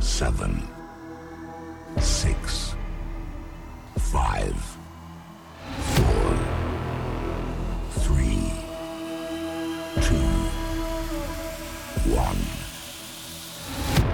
seven, 0.00 0.62
six, 1.98 2.74
five, 3.98 4.54
four, 5.94 6.34
three, 8.02 8.52
two, 10.02 10.30
one, 12.14 12.36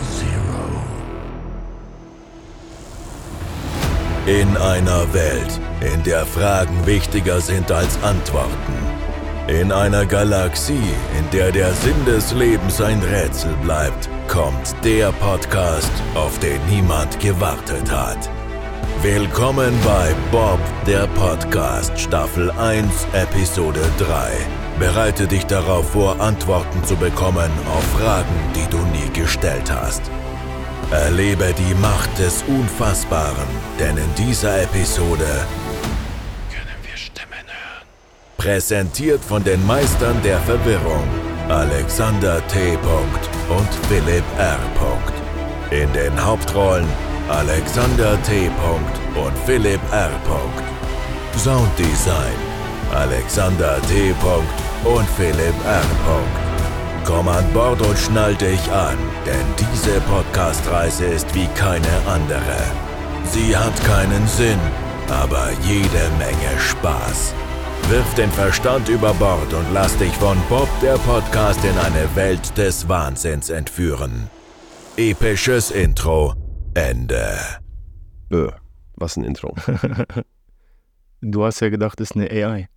zero. 0.00 0.84
In 4.26 4.56
einer 4.56 5.12
Welt, 5.12 5.60
in 5.80 6.02
der 6.02 6.24
Fragen 6.24 6.86
wichtiger 6.86 7.40
sind 7.40 7.70
als 7.70 8.02
Antworten. 8.02 9.03
In 9.46 9.72
einer 9.72 10.06
Galaxie, 10.06 10.94
in 11.18 11.30
der 11.30 11.52
der 11.52 11.70
Sinn 11.74 12.02
des 12.06 12.32
Lebens 12.32 12.80
ein 12.80 13.02
Rätsel 13.02 13.54
bleibt, 13.62 14.08
kommt 14.26 14.74
der 14.82 15.12
Podcast, 15.12 15.92
auf 16.14 16.38
den 16.38 16.58
niemand 16.66 17.20
gewartet 17.20 17.90
hat. 17.90 18.30
Willkommen 19.02 19.74
bei 19.84 20.14
Bob, 20.30 20.58
der 20.86 21.06
Podcast, 21.08 22.00
Staffel 22.00 22.50
1, 22.52 23.06
Episode 23.12 23.82
3. 23.98 24.32
Bereite 24.78 25.26
dich 25.26 25.44
darauf 25.44 25.90
vor, 25.90 26.18
Antworten 26.20 26.82
zu 26.82 26.96
bekommen 26.96 27.50
auf 27.70 27.84
Fragen, 28.00 28.34
die 28.54 28.70
du 28.70 28.78
nie 28.78 29.10
gestellt 29.12 29.70
hast. 29.70 30.10
Erlebe 30.90 31.52
die 31.58 31.74
Macht 31.82 32.18
des 32.18 32.42
Unfassbaren, 32.48 33.48
denn 33.78 33.98
in 33.98 34.14
dieser 34.16 34.62
Episode 34.62 35.26
Präsentiert 38.44 39.24
von 39.24 39.42
den 39.42 39.64
Meistern 39.66 40.20
der 40.22 40.38
Verwirrung, 40.40 41.08
Alexander 41.48 42.46
T. 42.46 42.76
und 43.48 43.68
Philipp 43.88 44.22
R. 44.36 44.58
In 45.70 45.90
den 45.94 46.22
Hauptrollen 46.22 46.86
Alexander 47.30 48.22
T. 48.22 48.50
und 49.14 49.38
Philipp 49.46 49.80
R. 49.92 50.10
Sounddesign 51.38 52.36
Alexander 52.94 53.80
T. 53.88 54.14
und 54.84 55.08
Philipp 55.16 55.54
R. 55.64 55.82
Komm 57.06 57.28
an 57.28 57.50
Bord 57.54 57.80
und 57.80 57.96
schnall 57.96 58.34
dich 58.34 58.70
an, 58.70 58.98
denn 59.24 59.46
diese 59.58 59.98
Podcast-Reise 60.02 61.06
ist 61.06 61.34
wie 61.34 61.48
keine 61.54 61.96
andere. 62.06 62.60
Sie 63.24 63.56
hat 63.56 63.82
keinen 63.86 64.26
Sinn, 64.26 64.60
aber 65.08 65.48
jede 65.62 66.10
Menge 66.18 66.60
Spaß. 66.60 67.32
Wirf 67.90 68.14
den 68.14 68.30
Verstand 68.30 68.88
über 68.88 69.12
Bord 69.14 69.52
und 69.52 69.66
lass 69.74 69.96
dich 69.98 70.12
von 70.14 70.38
Bob 70.48 70.68
der 70.80 70.94
Podcast 70.98 71.62
in 71.64 71.76
eine 71.76 72.16
Welt 72.16 72.56
des 72.56 72.88
Wahnsinns 72.88 73.50
entführen. 73.50 74.30
Episches 74.96 75.70
Intro. 75.70 76.34
Ende. 76.74 77.38
Bö, 78.30 78.50
was 78.96 79.16
ein 79.16 79.24
Intro. 79.24 79.54
Du 81.26 81.42
hast 81.42 81.60
ja 81.60 81.70
gedacht, 81.70 82.00
es 82.00 82.10
ist 82.10 82.16
eine 82.16 82.30
AI. 82.30 82.68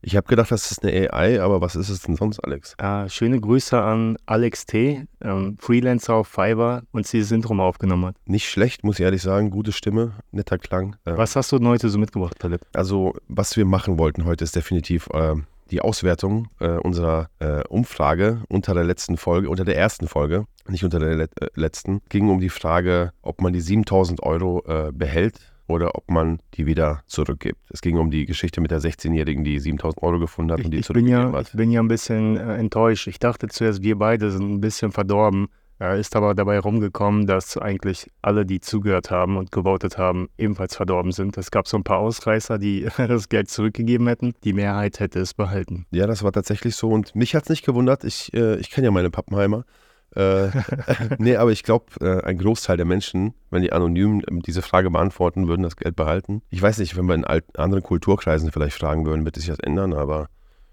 Ich 0.00 0.16
habe 0.16 0.28
gedacht, 0.28 0.50
das 0.52 0.70
ist 0.70 0.84
eine 0.84 1.12
AI, 1.12 1.42
aber 1.42 1.60
was 1.60 1.74
ist 1.74 1.88
es 1.88 2.02
denn 2.02 2.14
sonst, 2.14 2.38
Alex? 2.40 2.74
Äh, 2.78 3.08
schöne 3.08 3.40
Grüße 3.40 3.80
an 3.80 4.16
Alex 4.26 4.64
T., 4.64 5.06
ähm, 5.20 5.56
Freelancer 5.58 6.14
auf 6.14 6.28
Fiverr 6.28 6.82
und 6.92 7.06
sie 7.06 7.18
das 7.18 7.32
Intro 7.32 7.58
aufgenommen 7.58 8.06
hat. 8.06 8.16
Nicht 8.24 8.48
schlecht, 8.48 8.84
muss 8.84 8.98
ich 8.98 9.04
ehrlich 9.04 9.22
sagen. 9.22 9.50
Gute 9.50 9.72
Stimme, 9.72 10.12
netter 10.30 10.58
Klang. 10.58 10.96
Äh, 11.04 11.16
was 11.16 11.34
hast 11.34 11.50
du 11.50 11.58
denn 11.58 11.66
heute 11.66 11.88
so 11.88 11.98
mitgebracht, 11.98 12.36
Philipp? 12.40 12.60
Also, 12.74 13.14
was 13.26 13.56
wir 13.56 13.64
machen 13.64 13.98
wollten 13.98 14.24
heute 14.24 14.44
ist 14.44 14.54
definitiv 14.54 15.08
äh, 15.12 15.34
die 15.70 15.80
Auswertung 15.80 16.48
äh, 16.60 16.78
unserer 16.78 17.28
äh, 17.40 17.62
Umfrage 17.68 18.42
unter 18.48 18.74
der 18.74 18.84
letzten 18.84 19.16
Folge, 19.16 19.50
unter 19.50 19.64
der 19.64 19.76
ersten 19.76 20.06
Folge, 20.06 20.44
nicht 20.68 20.84
unter 20.84 21.00
der 21.00 21.16
let 21.16 21.42
äh, 21.42 21.48
letzten, 21.54 22.00
ging 22.08 22.30
um 22.30 22.38
die 22.38 22.50
Frage, 22.50 23.12
ob 23.22 23.40
man 23.40 23.52
die 23.52 23.60
7000 23.60 24.22
Euro 24.22 24.62
behält 24.92 25.40
oder 25.68 25.94
ob 25.94 26.10
man 26.10 26.40
die 26.54 26.66
wieder 26.66 27.02
zurückgibt. 27.06 27.60
Es 27.70 27.80
ging 27.80 27.98
um 27.98 28.10
die 28.10 28.24
Geschichte 28.24 28.60
mit 28.60 28.70
der 28.70 28.80
16-Jährigen, 28.80 29.44
die 29.44 29.58
7000 29.60 30.02
Euro 30.02 30.18
gefunden 30.18 30.52
hat 30.52 30.60
ich, 30.60 30.64
und 30.64 30.70
die 30.72 30.78
ich 30.78 30.86
zurückgegeben 30.86 31.24
bin 31.26 31.32
ja, 31.32 31.38
hat. 31.38 31.48
Ich 31.48 31.56
bin 31.56 31.70
ja 31.70 31.80
ein 31.80 31.88
bisschen 31.88 32.36
äh, 32.36 32.56
enttäuscht. 32.56 33.06
Ich 33.06 33.18
dachte 33.18 33.48
zuerst, 33.48 33.82
wir 33.82 33.96
beide 33.96 34.30
sind 34.30 34.50
ein 34.50 34.60
bisschen 34.60 34.90
verdorben. 34.90 35.48
Äh, 35.80 36.00
ist 36.00 36.16
aber 36.16 36.34
dabei 36.34 36.58
rumgekommen, 36.58 37.26
dass 37.26 37.56
eigentlich 37.56 38.10
alle, 38.22 38.44
die 38.44 38.60
zugehört 38.60 39.10
haben 39.10 39.36
und 39.36 39.52
gewotet 39.52 39.96
haben, 39.96 40.28
ebenfalls 40.36 40.74
verdorben 40.74 41.12
sind. 41.12 41.36
Es 41.36 41.50
gab 41.50 41.68
so 41.68 41.76
ein 41.76 41.84
paar 41.84 41.98
Ausreißer, 41.98 42.58
die 42.58 42.88
das 42.96 43.28
Geld 43.28 43.50
zurückgegeben 43.50 44.08
hätten. 44.08 44.34
Die 44.44 44.54
Mehrheit 44.54 44.98
hätte 45.00 45.20
es 45.20 45.34
behalten. 45.34 45.86
Ja, 45.90 46.06
das 46.06 46.24
war 46.24 46.32
tatsächlich 46.32 46.74
so. 46.74 46.88
Und 46.88 47.14
mich 47.14 47.34
hat 47.34 47.44
es 47.44 47.50
nicht 47.50 47.64
gewundert. 47.64 48.04
Ich, 48.04 48.32
äh, 48.34 48.56
ich 48.56 48.70
kenne 48.70 48.86
ja 48.86 48.90
meine 48.90 49.10
Pappenheimer. 49.10 49.64
Äh, 50.14 50.48
nee, 51.18 51.36
aber 51.36 51.52
ich 51.52 51.62
glaube, 51.62 51.86
äh, 52.00 52.24
ein 52.24 52.38
Großteil 52.38 52.76
der 52.76 52.86
Menschen, 52.86 53.34
wenn 53.50 53.62
die 53.62 53.72
anonym 53.72 54.22
ähm, 54.28 54.40
diese 54.40 54.62
Frage 54.62 54.90
beantworten, 54.90 55.48
würden 55.48 55.62
das 55.62 55.76
Geld 55.76 55.96
behalten. 55.96 56.42
Ich 56.50 56.62
weiß 56.62 56.78
nicht, 56.78 56.96
wenn 56.96 57.06
wir 57.06 57.14
in 57.14 57.24
anderen 57.24 57.82
Kulturkreisen 57.82 58.50
vielleicht 58.50 58.76
fragen 58.76 59.06
würden, 59.06 59.24
wird 59.24 59.36
sich 59.36 59.46
das 59.46 59.58
ändern, 59.58 59.92
aber 59.92 60.28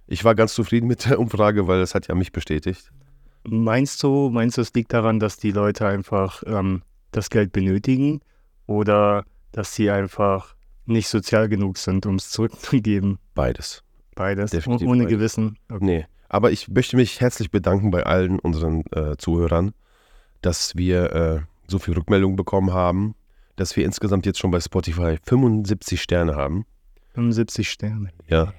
ich 0.08 0.24
war 0.24 0.36
ganz 0.36 0.54
zufrieden 0.54 0.88
mit 0.88 1.06
der 1.06 1.20
Umfrage, 1.20 1.68
weil 1.68 1.82
es 1.82 1.96
hat 1.96 2.08
ja 2.08 2.16
mich 2.16 2.32
bestätigt. 2.32 2.92
Meinst 3.48 4.02
du, 4.02 4.30
meinst 4.30 4.58
du, 4.58 4.62
es 4.62 4.74
liegt 4.74 4.94
daran, 4.94 5.20
dass 5.20 5.38
die 5.38 5.52
Leute 5.52 5.88
einfach 5.88 6.44
ähm, 6.48 6.82
das 7.12 7.30
Geld 7.30 7.52
benötigen 7.52 8.22
oder 8.66 9.26
dass 9.52 9.76
sie 9.76 9.90
einfach 9.92 10.56
nicht 10.86 11.08
sozial 11.08 11.50
genug 11.50 11.78
sind, 11.78 12.06
um 12.06 12.16
es 12.16 12.30
zurückzugeben? 12.30 13.20
Beides. 13.34 13.84
Beides, 14.16 14.52
Definitiv 14.52 14.88
ohne 14.88 15.04
beides. 15.04 15.18
Gewissen. 15.18 15.58
Okay. 15.70 15.86
Nee, 15.86 16.06
aber 16.36 16.52
ich 16.52 16.68
möchte 16.68 16.98
mich 16.98 17.22
herzlich 17.22 17.50
bedanken 17.50 17.92
bei 17.92 18.04
allen 18.04 18.40
unseren 18.40 18.84
äh, 18.92 19.16
Zuhörern, 19.18 19.74
dass 20.42 20.76
wir 20.76 21.14
äh, 21.14 21.40
so 21.66 21.80
viel 21.80 21.94
Rückmeldung 21.94 22.36
bekommen 22.36 22.74
haben, 22.74 23.16
dass 23.56 23.78
wir 23.78 23.86
insgesamt 23.86 24.26
jetzt 24.26 24.40
schon 24.40 24.52
bei 24.52 24.60
Spotify 24.60 25.18
75 25.24 26.02
Sterne 26.02 26.36
haben. 26.36 26.66
75 27.14 27.70
Sterne. 27.70 28.10
Ja. 28.28 28.54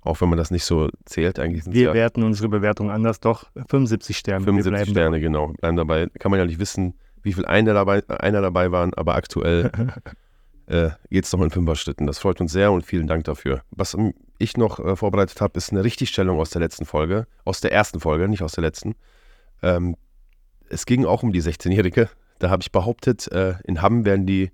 Auch 0.00 0.20
wenn 0.20 0.30
man 0.30 0.36
das 0.36 0.50
nicht 0.50 0.64
so 0.64 0.88
zählt, 1.04 1.38
eigentlich 1.38 1.62
sind 1.62 1.74
Wir 1.74 1.90
ja 1.90 1.94
werten 1.94 2.24
unsere 2.24 2.48
Bewertung 2.48 2.90
anders, 2.90 3.20
doch 3.20 3.44
75 3.54 4.16
Sterne. 4.18 4.44
75 4.44 4.90
Sterne, 4.90 5.20
genau. 5.20 5.52
Bleiben 5.60 5.76
dabei. 5.76 6.08
Kann 6.18 6.32
man 6.32 6.40
ja 6.40 6.44
nicht 6.44 6.58
wissen, 6.58 6.94
wie 7.22 7.32
viel 7.32 7.46
einer 7.46 7.72
dabei, 7.72 8.02
einer 8.08 8.40
dabei 8.40 8.72
waren, 8.72 8.92
aber 8.94 9.14
aktuell 9.14 9.70
äh, 10.66 10.90
geht 11.08 11.24
es 11.24 11.32
noch 11.32 11.40
in 11.40 11.50
Fünfer-Schritten. 11.50 12.08
Das 12.08 12.18
freut 12.18 12.40
uns 12.40 12.50
sehr 12.50 12.72
und 12.72 12.84
vielen 12.84 13.06
Dank 13.06 13.22
dafür. 13.24 13.62
Was 13.70 13.96
ich 14.42 14.56
noch 14.56 14.78
äh, 14.78 14.96
vorbereitet 14.96 15.40
habe, 15.40 15.56
ist 15.56 15.70
eine 15.70 15.84
Richtigstellung 15.84 16.38
aus 16.38 16.50
der 16.50 16.60
letzten 16.60 16.84
Folge, 16.84 17.26
aus 17.44 17.60
der 17.60 17.72
ersten 17.72 18.00
Folge, 18.00 18.28
nicht 18.28 18.42
aus 18.42 18.52
der 18.52 18.62
letzten. 18.62 18.94
Ähm, 19.62 19.96
es 20.68 20.86
ging 20.86 21.04
auch 21.04 21.22
um 21.22 21.32
die 21.32 21.42
16-Jährige. 21.42 22.08
Da 22.38 22.50
habe 22.50 22.62
ich 22.62 22.72
behauptet, 22.72 23.30
äh, 23.30 23.54
in 23.64 23.82
Hamm 23.82 24.04
werden 24.04 24.26
die 24.26 24.50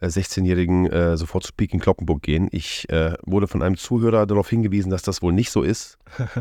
16-Jährigen 0.00 0.86
äh, 0.86 1.16
sofort 1.16 1.44
zu 1.44 1.52
Peking 1.56 1.78
Kloppenburg 1.78 2.22
gehen. 2.22 2.48
Ich 2.50 2.88
äh, 2.90 3.14
wurde 3.22 3.46
von 3.46 3.62
einem 3.62 3.76
Zuhörer 3.76 4.26
darauf 4.26 4.48
hingewiesen, 4.48 4.90
dass 4.90 5.02
das 5.02 5.22
wohl 5.22 5.32
nicht 5.32 5.50
so 5.50 5.62
ist. 5.62 5.98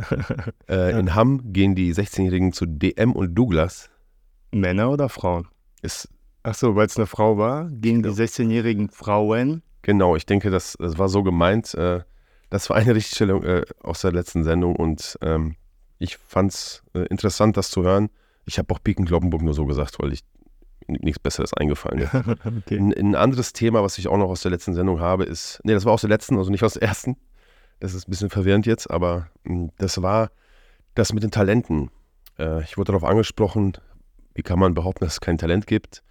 Äh, 0.68 0.98
in 0.98 1.16
Hamm 1.16 1.52
gehen 1.52 1.76
die 1.76 1.94
16-Jährigen 1.94 2.54
zu 2.54 2.66
DM 2.66 3.12
und 3.12 3.36
Douglas. 3.36 3.90
Männer 4.52 4.90
oder 4.90 5.10
Frauen? 5.10 5.48
Ist 5.82 6.08
Ach 6.44 6.56
so, 6.56 6.76
weil 6.76 6.88
es 6.88 6.98
eine 6.98 7.06
Frau 7.06 7.38
war, 7.38 7.70
gehen 7.70 8.02
die 8.02 8.10
16-jährigen 8.10 8.90
Frauen. 8.90 9.62
Genau, 9.84 10.16
ich 10.16 10.26
denke, 10.26 10.50
das, 10.50 10.76
das 10.80 10.98
war 10.98 11.08
so 11.08 11.22
gemeint. 11.22 11.74
Äh, 11.76 12.02
das 12.52 12.70
war 12.70 12.78
eine 12.78 12.94
Richtigstellung 12.94 13.44
äh, 13.44 13.64
aus 13.82 14.02
der 14.02 14.12
letzten 14.12 14.44
Sendung 14.44 14.76
und 14.76 15.18
ähm, 15.22 15.56
ich 15.98 16.18
fand 16.18 16.52
es 16.52 16.84
äh, 16.94 17.06
interessant, 17.06 17.58
das 17.58 17.72
zu 17.72 17.84
hören. 17.84 18.10
Ich 18.46 18.60
habe 18.60 18.74
auch 18.74 18.84
Piken 18.84 19.06
Kloppenburg 19.06 19.42
nur 19.42 19.54
so 19.54 19.66
gesagt, 19.66 19.98
weil 20.00 20.12
ich 20.14 20.24
nichts 20.88 21.20
Besseres 21.20 21.54
eingefallen 21.54 22.00
ist. 22.00 22.14
okay. 22.14 22.78
Ein, 22.78 22.94
ein 22.94 23.16
anderes 23.16 23.54
Thema, 23.54 23.82
was 23.84 23.98
ich 23.98 24.08
auch 24.10 24.18
noch 24.18 24.28
aus 24.28 24.42
der 24.42 24.52
letzten 24.52 24.74
Sendung 24.74 25.00
habe, 25.00 25.24
ist, 25.24 25.62
nee, 25.64 25.74
das 25.74 25.86
war 25.86 25.94
aus 25.94 26.02
der 26.02 26.10
letzten, 26.10 26.38
also 26.38 26.52
nicht 26.52 26.64
aus 26.64 26.74
der 26.74 26.84
ersten. 26.84 27.16
Das 27.80 27.94
ist 27.94 28.08
ein 28.08 28.12
bisschen 28.12 28.30
verwirrend 28.30 28.66
jetzt, 28.66 28.92
aber 28.92 29.30
mh, 29.44 29.70
das 29.78 30.02
war 30.02 30.32
das 30.94 31.14
mit 31.14 31.24
den 31.24 31.32
Talenten. 31.32 31.90
Äh, 32.38 32.64
ich 32.64 32.78
wurde 32.78 32.92
darauf 32.92 33.06
angesprochen, 33.06 33.78
wie 34.34 34.42
kann 34.42 34.60
man 34.60 34.74
behaupten, 34.74 35.06
dass 35.06 35.14
es 35.14 35.22
kein 35.22 35.38
Talent 35.38 35.68
gibt? 35.68 36.04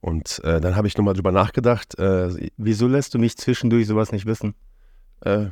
Und 0.00 0.42
äh, 0.42 0.60
dann 0.60 0.74
habe 0.74 0.88
ich 0.88 0.96
nochmal 0.96 1.14
drüber 1.14 1.32
nachgedacht. 1.32 1.96
Äh, 1.98 2.50
Wieso 2.56 2.88
lässt 2.88 3.14
du 3.14 3.18
mich 3.20 3.36
zwischendurch 3.36 3.86
sowas 3.86 4.10
nicht 4.10 4.26
wissen? 4.26 4.54
Äh, 5.24 5.46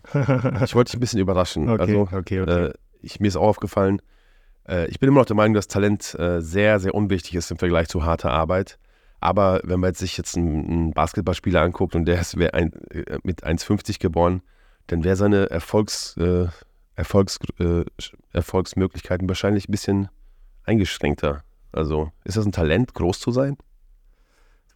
ich 0.65 0.75
wollte 0.75 0.91
dich 0.91 0.97
ein 0.97 1.01
bisschen 1.01 1.21
überraschen. 1.21 1.69
Okay, 1.69 1.83
also, 1.83 2.01
okay, 2.03 2.41
okay. 2.41 2.67
Äh, 2.67 2.73
ich, 3.01 3.21
mir 3.21 3.29
ist 3.29 3.37
auch 3.37 3.49
aufgefallen, 3.49 4.01
äh, 4.69 4.87
ich 4.89 5.01
bin 5.01 5.09
immer 5.09 5.21
noch 5.21 5.27
der 5.27 5.37
Meinung, 5.37 5.55
dass 5.55 5.69
Talent 5.69 6.15
äh, 6.19 6.41
sehr, 6.41 6.79
sehr 6.81 6.95
unwichtig 6.95 7.35
ist 7.35 7.51
im 7.51 7.59
Vergleich 7.59 7.89
zu 7.89 8.05
harter 8.05 8.31
Arbeit. 8.31 8.79
Aber 9.21 9.61
wenn 9.65 9.81
man 9.81 9.91
jetzt 9.91 10.01
sich 10.01 10.17
jetzt 10.17 10.37
einen, 10.37 10.67
einen 10.67 10.93
Basketballspieler 10.93 11.61
anguckt 11.61 11.95
und 11.95 12.07
der 12.07 12.21
ist 12.21 12.37
ein, 12.37 12.73
äh, 12.91 13.19
mit 13.23 13.45
1,50 13.45 14.01
geboren, 14.01 14.43
dann 14.89 15.05
wäre 15.05 15.17
seine 15.17 15.51
Erfolgs, 15.51 16.17
äh, 16.17 16.47
Erfolgs, 16.95 17.39
Erfolgsmöglichkeiten 18.33 19.29
wahrscheinlich 19.29 19.69
ein 19.69 19.73
bisschen 19.73 20.09
eingeschränkter. 20.65 21.43
Also 21.73 22.11
ist 22.25 22.37
das 22.37 22.45
ein 22.45 22.53
Talent, 22.53 22.95
groß 22.95 23.19
zu 23.19 23.31
sein? 23.31 23.57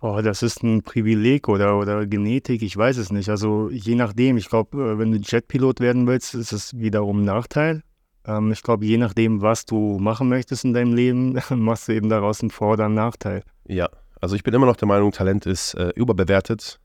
Oh, 0.00 0.20
das 0.22 0.42
ist 0.42 0.62
ein 0.62 0.82
Privileg 0.82 1.48
oder, 1.48 1.78
oder 1.78 2.06
Genetik, 2.06 2.62
ich 2.62 2.76
weiß 2.76 2.98
es 2.98 3.10
nicht. 3.10 3.28
Also 3.30 3.70
je 3.70 3.94
nachdem, 3.94 4.36
ich 4.36 4.48
glaube, 4.48 4.98
wenn 4.98 5.10
du 5.12 5.18
Jetpilot 5.18 5.80
werden 5.80 6.06
willst, 6.06 6.34
ist 6.34 6.52
es 6.52 6.78
wiederum 6.78 7.20
ein 7.22 7.24
Nachteil. 7.24 7.82
Ähm, 8.26 8.52
ich 8.52 8.62
glaube, 8.62 8.84
je 8.84 8.98
nachdem, 8.98 9.40
was 9.40 9.64
du 9.64 9.98
machen 9.98 10.28
möchtest 10.28 10.64
in 10.64 10.74
deinem 10.74 10.92
Leben, 10.94 11.38
machst 11.50 11.88
du 11.88 11.92
eben 11.92 12.08
daraus 12.10 12.40
einen 12.42 12.50
Vor- 12.50 12.74
oder 12.74 12.84
einen 12.86 12.94
Nachteil. 12.94 13.42
Ja, 13.66 13.88
Also 14.20 14.36
ich 14.36 14.42
bin 14.42 14.52
immer 14.54 14.66
noch 14.66 14.76
der 14.76 14.88
Meinung, 14.88 15.12
Talent 15.12 15.46
ist 15.46 15.74
äh, 15.74 15.90
überbewertet. 15.96 16.78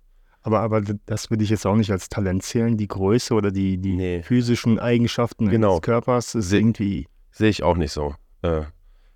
Aber, 0.43 0.61
aber 0.61 0.81
das 1.05 1.29
würde 1.29 1.43
ich 1.43 1.49
jetzt 1.51 1.67
auch 1.67 1.75
nicht 1.75 1.91
als 1.91 2.09
Talent 2.09 2.41
zählen. 2.43 2.75
Die 2.77 2.87
Größe 2.87 3.33
oder 3.35 3.51
die, 3.51 3.77
die 3.77 3.93
Nee. 3.95 4.23
physischen 4.23 4.79
Eigenschaften 4.79 5.49
Genau. 5.49 5.73
des 5.75 5.81
Körpers 5.83 6.33
ist 6.33 6.49
Se- 6.49 6.57
irgendwie. 6.57 7.07
Sehe 7.31 7.49
ich 7.49 7.61
auch 7.61 7.77
nicht 7.77 7.91
so. 7.91 8.15
Äh, 8.41 8.61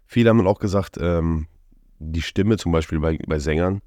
viele 0.06 0.30
haben 0.30 0.45
auch 0.45 0.59
gesagt, 0.59 0.98
ähm, 1.01 1.48
die 2.00 2.21
Stimme 2.21 2.57
zum 2.57 2.71
Beispiel 2.71 3.00
bei, 3.00 3.18
bei 3.27 3.39
Sängern, 3.39 3.81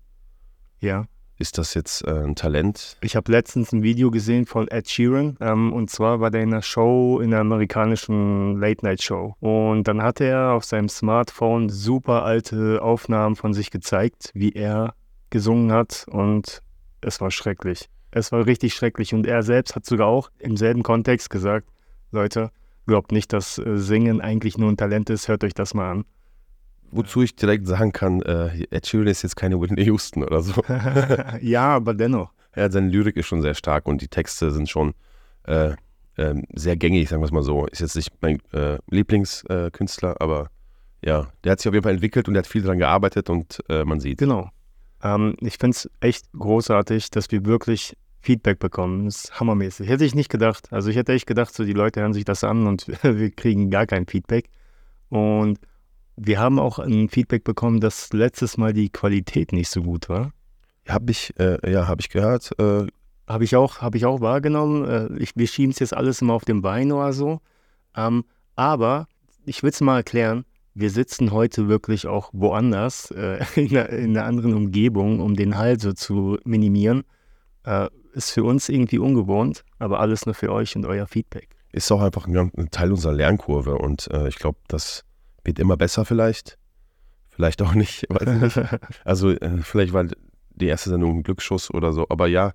Ja. 0.80 1.06
ist 1.38 1.58
das 1.58 1.74
jetzt 1.74 2.04
äh, 2.06 2.24
ein 2.24 2.34
Talent? 2.34 2.96
Ich 3.02 3.16
habe 3.16 3.30
letztens 3.30 3.72
ein 3.72 3.82
Video 3.82 4.10
gesehen 4.10 4.46
von 4.46 4.68
Ed 4.68 4.88
Sheeran 4.88 5.36
ähm, 5.40 5.72
und 5.72 5.90
zwar 5.90 6.20
war 6.20 6.30
der 6.30 6.42
in 6.42 6.52
einer 6.52 6.62
Show, 6.62 7.20
in 7.20 7.32
einer 7.32 7.40
amerikanischen 7.42 8.58
Late-Night-Show. 8.58 9.34
Und 9.40 9.84
dann 9.88 10.02
hat 10.02 10.20
er 10.20 10.52
auf 10.52 10.64
seinem 10.64 10.88
Smartphone 10.88 11.68
super 11.68 12.24
alte 12.24 12.82
Aufnahmen 12.82 13.36
von 13.36 13.54
sich 13.54 13.70
gezeigt, 13.70 14.30
wie 14.34 14.52
er 14.52 14.94
gesungen 15.30 15.72
hat 15.72 16.06
und 16.08 16.62
es 17.00 17.20
war 17.20 17.30
schrecklich. 17.30 17.88
Es 18.10 18.32
war 18.32 18.46
richtig 18.46 18.72
schrecklich 18.74 19.12
und 19.14 19.26
er 19.26 19.42
selbst 19.42 19.76
hat 19.76 19.84
sogar 19.84 20.06
auch 20.08 20.30
im 20.38 20.56
selben 20.56 20.82
Kontext 20.82 21.28
gesagt, 21.30 21.68
Leute, 22.10 22.50
glaubt 22.86 23.12
nicht, 23.12 23.32
dass 23.34 23.58
äh, 23.58 23.76
Singen 23.76 24.22
eigentlich 24.22 24.56
nur 24.56 24.70
ein 24.70 24.78
Talent 24.78 25.10
ist, 25.10 25.28
hört 25.28 25.44
euch 25.44 25.52
das 25.52 25.74
mal 25.74 25.90
an. 25.90 26.04
Wozu 26.90 27.22
ich 27.22 27.36
direkt 27.36 27.66
sagen 27.66 27.92
kann, 27.92 28.22
äh, 28.22 28.64
Ed 28.70 28.86
Sheeran 28.86 29.08
ist 29.08 29.22
jetzt 29.22 29.36
keine 29.36 29.60
Whitney 29.60 29.84
Houston 29.84 30.24
oder 30.24 30.40
so. 30.40 30.62
ja, 31.40 31.68
aber 31.68 31.94
dennoch. 31.94 32.32
Ja, 32.56 32.70
seine 32.70 32.88
Lyrik 32.88 33.16
ist 33.16 33.26
schon 33.26 33.42
sehr 33.42 33.54
stark 33.54 33.86
und 33.86 34.00
die 34.00 34.08
Texte 34.08 34.50
sind 34.50 34.68
schon 34.68 34.94
äh, 35.44 35.74
ähm, 36.16 36.44
sehr 36.54 36.76
gängig, 36.76 37.08
sagen 37.08 37.22
wir 37.22 37.26
es 37.26 37.32
mal 37.32 37.42
so. 37.42 37.66
Ist 37.66 37.80
jetzt 37.80 37.96
nicht 37.96 38.12
mein 38.20 38.38
äh, 38.52 38.78
Lieblingskünstler, 38.90 40.20
aber 40.20 40.50
ja, 41.04 41.28
der 41.44 41.52
hat 41.52 41.60
sich 41.60 41.68
auf 41.68 41.74
jeden 41.74 41.84
Fall 41.84 41.94
entwickelt 41.94 42.26
und 42.26 42.34
der 42.34 42.42
hat 42.42 42.48
viel 42.48 42.62
daran 42.62 42.78
gearbeitet 42.78 43.30
und 43.30 43.62
äh, 43.68 43.84
man 43.84 44.00
sieht. 44.00 44.18
Genau. 44.18 44.50
Ähm, 45.02 45.36
ich 45.40 45.58
finde 45.58 45.76
es 45.76 45.90
echt 46.00 46.26
großartig, 46.32 47.10
dass 47.10 47.30
wir 47.30 47.44
wirklich 47.44 47.96
Feedback 48.20 48.58
bekommen. 48.58 49.04
Das 49.04 49.24
ist 49.24 49.40
hammermäßig. 49.40 49.88
Hätte 49.88 50.04
ich 50.04 50.14
nicht 50.14 50.28
gedacht. 50.28 50.68
Also 50.72 50.90
ich 50.90 50.96
hätte 50.96 51.12
echt 51.12 51.26
gedacht, 51.26 51.54
so 51.54 51.64
die 51.64 51.72
Leute 51.72 52.00
hören 52.00 52.12
sich 52.12 52.24
das 52.24 52.42
an 52.42 52.66
und 52.66 52.86
wir 53.02 53.30
kriegen 53.30 53.70
gar 53.70 53.86
kein 53.86 54.06
Feedback. 54.06 54.48
Und 55.08 55.58
wir 56.20 56.38
haben 56.40 56.58
auch 56.58 56.78
ein 56.78 57.08
Feedback 57.08 57.44
bekommen, 57.44 57.80
dass 57.80 58.12
letztes 58.12 58.56
Mal 58.56 58.72
die 58.72 58.90
Qualität 58.90 59.52
nicht 59.52 59.70
so 59.70 59.82
gut 59.82 60.08
war. 60.08 60.32
Habe 60.88 61.10
ich, 61.10 61.32
äh, 61.38 61.70
ja, 61.70 61.86
habe 61.86 62.00
ich 62.00 62.08
gehört. 62.10 62.50
Äh, 62.58 62.86
Habe 63.28 63.44
ich 63.44 63.54
auch, 63.56 63.82
habe 63.82 63.98
ich 63.98 64.06
auch 64.06 64.20
wahrgenommen. 64.22 64.84
Äh, 65.16 65.22
Ich, 65.22 65.32
wir 65.36 65.46
schieben 65.46 65.70
es 65.72 65.78
jetzt 65.80 65.94
alles 65.94 66.22
immer 66.22 66.32
auf 66.34 66.44
den 66.46 66.62
Bein 66.62 66.90
oder 66.92 67.12
so. 67.12 67.40
Ähm, 67.94 68.24
aber 68.56 69.06
ich 69.44 69.62
will 69.62 69.70
es 69.70 69.80
mal 69.82 69.98
erklären. 69.98 70.44
Wir 70.74 70.90
sitzen 70.90 71.30
heute 71.32 71.68
wirklich 71.68 72.06
auch 72.06 72.30
woanders, 72.32 73.10
äh, 73.10 73.44
in, 73.56 73.76
einer, 73.76 73.88
in 73.90 74.16
einer 74.16 74.26
anderen 74.26 74.54
Umgebung, 74.54 75.20
um 75.20 75.34
den 75.36 75.58
Hall 75.58 75.78
so 75.78 75.92
zu 75.92 76.38
minimieren. 76.44 77.04
Äh, 77.64 77.88
ist 78.14 78.30
für 78.30 78.44
uns 78.44 78.68
irgendwie 78.68 78.98
ungewohnt, 78.98 79.64
aber 79.78 80.00
alles 80.00 80.24
nur 80.26 80.34
für 80.34 80.50
euch 80.50 80.74
und 80.74 80.86
euer 80.86 81.06
Feedback. 81.06 81.48
ist 81.72 81.92
auch 81.92 82.00
einfach 82.00 82.26
ein, 82.26 82.36
ein 82.56 82.70
Teil 82.70 82.90
unserer 82.92 83.12
Lernkurve 83.12 83.76
und 83.76 84.08
äh, 84.10 84.28
ich 84.28 84.36
glaube, 84.36 84.58
das 84.68 85.04
wird 85.48 85.58
immer 85.58 85.76
besser 85.76 86.04
vielleicht. 86.04 86.58
Vielleicht 87.30 87.62
auch 87.62 87.74
nicht, 87.74 88.06
weiß 88.08 88.28
ich 88.28 88.56
nicht. 88.56 88.70
Also 89.04 89.30
äh, 89.30 89.58
vielleicht 89.62 89.92
war 89.92 90.06
die 90.50 90.66
erste 90.66 90.90
Sendung 90.90 91.18
ein 91.18 91.22
Glücksschuss 91.22 91.72
oder 91.72 91.92
so, 91.92 92.06
aber 92.08 92.26
ja, 92.26 92.52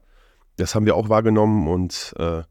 das 0.58 0.76
haben 0.76 0.86
wir 0.86 0.96
auch 0.96 1.10
wahrgenommen 1.10 1.68
und 1.68 2.14
äh, 2.20 2.44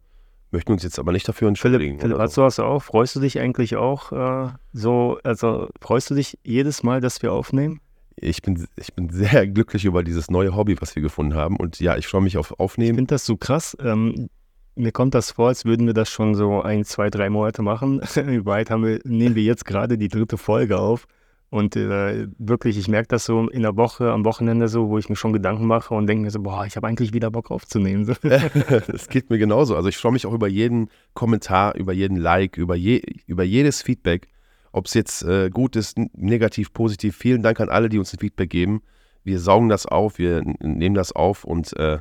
möchten 0.51 0.73
uns 0.73 0.83
jetzt 0.83 0.99
aber 0.99 1.13
nicht 1.13 1.29
dafür 1.29 1.49
entschuldigen. 1.49 2.01
Philipp, 2.01 2.19
hast 2.19 2.35
so. 2.35 2.43
du 2.43 2.47
das 2.47 2.59
auch? 2.59 2.83
Freust 2.83 3.15
du 3.17 3.21
dich 3.21 3.39
eigentlich 3.39 3.77
auch 3.77 4.13
äh, 4.13 4.51
so, 4.73 5.19
also 5.23 5.69
freust 5.81 6.11
du 6.11 6.15
dich 6.15 6.39
jedes 6.43 6.83
Mal, 6.83 7.01
dass 7.01 7.23
wir 7.23 7.33
aufnehmen? 7.33 7.81
Ich 8.17 8.43
bin, 8.43 8.67
ich 8.77 8.93
bin 8.95 9.09
sehr 9.11 9.47
glücklich 9.47 9.85
über 9.85 10.03
dieses 10.03 10.31
neue 10.31 10.55
Hobby, 10.55 10.81
was 10.81 10.95
wir 10.97 11.03
gefunden 11.03 11.35
haben 11.35 11.57
und 11.57 11.81
ja, 11.81 11.97
ich 11.97 12.07
freue 12.07 12.21
mich 12.23 12.37
auf 12.37 12.51
Ich 12.51 12.61
Aufnehmen. 12.61 12.97
finde 12.97 13.15
das 13.15 13.25
so 13.25 13.37
krass. 13.37 13.77
Ähm, 13.81 14.29
mir 14.75 14.93
kommt 14.93 15.15
das 15.15 15.33
vor, 15.33 15.49
als 15.49 15.65
würden 15.65 15.87
wir 15.87 15.95
das 15.95 16.09
schon 16.09 16.35
so 16.35 16.63
ein, 16.63 16.85
zwei, 16.85 17.11
drei 17.11 17.31
Monate 17.31 17.63
machen. 17.63 18.01
Weit 18.45 18.71
haben 18.71 18.85
wir, 18.85 19.01
nehmen 19.05 19.35
wir 19.35 19.43
jetzt 19.43 19.65
gerade 19.65 19.99
die 19.99 20.09
dritte 20.09 20.39
Folge 20.39 20.79
auf. 20.79 21.07
Und 21.51 21.77
äh, 21.77 22.29
wirklich, 22.39 22.79
ich 22.79 22.89
merke 22.89 23.09
das 23.09 23.27
so 23.27 23.47
in 23.51 23.61
der 23.61 23.77
Woche, 23.77 24.11
am 24.11 24.25
Wochenende 24.25 24.69
so, 24.69 24.89
wo 24.89 24.97
ich 24.97 25.11
mir 25.11 25.17
schon 25.17 25.35
Gedanken 25.35 25.67
mache 25.67 25.93
und 25.93 26.07
denke 26.07 26.25
mir 26.25 26.31
so, 26.31 26.41
boah, 26.41 26.65
ich 26.65 26.77
habe 26.77 26.87
eigentlich 26.87 27.13
wieder 27.13 27.31
Bock 27.31 27.51
aufzunehmen. 27.51 28.07
Das 28.23 29.09
geht 29.11 29.29
mir 29.29 29.37
genauso. 29.37 29.77
Also 29.77 29.91
ich 29.91 29.99
freue 29.99 30.13
mich 30.13 30.25
auch 30.25 30.33
über 30.33 30.49
jeden 30.49 30.89
Kommentar, 31.13 31.75
über 31.75 31.93
jeden 31.93 32.17
Like, 32.17 32.57
über, 32.57 32.75
je, 32.75 33.03
über 33.27 33.43
jedes 33.43 33.83
Feedback. 33.83 34.29
Ob 34.73 34.87
es 34.87 34.95
jetzt 34.95 35.25
äh, 35.25 35.51
gut 35.51 35.77
ist, 35.77 35.99
negativ, 36.15 36.73
positiv. 36.73 37.19
Vielen 37.19 37.43
Dank 37.43 37.61
an 37.61 37.69
alle, 37.69 37.91
die 37.91 37.99
uns 37.99 38.15
ein 38.15 38.19
Feedback 38.19 38.49
geben. 38.49 38.81
Wir 39.23 39.39
saugen 39.39 39.69
das 39.69 39.85
auf, 39.85 40.17
wir 40.17 40.43
nehmen 40.61 40.95
das 40.95 41.13
auf 41.13 41.45
und 41.45 41.77
äh, 41.77 41.99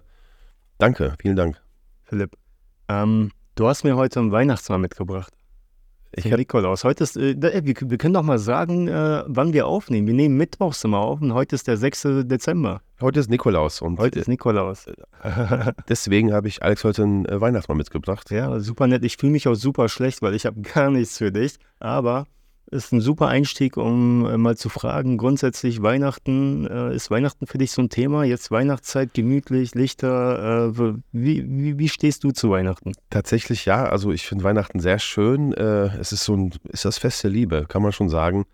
danke, 0.77 1.15
vielen 1.19 1.35
Dank. 1.35 1.61
Philipp, 2.03 2.37
ähm, 2.91 3.31
du 3.55 3.67
hast 3.67 3.83
mir 3.83 3.95
heute 3.95 4.19
einen 4.19 4.31
Weihnachtsmann 4.31 4.81
mitgebracht. 4.81 5.33
Ich 6.13 6.23
Den 6.23 6.33
hab, 6.33 6.39
Nikolaus. 6.39 6.83
Heute 6.83 7.05
ist, 7.05 7.15
äh, 7.15 7.35
da- 7.37 7.53
wir, 7.53 7.73
wir 7.79 7.97
können 7.97 8.13
doch 8.13 8.21
mal 8.23 8.37
sagen, 8.37 8.89
äh, 8.89 9.23
wann 9.27 9.53
wir 9.53 9.65
aufnehmen. 9.65 10.07
Wir 10.07 10.13
nehmen 10.13 10.35
mittwochs 10.35 10.83
immer 10.83 10.99
auf 10.99 11.21
und 11.21 11.33
heute 11.33 11.55
ist 11.55 11.67
der 11.67 11.77
6. 11.77 12.25
Dezember. 12.25 12.81
heute 12.99 13.21
ist 13.21 13.29
Nikolaus 13.29 13.81
und 13.81 13.97
Heute 13.97 14.19
ist 14.19 14.27
Nikolaus. 14.27 14.87
deswegen 15.87 16.33
habe 16.33 16.49
ich 16.49 16.63
Alex 16.63 16.83
heute 16.83 17.03
einen 17.03 17.25
äh, 17.27 17.39
Weihnachtsmann 17.39 17.77
mitgebracht. 17.77 18.29
Ja, 18.29 18.59
super 18.59 18.87
nett. 18.87 19.05
Ich 19.05 19.15
fühle 19.15 19.31
mich 19.31 19.47
auch 19.47 19.55
super 19.55 19.87
schlecht, 19.87 20.21
weil 20.21 20.35
ich 20.35 20.45
habe 20.45 20.59
gar 20.61 20.89
nichts 20.91 21.17
für 21.17 21.31
dich. 21.31 21.55
Aber 21.79 22.25
ist 22.71 22.93
ein 22.93 23.01
super 23.01 23.27
Einstieg, 23.27 23.77
um 23.77 24.25
äh, 24.25 24.37
mal 24.37 24.57
zu 24.57 24.69
fragen, 24.69 25.17
grundsätzlich 25.17 25.81
Weihnachten, 25.81 26.65
äh, 26.65 26.95
ist 26.95 27.11
Weihnachten 27.11 27.45
für 27.45 27.57
dich 27.57 27.71
so 27.71 27.81
ein 27.81 27.89
Thema? 27.89 28.23
Jetzt 28.23 28.49
Weihnachtszeit, 28.49 29.13
gemütlich, 29.13 29.75
Lichter. 29.75 30.71
Äh, 30.73 30.93
wie, 31.11 31.45
wie, 31.47 31.77
wie 31.77 31.89
stehst 31.89 32.23
du 32.23 32.31
zu 32.31 32.49
Weihnachten? 32.49 32.93
Tatsächlich 33.09 33.65
ja, 33.65 33.83
also 33.85 34.11
ich 34.11 34.25
finde 34.25 34.45
Weihnachten 34.45 34.79
sehr 34.79 34.99
schön. 34.99 35.53
Es 35.53 36.11
ist 36.11 36.23
so 36.23 36.35
ein, 36.35 36.53
ist 36.69 36.85
das 36.85 36.97
Fest 36.97 37.23
der 37.23 37.31
Liebe, 37.31 37.65
kann 37.67 37.81
man 37.81 37.91
schon 37.91 38.09
sagen. 38.09 38.45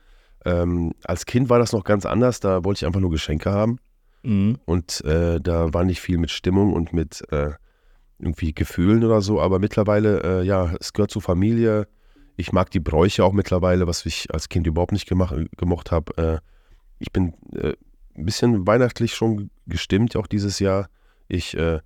Ähm, 0.46 0.94
als 1.04 1.26
Kind 1.26 1.50
war 1.50 1.60
das 1.60 1.72
noch 1.74 1.84
ganz 1.84 2.06
anders, 2.06 2.40
da 2.40 2.64
wollte 2.64 2.80
ich 2.80 2.86
einfach 2.86 3.00
nur 3.00 3.12
Geschenke 3.12 3.52
haben. 3.52 3.80
Mhm. 4.24 4.58
Und 4.66 5.04
äh, 5.06 5.40
da 5.40 5.74
war 5.74 5.84
nicht 5.84 6.02
viel 6.02 6.18
mit 6.18 6.32
Stimmung 6.32 6.74
und 6.74 6.94
mit 6.94 7.24
äh, 7.32 7.52
irgendwie 8.20 8.54
Gefühlen 8.54 9.04
oder 9.04 9.22
so. 9.22 9.40
Aber 9.40 9.60
mittlerweile, 9.60 10.24
äh, 10.24 10.44
ja, 10.44 10.74
es 10.80 10.94
gehört 10.94 11.12
zur 11.12 11.22
Familie. 11.22 11.88
Ich 12.38 12.54
mag 12.54 12.70
die 12.70 12.80
Bräuche 12.80 13.24
auch 13.24 13.34
mittlerweile, 13.34 13.88
was 13.88 14.06
ich 14.06 14.32
als 14.32 14.48
Kind 14.48 14.68
überhaupt 14.68 14.92
nicht 14.92 15.08
gemacht, 15.08 15.36
gemocht 15.58 15.92
habe. 15.92 16.18
Äh, 16.18 16.40
ich 17.00 17.12
bin 17.12 17.34
äh, 17.54 17.74
ein 18.16 18.26
bisschen 18.26 18.68
weihnachtlich 18.68 19.16
schon 19.16 19.50
gestimmt, 19.66 20.16
auch 20.16 20.28
dieses 20.28 20.60
Jahr. 20.60 20.88
Ich, 21.28 21.58
äh, 21.58 21.80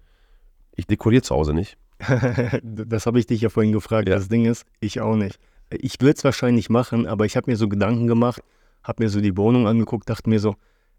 ich 0.76 0.88
dekoriere 0.88 1.24
zu 1.24 1.36
Hause 1.36 1.54
nicht. 1.54 1.78
das 2.64 3.06
habe 3.06 3.20
ich 3.20 3.28
dich 3.28 3.42
ja 3.42 3.50
vorhin 3.50 3.72
gefragt. 3.72 4.10
Ja. 4.10 4.16
Das 4.16 4.28
Ding 4.28 4.46
ist, 4.46 4.66
ich 4.82 5.00
auch 5.00 5.16
nicht. 5.16 5.40
Ich 5.70 6.02
würde 6.02 6.18
es 6.18 6.24
wahrscheinlich 6.26 6.70
machen, 6.70 7.08
aber 7.08 7.26
ich 7.26 7.38
habe 7.38 7.50
mir 7.50 7.56
so 7.56 7.70
Gedanken 7.70 8.08
gemacht, 8.08 8.44
habe 8.84 9.04
mir 9.04 9.10
so 9.10 9.22
die 9.22 9.38
Wohnung 9.38 9.68
angeguckt, 9.68 10.10
dachte 10.10 10.30
mir 10.30 10.40
so, 10.40 10.56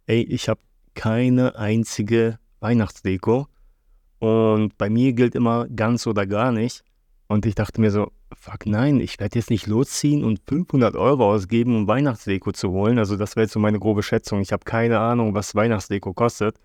ey, 0.06 0.22
ich 0.22 0.48
habe 0.48 0.60
keine 0.94 1.56
einzige 1.56 2.38
Weihnachtsdeko. 2.60 3.48
Und 4.18 4.78
bei 4.78 4.88
mir 4.88 5.12
gilt 5.12 5.34
immer 5.34 5.68
ganz 5.68 6.06
oder 6.06 6.26
gar 6.26 6.52
nicht. 6.52 6.84
Und 7.26 7.44
ich 7.44 7.54
dachte 7.54 7.80
mir 7.80 7.90
so, 7.90 8.12
fuck 8.38 8.66
nein, 8.66 9.00
ich 9.00 9.18
werde 9.20 9.38
jetzt 9.38 9.50
nicht 9.50 9.66
losziehen 9.66 10.24
und 10.24 10.40
500 10.48 10.96
Euro 10.96 11.32
ausgeben, 11.32 11.76
um 11.76 11.86
Weihnachtsdeko 11.86 12.52
zu 12.52 12.70
holen. 12.70 12.98
Also 12.98 13.16
das 13.16 13.36
wäre 13.36 13.44
jetzt 13.44 13.52
so 13.52 13.60
meine 13.60 13.78
grobe 13.78 14.02
Schätzung. 14.02 14.40
Ich 14.40 14.52
habe 14.52 14.64
keine 14.64 14.98
Ahnung, 14.98 15.34
was 15.34 15.54
Weihnachtsdeko 15.54 16.12
kostet. 16.12 16.56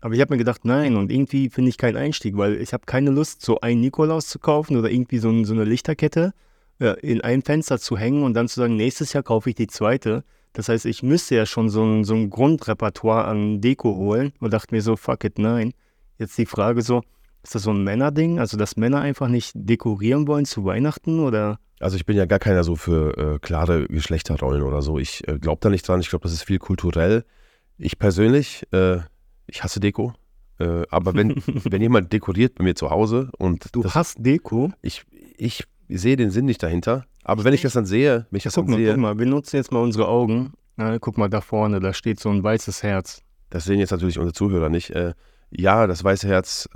Aber 0.00 0.14
ich 0.14 0.20
habe 0.20 0.32
mir 0.32 0.38
gedacht, 0.38 0.64
nein, 0.64 0.96
und 0.96 1.12
irgendwie 1.12 1.50
finde 1.50 1.68
ich 1.68 1.76
keinen 1.76 1.96
Einstieg, 1.96 2.36
weil 2.36 2.60
ich 2.60 2.72
habe 2.72 2.86
keine 2.86 3.10
Lust, 3.10 3.42
so 3.42 3.60
einen 3.60 3.80
Nikolaus 3.80 4.28
zu 4.28 4.38
kaufen 4.38 4.76
oder 4.76 4.90
irgendwie 4.90 5.18
so, 5.18 5.44
so 5.44 5.52
eine 5.52 5.64
Lichterkette 5.64 6.32
äh, 6.78 6.98
in 7.00 7.20
ein 7.20 7.42
Fenster 7.42 7.78
zu 7.78 7.98
hängen 7.98 8.22
und 8.22 8.34
dann 8.34 8.48
zu 8.48 8.60
sagen, 8.60 8.76
nächstes 8.76 9.12
Jahr 9.12 9.22
kaufe 9.22 9.50
ich 9.50 9.56
die 9.56 9.66
zweite. 9.66 10.24
Das 10.54 10.68
heißt, 10.68 10.86
ich 10.86 11.02
müsste 11.02 11.36
ja 11.36 11.46
schon 11.46 11.68
so 11.68 11.84
ein, 11.84 12.04
so 12.04 12.14
ein 12.14 12.30
Grundrepertoire 12.30 13.26
an 13.26 13.60
Deko 13.60 13.94
holen 13.94 14.32
und 14.40 14.52
dachte 14.52 14.74
mir 14.74 14.82
so, 14.82 14.96
fuck 14.96 15.24
it, 15.24 15.38
nein. 15.38 15.72
Jetzt 16.18 16.36
die 16.38 16.46
Frage 16.46 16.82
so, 16.82 17.02
ist 17.42 17.54
das 17.54 17.62
so 17.62 17.70
ein 17.70 17.82
Männerding? 17.84 18.38
Also, 18.38 18.56
dass 18.56 18.76
Männer 18.76 19.00
einfach 19.00 19.28
nicht 19.28 19.52
dekorieren 19.54 20.26
wollen 20.26 20.44
zu 20.44 20.64
Weihnachten 20.64 21.20
oder? 21.20 21.58
Also 21.80 21.96
ich 21.96 22.04
bin 22.04 22.16
ja 22.16 22.26
gar 22.26 22.38
keiner 22.38 22.62
so 22.62 22.76
für 22.76 23.16
äh, 23.16 23.38
klare 23.38 23.86
Geschlechterrollen 23.86 24.62
oder 24.62 24.82
so. 24.82 24.98
Ich 24.98 25.26
äh, 25.26 25.38
glaube 25.38 25.60
da 25.62 25.70
nicht 25.70 25.88
dran. 25.88 26.00
Ich 26.00 26.10
glaube, 26.10 26.24
das 26.24 26.32
ist 26.32 26.42
viel 26.42 26.58
kulturell. 26.58 27.24
Ich 27.78 27.98
persönlich, 27.98 28.66
äh, 28.72 28.98
ich 29.46 29.64
hasse 29.64 29.80
Deko. 29.80 30.12
Äh, 30.58 30.82
aber 30.90 31.14
wenn, 31.14 31.36
wenn 31.46 31.80
jemand 31.80 32.12
dekoriert 32.12 32.54
bei 32.56 32.64
mir 32.64 32.74
zu 32.74 32.90
Hause 32.90 33.30
und 33.38 33.74
Du 33.74 33.82
das, 33.82 33.94
hast 33.94 34.16
Deko? 34.18 34.70
ich, 34.82 35.04
ich 35.38 35.64
sehe 35.88 36.16
den 36.16 36.30
Sinn 36.30 36.44
nicht 36.44 36.62
dahinter. 36.62 37.06
Aber 37.24 37.44
wenn 37.44 37.54
ich 37.54 37.62
das 37.62 37.72
dann 37.72 37.86
sehe, 37.86 38.26
wenn 38.30 38.36
ich 38.36 38.42
das 38.42 38.54
Guck 38.56 38.66
dann 38.66 38.72
mal, 38.72 38.76
sehe, 38.78 38.90
guck 38.92 39.00
mal, 39.00 39.18
wir 39.18 39.26
nutzen 39.26 39.56
jetzt 39.56 39.72
mal 39.72 39.80
unsere 39.82 40.06
Augen. 40.06 40.52
Na, 40.76 40.98
guck 40.98 41.16
mal 41.16 41.30
da 41.30 41.40
vorne, 41.40 41.80
da 41.80 41.94
steht 41.94 42.20
so 42.20 42.28
ein 42.28 42.42
weißes 42.42 42.82
Herz. 42.82 43.22
das 43.48 43.64
sehen 43.64 43.78
jetzt 43.78 43.90
natürlich 43.90 44.18
unsere 44.18 44.34
Zuhörer 44.34 44.68
nicht. 44.68 44.90
Äh, 44.90 45.14
ja, 45.50 45.86
das 45.86 46.04
weiße 46.04 46.28
Herz 46.28 46.68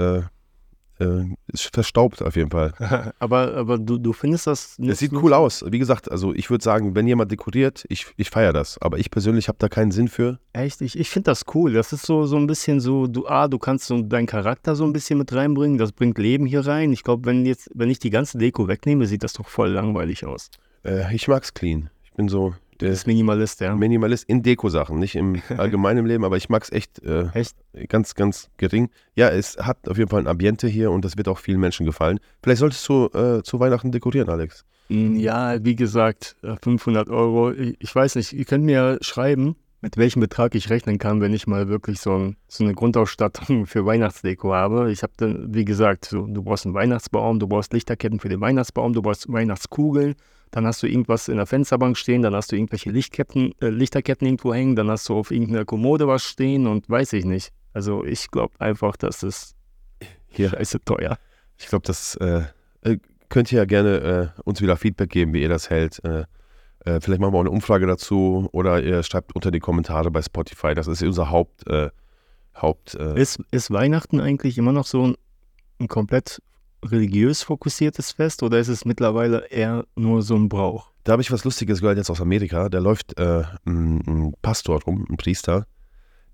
äh, 1.00 1.24
ist 1.48 1.74
verstaubt 1.74 2.22
auf 2.22 2.36
jeden 2.36 2.50
Fall. 2.50 2.72
aber 3.18 3.54
aber 3.54 3.78
du, 3.78 3.98
du 3.98 4.12
findest 4.12 4.46
das 4.46 4.78
Es 4.78 4.98
sieht 4.98 5.12
cool 5.12 5.32
aus. 5.32 5.64
Wie 5.68 5.78
gesagt, 5.78 6.10
also 6.10 6.32
ich 6.34 6.50
würde 6.50 6.62
sagen, 6.62 6.94
wenn 6.94 7.06
jemand 7.06 7.30
dekoriert, 7.30 7.84
ich, 7.88 8.06
ich 8.16 8.30
feiere 8.30 8.52
das. 8.52 8.78
Aber 8.80 8.98
ich 8.98 9.10
persönlich 9.10 9.48
habe 9.48 9.58
da 9.58 9.68
keinen 9.68 9.90
Sinn 9.90 10.08
für. 10.08 10.38
Echt, 10.52 10.80
ich, 10.80 10.98
ich 10.98 11.10
finde 11.10 11.30
das 11.30 11.44
cool. 11.54 11.72
Das 11.72 11.92
ist 11.92 12.06
so, 12.06 12.26
so 12.26 12.36
ein 12.36 12.46
bisschen 12.46 12.80
so, 12.80 13.06
du, 13.06 13.26
ah, 13.26 13.48
du 13.48 13.58
kannst 13.58 13.86
so 13.86 14.00
deinen 14.02 14.26
Charakter 14.26 14.76
so 14.76 14.84
ein 14.84 14.92
bisschen 14.92 15.18
mit 15.18 15.32
reinbringen. 15.32 15.78
Das 15.78 15.92
bringt 15.92 16.18
Leben 16.18 16.46
hier 16.46 16.66
rein. 16.66 16.92
Ich 16.92 17.02
glaube, 17.02 17.26
wenn 17.26 17.44
jetzt, 17.46 17.70
wenn 17.74 17.90
ich 17.90 17.98
die 17.98 18.10
ganze 18.10 18.38
Deko 18.38 18.68
wegnehme, 18.68 19.06
sieht 19.06 19.24
das 19.24 19.32
doch 19.32 19.48
voll 19.48 19.70
langweilig 19.70 20.24
aus. 20.24 20.50
Äh, 20.84 21.14
ich 21.14 21.28
mag's 21.28 21.54
clean. 21.54 21.90
Ich 22.04 22.12
bin 22.12 22.28
so 22.28 22.54
der 22.81 22.90
bist 22.90 23.07
Minimalist, 23.07 23.61
ja. 23.61 23.75
Minimalist 23.75 24.28
in 24.28 24.43
Deko-Sachen, 24.43 24.99
nicht 24.99 25.14
im 25.14 25.40
allgemeinen 25.57 26.07
Leben, 26.07 26.25
aber 26.25 26.37
ich 26.37 26.49
mag's 26.49 26.71
echt 26.71 27.02
äh, 27.02 27.28
Echt? 27.35 27.57
ganz, 27.88 28.14
ganz 28.14 28.50
gering. 28.57 28.90
Ja, 29.14 29.28
es 29.28 29.57
hat 29.59 29.88
auf 29.88 29.99
jeden 29.99 30.11
Fall 30.11 30.21
ein 30.21 30.26
Ambiente 30.26 30.66
hier 30.69 30.90
und 30.90 31.04
das 31.04 31.16
wird 31.16 31.28
auch 31.28 31.38
vielen 31.38 31.61
Menschen 31.61 31.87
gefallen. 31.87 32.19
Vielleicht 32.43 32.61
solltest 32.61 32.88
du 32.88 33.07
äh, 33.14 33.43
zu 33.43 33.61
Weihnachten 33.61 33.93
dekorieren, 33.93 34.28
Alex. 34.28 34.64
Mm, 34.88 35.16
Ja, 35.16 35.64
wie 35.64 35.76
gesagt, 35.76 36.37
äh, 36.43 36.57
500 36.62 37.09
Euro. 37.09 37.52
Ich, 37.52 37.95
weiß 37.95 38.16
nicht, 38.16 38.33
ihr 38.33 38.45
könnt 38.45 38.64
mir 38.64 38.99
schreiben, 39.00 39.57
mit 39.81 39.97
welchem 39.99 40.21
Betrag 40.21 40.54
ich 40.54 40.71
rechnen 40.71 40.99
kann, 40.99 41.21
wenn 41.21 41.35
ich 41.35 41.47
mal 41.47 41.69
wirklich 41.69 42.00
so, 42.00 42.16
ein, 42.16 42.37
so 42.49 42.64
eine 42.64 42.75
Grundausstattung 42.75 43.66
für 43.66 43.85
Weihnachtsdeko 43.85 44.54
habe. 44.54 44.90
Ich 44.90 45.02
habe 45.02 45.12
dann, 45.19 45.54
wie 45.54 45.64
gesagt, 45.64 46.07
so, 46.07 46.26
du 46.26 46.43
brauchst 46.43 46.64
einen 46.64 46.75
Weihnachtsbaum, 46.75 47.38
du 47.38 47.47
brauchst 47.47 47.73
Lichterketten 47.73 48.19
für 48.19 48.28
den 48.31 48.40
Weihnachtsbaum, 48.40 48.95
du 48.95 49.02
brauchst 49.02 49.31
Weihnachtskugeln, 49.31 50.14
dann 50.54 50.68
hast 50.68 50.84
du 50.84 50.87
irgendwas 50.87 51.26
in 51.26 51.37
der 51.37 51.46
Fensterbank 51.46 51.99
stehen, 51.99 52.23
dann 52.23 52.32
hast 52.32 52.52
du 52.52 52.56
irgendwelche 52.56 52.88
Lichtketten, 52.88 53.52
äh, 53.61 53.70
Lichterketten 53.70 54.25
irgendwo 54.25 54.54
hängen, 54.54 54.76
dann 54.76 54.88
hast 54.88 55.08
du 55.08 55.16
auf 55.16 55.32
irgendeiner 55.32 55.64
Kommode 55.64 56.06
was 56.06 56.23
stehen 56.23 56.68
und 56.68 56.88
weiß 56.88 57.12
ich 57.14 57.25
nicht. 57.25 57.52
Also 57.73 58.04
ich 58.04 58.30
glaube 58.30 58.54
einfach, 58.61 58.96
dass 58.96 59.25
es 59.25 59.56
hier 60.28 60.50
scheiße 60.50 60.78
teuer. 60.84 61.18
Ich 61.58 61.66
glaube, 61.66 61.84
das 61.84 62.14
äh, 62.16 62.42
äh, 62.82 62.99
könnt 63.30 63.50
ihr 63.50 63.58
ja 63.58 63.64
gerne 63.64 64.32
äh, 64.37 64.40
uns 64.44 64.62
wieder 64.62 64.76
Feedback 64.76 65.11
geben, 65.11 65.32
wie 65.32 65.42
ihr 65.42 65.49
das 65.49 65.70
hält. 65.70 66.00
Äh, 66.04 66.25
äh, 66.84 67.00
vielleicht 67.00 67.20
machen 67.20 67.32
wir 67.32 67.38
auch 67.38 67.40
eine 67.40 67.50
Umfrage 67.50 67.88
dazu 67.88 68.49
oder 68.52 68.80
ihr 68.80 69.02
schreibt 69.02 69.34
unter 69.34 69.50
die 69.50 69.58
Kommentare 69.58 70.12
bei 70.12 70.23
Spotify. 70.23 70.73
Das 70.75 70.87
ist 70.87 71.02
unser 71.02 71.30
Haupt. 71.30 71.64
Haupt 72.54 72.94
Ist, 72.94 73.40
ist 73.50 73.73
Weihnachten 73.73 74.20
eigentlich 74.20 74.56
immer 74.58 74.70
noch 74.70 74.87
so 74.87 75.08
ein, 75.08 75.16
ein 75.80 75.88
komplett 75.88 76.40
religiös 76.84 77.42
fokussiertes 77.42 78.12
Fest 78.12 78.42
oder 78.42 78.58
ist 78.58 78.68
es 78.68 78.84
mittlerweile 78.84 79.46
eher 79.50 79.84
nur 79.96 80.22
so 80.22 80.36
ein 80.36 80.48
Brauch? 80.48 80.90
Da 81.04 81.12
habe 81.12 81.22
ich 81.22 81.30
was 81.32 81.44
Lustiges 81.44 81.80
gehört 81.80 81.98
jetzt 81.98 82.10
aus 82.10 82.20
Amerika. 82.20 82.68
Da 82.68 82.78
läuft 82.78 83.18
äh, 83.18 83.42
ein, 83.66 84.00
ein 84.06 84.34
Pastor 84.42 84.82
rum, 84.82 85.06
ein 85.10 85.16
Priester, 85.16 85.66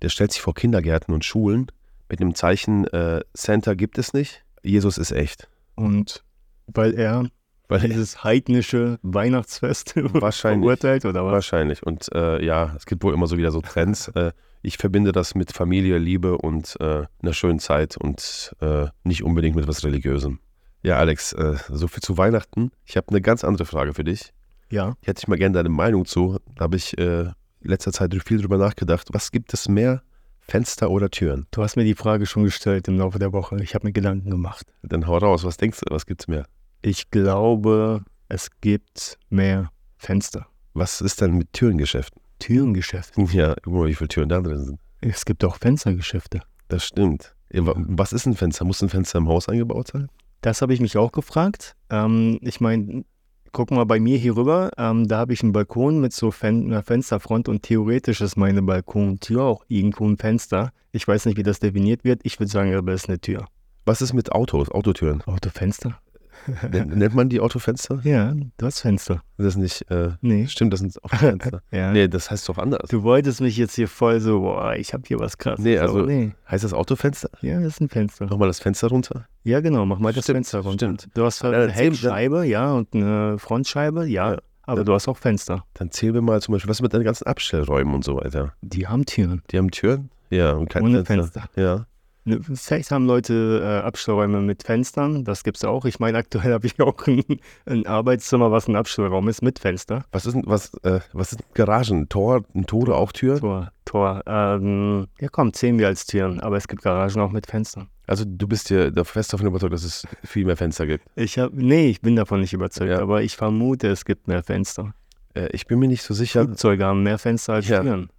der 0.03 0.09
stellt 0.09 0.33
sich 0.33 0.41
vor 0.43 0.55
Kindergärten 0.55 1.13
und 1.15 1.25
Schulen 1.25 1.67
mit 2.09 2.21
dem 2.21 2.35
Zeichen, 2.35 2.87
äh, 2.89 3.21
Santa 3.35 3.75
gibt 3.75 3.99
es 3.99 4.13
nicht, 4.13 4.45
Jesus 4.63 4.99
ist 4.99 5.13
echt. 5.13 5.49
Und 5.77 6.25
weil 6.67 6.95
er 6.95 7.27
Weil 7.69 7.81
dieses 7.81 8.25
heidnische 8.25 8.99
Weihnachtsfest 9.03 9.95
Wahrscheinlich. 9.97 10.65
verurteilt 10.65 11.05
oder 11.05 11.25
was? 11.25 11.33
Wahrscheinlich. 11.33 11.85
Und 11.85 12.13
äh, 12.13 12.45
ja, 12.45 12.75
es 12.77 12.87
gibt 12.87 13.03
wohl 13.05 13.15
immer 13.15 13.27
so 13.27 13.37
wieder 13.39 13.51
so 13.53 13.61
Trends. 13.61 14.09
äh, 14.09 14.33
ich 14.63 14.79
verbinde 14.79 15.13
das 15.13 15.35
mit 15.35 15.53
Familie, 15.53 15.99
Liebe 15.99 16.39
und 16.39 16.77
äh, 16.81 17.07
einer 17.23 17.33
schönen 17.33 17.59
Zeit 17.59 17.97
und 17.97 18.55
äh, 18.61 18.87
nicht 19.05 19.23
unbedingt 19.23 19.57
mit 19.57 19.67
was 19.67 19.85
Religiösem. 19.85 20.39
Ja, 20.83 20.97
Alex, 20.97 21.33
äh, 21.33 21.57
so 21.69 21.89
viel 21.89 22.03
zu 22.03 22.17
Weihnachten. 22.17 22.71
Ich 22.85 22.97
habe 22.97 23.09
eine 23.09 23.21
ganz 23.21 23.45
andere 23.45 23.67
Frage 23.67 23.95
für 23.95 24.05
dich. 24.05 24.33
Ja. 24.71 24.95
Ich 25.03 25.09
hätte 25.09 25.21
ich 25.21 25.29
mal 25.29 25.37
gerne 25.37 25.55
deine 25.55 25.69
Meinung 25.69 26.05
zu. 26.05 26.39
Da 26.55 26.65
habe 26.65 26.77
ich 26.77 26.97
äh, 26.99 27.23
in 27.23 27.35
letzter 27.61 27.93
Zeit 27.93 28.15
viel 28.25 28.41
drüber 28.41 28.57
nachgedacht. 28.57 29.09
Was 29.13 29.31
gibt 29.31 29.53
es 29.53 29.69
mehr, 29.69 30.03
Fenster 30.41 30.91
oder 30.91 31.11
Türen? 31.11 31.47
Du 31.51 31.63
hast 31.63 31.77
mir 31.77 31.85
die 31.85 31.95
Frage 31.95 32.27
schon 32.27 32.45
gestellt 32.45 32.89
im 32.89 32.99
Laufe 32.99 33.19
der 33.19 33.33
Woche. 33.33 33.63
Ich 33.63 33.75
habe 33.75 33.87
mir 33.87 33.93
Gedanken 33.93 34.31
gemacht. 34.31 34.67
Dann 34.83 35.07
hau 35.07 35.19
raus. 35.19 35.45
Was 35.45 35.57
denkst 35.57 35.81
du? 35.81 35.95
Was 35.95 36.07
gibt's 36.07 36.29
mehr? 36.29 36.47
Ich 36.83 37.11
glaube, 37.11 38.03
es 38.29 38.49
gibt 38.61 39.19
mehr 39.29 39.71
Fenster. 39.99 40.47
Was 40.73 41.01
ist 41.01 41.21
denn 41.21 41.37
mit 41.37 41.53
Türengeschäften? 41.53 42.20
Türengeschäfte. 42.41 43.23
Ja, 43.33 43.55
guck 43.63 43.73
mal, 43.73 43.87
wie 43.87 43.95
viele 43.95 44.09
Türen 44.09 44.29
da 44.29 44.41
drin 44.41 44.65
sind. 44.65 44.81
Es 45.01 45.25
gibt 45.25 45.45
auch 45.45 45.57
Fenstergeschäfte. 45.57 46.43
Das 46.69 46.85
stimmt. 46.85 47.35
Was 47.53 48.13
ist 48.13 48.27
ein 48.27 48.35
Fenster? 48.35 48.65
Muss 48.65 48.83
ein 48.83 48.89
Fenster 48.89 49.19
im 49.19 49.29
Haus 49.29 49.49
eingebaut 49.49 49.89
sein? 49.89 50.09
Das 50.41 50.63
habe 50.63 50.75
ich 50.75 50.81
mich 50.81 50.97
auch 50.97 51.13
gefragt. 51.13 51.77
Ähm, 51.91 52.39
ich 52.43 52.61
meine, 52.61 53.05
guck 53.53 53.71
mal 53.71 53.85
bei 53.85 54.01
mir 54.01 54.19
hier 54.19 54.37
rüber. 54.37 54.71
Ähm, 54.79 55.09
da 55.09 55.19
habe 55.19 55.33
ich 55.33 55.43
einen 55.43 55.53
Balkon 55.53 56.01
mit 56.01 56.13
so 56.13 56.31
Fen 56.31 56.67
einer 56.67 56.83
Fensterfront 56.83 57.49
und 57.49 57.63
theoretisch 57.63 58.21
ist 58.21 58.37
meine 58.37 58.63
Balkontür 58.63 59.43
auch 59.43 59.65
irgendwo 59.69 60.07
ein 60.07 60.17
Fenster. 60.17 60.73
Ich 60.93 61.07
weiß 61.07 61.27
nicht, 61.27 61.37
wie 61.37 61.43
das 61.43 61.61
definiert 61.61 62.05
wird. 62.05 62.21
Ich 62.25 62.39
würde 62.39 62.51
sagen, 62.51 62.75
aber 62.75 62.93
es 62.93 63.03
ist 63.05 63.09
eine 63.09 63.21
Tür. 63.21 63.47
Was 63.85 64.03
ist 64.03 64.13
mit 64.13 64.33
Autos, 64.33 64.71
Autotüren? 64.71 65.23
Autofenster? 65.23 66.01
Nennt 66.71 67.15
man 67.15 67.29
die 67.29 67.41
Autofenster? 67.41 68.01
Ja, 68.05 68.33
du 68.35 68.67
hast 68.67 68.81
Fenster. 68.81 69.23
Das 69.37 69.49
ist 69.49 69.57
nicht, 69.57 69.91
äh, 69.91 70.11
Nee. 70.21 70.47
stimmt, 70.47 70.73
das 70.73 70.81
sind 70.81 71.03
Autofenster. 71.05 71.63
Ja. 71.71 71.93
nee, 71.93 72.09
das 72.09 72.31
heißt 72.31 72.49
doch 72.49 72.59
anders. 72.59 72.89
Du 72.89 73.03
wolltest 73.03 73.41
mich 73.41 73.57
jetzt 73.57 73.75
hier 73.75 73.89
voll 73.89 74.21
so, 74.21 74.41
boah, 74.41 74.75
ich 74.75 74.93
habe 74.95 75.03
hier 75.07 75.19
was 75.19 75.39
krasses. 75.39 75.65
Nee, 75.65 75.79
also- 75.79 76.03
nee. 76.03 76.33
Heißt 76.51 76.65
das 76.65 76.73
Autofenster? 76.73 77.31
Ja, 77.43 77.57
das 77.61 77.75
ist 77.75 77.81
ein 77.81 77.89
Fenster. 77.89 78.27
Nochmal 78.27 78.49
das 78.49 78.61
Fenster 78.61 78.89
runter? 78.89 79.27
Ja, 79.45 79.61
genau, 79.61 79.87
mach 79.87 79.99
mal 79.99 80.13
das 80.13 80.25
Stimmt, 80.25 80.37
Fenster 80.39 80.61
runter. 80.61 80.87
stimmt. 80.87 81.09
Du 81.15 81.25
hast 81.25 81.43
halt 81.45 81.55
Ja, 81.55 81.63
eine 81.63 81.73
Heckscheibe, 81.73 82.45
ja, 82.47 82.73
und 82.73 82.95
eine 82.95 83.39
Frontscheibe, 83.39 84.07
ja, 84.07 84.33
Ja. 84.33 84.39
aber 84.63 84.85
du 84.85 84.93
hast 84.93 85.09
auch 85.09 85.17
Fenster. 85.17 85.65
Dann 85.75 85.91
zählen 85.91 86.15
wir 86.15 86.23
mal 86.23 86.41
zum 86.41 86.53
Beispiel, 86.53 86.69
was 86.69 86.79
ist 86.79 86.83
mit 86.83 86.93
den 86.93 87.05
ganzen 87.05 87.27
Abstellräumen 87.27 87.95
und 87.95 88.05
so 88.05 88.17
weiter? 88.17 88.53
Die 88.63 88.87
haben 88.87 89.05
Türen. 89.07 89.43
Die 89.51 89.59
haben 89.59 89.71
Türen? 89.71 90.11
Ja, 90.31 90.53
und 90.53 90.69
kein 90.71 90.83
Ohne 90.85 91.05
Fenster. 91.05 91.43
Fenster. 91.43 91.61
Ja. 91.61 91.87
Ne, 92.31 92.41
Vielleicht 92.55 92.91
haben 92.91 93.07
Leute 93.07 93.61
äh, 93.63 93.87
Abstellräume 93.87 94.41
mit 94.41 94.63
Fenstern, 94.63 95.25
das 95.25 95.45
gibt's 95.45 95.65
auch. 95.65 95.85
Ich 95.85 95.99
meine, 96.01 96.19
aktuell 96.19 96.53
habe 96.55 96.67
ich 96.67 96.81
auch 96.81 97.07
ein, 97.07 97.23
ein 97.67 97.87
Arbeitszimmer, 97.87 98.51
was 98.51 98.69
ein 98.69 98.77
Abstellraum 98.77 99.29
ist 99.29 99.43
mit 99.43 99.59
Fenster. 99.59 100.05
Was 100.13 100.27
ist 100.27 100.37
was, 100.45 100.73
äh, 100.85 101.01
was 101.13 101.33
ist 101.33 101.41
Garagen? 101.55 102.09
Tor, 102.09 102.43
ein 102.55 102.67
Tore 102.67 102.95
auch 102.95 103.13
Tür? 103.13 103.39
Tor, 103.41 103.73
Tor. 103.85 104.23
Ähm, 104.27 105.07
ja, 105.21 105.29
komm, 105.31 105.53
zählen 105.53 105.79
wir 105.79 105.89
als 105.89 106.07
Türen, 106.07 106.41
aber 106.41 106.57
es 106.57 106.69
gibt 106.69 106.83
Garagen 106.83 107.21
auch 107.21 107.31
mit 107.33 107.47
Fenstern. 107.47 107.89
Also 108.07 108.25
du 108.27 108.49
bist 108.49 108.71
dir 108.71 108.91
da 108.91 109.05
fest 109.05 109.33
davon 109.33 109.47
überzeugt, 109.47 109.73
dass 109.73 109.85
es 109.85 110.05
viel 110.25 110.45
mehr 110.45 110.57
Fenster 110.57 110.87
gibt. 110.87 111.05
Ich 111.15 111.39
habe, 111.39 111.55
nee, 111.55 111.89
ich 111.91 112.01
bin 112.01 112.17
davon 112.17 112.41
nicht 112.41 112.53
überzeugt, 112.53 112.91
Ja. 112.91 113.01
aber 113.01 113.23
ich 113.23 113.37
vermute, 113.37 113.87
es 113.89 114.05
gibt 114.05 114.27
mehr 114.29 114.43
Fenster. 114.43 114.95
Äh, 115.35 115.49
ich 115.53 115.67
bin 115.67 115.79
mir 115.79 115.87
nicht 115.89 116.03
so 116.03 116.13
sicher. 116.15 116.45
Flugzeuge 116.45 116.85
haben 116.85 117.03
mehr 117.05 117.19
Fenster 117.19 117.53
als 117.55 117.69
Ja. 117.69 117.83
Türen. 117.83 118.11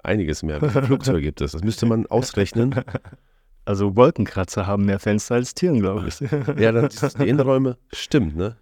Einiges 0.00 0.44
mehr. 0.44 0.60
Flugzeuge 0.60 1.20
gibt 1.20 1.40
es? 1.40 1.52
Das 1.52 1.64
müsste 1.64 1.84
man 1.84 2.06
ausrechnen. 2.10 2.72
Also 3.68 3.96
Wolkenkratzer 3.96 4.66
haben 4.66 4.86
mehr 4.86 4.98
Fenster 4.98 5.34
als 5.34 5.54
Türen, 5.54 5.80
glaube 5.80 6.08
ich. 6.08 6.20
Ja, 6.58 6.72
dann 6.72 6.88
die 7.20 7.28
Innenräume. 7.28 7.76
Stimmt, 7.92 8.34
ne? 8.34 8.56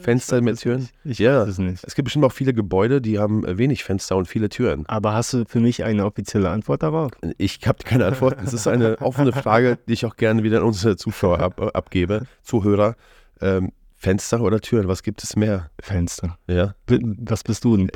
Fenster 0.00 0.40
mit 0.40 0.58
Türen? 0.60 0.88
Ich 1.04 1.18
Ja. 1.18 1.42
weiß 1.42 1.48
es 1.48 1.58
nicht. 1.58 1.84
Es 1.84 1.94
gibt 1.94 2.04
bestimmt 2.04 2.24
auch 2.24 2.32
viele 2.32 2.54
Gebäude, 2.54 3.02
die 3.02 3.18
haben 3.18 3.44
äh, 3.44 3.58
wenig 3.58 3.84
Fenster 3.84 4.16
und 4.16 4.26
viele 4.28 4.48
Türen. 4.48 4.86
Aber 4.86 5.12
hast 5.12 5.34
du 5.34 5.44
für 5.44 5.60
mich 5.60 5.84
eine 5.84 6.06
offizielle 6.06 6.48
Antwort 6.48 6.82
darauf? 6.82 7.10
Ich 7.36 7.60
habe 7.66 7.78
keine 7.84 8.06
Antwort. 8.06 8.38
Es 8.42 8.54
ist 8.54 8.66
eine 8.66 8.98
offene 9.02 9.32
Frage, 9.32 9.76
die 9.88 9.92
ich 9.92 10.06
auch 10.06 10.16
gerne 10.16 10.42
wieder 10.42 10.58
an 10.58 10.64
unsere 10.64 10.96
Zuschauer 10.96 11.40
ab, 11.40 11.60
abgebe, 11.74 12.22
Zuhörer. 12.42 12.96
Ähm, 13.42 13.72
Fenster 13.94 14.40
oder 14.40 14.60
Türen, 14.60 14.88
was 14.88 15.02
gibt 15.02 15.22
es 15.22 15.36
mehr? 15.36 15.68
Fenster. 15.82 16.38
Ja, 16.46 16.74
Was 16.86 17.42
bist 17.44 17.64
du 17.64 17.76
denn? 17.76 17.90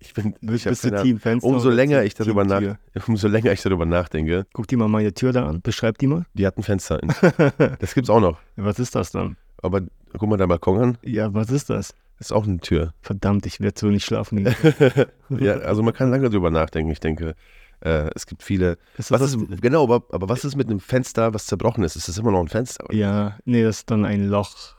Ich 0.00 0.14
bin, 0.14 0.34
ich 0.40 0.64
Bist, 0.64 0.84
du 0.84 1.02
Team 1.02 1.18
Fenster? 1.18 1.48
Umso 1.48 1.70
länger 1.70 2.02
ich 2.04 2.14
darüber 2.14 2.44
nach, 2.44 2.62
umso 3.06 3.28
länger 3.28 3.52
ich 3.52 3.62
darüber 3.62 3.84
nachdenke, 3.86 4.46
Guck 4.52 4.66
dir 4.68 4.76
mal 4.78 4.88
meine 4.88 5.12
Tür 5.12 5.32
da 5.32 5.46
an. 5.46 5.60
Beschreib 5.60 5.98
die 5.98 6.06
mal. 6.06 6.24
die 6.34 6.46
hat 6.46 6.56
ein 6.56 6.62
Fenster. 6.62 7.02
In. 7.02 7.12
Das 7.80 7.94
gibt's 7.94 8.10
auch 8.10 8.20
noch. 8.20 8.38
Was 8.56 8.78
ist 8.78 8.94
das 8.94 9.10
dann? 9.10 9.36
Aber 9.62 9.82
guck 10.16 10.28
mal 10.28 10.36
deinen 10.36 10.48
Balkon 10.48 10.80
an, 10.80 10.98
Ja, 11.02 11.32
was 11.34 11.50
ist 11.50 11.70
das? 11.70 11.94
das 12.18 12.28
ist 12.28 12.32
auch 12.32 12.44
eine 12.44 12.58
Tür. 12.58 12.94
Verdammt, 13.02 13.46
ich 13.46 13.60
werde 13.60 13.78
so 13.78 13.88
nicht 13.88 14.04
schlafen 14.04 14.44
gehen. 14.44 14.54
Ja, 15.40 15.54
also 15.58 15.82
man 15.82 15.94
kann 15.94 16.10
lange 16.10 16.28
darüber 16.30 16.50
nachdenken. 16.50 16.90
Ich 16.90 17.00
denke, 17.00 17.34
äh, 17.80 18.10
es 18.14 18.26
gibt 18.26 18.42
viele. 18.42 18.78
Ist 18.96 19.10
Was 19.10 19.20
ist, 19.20 19.36
genau, 19.60 19.84
aber, 19.84 20.02
aber 20.10 20.28
was 20.28 20.44
ist 20.44 20.56
mit 20.56 20.68
einem 20.68 20.80
Fenster, 20.80 21.34
was 21.34 21.46
zerbrochen 21.46 21.84
ist? 21.84 21.96
Ist 21.96 22.08
das 22.08 22.18
immer 22.18 22.30
noch 22.32 22.40
ein 22.40 22.48
Fenster? 22.48 22.86
ja, 22.92 23.36
nee, 23.44 23.62
das 23.62 23.78
ist 23.78 23.90
dann 23.90 24.04
ein 24.04 24.28
Loch. 24.28 24.76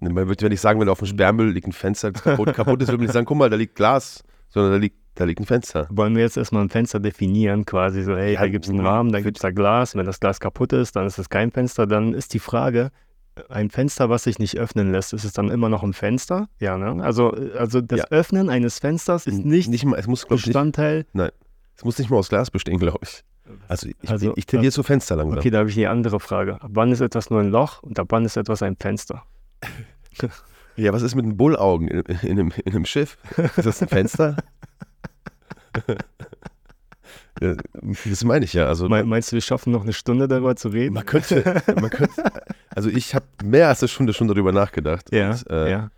Man 0.00 0.16
würde 0.16 0.42
ja 0.42 0.48
nicht 0.48 0.60
sagen, 0.60 0.80
wenn 0.80 0.88
auf 0.88 0.98
dem 0.98 1.06
Sperrmüll 1.06 1.52
liegt 1.52 1.68
ein 1.68 1.72
Fenster 1.72 2.10
das 2.10 2.22
kaputt, 2.24 2.52
kaputt 2.54 2.82
ist, 2.82 2.88
würde 2.88 2.98
man 2.98 3.04
nicht 3.06 3.12
sagen, 3.12 3.24
guck 3.24 3.36
mal, 3.38 3.48
da 3.48 3.56
liegt 3.56 3.76
Glas, 3.76 4.24
sondern 4.52 4.72
da 4.72 4.78
liegt, 4.78 4.96
da 5.14 5.24
liegt 5.24 5.40
ein 5.40 5.46
Fenster. 5.46 5.86
Wollen 5.90 6.14
wir 6.14 6.22
jetzt 6.22 6.36
erstmal 6.36 6.62
ein 6.62 6.70
Fenster 6.70 7.00
definieren, 7.00 7.64
quasi 7.64 8.02
so, 8.02 8.16
hey, 8.16 8.34
Ja, 8.34 8.40
da 8.40 8.48
gibt 8.48 8.64
es 8.64 8.70
einen 8.70 8.80
mhm. 8.80 8.86
Rahmen, 8.86 9.12
da 9.12 9.20
gibt 9.20 9.38
es 9.38 9.42
da 9.42 9.50
Glas. 9.50 9.94
Wenn 9.94 10.06
das 10.06 10.20
Glas 10.20 10.40
kaputt 10.40 10.72
ist, 10.72 10.96
dann 10.96 11.06
ist 11.06 11.18
es 11.18 11.28
kein 11.28 11.50
Fenster. 11.50 11.86
Dann 11.86 12.14
ist 12.14 12.34
die 12.34 12.38
Frage, 12.38 12.90
ein 13.48 13.70
Fenster, 13.70 14.10
was 14.10 14.24
sich 14.24 14.38
nicht 14.38 14.58
öffnen 14.58 14.92
lässt, 14.92 15.12
ist 15.12 15.24
es 15.24 15.32
dann 15.32 15.50
immer 15.50 15.68
noch 15.68 15.82
ein 15.82 15.94
Fenster? 15.94 16.48
Ja, 16.60 16.76
ne? 16.76 17.02
Also, 17.02 17.30
also 17.56 17.80
das 17.80 18.00
Ja. 18.00 18.04
Öffnen 18.10 18.50
eines 18.50 18.78
Fensters 18.78 19.26
ist 19.26 19.44
nicht, 19.44 19.68
nicht 19.68 19.84
mal, 19.84 19.98
es 19.98 20.06
muss, 20.06 20.24
ich, 20.24 20.30
nicht, 20.30 20.44
Bestandteil. 20.44 21.06
es 21.76 21.84
muss 21.84 21.98
nicht 21.98 22.10
mal 22.10 22.18
aus 22.18 22.28
Glas 22.28 22.50
bestehen, 22.50 22.78
glaube 22.78 23.00
ich. 23.02 23.24
Also 23.68 23.88
ich, 23.88 23.96
Also, 24.10 24.32
ich, 24.32 24.38
ich 24.38 24.46
tendiere 24.46 24.72
zu 24.72 24.82
Fenster 24.82 25.16
langsam. 25.16 25.38
Okay, 25.38 25.50
da 25.50 25.58
habe 25.58 25.70
ich 25.70 25.76
eine 25.78 25.90
andere 25.90 26.20
Frage. 26.20 26.60
Ab 26.62 26.70
wann 26.74 26.92
ist 26.92 27.00
etwas 27.00 27.30
nur 27.30 27.40
ein 27.40 27.50
Loch 27.50 27.82
und 27.82 27.98
ab 27.98 28.08
wann 28.10 28.24
ist 28.24 28.36
etwas 28.36 28.62
ein 28.62 28.76
Fenster? 28.76 29.22
Ja, 30.76 30.92
was 30.92 31.02
ist 31.02 31.14
mit 31.14 31.24
den 31.24 31.36
Bullaugen 31.36 31.88
in, 31.88 32.00
in, 32.00 32.30
einem, 32.38 32.52
in 32.64 32.72
einem 32.74 32.84
Schiff? 32.86 33.16
Ist 33.56 33.66
das 33.66 33.82
ein 33.82 33.88
Fenster? 33.88 34.36
Ja, 37.40 37.54
das 38.04 38.24
meine 38.24 38.44
ich 38.44 38.52
ja. 38.52 38.66
Also 38.66 38.88
Me- 38.88 39.04
Meinst 39.04 39.32
du, 39.32 39.34
wir 39.34 39.40
schaffen 39.40 39.72
noch 39.72 39.82
eine 39.82 39.92
Stunde 39.92 40.28
darüber 40.28 40.54
zu 40.54 40.68
reden? 40.68 40.94
man 40.94 41.04
könnte, 41.06 41.62
man 41.80 41.90
könnte 41.90 42.22
Also 42.70 42.88
ich 42.88 43.14
habe 43.14 43.24
mehr 43.44 43.68
als 43.68 43.82
eine 43.82 43.88
Stunde 43.88 44.12
schon 44.12 44.28
darüber 44.28 44.52
nachgedacht. 44.52 45.12
Ja, 45.12 45.30
Und, 45.30 45.50
äh, 45.50 45.70
ja. 45.70 45.90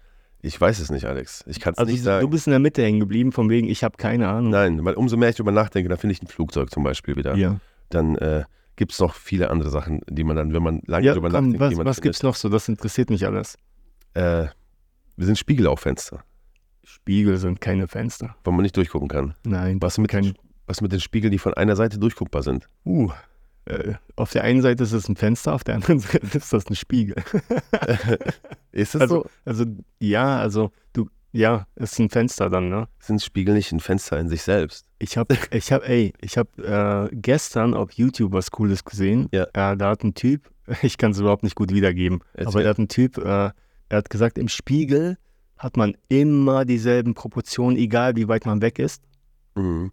Ich 0.43 0.61
weiß 0.61 0.79
es 0.79 0.91
nicht, 0.91 1.07
Alex. 1.07 1.43
Ich 1.47 1.59
kann 1.59 1.73
es 1.73 1.79
Also 1.79 1.91
nicht 1.91 2.01
du 2.03 2.05
sagen. 2.05 2.31
bist 2.31 2.47
in 2.47 2.51
der 2.51 2.61
Mitte 2.61 2.83
hängen 2.83 3.01
geblieben, 3.01 3.33
von 3.33 3.49
wegen, 3.49 3.67
ich 3.69 3.83
habe 3.83 3.97
keine 3.97 4.29
Ahnung. 4.29 4.51
Nein, 4.51 4.85
weil 4.85 4.95
umso 4.95 5.17
mehr 5.17 5.31
ich 5.31 5.37
darüber 5.37 5.53
nachdenke, 5.53 5.89
dann 5.89 5.97
finde 5.99 6.13
ich 6.13 6.23
ein 6.23 6.27
Flugzeug 6.27 6.71
zum 6.71 6.83
Beispiel 6.85 7.17
wieder. 7.17 7.35
Ja, 7.35 7.57
Dann 7.89 8.17
äh, 8.17 8.45
gibt 8.77 8.93
es 8.93 9.01
noch 9.01 9.15
viele 9.15 9.51
andere 9.51 9.71
Sachen, 9.71 10.01
die 10.09 10.23
man 10.25 10.37
dann, 10.37 10.53
wenn 10.53 10.63
man 10.63 10.83
lange 10.87 11.07
ja 11.07 11.13
darüber 11.15 11.31
komm, 11.31 11.53
nachdenkt, 11.53 11.61
was, 11.61 11.71
was 11.71 11.77
findet. 11.97 12.03
gibt's 12.03 12.23
noch 12.23 12.35
so? 12.35 12.49
Das 12.51 12.69
interessiert 12.69 13.09
mich 13.11 13.25
alles. 13.27 13.57
Äh, 14.13 14.47
wir 15.17 15.27
sind 15.27 15.39
Spiegelaufenster, 15.39 16.25
Spiegel 16.83 17.37
sind 17.39 17.61
keine 17.61 17.89
Fenster. 17.89 18.37
wo 18.45 18.51
man 18.51 18.63
nicht 18.63 18.77
durchgucken 18.77 19.09
kann. 19.09 19.35
Nein, 19.45 19.81
Was 19.81 19.99
mit, 19.99 20.11
kein. 20.11 20.35
was 20.67 20.81
mit 20.81 20.93
den 20.93 21.01
Spiegeln, 21.01 21.31
die 21.31 21.39
von 21.39 21.55
einer 21.55 21.77
Seite 21.77 21.99
durchguckbar 21.99 22.43
sind? 22.43 22.69
Uh, 22.85 23.11
äh, 23.67 23.95
auf 24.17 24.33
der 24.33 24.45
einen 24.45 24.61
Seite 24.61 24.83
ist 24.85 24.93
es 24.93 25.09
ein 25.09 25.17
Fenster, 25.17 25.55
auf 25.55 25.65
der 25.65 25.77
anderen 25.77 25.99
Seite 26.01 26.37
ist 26.37 26.53
das 26.53 26.67
ein 26.69 26.75
Spiegel. 26.77 27.17
Ist 28.73 28.95
es 28.95 29.01
Also, 29.01 29.23
so? 29.23 29.31
also 29.45 29.65
ja, 30.01 30.39
also 30.39 30.73
du, 30.93 31.09
ja, 31.33 31.67
ist 31.77 31.99
ein 32.01 32.11
Fenster 32.11 32.51
dann, 32.51 32.69
ne? 32.69 32.89
Sind 32.99 33.23
Spiegel 33.23 33.55
nicht 33.55 33.71
ein 33.73 33.81
Fenster 33.81 34.19
in 34.19 34.29
sich 34.29 34.43
selbst? 34.43 34.87
Ich 34.99 35.17
habe, 35.17 35.37
ich 35.53 35.73
habe, 35.73 35.87
ey, 35.87 36.13
ich 36.21 36.37
habe 36.39 37.09
äh, 37.13 37.15
gestern 37.17 37.75
auf 37.75 37.93
YouTube 37.93 38.33
was 38.33 38.51
Cooles 38.51 38.85
gesehen. 38.85 39.29
Ja. 39.33 39.45
Äh, 39.53 39.77
da 39.77 39.91
hat 39.91 40.03
ein 40.05 40.15
Typ, 40.15 40.51
ich 40.83 40.99
kann 40.99 41.13
es 41.13 41.19
überhaupt 41.21 41.43
nicht 41.45 41.55
gut 41.57 41.73
wiedergeben, 41.73 42.21
Erzähl. 42.35 42.47
aber 42.49 42.63
da 42.65 42.71
hat 42.71 42.79
ein 42.79 42.89
Typ, 42.89 43.19
äh, 43.19 43.51
er 43.95 43.99
hat 43.99 44.11
gesagt, 44.11 44.39
im 44.39 44.49
Spiegel 44.49 45.17
hat 45.59 45.77
man 45.77 45.97
immer 46.09 46.65
dieselben 46.65 47.15
Proportionen, 47.15 47.77
egal 47.77 48.17
wie 48.17 48.29
weit 48.29 48.45
man 48.47 48.61
weg 48.61 48.79
ist. 48.79 49.03
Mhm. 49.55 49.93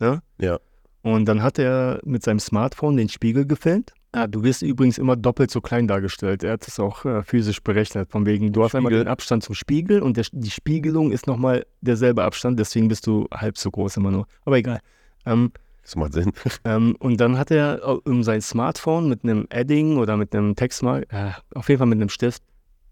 Ne? 0.00 0.22
Ja. 0.40 0.58
Und 1.02 1.24
dann 1.26 1.42
hat 1.42 1.58
er 1.58 2.00
mit 2.04 2.22
seinem 2.22 2.38
Smartphone 2.40 2.96
den 2.96 3.08
Spiegel 3.08 3.46
gefilmt. 3.46 3.94
Ah, 4.12 4.26
du 4.26 4.42
wirst 4.42 4.62
übrigens 4.62 4.96
immer 4.98 5.16
doppelt 5.16 5.50
so 5.50 5.60
klein 5.60 5.86
dargestellt. 5.86 6.42
Er 6.42 6.52
hat 6.52 6.66
es 6.68 6.78
auch 6.80 7.04
äh, 7.04 7.22
physisch 7.22 7.62
berechnet. 7.62 8.10
Von 8.10 8.26
wegen, 8.26 8.52
du 8.52 8.64
hast 8.64 8.74
einmal 8.74 8.92
den 8.92 9.06
Abstand 9.08 9.42
zum 9.42 9.54
Spiegel 9.54 10.02
und 10.02 10.16
der, 10.16 10.26
die 10.32 10.50
Spiegelung 10.50 11.10
ist 11.12 11.26
nochmal 11.26 11.66
derselbe 11.80 12.24
Abstand, 12.24 12.58
deswegen 12.58 12.88
bist 12.88 13.06
du 13.06 13.26
halb 13.32 13.58
so 13.58 13.70
groß 13.70 13.96
immer 13.98 14.10
nur. 14.10 14.26
Aber 14.44 14.56
egal. 14.56 14.80
Ähm, 15.26 15.52
Das 15.82 15.94
macht 15.96 16.14
Sinn. 16.14 16.32
ähm, 16.64 16.96
und 17.00 17.20
dann 17.20 17.36
hat 17.38 17.50
er 17.50 17.80
au- 17.86 18.00
um 18.04 18.22
sein 18.22 18.40
Smartphone 18.40 19.08
mit 19.08 19.24
einem 19.24 19.46
Edding 19.50 19.98
oder 19.98 20.16
mit 20.16 20.34
einem 20.34 20.54
Textmark, 20.56 21.06
äh, 21.12 21.30
auf 21.54 21.68
jeden 21.68 21.78
Fall 21.78 21.86
mit 21.88 21.98
einem 21.98 22.08
Stift, 22.08 22.42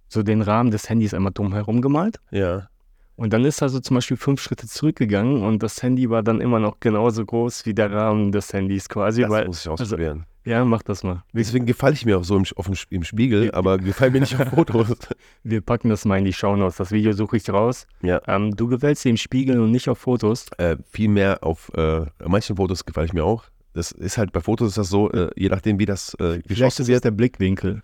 so 0.08 0.22
den 0.22 0.42
Rahmen 0.42 0.70
des 0.70 0.88
Handys 0.88 1.14
einmal 1.14 1.32
drum 1.32 1.52
herum 1.52 1.80
gemalt. 1.80 2.20
Ja. 2.30 2.68
Und 3.16 3.32
dann 3.32 3.44
ist 3.46 3.62
er 3.62 3.70
so 3.70 3.80
zum 3.80 3.94
Beispiel 3.94 4.18
fünf 4.18 4.42
Schritte 4.42 4.66
zurückgegangen 4.66 5.42
und 5.42 5.62
das 5.62 5.82
Handy 5.82 6.10
war 6.10 6.22
dann 6.22 6.42
immer 6.42 6.60
noch 6.60 6.80
genauso 6.80 7.24
groß 7.24 7.64
wie 7.64 7.72
der 7.72 7.90
Rahmen 7.90 8.30
des 8.30 8.52
Handys 8.52 8.90
quasi. 8.90 9.22
Das 9.22 9.30
weil, 9.30 9.46
muss 9.46 9.60
ich 9.60 9.68
ausprobieren. 9.70 10.26
ja, 10.44 10.62
mach 10.66 10.82
das 10.82 11.02
mal. 11.02 11.24
Deswegen 11.32 11.64
gefalle 11.64 11.94
ich 11.94 12.04
mir 12.04 12.18
auch 12.18 12.24
so 12.24 12.36
im, 12.36 12.44
auf 12.56 12.66
dem, 12.66 12.76
im 12.90 13.04
Spiegel, 13.04 13.50
aber 13.52 13.78
gefalle 13.78 14.10
mir 14.10 14.20
nicht 14.20 14.38
auf 14.38 14.48
Fotos. 14.48 14.94
wir 15.42 15.62
packen 15.62 15.88
das 15.88 16.04
mal 16.04 16.18
in 16.18 16.26
die 16.26 16.34
Shownotes. 16.34 16.76
Das 16.76 16.92
Video 16.92 17.12
suche 17.14 17.38
ich 17.38 17.48
raus. 17.48 17.86
Ja. 18.02 18.20
Ähm, 18.26 18.54
du 18.54 18.68
gefällst 18.68 19.02
dir 19.06 19.10
im 19.10 19.16
Spiegel 19.16 19.60
und 19.60 19.70
nicht 19.70 19.88
auf 19.88 19.96
Fotos. 19.96 20.46
Äh, 20.58 20.76
viel 20.90 21.08
mehr 21.08 21.42
auf 21.42 21.72
äh, 21.74 22.04
manchen 22.22 22.56
Fotos 22.56 22.84
gefalle 22.84 23.06
ich 23.06 23.14
mir 23.14 23.24
auch. 23.24 23.44
Das 23.72 23.92
ist 23.92 24.18
halt 24.18 24.32
bei 24.32 24.40
Fotos 24.40 24.68
ist 24.68 24.78
das 24.78 24.90
so, 24.90 25.10
äh, 25.12 25.30
je 25.36 25.48
nachdem 25.48 25.78
wie 25.78 25.86
das 25.86 26.12
äh, 26.14 26.16
Vielleicht 26.16 26.48
geschossen 26.48 26.82
ist 26.82 26.88
es 26.88 26.88
wird. 26.88 27.04
der 27.04 27.10
Blickwinkel. 27.12 27.82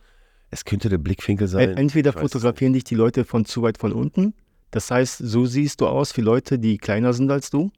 Es 0.53 0.65
könnte 0.65 0.89
der 0.89 0.99
Blickwinkel 0.99 1.49
sein. 1.49 1.71
En- 1.71 1.77
Entweder 1.79 2.13
fotografieren 2.13 2.73
dich 2.75 2.85
die 2.85 2.95
Leute 2.95 3.25
von 3.25 3.45
zu 3.45 3.63
weit 3.63 3.79
von 3.79 3.93
unten. 3.93 4.35
Das 4.71 4.91
heißt, 4.91 5.19
so 5.19 5.45
siehst 5.47 5.81
du 5.81 5.87
aus 5.89 6.17
wie 6.17 6.21
Leute, 6.21 6.59
die 6.59 6.79
kleiner 6.79 7.13
sind 7.13 7.31
als 7.31 7.51
du. 7.51 7.71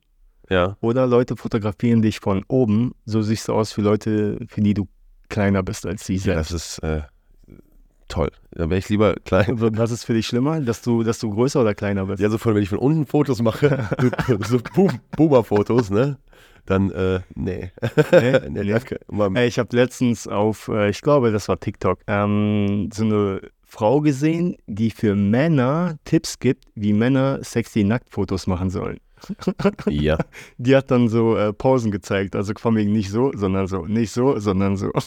Ja, 0.51 0.77
Oder 0.83 1.07
Leute 1.07 1.37
fotografieren 1.37 2.03
dich 2.03 2.21
von 2.21 2.45
oben. 2.49 2.93
So 3.07 3.23
siehst 3.23 3.49
du 3.49 3.55
aus 3.55 3.75
wie 3.79 3.81
Leute, 3.81 4.39
für 4.49 4.61
die 4.61 4.75
du 4.75 4.87
kleiner 5.31 5.63
bist 5.63 5.87
als 5.87 6.05
sie 6.05 6.17
das 6.17 6.25
selbst. 6.25 6.51
ist 6.53 6.79
äh, 6.81 7.01
toll. 8.09 8.31
Da 8.51 8.69
wäre 8.69 8.79
ich 8.79 8.89
lieber 8.89 9.15
klein. 9.25 9.47
Was 9.79 9.91
ist 9.91 10.05
für 10.05 10.13
dich 10.15 10.27
schlimmer, 10.27 10.61
dass 10.61 10.83
du, 10.83 11.03
dass 11.03 11.19
du 11.19 11.31
größer 11.31 11.61
oder 11.61 11.75
kleiner 11.75 12.07
bist? 12.07 12.21
Ja, 12.21 12.29
so 12.29 12.39
von, 12.39 12.55
wenn 12.55 12.63
ich 12.63 12.69
von 12.69 12.79
unten 12.79 13.07
Fotos 13.07 13.41
mache, 13.43 13.89
so, 14.29 14.39
so 14.47 14.59
Boom- 14.75 15.01
Boomer-Fotos, 15.17 15.91
ne? 15.91 16.19
Dann, 16.67 16.91
äh, 16.91 17.21
nee. 17.35 17.71
Nee? 18.11 18.41
nee, 18.51 18.65
Nee. 18.65 18.81
Mal, 19.09 19.37
Ey, 19.37 19.49
ich 19.49 19.59
habe 19.59 19.77
letztens 19.77 20.27
auf, 20.27 20.69
äh, 20.69 20.91
ich 20.91 21.03
glaube, 21.03 21.31
das 21.33 21.49
war 21.49 21.61
TikTok, 21.61 22.01
ähm, 22.07 22.89
so 22.93 23.05
eine 23.05 23.41
Frau 23.63 24.01
gesehen, 24.01 24.57
die 24.67 24.91
für 24.91 25.15
Männer 25.15 25.97
Tipps 26.05 26.39
gibt, 26.39 26.65
wie 26.75 26.93
Männer 26.93 27.43
sexy 27.43 27.85
Nacktfotos 27.85 28.47
machen 28.47 28.71
sollen. 28.71 28.99
ja. 29.89 30.19
Die 30.59 30.77
hat 30.77 30.91
dann 30.91 31.09
so 31.09 31.37
äh, 31.37 31.53
Pausen 31.53 31.91
gezeigt, 31.91 32.37
also 32.37 32.53
von 32.57 32.77
wegen 32.77 32.93
nicht 32.93 33.11
so, 33.11 33.33
sondern 33.35 33.67
so, 33.67 33.87
nicht 33.87 34.13
so, 34.13 34.39
sondern 34.39 34.77
so. 34.77 34.91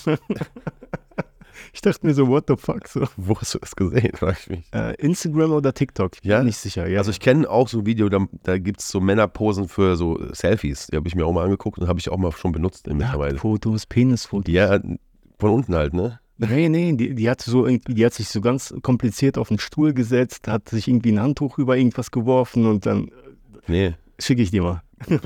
ich 1.73 1.81
dachte 1.81 2.05
mir 2.05 2.13
so, 2.13 2.27
what 2.27 2.45
the 2.47 2.55
fuck, 2.57 2.87
so. 2.87 3.05
Wo 3.17 3.39
hast 3.39 3.53
du 3.55 3.59
das 3.59 3.75
gesehen, 3.75 4.11
frag 4.15 4.37
ich 4.39 4.49
mich. 4.49 4.65
Äh, 4.73 4.95
Instagram 4.95 5.51
oder 5.51 5.73
TikTok? 5.73 6.11
Ich 6.15 6.21
bin 6.21 6.31
Ja? 6.31 6.43
nicht 6.43 6.57
sicher, 6.57 6.87
ja. 6.87 6.99
Also 6.99 7.11
ich 7.11 7.19
kenne 7.19 7.49
auch 7.49 7.67
so 7.67 7.79
ein 7.79 7.85
Video, 7.85 8.09
da, 8.09 8.25
da 8.43 8.57
gibt 8.57 8.81
es 8.81 8.89
so 8.89 8.99
Männerposen 8.99 9.67
für 9.67 9.95
so 9.95 10.19
Selfies. 10.33 10.87
Die 10.87 10.95
habe 10.95 11.07
ich 11.07 11.15
mir 11.15 11.25
auch 11.25 11.33
mal 11.33 11.43
angeguckt 11.43 11.79
und 11.79 11.87
habe 11.87 11.99
ich 11.99 12.09
auch 12.09 12.17
mal 12.17 12.31
schon 12.31 12.51
benutzt 12.51 12.87
mittlerweile. 12.87 13.37
Fotos, 13.37 13.85
Penisfotos. 13.85 14.53
Ja, 14.53 14.79
von 15.39 15.51
unten 15.51 15.75
halt, 15.75 15.93
ne? 15.93 16.19
Nee, 16.39 16.69
nee, 16.69 16.93
die, 16.93 17.15
die 17.15 17.29
hat 17.29 17.41
so 17.41 17.65
die 17.65 18.05
hat 18.05 18.13
sich 18.13 18.29
so 18.29 18.41
ganz 18.41 18.73
kompliziert 18.83 19.39
auf 19.39 19.47
den 19.47 19.57
Stuhl 19.57 19.93
gesetzt, 19.93 20.47
hat 20.47 20.69
sich 20.69 20.87
irgendwie 20.87 21.11
ein 21.11 21.19
Handtuch 21.19 21.57
über 21.57 21.77
irgendwas 21.77 22.11
geworfen 22.11 22.67
und 22.67 22.85
dann 22.85 23.09
Nee. 23.67 23.95
schicke 24.19 24.43
ich 24.43 24.51
dir 24.51 24.61
mal. 24.61 24.81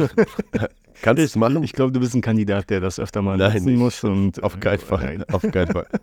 Kannst 1.02 1.20
du 1.20 1.24
es 1.24 1.36
machen? 1.36 1.64
Ich 1.64 1.74
glaube, 1.74 1.92
du 1.92 2.00
bist 2.00 2.14
ein 2.16 2.22
Kandidat, 2.22 2.70
der 2.70 2.80
das 2.80 3.00
öfter 3.00 3.22
mal 3.22 3.38
Nein, 3.38 3.54
nutzen 3.64 3.76
muss. 3.76 4.04
Und, 4.04 4.44
Auf 4.44 4.60
keinen 4.60 4.80
Fall. 4.80 5.18
Nein. 5.18 5.24
Auf 5.32 5.42
keinen 5.42 5.72
Fall. 5.72 5.88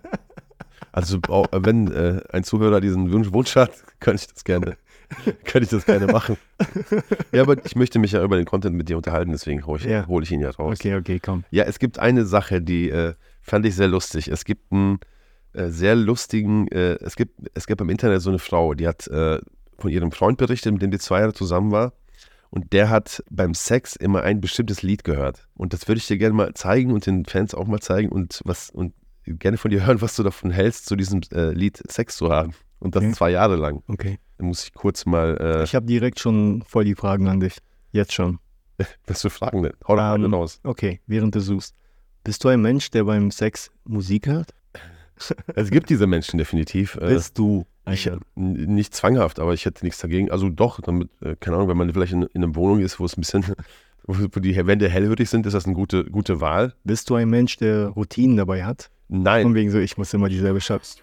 Also 0.90 1.18
wenn 1.52 1.92
äh, 1.92 2.20
ein 2.32 2.42
Zuhörer 2.44 2.80
diesen 2.80 3.12
Wunsch, 3.12 3.30
Wunsch 3.32 3.54
hat, 3.56 3.70
kann 4.00 4.16
ich 4.16 4.26
das 4.26 4.42
gerne, 4.42 4.76
kann 5.44 5.62
ich 5.62 5.68
das 5.68 5.84
gerne 5.84 6.06
machen. 6.06 6.36
Ja, 7.30 7.42
aber 7.42 7.64
ich 7.64 7.76
möchte 7.76 7.98
mich 7.98 8.12
ja 8.12 8.24
über 8.24 8.36
den 8.36 8.46
Content 8.46 8.74
mit 8.74 8.88
dir 8.88 8.96
unterhalten, 8.96 9.30
deswegen 9.30 9.64
hole 9.66 9.78
ich, 9.78 9.84
Ja. 9.84 10.06
hol 10.08 10.22
ich 10.22 10.32
ihn 10.32 10.40
ja 10.40 10.50
raus. 10.50 10.78
Okay, 10.80 10.96
okay, 10.96 11.20
komm. 11.20 11.44
Ja, 11.50 11.64
es 11.64 11.78
gibt 11.78 11.98
eine 12.00 12.24
Sache, 12.24 12.60
die 12.62 12.90
äh, 12.90 13.14
fand 13.42 13.66
ich 13.66 13.76
sehr 13.76 13.86
lustig. 13.86 14.28
Es 14.28 14.44
gibt 14.44 14.72
einen 14.72 14.98
äh, 15.52 15.68
sehr 15.68 15.94
lustigen, 15.94 16.66
äh, 16.68 16.94
es 17.00 17.14
gibt, 17.14 17.34
es 17.54 17.66
gibt 17.66 17.80
im 17.80 17.90
Internet 17.90 18.20
so 18.22 18.30
eine 18.30 18.38
Frau, 18.40 18.74
die 18.74 18.88
hat 18.88 19.06
äh, 19.08 19.38
von 19.78 19.90
ihrem 19.90 20.10
Freund 20.10 20.38
berichtet, 20.38 20.72
mit 20.72 20.82
dem 20.82 20.90
die 20.90 20.98
zwei 20.98 21.20
Jahre 21.20 21.34
zusammen 21.34 21.70
war. 21.70 21.92
Und 22.50 22.72
der 22.72 22.88
hat 22.88 23.22
beim 23.30 23.52
Sex 23.54 23.94
immer 23.96 24.22
ein 24.22 24.40
bestimmtes 24.40 24.82
Lied 24.82 25.04
gehört. 25.04 25.46
Und 25.54 25.72
das 25.72 25.86
würde 25.86 25.98
ich 25.98 26.06
dir 26.06 26.16
gerne 26.18 26.34
mal 26.34 26.54
zeigen 26.54 26.92
und 26.92 27.04
den 27.06 27.24
Fans 27.26 27.54
auch 27.54 27.66
mal 27.66 27.80
zeigen 27.80 28.08
und 28.08 28.40
was 28.44 28.70
und 28.70 28.94
gerne 29.24 29.58
von 29.58 29.70
dir 29.70 29.84
hören, 29.86 30.00
was 30.00 30.16
du 30.16 30.22
davon 30.22 30.50
hältst, 30.50 30.86
zu 30.86 30.96
diesem 30.96 31.20
äh, 31.32 31.50
Lied 31.52 31.82
Sex 31.90 32.16
zu 32.16 32.30
haben. 32.30 32.52
Und 32.80 32.94
das 32.96 33.02
Okay. 33.04 33.12
zwei 33.12 33.30
Jahre 33.30 33.56
lang. 33.56 33.82
Okay. 33.88 34.18
Da 34.38 34.44
muss 34.44 34.62
ich 34.64 34.72
kurz 34.72 35.04
mal, 35.04 35.36
äh, 35.40 35.64
Ich 35.64 35.74
habe 35.74 35.84
direkt 35.86 36.20
schon 36.20 36.62
voll 36.62 36.84
die 36.84 36.94
Fragen 36.94 37.28
an 37.28 37.40
dich. 37.40 37.58
Jetzt 37.92 38.12
schon. 38.14 38.38
was 39.06 39.22
für 39.22 39.30
Fragen 39.30 39.62
denn? 39.62 39.72
Hau 39.86 39.96
doch 39.96 40.14
Ähm, 40.14 40.24
eine 40.24 40.34
raus. 40.36 40.60
Okay, 40.62 41.00
während 41.06 41.34
du 41.34 41.40
suchst. 41.40 41.74
Bist 42.24 42.44
du 42.44 42.48
ein 42.48 42.62
Mensch, 42.62 42.90
der 42.90 43.04
beim 43.04 43.30
Sex 43.30 43.70
Musik 43.84 44.26
hört? 44.26 44.54
Es 45.54 45.70
gibt 45.70 45.90
diese 45.90 46.06
Menschen 46.06 46.38
definitiv. 46.38 46.96
Äh, 46.96 47.08
Bist 47.08 47.38
du? 47.38 47.66
Ich, 47.90 48.10
nicht 48.34 48.94
zwanghaft, 48.94 49.38
aber 49.38 49.54
ich 49.54 49.64
hätte 49.64 49.84
nichts 49.84 50.00
dagegen. 50.00 50.30
Also 50.30 50.50
doch, 50.50 50.80
damit, 50.80 51.08
äh, 51.22 51.36
keine 51.40 51.56
Ahnung, 51.56 51.68
wenn 51.68 51.76
man 51.76 51.92
vielleicht 51.92 52.12
in, 52.12 52.22
in 52.22 52.44
einer 52.44 52.54
Wohnung 52.54 52.80
ist, 52.80 53.00
wo 53.00 53.06
es 53.06 53.16
ein 53.16 53.22
bisschen, 53.22 53.44
wo 54.06 54.14
wo 54.14 54.40
die 54.40 54.54
Wände 54.66 54.88
hellhörig 54.88 55.28
sind, 55.30 55.46
ist 55.46 55.54
das 55.54 55.64
eine 55.64 55.74
gute, 55.74 56.04
gute 56.04 56.40
Wahl. 56.40 56.74
Bist 56.84 57.08
du 57.08 57.14
ein 57.14 57.30
Mensch, 57.30 57.56
der 57.56 57.88
Routinen 57.88 58.36
dabei 58.36 58.64
hat? 58.64 58.90
Nein. 59.08 59.44
Von 59.44 59.54
wegen 59.54 59.70
so, 59.70 59.78
ich 59.78 59.96
muss 59.96 60.12
immer 60.12 60.28
dieselbe 60.28 60.60
Schatz. 60.60 60.96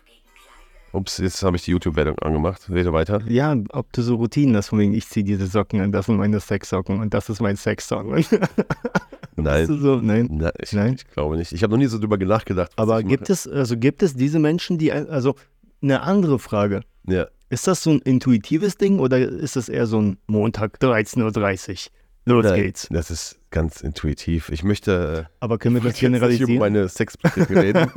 Ups, 0.95 1.17
jetzt 1.17 1.43
habe 1.43 1.57
ich 1.57 1.63
die 1.63 1.71
YouTube-Werbung 1.71 2.19
angemacht. 2.19 2.69
Rede 2.69 2.93
weiter. 2.93 3.21
Ja, 3.27 3.55
ob 3.69 3.91
du 3.91 4.01
so 4.01 4.15
Routinen 4.15 4.55
hast, 4.55 4.69
von 4.69 4.79
wegen, 4.79 4.93
ich 4.93 5.07
ziehe 5.07 5.25
diese 5.25 5.47
Socken 5.47 5.81
an, 5.81 5.91
das 5.91 6.05
sind 6.05 6.17
meine 6.17 6.39
Sexsocken 6.39 7.01
und 7.01 7.13
das 7.13 7.29
ist 7.29 7.41
mein 7.41 7.57
Sexsong. 7.57 8.15
Nein. 9.35 9.65
so? 9.67 9.97
Nein. 9.97 10.27
Na, 10.31 10.51
ich, 10.61 10.73
Nein? 10.73 10.95
ich 10.97 11.07
glaube 11.07 11.37
nicht. 11.37 11.51
Ich 11.51 11.63
habe 11.63 11.71
noch 11.71 11.77
nie 11.77 11.87
so 11.87 11.99
drüber 11.99 12.17
nachgedacht. 12.17 12.71
Aber 12.75 13.03
gibt 13.03 13.29
es, 13.29 13.47
also 13.47 13.77
gibt 13.77 14.03
es 14.03 14.15
diese 14.15 14.39
Menschen, 14.39 14.77
die, 14.77 14.91
also 14.91 15.35
eine 15.81 16.01
andere 16.01 16.39
Frage. 16.39 16.81
Ja. 17.07 17.27
Ist 17.49 17.67
das 17.67 17.83
so 17.83 17.91
ein 17.91 17.99
intuitives 17.99 18.77
Ding 18.77 18.99
oder 18.99 19.19
ist 19.19 19.55
das 19.55 19.69
eher 19.69 19.85
so 19.85 20.01
ein 20.01 20.17
Montag 20.27 20.77
13.30 20.79 21.71
Uhr? 21.71 21.91
Los 22.27 22.43
Nein, 22.43 22.55
geht's. 22.63 22.87
Das 22.89 23.11
ist 23.11 23.37
ganz 23.51 23.81
intuitiv. 23.81 24.49
Ich 24.49 24.63
möchte 24.63 25.29
Aber 25.39 25.59
können 25.59 25.75
wir 25.75 25.81
äh, 25.81 25.91
das 25.91 26.01
jetzt 26.01 26.09
nicht 26.09 26.17
über 26.17 26.27
generalisieren? 26.27 26.59
meine 26.59 26.89
Sexpraktiken 26.89 27.57
reden. 27.57 27.91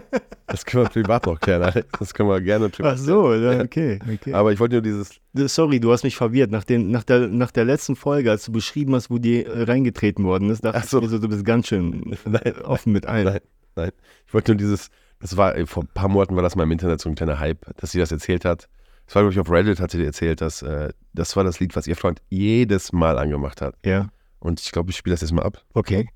das 0.46 0.64
können 0.64 0.84
wir 0.84 0.88
privat 0.88 1.26
noch 1.26 1.38
klären. 1.38 1.84
Das 1.98 2.14
können 2.14 2.30
wir 2.30 2.40
gerne 2.40 2.70
privat 2.70 2.94
Ach 2.94 2.98
so, 2.98 3.26
okay. 3.26 3.98
okay. 4.10 4.32
Aber 4.32 4.52
ich 4.52 4.60
wollte 4.60 4.76
nur 4.76 4.82
dieses 4.82 5.20
Sorry, 5.34 5.80
du 5.80 5.92
hast 5.92 6.02
mich 6.02 6.16
verwirrt. 6.16 6.50
Nach, 6.50 6.64
den, 6.64 6.90
nach, 6.90 7.04
der, 7.04 7.28
nach 7.28 7.50
der 7.50 7.66
letzten 7.66 7.94
Folge, 7.94 8.30
als 8.30 8.46
du 8.46 8.52
beschrieben 8.52 8.94
hast, 8.94 9.10
wo 9.10 9.18
dir 9.18 9.46
äh, 9.46 9.64
reingetreten 9.64 10.24
worden 10.24 10.48
ist, 10.48 10.64
dachte 10.64 10.78
Ach 10.82 10.84
so. 10.84 10.98
ich 10.98 11.04
mir 11.04 11.10
so, 11.10 11.18
du 11.18 11.28
bist 11.28 11.44
ganz 11.44 11.68
schön 11.68 12.16
Nein, 12.24 12.54
offen 12.62 12.92
mit 12.92 13.04
allen. 13.04 13.26
Nein, 13.26 13.40
nein. 13.76 13.90
Ich 14.26 14.32
wollte 14.32 14.52
nur 14.52 14.58
dieses, 14.58 14.88
das 15.20 15.36
war, 15.36 15.56
äh, 15.56 15.66
vor 15.66 15.82
ein 15.82 15.88
paar 15.92 16.08
Monaten 16.08 16.36
war 16.36 16.42
das 16.42 16.56
mal 16.56 16.62
im 16.62 16.72
Internet 16.72 17.02
so 17.02 17.10
ein 17.10 17.16
kleiner 17.16 17.38
Hype, 17.38 17.66
dass 17.76 17.92
sie 17.92 17.98
das 17.98 18.10
erzählt 18.10 18.46
hat. 18.46 18.68
Das 19.06 19.14
war, 19.14 19.22
glaube 19.22 19.32
ich, 19.32 19.40
auf 19.40 19.50
Reddit 19.50 19.80
hat 19.80 19.90
sie 19.90 19.98
dir 19.98 20.06
erzählt, 20.06 20.40
dass 20.40 20.62
äh, 20.62 20.90
das 21.12 21.36
war 21.36 21.44
das 21.44 21.60
Lied, 21.60 21.76
was 21.76 21.86
ihr 21.86 21.96
Freund 21.96 22.22
jedes 22.30 22.92
Mal 22.92 23.18
angemacht 23.18 23.60
hat. 23.60 23.74
Ja, 23.84 24.08
Und 24.40 24.60
ich 24.60 24.72
glaube, 24.72 24.90
ich 24.90 24.96
spiele 24.96 25.14
das 25.14 25.20
jetzt 25.20 25.32
mal 25.32 25.42
ab. 25.42 25.62
okay. 25.74 26.08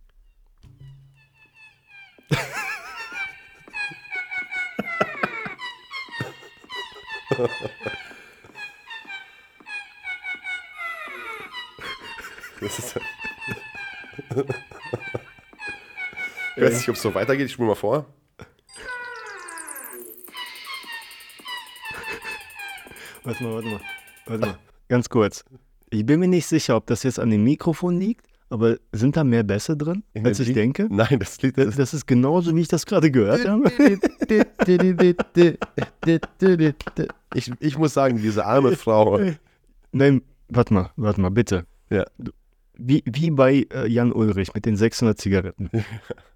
Das 12.61 12.79
ist 12.79 12.97
ich 16.57 16.63
weiß 16.63 16.77
nicht, 16.79 16.89
ob 16.89 16.97
es 16.97 17.03
so 17.03 17.15
weitergeht. 17.15 17.47
Ich 17.47 17.53
spule 17.53 17.69
mal 17.69 17.75
vor. 17.75 18.07
Warte 23.29 23.43
mal, 23.45 23.55
warte 23.55 23.69
mal. 23.69 23.81
Warte 24.27 24.47
mal. 24.47 24.59
Ganz 24.89 25.09
kurz. 25.11 25.45
Ich 25.91 26.05
bin 26.07 26.21
mir 26.21 26.29
nicht 26.29 26.47
sicher, 26.47 26.77
ob 26.77 26.87
das 26.87 27.03
jetzt 27.03 27.19
an 27.21 27.29
dem 27.31 27.45
Mikrofon 27.45 27.99
liegt, 27.99 28.27
aber 28.49 28.77
sind 28.93 29.17
da 29.19 29.25
mehr 29.25 29.43
Bässe 29.43 29.77
drin, 29.77 30.03
In 30.15 30.25
als 30.27 30.41
ich 30.41 30.49
Lied? 30.49 30.57
denke? 30.57 30.87
Nein, 30.91 31.19
das 31.19 31.41
Lied 31.43 31.59
Das, 31.59 31.67
ist. 31.67 31.79
das 31.79 31.93
ist 31.95 32.07
genauso, 32.07 32.57
wie 32.57 32.63
ich 32.63 32.69
das 32.69 32.87
gerade 32.87 33.11
gehört 33.11 33.47
habe. 33.47 33.71
Ich, 37.35 37.53
ich 37.61 37.79
muss 37.79 37.95
sagen, 37.95 38.17
diese 38.17 38.45
arme 38.47 38.77
Frau. 38.77 39.21
Nein, 39.93 40.23
warte 40.49 40.73
mal, 40.75 40.91
warte 40.97 41.21
mal, 41.21 41.31
bitte. 41.31 41.67
Ja. 41.91 42.05
Wie, 42.79 43.03
wie 43.07 43.31
bei 43.31 43.67
äh, 43.73 43.87
Jan 43.89 44.13
Ulrich 44.13 44.55
mit 44.55 44.65
den 44.65 44.77
600 44.77 45.19
Zigaretten. 45.19 45.69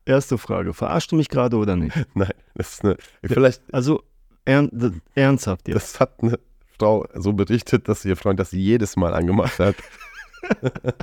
Erste 0.05 0.37
Frage, 0.39 0.75
verarschst 0.75 1.13
du 1.13 1.17
mich 1.17 1.29
gerade 1.29 1.57
oder 1.57 1.77
nicht? 1.77 1.97
Nein, 2.15 2.33
das 2.55 2.75
ist 2.75 2.85
eine. 2.85 2.97
Vielleicht, 3.23 3.63
Also, 3.73 4.03
ern, 4.45 5.01
ernsthaft 5.15 5.69
jetzt. 5.69 5.77
das 5.77 6.01
hat 6.01 6.21
eine 6.23 6.39
Frau 6.83 7.07
so 7.15 7.33
berichtet, 7.33 7.89
dass 7.89 8.05
ihr 8.05 8.17
Freund 8.17 8.41
das 8.41 8.51
jedes 8.51 8.97
Mal 8.97 9.15
angemacht 9.15 9.59
hat. 9.59 9.77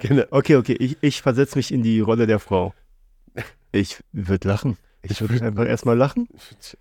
Genau. 0.00 0.24
Okay, 0.30 0.56
okay, 0.56 0.72
ich, 0.80 0.96
ich 1.00 1.22
versetze 1.22 1.56
mich 1.56 1.70
in 1.70 1.84
die 1.84 2.00
Rolle 2.00 2.26
der 2.26 2.40
Frau. 2.40 2.74
Ich 3.70 4.02
würde 4.10 4.48
lachen. 4.48 4.76
Ich 5.02 5.20
würde 5.20 5.44
einfach 5.44 5.64
erstmal 5.64 5.96
lachen. 5.96 6.28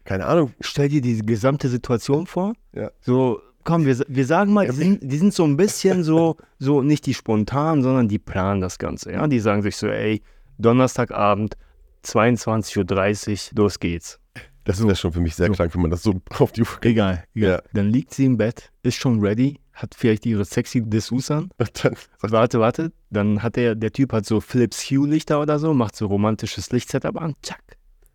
Keine 0.06 0.26
Ahnung. 0.26 0.54
Stell 0.62 0.90
dir 0.90 1.02
die 1.02 1.24
gesamte 1.24 1.70
Situation 1.70 2.26
vor. 2.26 2.54
Ja. 2.74 2.90
So, 3.02 3.40
komm, 3.64 3.86
wir, 3.86 4.00
wir 4.08 4.26
sagen 4.26 4.54
mal, 4.54 4.66
die 4.66 4.76
sind, 4.76 5.00
die 5.04 5.18
sind 5.18 5.36
so 5.36 5.44
ein 5.44 5.56
bisschen 5.56 6.04
so, 6.04 6.38
so 6.58 6.82
nicht 6.82 7.06
die 7.06 7.14
spontan, 7.14 7.84
sondern 7.84 8.08
die 8.08 8.18
planen 8.18 8.62
das 8.62 8.80
Ganze. 8.80 9.12
Ja, 9.12 9.28
die 9.28 9.40
sagen 9.40 9.62
sich 9.62 9.76
so, 9.76 9.88
ey, 9.88 10.24
Donnerstagabend, 10.58 11.58
22.30 12.04 13.52
Uhr, 13.52 13.64
los 13.64 13.80
geht's. 13.80 14.20
Das 14.64 14.82
wäre 14.84 14.96
schon 14.96 15.12
für 15.12 15.22
mich 15.22 15.36
sehr 15.36 15.48
So. 15.48 15.54
krank, 15.54 15.74
wenn 15.74 15.82
man 15.82 15.92
das 15.92 16.04
so 16.04 16.22
auf 16.40 16.52
die 16.52 16.62
Uhr 16.62 16.68
Egal, 16.82 17.24
egal. 17.36 17.52
Ja. 17.52 17.62
Dann 17.74 17.90
liegt 17.90 18.14
sie 18.14 18.26
im 18.26 18.38
Bett, 18.38 18.72
ist 18.84 18.96
schon 18.98 19.20
ready, 19.20 19.60
hat 19.74 19.96
vielleicht 19.96 20.26
ihre 20.26 20.46
sexy 20.46 20.82
Dessous 20.88 21.32
an. 21.32 21.50
Warte, 22.22 22.60
warte. 22.60 22.92
Dann 23.10 23.42
hat 23.42 23.56
der, 23.56 23.74
der 23.76 23.92
Typ 23.92 24.14
hat 24.14 24.26
so 24.26 24.40
Philips 24.40 24.84
Hue 24.92 25.08
Lichter 25.08 25.42
oder 25.42 25.58
so, 25.60 25.74
macht 25.74 25.96
so 25.96 26.06
romantisches 26.06 26.72
Lichtsetup 26.72 27.20
an, 27.20 27.36
zack. 27.42 27.62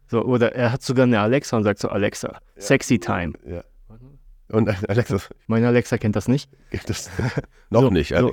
So, 0.09 0.22
oder 0.24 0.54
er 0.54 0.70
hat 0.70 0.82
sogar 0.82 1.02
eine 1.04 1.18
Alexa 1.20 1.56
und 1.56 1.64
sagt 1.64 1.80
so, 1.80 1.88
Alexa, 1.88 2.38
sexy 2.56 2.98
time. 3.00 3.32
ja. 3.46 3.64
Und 4.48 4.68
Alexa, 4.88 5.18
Meine 5.48 5.66
Alexa 5.66 5.98
kennt 5.98 6.14
das 6.14 6.28
nicht. 6.28 6.48
das 6.87 7.11
noch 7.70 7.80
So, 7.82 7.90
nicht. 7.90 8.14
so. 8.16 8.32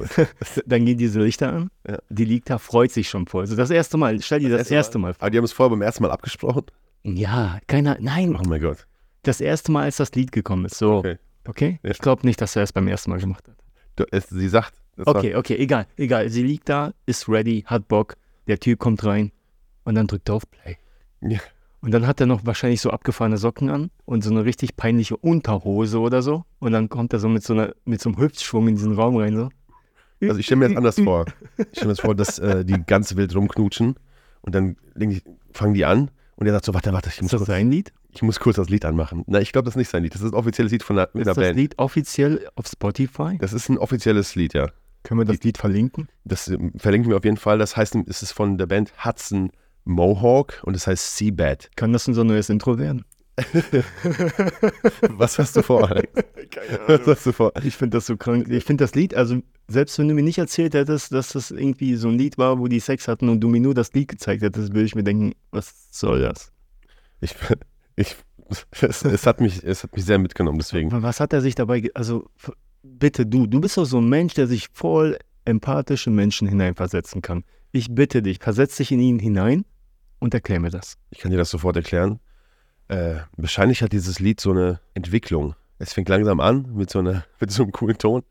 Dann 0.67 0.85
gehen 0.85 0.99
diese 0.99 1.19
Lichter 1.19 1.51
an. 1.51 1.71
Ja. 1.89 1.97
Die 2.09 2.25
liegt 2.25 2.51
da, 2.51 2.59
freut 2.59 2.91
sich 2.91 3.09
schon 3.09 3.25
voll. 3.25 3.41
Also 3.41 3.55
das 3.55 3.71
erste 3.71 3.97
Mal, 3.97 4.21
stell 4.21 4.39
dir 4.41 4.55
das, 4.55 4.69
erste 4.69 4.99
Mal. 4.99 5.15
vor. 5.15 5.23
Aber 5.23 5.31
die 5.31 5.39
haben 5.39 5.45
es 5.45 5.53
vorher 5.53 5.71
beim 5.71 5.81
ersten 5.81 6.03
Mal 6.03 6.11
abgesprochen. 6.11 6.65
Ja, 7.03 7.59
keiner, 7.67 7.97
nein, 7.99 8.35
Oh 8.35 8.47
mein 8.47 8.61
Gott. 8.61 8.87
das 9.23 9.41
erste 9.41 9.71
Mal, 9.71 9.83
als 9.83 9.97
das 9.97 10.11
Lied 10.13 10.31
gekommen 10.31 10.65
ist. 10.65 10.77
So, 10.77 10.95
Okay. 10.97 11.17
okay? 11.47 11.79
Ja. 11.83 11.91
Ich 11.91 11.99
glaube 11.99 12.25
nicht, 12.25 12.39
dass 12.41 12.55
er 12.55 12.63
es 12.63 12.71
beim 12.73 12.87
ersten 12.87 13.09
Mal 13.11 13.19
gemacht 13.19 13.47
hat. 13.47 13.55
Du, 13.95 14.05
es, 14.11 14.29
sie 14.29 14.47
sagt, 14.47 14.73
Okay, 15.05 15.35
okay, 15.35 15.55
egal, 15.57 15.87
egal. 15.97 16.29
Sie 16.29 16.43
liegt 16.43 16.69
da, 16.69 16.93
ist 17.07 17.27
ready, 17.27 17.63
hat 17.65 17.87
Bock. 17.87 18.15
Der 18.47 18.59
Typ 18.59 18.77
kommt 18.79 19.03
rein 19.03 19.31
und 19.85 19.95
dann 19.95 20.05
drückt 20.05 20.29
er 20.29 20.35
auf 20.35 20.43
Play. 20.51 20.77
Ja. 21.21 21.39
Und 21.81 21.91
dann 21.91 22.05
hat 22.05 22.21
er 22.21 22.27
noch 22.27 22.45
wahrscheinlich 22.45 22.79
so 22.79 22.91
abgefahrene 22.91 23.37
Socken 23.37 23.69
an 23.69 23.89
und 24.05 24.23
so 24.23 24.29
eine 24.29 24.45
richtig 24.45 24.77
peinliche 24.77 25.17
Unterhose 25.17 25.99
oder 25.99 26.21
so. 26.21 26.45
Und 26.59 26.73
dann 26.73 26.89
kommt 26.89 27.11
er 27.11 27.19
so 27.19 27.27
mit 27.27 27.43
so, 27.43 27.53
einer, 27.53 27.73
mit 27.85 28.01
so 28.01 28.09
einem 28.09 28.19
Hüftschwung 28.19 28.67
in 28.67 28.75
diesen 28.75 28.93
Raum 28.93 29.17
rein. 29.17 29.35
So. 29.35 29.49
Also 30.21 30.37
ich 30.39 30.45
stelle 30.45 30.59
mir 30.59 30.67
das 30.69 30.77
anders 30.77 30.99
vor. 30.99 31.25
Ich 31.57 31.65
stelle 31.71 31.87
mir 31.87 31.91
das 31.93 31.99
vor, 32.01 32.15
dass 32.15 32.37
äh, 32.39 32.63
die 32.63 32.81
ganz 32.85 33.15
wild 33.15 33.35
rumknutschen 33.35 33.95
und 34.41 34.53
dann 34.55 34.77
fangen 35.53 35.73
die 35.73 35.85
an 35.85 36.11
und 36.35 36.47
er 36.47 36.53
sagt 36.53 36.65
so, 36.65 36.73
warte, 36.73 36.91
warte, 36.93 37.09
ich 37.09 37.21
muss, 37.21 37.27
Ist 37.27 37.33
das 37.33 37.39
kurz, 37.41 37.47
sein 37.47 37.69
Lied? 37.71 37.93
ich 38.11 38.21
muss 38.21 38.39
kurz 38.39 38.55
das 38.55 38.69
Lied 38.69 38.85
anmachen. 38.85 39.23
Na, 39.27 39.39
ich 39.39 39.51
glaube, 39.51 39.65
das 39.65 39.73
ist 39.73 39.77
nicht 39.77 39.89
sein 39.89 40.03
Lied. 40.03 40.13
Das 40.15 40.21
ist 40.21 40.31
ein 40.31 40.35
offizielles 40.35 40.71
Lied 40.71 40.83
von 40.83 40.97
einer, 40.97 41.07
Ist 41.07 41.15
einer 41.15 41.25
das 41.25 41.35
Band. 41.35 41.57
Lied 41.57 41.77
offiziell 41.79 42.47
auf 42.55 42.67
Spotify? 42.67 43.37
Das 43.39 43.53
ist 43.53 43.69
ein 43.69 43.77
offizielles 43.77 44.35
Lied, 44.35 44.53
ja. 44.53 44.69
Können 45.03 45.19
wir 45.19 45.25
das 45.25 45.43
Lied 45.43 45.57
verlinken? 45.57 46.07
Das 46.23 46.47
ähm, 46.47 46.71
verlinken 46.77 47.09
wir 47.09 47.17
auf 47.17 47.25
jeden 47.25 47.37
Fall. 47.37 47.57
Das 47.57 47.75
heißt, 47.75 47.95
es 48.07 48.23
ist 48.23 48.31
von 48.31 48.57
der 48.57 48.67
Band 48.67 48.93
Hudson 49.05 49.51
Mohawk 49.85 50.61
und 50.63 50.75
es 50.75 50.87
heißt 50.87 51.17
Seabed. 51.17 51.71
Kann 51.75 51.91
das 51.91 52.07
unser 52.07 52.23
neues 52.23 52.49
Intro 52.49 52.77
werden? 52.77 53.03
Was 55.09 55.39
hast 55.39 55.55
du 55.55 55.63
vor, 55.63 55.89
Alex? 55.89 56.13
Was 56.87 57.07
hast 57.07 57.25
du 57.25 57.31
vor? 57.31 57.51
Ich 57.63 57.75
finde 57.75 57.97
das 57.97 58.05
so 58.05 58.15
krank. 58.15 58.47
Ich 58.49 58.63
finde 58.63 58.83
das 58.83 58.93
Lied, 58.93 59.15
also 59.15 59.39
selbst 59.67 59.97
wenn 59.97 60.07
du 60.07 60.13
mir 60.13 60.21
nicht 60.21 60.37
erzählt 60.37 60.75
hättest, 60.75 61.11
dass 61.11 61.29
das 61.29 61.49
irgendwie 61.49 61.95
so 61.95 62.09
ein 62.09 62.17
Lied 62.17 62.37
war, 62.37 62.59
wo 62.59 62.67
die 62.67 62.79
Sex 62.79 63.07
hatten 63.07 63.29
und 63.29 63.39
du 63.39 63.47
mir 63.47 63.59
nur 63.59 63.73
das 63.73 63.91
Lied 63.93 64.09
gezeigt 64.09 64.43
hättest, 64.43 64.73
würde 64.73 64.85
ich 64.85 64.93
mir 64.93 65.03
denken, 65.03 65.33
was 65.49 65.73
soll 65.91 66.21
das? 66.21 66.51
Ich, 67.21 67.35
ich, 67.95 68.15
es, 68.81 69.03
es, 69.03 69.25
hat 69.25 69.41
mich, 69.41 69.63
es 69.63 69.83
hat 69.83 69.95
mich 69.95 70.05
sehr 70.05 70.19
mitgenommen, 70.19 70.59
deswegen. 70.59 70.91
Was 71.01 71.19
hat 71.19 71.33
er 71.33 71.41
sich 71.41 71.55
dabei, 71.55 71.89
also 71.95 72.29
bitte 72.83 73.25
du, 73.25 73.47
du 73.47 73.61
bist 73.61 73.77
doch 73.77 73.85
so 73.85 73.99
ein 73.99 74.09
Mensch, 74.09 74.35
der 74.35 74.47
sich 74.47 74.67
voll 74.73 75.17
empathisch 75.45 76.05
in 76.07 76.15
Menschen 76.15 76.47
hineinversetzen 76.47 77.21
kann. 77.21 77.43
Ich 77.71 77.87
bitte 77.89 78.21
dich, 78.21 78.39
versetz 78.39 78.77
dich 78.77 78.91
in 78.91 78.99
ihn 78.99 79.19
hinein 79.19 79.65
und 80.19 80.33
erklär 80.33 80.59
mir 80.59 80.69
das. 80.69 80.97
Ich 81.09 81.19
kann 81.19 81.31
dir 81.31 81.37
das 81.37 81.49
sofort 81.49 81.75
erklären. 81.75 82.19
Äh, 82.89 83.15
wahrscheinlich 83.37 83.81
hat 83.81 83.91
dieses 83.93 84.19
Lied 84.19 84.39
so 84.39 84.51
eine 84.51 84.79
Entwicklung. 84.93 85.55
Es 85.79 85.93
fängt 85.93 86.09
langsam 86.09 86.39
an 86.39 86.67
mit 86.75 86.89
so, 86.89 86.99
einer, 86.99 87.25
mit 87.39 87.51
so 87.51 87.63
einem 87.63 87.71
coolen 87.71 87.97
Ton. 87.97 88.23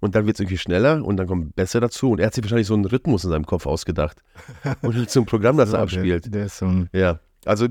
Und 0.00 0.14
dann 0.14 0.26
wird 0.26 0.36
es 0.36 0.40
irgendwie 0.40 0.58
schneller 0.58 1.04
und 1.04 1.16
dann 1.18 1.26
kommen 1.26 1.50
Bässe 1.52 1.80
dazu. 1.80 2.10
Und 2.10 2.20
er 2.20 2.26
hat 2.26 2.34
sich 2.34 2.42
wahrscheinlich 2.44 2.66
so 2.66 2.74
einen 2.74 2.84
Rhythmus 2.86 3.24
in 3.24 3.30
seinem 3.30 3.46
Kopf 3.46 3.66
ausgedacht. 3.66 4.22
Und 4.82 4.96
hat 5.00 5.10
so 5.10 5.20
ein 5.20 5.26
Programm, 5.26 5.56
das 5.58 5.72
er 5.72 5.80
abspielt. 5.80 6.24
Der, 6.26 6.30
der 6.32 6.46
ist 6.46 6.58
so 6.58 6.66
ein, 6.66 6.88
Ja, 6.92 7.20
also 7.44 7.66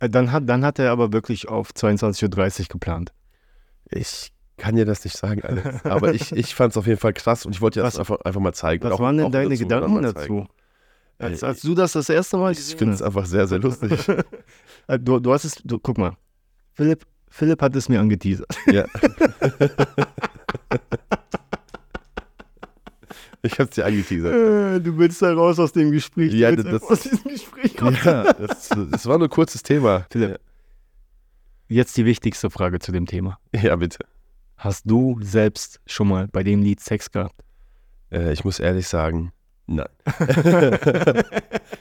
Äh, 0.00 0.08
dann, 0.08 0.30
hat, 0.30 0.48
dann 0.48 0.64
hat 0.64 0.78
er 0.78 0.92
aber 0.92 1.12
wirklich 1.12 1.48
auf 1.48 1.70
22.30 1.72 2.60
Uhr 2.60 2.66
geplant. 2.68 3.12
ich 3.90 4.32
kann 4.56 4.74
dir 4.74 4.84
das 4.84 5.04
nicht 5.04 5.16
sagen, 5.16 5.42
Alex. 5.44 5.84
Aber 5.84 6.14
ich, 6.14 6.32
ich 6.32 6.54
fand 6.54 6.72
es 6.72 6.76
auf 6.76 6.86
jeden 6.86 6.98
Fall 6.98 7.12
krass 7.12 7.46
und 7.46 7.52
ich 7.54 7.60
wollte 7.60 7.78
dir 7.78 7.84
das 7.84 7.94
Was- 7.94 8.00
einfach, 8.00 8.20
einfach 8.24 8.40
mal 8.40 8.52
zeigen. 8.54 8.82
Was 8.84 8.92
Auch- 8.92 9.00
waren 9.00 9.16
denn 9.16 9.30
deine 9.30 9.50
dazu 9.50 9.62
Gedanken 9.62 10.02
dazu? 10.02 10.46
Als, 11.18 11.42
Äh, 11.42 11.46
als 11.46 11.60
du 11.62 11.74
das 11.74 11.92
das 11.92 12.08
erste 12.08 12.36
Mal 12.36 12.52
Ich 12.52 12.76
finde 12.76 12.94
es 12.94 13.02
einfach 13.02 13.26
sehr, 13.26 13.46
sehr 13.46 13.58
lustig. 13.58 13.92
Äh, 14.86 14.98
Du, 14.98 15.18
du 15.20 15.32
hast 15.32 15.44
es, 15.44 15.54
du, 15.64 15.78
guck 15.78 15.98
mal, 15.98 16.16
Philipp, 16.72 17.04
Philipp 17.28 17.60
hat 17.60 17.76
es 17.76 17.88
mir 17.90 18.00
angeteasert. 18.00 18.48
ja. 18.66 18.86
ich 23.42 23.52
habe 23.58 23.64
es 23.64 23.70
dir 23.70 23.84
angeteasert. 23.86 24.32
Äh, 24.34 24.80
Du 24.80 24.96
willst 24.98 25.20
da 25.22 25.32
raus 25.32 25.58
aus 25.58 25.72
dem 25.72 25.90
Gespräch. 25.90 26.32
Ja, 26.32 26.54
das- 26.54 26.82
aus 26.82 27.00
diesem 27.02 27.30
Gespräch 27.30 27.80
raus. 27.82 27.94
Ja, 28.04 28.32
das, 28.32 28.68
das 28.90 29.06
war 29.06 29.18
nur 29.18 29.26
ein 29.28 29.30
kurzes 29.30 29.62
Thema. 29.62 30.06
Philipp, 30.10 30.40
jetzt 31.68 31.96
die 31.96 32.04
wichtigste 32.04 32.50
Frage 32.50 32.78
zu 32.78 32.92
dem 32.92 33.06
Thema. 33.06 33.38
Ja, 33.54 33.76
bitte. 33.76 33.98
Hast 34.56 34.82
du 34.90 35.18
selbst 35.20 35.80
schon 35.86 36.08
mal 36.08 36.28
bei 36.28 36.42
dem 36.42 36.62
Lied 36.62 36.80
Sex 36.80 37.10
gehabt? 37.10 37.44
Äh, 38.10 38.32
ich 38.32 38.44
muss 38.44 38.58
ehrlich 38.58 38.88
sagen, 38.88 39.32
nein. 39.68 39.86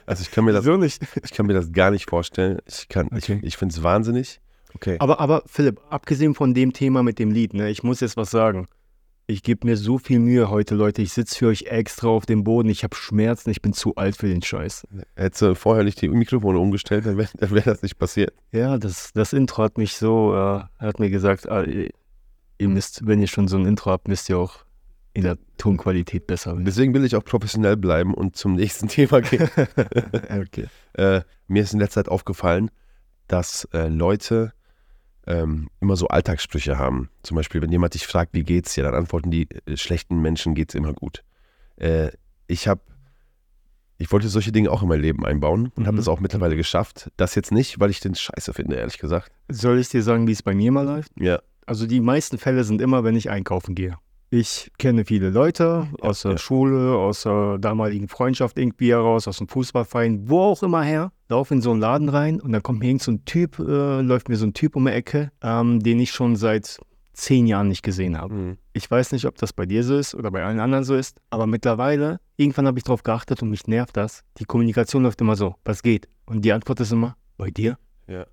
also 0.05 0.21
ich 0.21 0.31
kann 0.31 0.45
mir 0.45 0.53
das, 0.53 0.65
Wieso 0.65 0.77
nicht? 0.77 1.01
ich 1.23 1.31
kann 1.31 1.45
mir 1.47 1.53
das 1.53 1.71
gar 1.71 1.91
nicht 1.91 2.09
vorstellen. 2.09 2.59
Ich 2.67 2.87
kann, 2.87 3.07
Okay. 3.07 3.39
ich, 3.41 3.47
ich 3.47 3.57
finde 3.57 3.73
es 3.73 3.83
wahnsinnig. 3.83 4.39
Okay. 4.75 4.97
Aber, 4.99 5.19
aber 5.19 5.43
Philipp, 5.47 5.79
abgesehen 5.89 6.35
von 6.35 6.53
dem 6.53 6.73
Thema 6.73 7.01
mit 7.03 7.17
dem 7.19 7.31
Lied, 7.31 7.53
ne, 7.53 7.69
ich 7.69 7.83
muss 7.83 7.99
jetzt 8.01 8.17
was 8.17 8.29
sagen. 8.31 8.67
Ich 9.29 9.43
gebe 9.43 9.67
mir 9.67 9.75
so 9.75 9.97
viel 9.97 10.19
Mühe 10.19 10.49
heute, 10.49 10.73
Leute. 10.75 11.01
Ich 11.01 11.11
sitze 11.11 11.35
für 11.35 11.47
euch 11.47 11.63
extra 11.63 12.07
auf 12.07 12.25
dem 12.25 12.45
Boden. 12.45 12.69
Ich 12.69 12.85
habe 12.85 12.95
Schmerzen. 12.95 13.49
Ich 13.49 13.61
bin 13.61 13.73
zu 13.73 13.93
alt 13.95 14.15
für 14.15 14.29
den 14.29 14.41
Scheiß. 14.41 14.87
Hättest 15.17 15.41
du 15.41 15.53
vorher 15.55 15.83
nicht 15.83 16.01
die 16.01 16.07
Mikrofone 16.07 16.57
umgestellt, 16.59 17.05
dann 17.05 17.17
wäre 17.17 17.29
wär 17.51 17.61
das 17.63 17.81
nicht 17.81 17.97
passiert. 17.99 18.33
Ja, 18.53 18.77
das, 18.77 19.11
das 19.13 19.33
Intro 19.33 19.63
hat 19.63 19.77
mich 19.77 19.97
so, 19.97 20.33
äh, 20.33 20.63
hat 20.79 20.99
mir 21.01 21.09
gesagt, 21.09 21.49
ah, 21.49 21.63
ihr 21.63 22.67
müsst, 22.69 23.05
wenn 23.05 23.19
ihr 23.19 23.27
schon 23.27 23.49
so 23.49 23.57
ein 23.57 23.65
Intro 23.65 23.91
habt, 23.91 24.07
müsst 24.07 24.29
ihr 24.29 24.37
auch 24.37 24.59
in 25.17 25.23
der 25.23 25.37
Tonqualität 25.57 26.27
besser. 26.27 26.55
Deswegen 26.59 26.93
will 26.93 27.03
ich 27.03 27.15
auch 27.15 27.25
professionell 27.25 27.75
bleiben 27.75 28.13
und 28.13 28.35
zum 28.35 28.53
nächsten 28.53 28.87
Thema 28.97 29.19
gehen. 29.21 29.49
okay. 30.39 30.67
äh, 30.93 31.21
mir 31.47 31.63
ist 31.63 31.73
in 31.73 31.79
letzter 31.79 32.03
Zeit 32.03 32.11
aufgefallen, 32.11 32.69
dass 33.27 33.67
äh, 33.73 33.87
Leute 33.87 34.53
ähm, 35.25 35.69
immer 35.81 35.95
so 35.95 36.07
Alltagssprüche 36.07 36.77
haben. 36.77 37.09
Zum 37.23 37.35
Beispiel, 37.35 37.61
wenn 37.63 37.71
jemand 37.71 37.95
dich 37.95 38.05
fragt, 38.05 38.35
wie 38.35 38.43
geht's 38.43 38.75
dir, 38.75 38.83
dann 38.83 38.93
antworten 38.93 39.31
die, 39.31 39.49
äh, 39.65 39.75
schlechten 39.75 40.21
Menschen 40.21 40.53
geht's 40.53 40.75
immer 40.75 40.93
gut. 40.93 41.23
Äh, 41.77 42.11
ich 42.45 42.67
habe, 42.67 42.81
ich 43.97 44.11
wollte 44.11 44.29
solche 44.29 44.51
Dinge 44.51 44.69
auch 44.69 44.83
in 44.83 44.87
mein 44.87 45.01
Leben 45.01 45.25
einbauen 45.25 45.71
und 45.75 45.87
habe 45.87 45.95
Mhm. 45.95 46.01
es 46.01 46.07
auch 46.07 46.19
mittlerweile 46.19 46.55
geschafft. 46.55 47.11
Das 47.17 47.33
jetzt 47.33 47.51
nicht, 47.51 47.79
weil 47.79 47.89
ich 47.89 47.99
den 48.01 48.13
Scheiße 48.13 48.53
finde, 48.53 48.75
ehrlich 48.75 48.99
gesagt. 48.99 49.31
Soll 49.49 49.79
ich 49.79 49.89
dir 49.89 50.03
sagen, 50.03 50.27
wie 50.27 50.31
es 50.33 50.43
bei 50.43 50.53
mir 50.53 50.71
mal 50.71 50.85
läuft? 50.85 51.11
Ja, 51.19 51.39
Also 51.65 51.87
die 51.87 52.01
meisten 52.01 52.37
Fälle 52.37 52.63
sind 52.63 52.81
immer, 52.81 53.03
wenn 53.03 53.15
ich 53.15 53.31
einkaufen 53.31 53.73
gehe. 53.73 53.97
Ich 54.29 54.71
kenne 54.77 55.05
viele 55.05 55.29
Leute 55.29 55.87
aus 56.01 56.23
der 56.23 56.31
ja. 56.31 56.37
Schule, 56.37 56.95
aus 56.97 57.23
der 57.23 57.57
damaligen 57.59 58.09
Freundschaft 58.09 58.57
irgendwie 58.57 58.91
heraus, 58.91 59.25
aus 59.27 59.37
dem 59.37 59.47
Fußballverein, 59.47 60.29
wo 60.29 60.41
auch 60.41 60.63
immer 60.63 60.83
her. 60.83 61.13
laufe 61.29 61.53
in 61.53 61.61
so 61.61 61.71
einen 61.71 61.79
Laden 61.79 62.09
rein 62.09 62.41
und 62.41 62.51
dann 62.51 62.61
kommt 62.61 62.79
mir 62.79 62.87
irgend 62.87 63.03
so 63.03 63.11
ein 63.11 63.23
Typ, 63.23 63.57
äh, 63.59 64.01
läuft 64.01 64.27
mir 64.27 64.35
so 64.35 64.45
ein 64.45 64.53
Typ 64.53 64.75
um 64.75 64.85
die 64.85 64.91
Ecke, 64.91 65.31
ähm, 65.41 65.81
den 65.81 65.99
ich 65.99 66.11
schon 66.11 66.35
seit 66.35 66.79
zehn 67.13 67.47
Jahren 67.47 67.69
nicht 67.69 67.83
gesehen 67.83 68.17
habe. 68.17 68.33
Mhm. 68.33 68.57
Ich 68.73 68.89
weiß 68.89 69.13
nicht, 69.13 69.25
ob 69.25 69.37
das 69.37 69.53
bei 69.53 69.65
dir 69.65 69.83
so 69.83 69.97
ist 69.97 70.13
oder 70.13 70.29
bei 70.29 70.43
allen 70.43 70.59
anderen 70.59 70.83
so 70.83 70.95
ist, 70.95 71.19
aber 71.29 71.47
mittlerweile, 71.47 72.19
irgendwann 72.35 72.67
habe 72.67 72.77
ich 72.77 72.83
darauf 72.83 73.03
geachtet 73.03 73.41
und 73.41 73.49
mich 73.49 73.65
nervt 73.67 73.95
das. 73.95 74.23
Die 74.39 74.45
Kommunikation 74.45 75.03
läuft 75.03 75.21
immer 75.21 75.37
so, 75.37 75.55
was 75.63 75.81
geht? 75.81 76.09
Und 76.25 76.43
die 76.43 76.51
Antwort 76.51 76.81
ist 76.81 76.91
immer, 76.91 77.15
bei 77.37 77.49
dir? 77.49 77.77
Ja. 78.07 78.25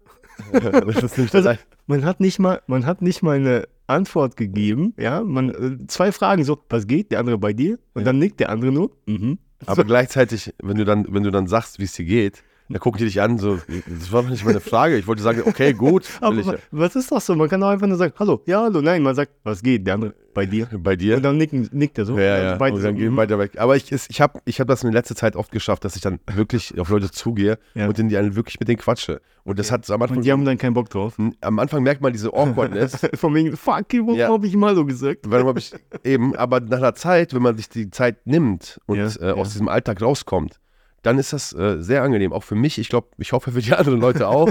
das 0.53 1.05
ist 1.05 1.19
nicht 1.19 1.35
Also, 1.35 1.53
man 1.87 2.05
hat 2.05 2.19
nicht 2.19 2.41
mal, 2.41 2.63
man 2.67 2.85
hat 2.85 3.01
nicht 3.01 3.23
mal 3.23 3.37
eine 3.37 3.69
Antwort 3.87 4.37
gegeben, 4.37 4.95
ja, 4.99 5.23
man, 5.23 5.51
äh, 5.51 5.87
zwei 5.89 6.13
Fragen 6.13 6.45
so, 6.45 6.59
was 6.69 6.87
geht? 6.87 7.13
Der 7.13 7.21
andere 7.21 7.39
bei 7.39 7.53
dir? 7.53 7.79
Und 7.93 8.05
dann 8.07 8.19
nickt 8.19 8.41
der 8.41 8.51
andere 8.51 8.73
nur, 8.73 8.97
mhm. 9.07 9.39
Aber 9.67 9.85
gleichzeitig, 9.85 10.53
wenn 10.63 10.77
du 10.77 10.85
dann, 10.85 11.07
wenn 11.09 11.23
du 11.23 11.31
dann 11.31 11.47
sagst, 11.47 11.79
wie 11.79 11.85
es 11.85 11.93
dir 11.93 12.05
geht, 12.05 12.43
dann 12.69 12.81
gucken 12.81 12.99
die 12.99 13.05
dich 13.05 13.21
an, 13.21 13.37
so, 13.39 13.59
das 13.87 14.11
war 14.13 14.23
nicht 14.23 14.45
meine 14.45 14.61
Frage. 14.61 14.97
Ich 14.97 15.07
wollte 15.07 15.23
sagen, 15.23 15.43
okay, 15.45 15.73
gut, 15.75 16.09
Aber 16.21 16.37
ich, 16.37 16.47
wa- 16.47 16.57
was 16.71 16.97
ist 16.97 17.13
das 17.13 17.27
so? 17.27 17.35
Man 17.35 17.49
kann 17.49 17.61
doch 17.61 17.69
einfach 17.69 17.87
nur 17.87 17.97
sagen, 17.99 18.15
hallo, 18.19 18.43
ja, 18.47 18.63
hallo, 18.63 18.81
nein, 18.81 19.03
man 19.03 19.15
sagt, 19.15 19.33
was 19.43 19.63
geht? 19.63 19.87
Der 19.87 19.95
andere, 19.95 20.15
bei 20.33 20.47
dir? 20.47 20.69
bei 20.79 20.97
dir. 20.97 21.17
Und 21.19 21.23
dann 21.25 21.37
nicken, 21.37 21.69
nickt 21.73 21.99
er 21.99 22.07
so. 22.07 22.19
Ja, 22.19 22.35
Also 22.35 22.45
ja. 22.47 22.57
beide 22.57 22.77
Und 22.77 22.83
dann 22.83 22.95
so, 22.95 22.99
gehen 23.01 23.15
beide 23.15 23.39
weg. 23.39 23.59
Aber 23.59 23.77
ich, 23.77 23.93
ich 23.93 24.21
habe 24.21 24.41
ich 24.47 24.61
hab 24.61 24.67
das 24.69 24.83
in 24.83 24.93
letzter 24.93 25.15
Zeit 25.15 25.37
oft 25.37 25.53
geschafft, 25.53 25.85
dass 25.85 25.95
ich 25.95 26.03
dann 26.03 26.19
wirklich 26.33 26.79
auf 26.81 26.89
Leute 26.89 27.11
zugehe 27.11 27.59
Ja. 27.75 27.87
und 27.87 27.99
in 27.99 28.09
die 28.09 28.17
einen 28.17 28.35
wirklich 28.35 28.59
mit 28.59 28.69
denen 28.69 28.79
quatsche. 28.79 29.21
Und 29.45 29.59
das 29.59 29.71
hat 29.71 29.89
am 29.91 30.01
Anfang, 30.01 30.17
Und 30.17 30.25
die 30.25 30.33
haben 30.33 30.45
dann 30.47 30.57
keinen 30.57 30.73
Bock 30.75 30.89
drauf. 30.89 31.17
am 31.43 31.59
Anfang 31.59 31.83
merkt 31.83 32.01
man 32.01 32.13
diese 32.15 32.33
Awkwardness. 32.33 32.99
Von 33.15 33.35
wegen, 33.35 33.57
fuck 33.59 33.93
you, 33.93 34.07
warum 34.07 34.19
Ja. 34.19 34.29
habe 34.33 34.47
ich 34.47 34.57
mal 34.57 34.75
so 34.75 34.85
gesagt? 34.87 35.21
Warum 35.29 35.49
habe 35.49 35.59
ich 35.59 35.73
eben, 36.03 36.35
aber 36.35 36.61
nach 36.61 36.79
einer 36.79 36.95
Zeit, 36.95 37.35
wenn 37.35 37.43
man 37.43 37.57
sich 37.57 37.69
die 37.69 37.91
Zeit 37.91 38.27
nimmt 38.27 38.81
und 38.87 38.97
Ja, 38.97 39.09
äh, 39.21 39.33
aus 39.33 39.53
diesem 39.53 39.69
Alltag 39.69 40.01
rauskommt, 40.01 40.59
dann 41.05 41.19
ist 41.19 41.33
das 41.33 41.53
äh, 41.53 41.81
sehr 41.81 42.03
angenehm. 42.03 42.33
Auch 42.33 42.43
für 42.43 42.55
mich, 42.57 42.79
ich 42.79 42.89
glaube, 42.89 43.09
ich 43.19 43.33
hoffe 43.33 43.53
für 43.53 43.61
die 43.61 43.73
anderen 43.75 44.01
Leute 44.01 44.27
auch. 44.29 44.51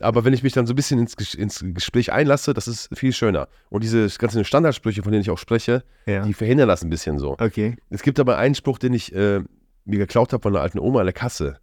aber 0.00 0.24
wenn 0.24 0.32
ich 0.34 0.42
mich 0.42 0.52
dann 0.52 0.66
so 0.66 0.72
ein 0.72 0.76
bisschen 0.76 0.98
ins, 1.00 1.16
Ges- 1.16 1.36
ins 1.36 1.64
Gespräch 1.74 2.12
einlasse, 2.12 2.54
das 2.54 2.68
ist 2.68 2.88
viel 2.96 3.12
schöner. 3.12 3.48
Und 3.70 3.82
diese 3.82 4.06
ganzen 4.18 4.44
Standardsprüche, 4.44 5.02
von 5.02 5.10
denen 5.12 5.22
ich 5.22 5.30
auch 5.30 5.38
spreche, 5.38 5.82
Ja. 6.06 6.22
die 6.24 6.34
verhindern 6.34 6.68
das 6.68 6.82
ein 6.84 6.90
bisschen 6.90 7.18
so. 7.18 7.32
Okay. 7.38 7.76
Es 7.90 8.02
gibt 8.02 8.20
aber 8.20 8.38
einen 8.38 8.54
Spruch, 8.54 8.78
den 8.78 8.92
ich 8.94 9.14
äh, 9.14 9.40
mir 9.84 9.98
geklaut 9.98 10.32
habe 10.32 10.42
von 10.42 10.54
einer 10.54 10.62
alten 10.62 10.78
Oma 10.78 11.00
an 11.00 11.06
der 11.06 11.12
Kasse. 11.14 11.58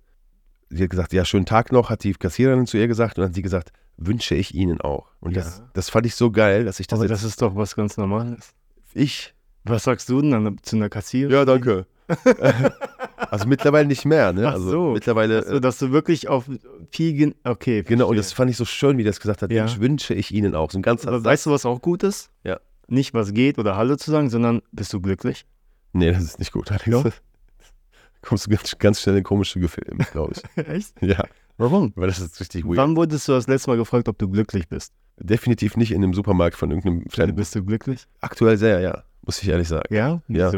Sie 0.69 0.81
hat 0.83 0.89
gesagt, 0.89 1.13
ja, 1.13 1.23
schönen 1.23 1.45
Tag 1.45 1.71
noch, 1.71 1.89
hat 1.89 2.03
die 2.03 2.13
Kassiererin 2.13 2.65
zu 2.65 2.77
ihr 2.77 2.87
gesagt 2.87 3.17
und 3.17 3.21
dann 3.21 3.29
hat 3.29 3.35
sie 3.35 3.43
gesagt, 3.43 3.71
wünsche 3.97 4.33
ich 4.35 4.53
Ihnen 4.55 4.81
auch. 4.81 5.07
Und 5.21 5.37
das, 5.37 5.59
Ja. 5.59 5.69
das 5.73 5.89
fand 5.89 6.05
ich 6.07 6.15
so 6.15 6.31
geil, 6.31 6.65
dass 6.65 6.79
ich 6.79 6.87
das, 6.87 6.99
Aber 6.99 7.07
das 7.07 7.23
ist 7.23 7.41
doch 7.41 7.55
was 7.55 7.75
ganz 7.75 7.95
Normales. 7.97 8.53
ich 8.93 9.33
Was 9.63 9.83
sagst 9.83 10.09
du 10.09 10.19
denn 10.21 10.31
dann 10.31 10.57
zu 10.63 10.75
einer 10.75 10.89
Kassiererin? 10.89 11.35
Ja, 11.35 11.45
danke. 11.45 11.85
also 13.31 13.47
mittlerweile 13.47 13.87
nicht 13.87 14.05
mehr, 14.05 14.33
ne? 14.33 14.47
Ach 14.47 14.53
Also 14.53 14.69
so. 14.69 14.91
mittlerweile. 14.93 15.45
So, 15.47 15.59
dass 15.59 15.77
du 15.79 15.91
wirklich 15.91 16.27
auf 16.27 16.45
viel. 16.91 17.35
Okay. 17.43 17.79
äh, 17.79 17.83
genau, 17.83 18.07
und 18.09 18.15
das 18.17 18.27
verstehe. 18.27 18.37
fand 18.37 18.51
ich 18.51 18.57
so 18.57 18.65
schön, 18.65 18.97
wie 18.97 19.03
das 19.03 19.19
gesagt 19.19 19.41
hat. 19.41 19.51
Ja. 19.51 19.63
Das 19.63 19.79
wünsche 19.79 20.13
ich 20.13 20.31
Ihnen 20.33 20.55
auch. 20.55 20.71
So 20.71 20.79
ein 20.79 20.81
ganz 20.81 21.05
Aber 21.05 21.23
weißt 21.23 21.45
du, 21.45 21.51
was 21.51 21.65
auch 21.65 21.81
gut 21.81 22.03
ist? 22.03 22.29
Ja. 22.43 22.59
Nicht, 22.87 23.13
was 23.13 23.33
geht 23.33 23.57
oder 23.57 23.75
Hallo 23.77 23.95
zu 23.95 24.11
sagen, 24.11 24.29
sondern 24.29 24.61
bist 24.71 24.93
du 24.93 25.01
glücklich? 25.01 25.45
Nee, 25.93 26.11
das 26.11 26.23
ist 26.23 26.39
nicht 26.39 26.51
gut, 26.51 26.71
Alex. 26.71 26.85
Ja? 26.85 27.03
Kommst 28.21 28.47
du 28.47 28.51
ganz, 28.51 28.77
ganz 28.79 29.01
schnell 29.01 29.17
in 29.17 29.23
komische 29.23 29.59
Gefühle, 29.59 29.95
glaube 30.11 30.33
ich. 30.35 30.57
Echt? 30.67 30.93
ja, 31.01 31.23
Warum? 31.57 31.93
weil 31.95 32.07
das 32.07 32.19
ist 32.19 32.39
richtig 32.39 32.65
weird. 32.65 32.77
Wann 32.77 32.95
wurdest 32.95 33.27
du 33.27 33.31
das 33.33 33.47
letzte 33.47 33.69
Mal 33.69 33.77
gefragt, 33.77 34.07
ob 34.09 34.17
du 34.17 34.29
glücklich 34.29 34.67
bist? 34.67 34.93
Definitiv 35.17 35.77
nicht 35.77 35.91
in 35.91 36.03
einem 36.03 36.13
Supermarkt 36.13 36.55
von 36.57 36.71
irgendeinem 36.71 37.09
Fremden. 37.09 37.35
Bist 37.37 37.55
du 37.55 37.63
glücklich? 37.63 38.05
Aktuell 38.21 38.57
sehr, 38.57 38.79
ja, 38.81 39.03
muss 39.21 39.41
ich 39.41 39.47
ehrlich 39.47 39.67
sagen. 39.67 39.93
Ja? 39.93 40.21
Ja. 40.27 40.51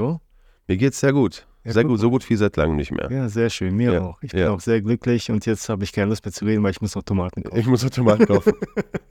Mir 0.67 0.77
geht's 0.77 0.99
sehr 0.99 1.13
gut. 1.13 1.45
Ja, 1.63 1.73
sehr 1.73 1.83
guck 1.83 1.91
gut, 1.93 1.99
so 1.99 2.09
gut 2.09 2.29
wie 2.29 2.35
seit 2.35 2.55
langem 2.57 2.77
nicht 2.77 2.91
mehr. 2.91 3.09
Ja, 3.11 3.27
sehr 3.29 3.49
schön. 3.49 3.75
Mir 3.75 3.93
Ja, 3.93 4.01
auch. 4.01 4.21
Ich 4.21 4.31
bin 4.31 4.39
ja. 4.41 4.51
auch 4.51 4.59
sehr 4.59 4.81
glücklich 4.81 5.29
und 5.31 5.45
jetzt 5.45 5.67
habe 5.69 5.83
ich 5.83 5.91
keine 5.91 6.09
Lust 6.09 6.23
mehr 6.25 6.31
zu 6.31 6.45
reden, 6.45 6.63
weil 6.63 6.71
ich 6.71 6.81
muss 6.81 6.95
noch 6.95 7.03
Tomaten 7.03 7.43
kaufen. 7.43 7.57
Ich 7.57 7.65
muss 7.67 7.83
heute 7.83 8.03
mal 8.03 8.17
kaufen. 8.17 8.53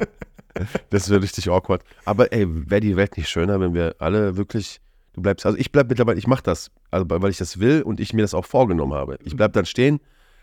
das 0.90 1.10
wäre 1.10 1.22
richtig 1.22 1.50
awkward. 1.50 1.82
Aber 2.04 2.32
ey, 2.32 2.46
wäre 2.48 2.80
die 2.80 2.96
Welt 2.96 3.16
nicht 3.16 3.28
schöner, 3.28 3.60
wenn 3.60 3.74
wir 3.74 3.94
alle 3.98 4.36
wirklich, 4.36 4.80
du 5.14 5.22
bleibst, 5.22 5.44
also 5.44 5.58
ich 5.58 5.70
bleib 5.72 5.88
mittlerweile, 5.88 6.18
ich 6.18 6.26
mache 6.26 6.42
das, 6.42 6.70
also 6.90 7.04
weil 7.08 7.30
ich 7.30 7.38
das 7.38 7.58
will 7.60 7.82
und 7.82 8.00
ich 8.00 8.12
mir 8.14 8.22
das 8.22 8.32
auch 8.34 8.44
vorgenommen 8.46 8.94
habe. 8.94 9.18
Ich 9.24 9.36
bleib 9.36 9.52
dann 9.52 9.66
stehen, 9.66 10.00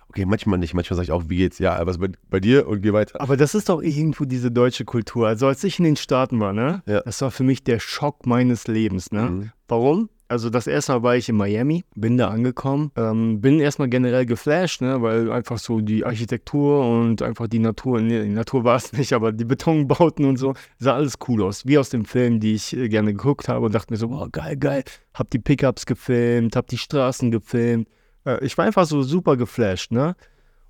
okay, 0.09 0.25
manchmal 0.25 0.59
nicht, 0.59 0.75
manchmal 0.75 0.95
sage 0.97 1.05
ich 1.05 1.11
auch, 1.11 1.23
wie 1.29 1.37
geht's? 1.37 1.57
Ja, 1.57 1.83
was 1.87 1.97
bei, 1.97 2.09
bei 2.29 2.39
dir 2.39 2.67
und 2.67 2.81
geh 2.81 2.93
weiter. 2.93 3.19
Aber 3.21 3.37
das 3.37 3.55
ist 3.55 3.69
doch 3.69 3.81
irgendwo 3.81 4.25
diese 4.25 4.51
deutsche 4.51 4.85
Kultur. 4.85 5.27
Also 5.27 5.47
als 5.47 5.63
ich 5.63 5.79
in 5.79 5.85
den 5.85 5.95
Staaten 5.95 6.39
war, 6.39 6.53
ne, 6.53 6.83
Ja. 6.85 7.01
das 7.01 7.21
war 7.21 7.31
für 7.31 7.43
mich 7.43 7.63
der 7.63 7.79
Schock 7.79 8.27
meines 8.27 8.67
Lebens, 8.67 9.11
ne. 9.11 9.21
Mhm. 9.23 9.51
Warum? 9.67 10.09
Also 10.33 10.49
das 10.49 10.65
erste 10.65 10.93
Mal 10.93 11.03
war 11.03 11.15
ich 11.15 11.29
in 11.29 11.35
Miami, 11.35 11.83
bin 11.93 12.17
da 12.17 12.29
angekommen, 12.29 12.91
ähm, 12.95 13.39
bin 13.39 13.59
erstmal 13.59 13.87
generell 13.87 14.25
geflasht, 14.25 14.81
ne, 14.81 14.99
weil 14.99 15.31
einfach 15.31 15.59
so 15.59 15.79
die 15.79 16.03
Architektur 16.03 16.89
und 16.89 17.21
einfach 17.21 17.45
die 17.45 17.59
Natur, 17.59 18.01
nee, 18.01 18.23
die 18.23 18.29
Natur 18.29 18.63
war 18.63 18.77
es 18.77 18.91
nicht, 18.93 19.13
aber 19.13 19.31
die 19.31 19.45
Betonbauten 19.45 20.25
und 20.25 20.37
so, 20.37 20.55
sah 20.79 20.95
alles 20.95 21.19
cool 21.27 21.43
aus, 21.43 21.67
wie 21.67 21.77
aus 21.77 21.91
dem 21.91 22.05
Film, 22.05 22.39
die 22.39 22.55
ich 22.55 22.75
äh, 22.75 22.89
gerne 22.89 23.13
geguckt 23.13 23.47
habe 23.47 23.63
und 23.67 23.75
dachte 23.75 23.93
mir 23.93 23.97
so, 23.97 24.09
wow, 24.09 24.27
geil, 24.31 24.57
geil, 24.57 24.83
hab 25.13 25.29
die 25.29 25.37
Pickups 25.37 25.85
gefilmt, 25.85 26.55
hab 26.55 26.65
die 26.65 26.79
Straßen 26.79 27.29
gefilmt, 27.29 27.87
äh, 28.25 28.43
ich 28.43 28.57
war 28.57 28.65
einfach 28.65 28.87
so 28.87 29.03
super 29.03 29.37
geflasht, 29.37 29.91
ne. 29.91 30.15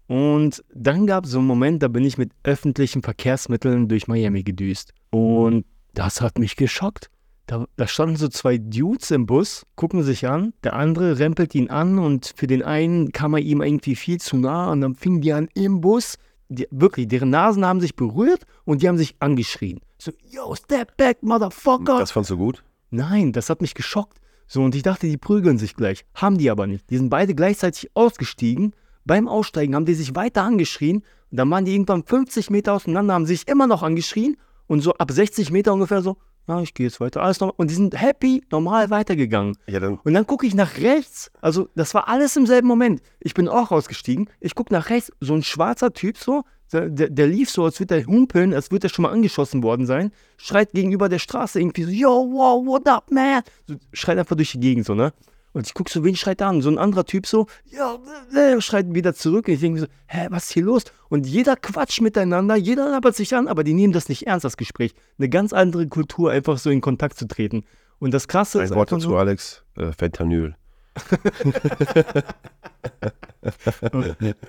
Und 0.07 0.61
dann 0.73 1.07
gab 1.07 1.23
es 1.23 1.31
so 1.31 1.37
einen 1.37 1.47
Moment, 1.47 1.83
da 1.83 1.87
bin 1.87 2.03
ich 2.03 2.17
mit 2.17 2.31
öffentlichen 2.43 3.01
Verkehrsmitteln 3.01 3.87
durch 3.87 4.09
Miami 4.09 4.43
gedüst. 4.43 4.93
Und 5.09 5.63
das 5.93 6.19
hat 6.19 6.37
mich 6.37 6.57
geschockt. 6.57 7.09
Da, 7.45 7.65
da 7.75 7.87
standen 7.87 8.15
so 8.15 8.29
zwei 8.29 8.57
Dudes 8.57 9.11
im 9.11 9.25
Bus, 9.25 9.65
gucken 9.75 10.01
sich 10.03 10.27
an, 10.27 10.53
der 10.63 10.73
andere 10.73 11.19
rempelt 11.19 11.53
ihn 11.55 11.69
an 11.69 11.99
und 11.99 12.33
für 12.37 12.47
den 12.47 12.63
einen 12.63 13.11
kam 13.11 13.33
er 13.33 13.41
ihm 13.41 13.61
irgendwie 13.61 13.95
viel 13.95 14.19
zu 14.19 14.37
nah 14.37 14.71
und 14.71 14.79
dann 14.79 14.95
fingen 14.95 15.19
die 15.19 15.33
an 15.33 15.49
im 15.53 15.81
Bus, 15.81 16.17
die, 16.47 16.67
wirklich, 16.71 17.07
deren 17.09 17.31
Nasen 17.31 17.65
haben 17.65 17.81
sich 17.81 17.95
berührt 17.95 18.43
und 18.63 18.81
die 18.81 18.87
haben 18.87 18.97
sich 18.97 19.15
angeschrien. 19.19 19.81
So, 19.97 20.11
yo, 20.29 20.55
step 20.55 20.95
back, 20.97 21.21
motherfucker. 21.21 21.99
Das 21.99 22.11
fandst 22.11 22.31
du 22.31 22.37
gut? 22.37 22.63
Nein, 22.91 23.33
das 23.33 23.49
hat 23.49 23.61
mich 23.61 23.73
geschockt. 23.73 24.19
So, 24.47 24.61
und 24.61 24.75
ich 24.75 24.83
dachte, 24.83 25.07
die 25.07 25.17
prügeln 25.17 25.57
sich 25.57 25.75
gleich. 25.75 26.05
Haben 26.13 26.37
die 26.37 26.51
aber 26.51 26.67
nicht. 26.67 26.89
Die 26.89 26.97
sind 26.97 27.09
beide 27.09 27.33
gleichzeitig 27.33 27.89
ausgestiegen. 27.95 28.75
Beim 29.05 29.27
Aussteigen 29.27 29.75
haben 29.75 29.85
die 29.85 29.95
sich 29.95 30.15
weiter 30.15 30.43
angeschrien. 30.43 30.97
Und 31.31 31.37
dann 31.37 31.49
waren 31.49 31.65
die 31.65 31.73
irgendwann 31.73 32.03
50 32.03 32.49
Meter 32.49 32.73
auseinander, 32.73 33.15
haben 33.15 33.25
sich 33.25 33.47
immer 33.47 33.67
noch 33.67 33.81
angeschrien. 33.81 34.37
Und 34.67 34.81
so 34.81 34.93
ab 34.93 35.11
60 35.11 35.51
Meter 35.51 35.73
ungefähr 35.73 36.01
so, 36.01 36.17
ja, 36.47 36.61
ich 36.61 36.73
gehe 36.73 36.87
jetzt 36.87 36.99
weiter. 36.99 37.21
Alles 37.21 37.39
normal. 37.39 37.55
Und 37.57 37.69
die 37.69 37.75
sind 37.75 37.99
happy, 37.99 38.43
normal 38.51 38.89
weitergegangen. 38.89 39.57
Ja, 39.67 39.79
dann, 39.79 39.99
Und 40.03 40.13
dann 40.13 40.27
gucke 40.27 40.45
ich 40.45 40.53
nach 40.53 40.77
rechts. 40.77 41.31
Also, 41.41 41.69
das 41.75 41.93
war 41.93 42.07
alles 42.07 42.35
im 42.35 42.45
selben 42.45 42.67
Moment. 42.67 43.01
Ich 43.19 43.33
bin 43.33 43.47
auch 43.47 43.71
ausgestiegen. 43.71 44.29
Ich 44.41 44.53
gucke 44.55 44.73
nach 44.73 44.89
rechts. 44.89 45.11
So 45.21 45.33
ein 45.33 45.43
schwarzer 45.43 45.93
Typ 45.93 46.17
so. 46.17 46.43
Der, 46.73 46.89
der, 46.89 47.09
der 47.09 47.27
lief 47.27 47.49
so, 47.51 47.63
als 47.65 47.79
würde 47.79 47.97
er 47.97 48.05
humpeln, 48.05 48.53
als 48.53 48.71
würde 48.71 48.87
er 48.87 48.89
schon 48.89 49.03
mal 49.03 49.11
angeschossen 49.11 49.61
worden 49.61 49.85
sein. 49.85 50.11
Schreit 50.37 50.71
gegenüber 50.71 51.07
der 51.07 51.19
Straße 51.19 51.59
irgendwie 51.59 51.83
so, 51.83 51.91
yo, 51.91 52.09
wow, 52.31 52.65
what 52.65 52.87
up, 52.87 53.11
man? 53.11 53.43
So, 53.67 53.75
schreit 53.93 54.17
einfach 54.17 54.35
durch 54.35 54.53
die 54.53 54.59
Gegend 54.59 54.85
so, 54.85 54.95
ne? 54.95 55.13
Und 55.53 55.67
ich 55.67 55.73
gucke 55.75 55.91
so, 55.91 56.03
wen 56.03 56.15
schreit 56.15 56.41
er 56.41 56.47
an? 56.47 56.61
So 56.61 56.69
ein 56.69 56.77
anderer 56.79 57.05
Typ 57.05 57.27
so, 57.27 57.45
ja, 57.71 57.97
äh, 58.35 58.59
schreit 58.59 58.93
wieder 58.93 59.13
zurück. 59.13 59.47
Und 59.47 59.53
ich 59.53 59.59
denke 59.59 59.79
mir 59.81 59.85
so, 59.85 59.91
hä, 60.07 60.27
was 60.31 60.45
ist 60.45 60.51
hier 60.53 60.63
los? 60.63 60.83
Und 61.09 61.27
jeder 61.27 61.55
quatscht 61.55 62.01
miteinander, 62.01 62.55
jeder 62.55 62.89
labert 62.89 63.15
sich 63.15 63.35
an, 63.35 63.47
aber 63.47 63.63
die 63.63 63.73
nehmen 63.73 63.93
das 63.93 64.09
nicht 64.09 64.25
ernst, 64.27 64.43
das 64.45 64.57
Gespräch. 64.57 64.93
Eine 65.19 65.29
ganz 65.29 65.53
andere 65.53 65.87
Kultur, 65.87 66.31
einfach 66.31 66.57
so 66.57 66.69
in 66.71 66.81
Kontakt 66.81 67.17
zu 67.17 67.27
treten. 67.27 67.65
Und 67.99 68.11
das 68.13 68.27
Krasse 68.27 68.59
ein 68.59 68.65
ist 68.65 68.71
Wort 68.71 68.89
einfach 68.91 68.97
dazu, 68.97 69.09
nur, 69.11 69.19
Alex. 69.19 69.63
Äh, 69.77 69.91
Fentanyl. 69.93 70.55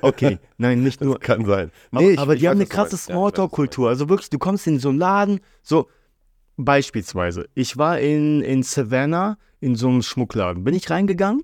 Okay, 0.00 0.38
nein, 0.58 0.82
nicht 0.82 1.00
nur. 1.00 1.18
Kann 1.18 1.44
sein. 1.44 1.70
aber 1.90 2.02
ich- 2.02 2.18
aber 2.18 2.34
ich 2.34 2.40
die 2.40 2.48
haben 2.48 2.56
eine 2.58 2.66
krasse 2.66 2.96
Smalltalk-Kultur. 2.96 3.88
Also 3.88 4.08
wirklich, 4.08 4.30
du 4.30 4.38
kommst 4.38 4.66
in 4.66 4.78
so 4.78 4.90
einen 4.90 4.98
Laden, 4.98 5.40
so 5.62 5.88
beispielsweise, 6.56 7.48
ich 7.54 7.76
war 7.76 7.98
in, 8.00 8.40
in 8.42 8.62
Savannah 8.62 9.36
in 9.60 9.76
so 9.76 9.88
einem 9.88 10.02
Schmuckladen. 10.02 10.64
Bin 10.64 10.74
ich 10.74 10.90
reingegangen 10.90 11.42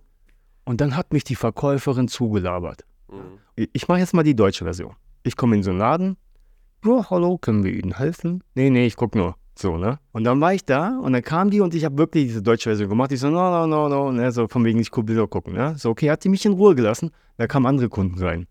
und 0.64 0.80
dann 0.80 0.96
hat 0.96 1.12
mich 1.12 1.24
die 1.24 1.34
Verkäuferin 1.36 2.08
zugelabert. 2.08 2.84
Mhm. 3.10 3.38
Ich- 3.72 3.88
mache 3.88 3.98
jetzt 4.00 4.14
mal 4.14 4.22
die 4.22 4.36
deutsche 4.36 4.64
Version. 4.64 4.94
Ich 5.22 5.36
komme 5.36 5.56
in 5.56 5.62
so 5.62 5.70
einen 5.70 5.78
Laden. 5.80 6.16
Ja, 6.84 7.10
hallo, 7.10 7.38
können 7.38 7.62
wir 7.64 7.72
Ihnen 7.72 7.96
helfen? 7.98 8.42
Nee, 8.54 8.70
nee, 8.70 8.86
ich 8.86 8.96
guck 8.96 9.14
nur. 9.14 9.36
So, 9.58 9.76
ne? 9.76 9.98
Und 10.12 10.24
dann 10.24 10.40
war 10.40 10.54
ich 10.54 10.64
da 10.64 10.98
und 10.98 11.12
dann 11.12 11.22
kam 11.22 11.50
die 11.50 11.60
und 11.60 11.74
ich 11.74 11.84
habe 11.84 11.98
wirklich 11.98 12.28
diese 12.28 12.40
deutsche 12.42 12.70
Version 12.70 12.88
gemacht. 12.88 13.12
Ich 13.12 13.20
so, 13.20 13.28
no, 13.28 13.50
no, 13.50 13.66
no, 13.66 13.88
no, 13.88 14.12
ne? 14.12 14.32
So 14.32 14.48
von 14.48 14.64
wegen, 14.64 14.78
ich 14.78 14.90
gucke 14.90 15.06
Bilder 15.06 15.26
gucken, 15.26 15.52
ne? 15.52 15.74
So, 15.76 15.90
okay, 15.90 16.10
hat 16.10 16.24
die 16.24 16.30
mich 16.30 16.46
in 16.46 16.52
Ruhe 16.52 16.74
gelassen. 16.74 17.10
Da 17.36 17.46
kamen 17.46 17.66
andere 17.66 17.90
Kunden 17.90 18.18
rein. 18.22 18.46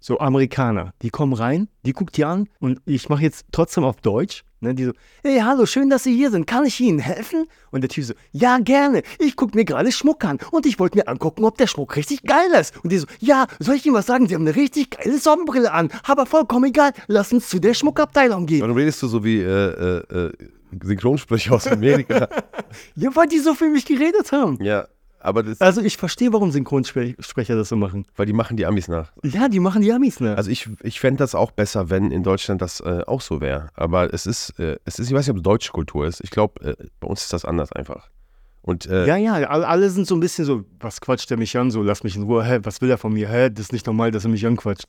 So 0.00 0.18
Amerikaner, 0.18 0.94
die 1.02 1.10
kommen 1.10 1.32
rein, 1.32 1.68
die 1.84 1.92
guckt 1.92 2.16
die 2.16 2.24
an 2.24 2.48
und 2.60 2.80
ich 2.86 3.08
mache 3.08 3.22
jetzt 3.22 3.46
trotzdem 3.52 3.84
auf 3.84 4.00
Deutsch. 4.00 4.44
Ne, 4.60 4.74
die 4.74 4.86
so, 4.86 4.92
hey, 5.22 5.38
hallo, 5.38 5.66
schön, 5.66 5.88
dass 5.88 6.02
Sie 6.02 6.16
hier 6.16 6.32
sind. 6.32 6.46
Kann 6.46 6.64
ich 6.66 6.80
Ihnen 6.80 6.98
helfen? 6.98 7.46
Und 7.70 7.82
der 7.82 7.88
Typ 7.88 8.04
so, 8.04 8.14
ja, 8.32 8.58
gerne. 8.58 9.02
Ich 9.20 9.36
gucke 9.36 9.56
mir 9.56 9.64
gerade 9.64 9.92
Schmuck 9.92 10.24
an 10.24 10.38
und 10.50 10.66
ich 10.66 10.80
wollte 10.80 10.98
mir 10.98 11.06
angucken, 11.06 11.44
ob 11.44 11.56
der 11.58 11.68
Schmuck 11.68 11.94
richtig 11.94 12.24
geil 12.24 12.50
ist. 12.60 12.74
Und 12.82 12.90
die 12.90 12.98
so, 12.98 13.06
ja, 13.20 13.46
soll 13.60 13.76
ich 13.76 13.86
Ihnen 13.86 13.94
was 13.94 14.06
sagen? 14.06 14.26
Sie 14.26 14.34
haben 14.34 14.46
eine 14.46 14.56
richtig 14.56 14.90
geile 14.90 15.18
Sonnenbrille 15.18 15.70
an. 15.72 15.90
Aber 16.02 16.26
vollkommen 16.26 16.64
egal. 16.64 16.92
Lass 17.06 17.32
uns 17.32 17.48
zu 17.48 17.60
der 17.60 17.74
Schmuckabteilung 17.74 18.46
gehen. 18.46 18.62
Warum 18.62 18.76
redest 18.76 19.00
du 19.02 19.06
so 19.06 19.22
wie 19.22 19.38
äh, 19.38 19.44
äh, 19.44 20.26
äh, 20.26 20.32
Synchronsprecher 20.82 21.54
aus 21.54 21.66
Amerika? 21.68 22.28
Ja, 22.96 23.14
weil 23.14 23.28
die 23.28 23.38
so 23.38 23.54
für 23.54 23.68
mich 23.68 23.86
geredet 23.86 24.32
haben. 24.32 24.58
ja. 24.62 24.86
Aber 25.20 25.42
das, 25.42 25.60
Also 25.60 25.80
ich 25.82 25.96
verstehe, 25.96 26.32
warum 26.32 26.50
Synchronsprecher 26.52 27.56
das 27.56 27.68
so 27.68 27.76
machen. 27.76 28.06
weil 28.16 28.26
die 28.26 28.32
machen 28.32 28.56
die 28.56 28.66
Amis 28.66 28.88
nach. 28.88 29.12
Ja, 29.24 29.48
die 29.48 29.60
machen 29.60 29.82
die 29.82 29.92
Amis, 29.92 30.20
ne? 30.20 30.36
Also 30.36 30.50
ich, 30.50 30.68
ich 30.82 31.00
fände 31.00 31.18
das 31.18 31.34
auch 31.34 31.50
besser, 31.50 31.90
wenn 31.90 32.10
in 32.10 32.22
Deutschland 32.22 32.62
das 32.62 32.80
äh, 32.80 33.02
auch 33.06 33.20
so 33.20 33.40
wäre. 33.40 33.68
Aber 33.74 34.12
es 34.14 34.26
ist, 34.26 34.58
äh, 34.60 34.76
es 34.84 34.98
ist, 34.98 35.08
ich 35.10 35.14
weiß 35.16 35.26
nicht, 35.26 35.30
ob 35.32 35.36
es 35.38 35.42
deutsche 35.42 35.72
Kultur 35.72 36.06
ist. 36.06 36.20
Ich 36.22 36.30
glaube, 36.30 36.76
äh, 36.78 36.84
bei 37.00 37.08
uns 37.08 37.22
ist 37.22 37.32
das 37.32 37.44
anders 37.44 37.72
einfach. 37.72 38.08
Und 38.62 38.86
äh, 38.86 39.06
ja, 39.06 39.16
ja, 39.16 39.34
all- 39.48 39.64
alle 39.64 39.90
sind 39.90 40.06
so 40.06 40.14
ein 40.14 40.20
bisschen 40.20 40.44
so, 40.44 40.64
was 40.78 41.00
quatscht 41.00 41.30
der 41.30 41.36
mich 41.38 41.56
an? 41.56 41.70
So, 41.70 41.82
lass 41.82 42.04
mich 42.04 42.14
in 42.16 42.24
Ruhe. 42.24 42.44
Hä, 42.44 42.60
was 42.62 42.80
will 42.80 42.90
er 42.90 42.98
von 42.98 43.12
mir? 43.12 43.28
Hä, 43.28 43.50
das 43.50 43.66
ist 43.66 43.72
nicht 43.72 43.86
normal, 43.86 44.10
dass 44.10 44.24
er 44.24 44.30
mich 44.30 44.46
anquatscht. 44.46 44.86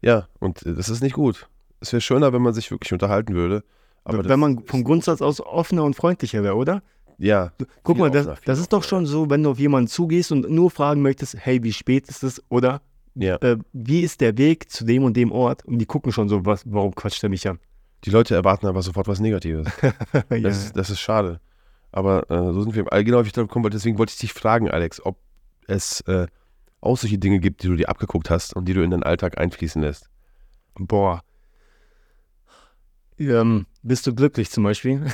ja, 0.00 0.26
und 0.40 0.64
äh, 0.66 0.74
das 0.74 0.88
ist 0.88 1.02
nicht 1.02 1.14
gut. 1.14 1.46
Es 1.80 1.92
wäre 1.92 2.00
schöner, 2.00 2.32
wenn 2.32 2.42
man 2.42 2.52
sich 2.54 2.70
wirklich 2.70 2.92
unterhalten 2.92 3.34
würde. 3.34 3.62
Aber 4.04 4.24
Wenn 4.28 4.40
man 4.40 4.64
vom 4.66 4.82
Grundsatz 4.82 5.20
aus 5.22 5.40
offener 5.40 5.84
und 5.84 5.94
freundlicher 5.94 6.42
wäre, 6.42 6.56
oder? 6.56 6.82
Ja, 7.22 7.52
Guck 7.84 7.98
mal, 7.98 8.10
das, 8.10 8.28
das 8.44 8.58
ist 8.58 8.72
doch 8.72 8.82
schon 8.82 9.06
so, 9.06 9.30
wenn 9.30 9.44
du 9.44 9.50
auf 9.50 9.58
jemanden 9.60 9.86
zugehst 9.86 10.32
und 10.32 10.50
nur 10.50 10.72
fragen 10.72 11.02
möchtest, 11.02 11.36
hey, 11.38 11.62
wie 11.62 11.72
spät 11.72 12.08
ist 12.08 12.24
es? 12.24 12.42
Oder 12.48 12.82
ja. 13.14 13.36
äh, 13.36 13.58
wie 13.72 14.00
ist 14.00 14.20
der 14.20 14.36
Weg 14.38 14.68
zu 14.70 14.84
dem 14.84 15.04
und 15.04 15.16
dem 15.16 15.30
Ort? 15.30 15.64
Und 15.64 15.78
die 15.78 15.86
gucken 15.86 16.10
schon 16.10 16.28
so, 16.28 16.44
was, 16.44 16.64
warum 16.66 16.92
quatscht 16.94 17.22
er 17.22 17.28
mich 17.28 17.48
an? 17.48 17.60
Die 18.04 18.10
Leute 18.10 18.34
erwarten 18.34 18.66
aber 18.66 18.82
sofort 18.82 19.06
was 19.06 19.20
Negatives. 19.20 19.68
ja. 20.12 20.40
Das, 20.40 20.64
ist, 20.64 20.76
das 20.76 20.90
ist 20.90 20.98
schade. 20.98 21.40
Aber 21.92 22.28
äh, 22.28 22.52
so 22.52 22.62
sind 22.62 22.74
wir. 22.74 22.84
Genau, 23.04 23.22
wie 23.22 23.28
ich 23.28 23.32
drauf 23.32 23.46
kommen 23.46 23.62
wollte, 23.62 23.76
deswegen 23.76 23.98
wollte 23.98 24.12
ich 24.14 24.18
dich 24.18 24.32
fragen, 24.32 24.68
Alex, 24.68 25.00
ob 25.06 25.16
es 25.68 26.00
äh, 26.02 26.26
auch 26.80 26.96
solche 26.96 27.18
Dinge 27.18 27.38
gibt, 27.38 27.62
die 27.62 27.68
du 27.68 27.76
dir 27.76 27.88
abgeguckt 27.88 28.30
hast 28.30 28.56
und 28.56 28.64
die 28.64 28.74
du 28.74 28.82
in 28.82 28.90
deinen 28.90 29.04
Alltag 29.04 29.38
einfließen 29.38 29.80
lässt. 29.80 30.08
Boah. 30.74 31.22
Ähm, 33.16 33.66
bist 33.84 34.08
du 34.08 34.14
glücklich 34.14 34.50
zum 34.50 34.64
Beispiel? 34.64 35.06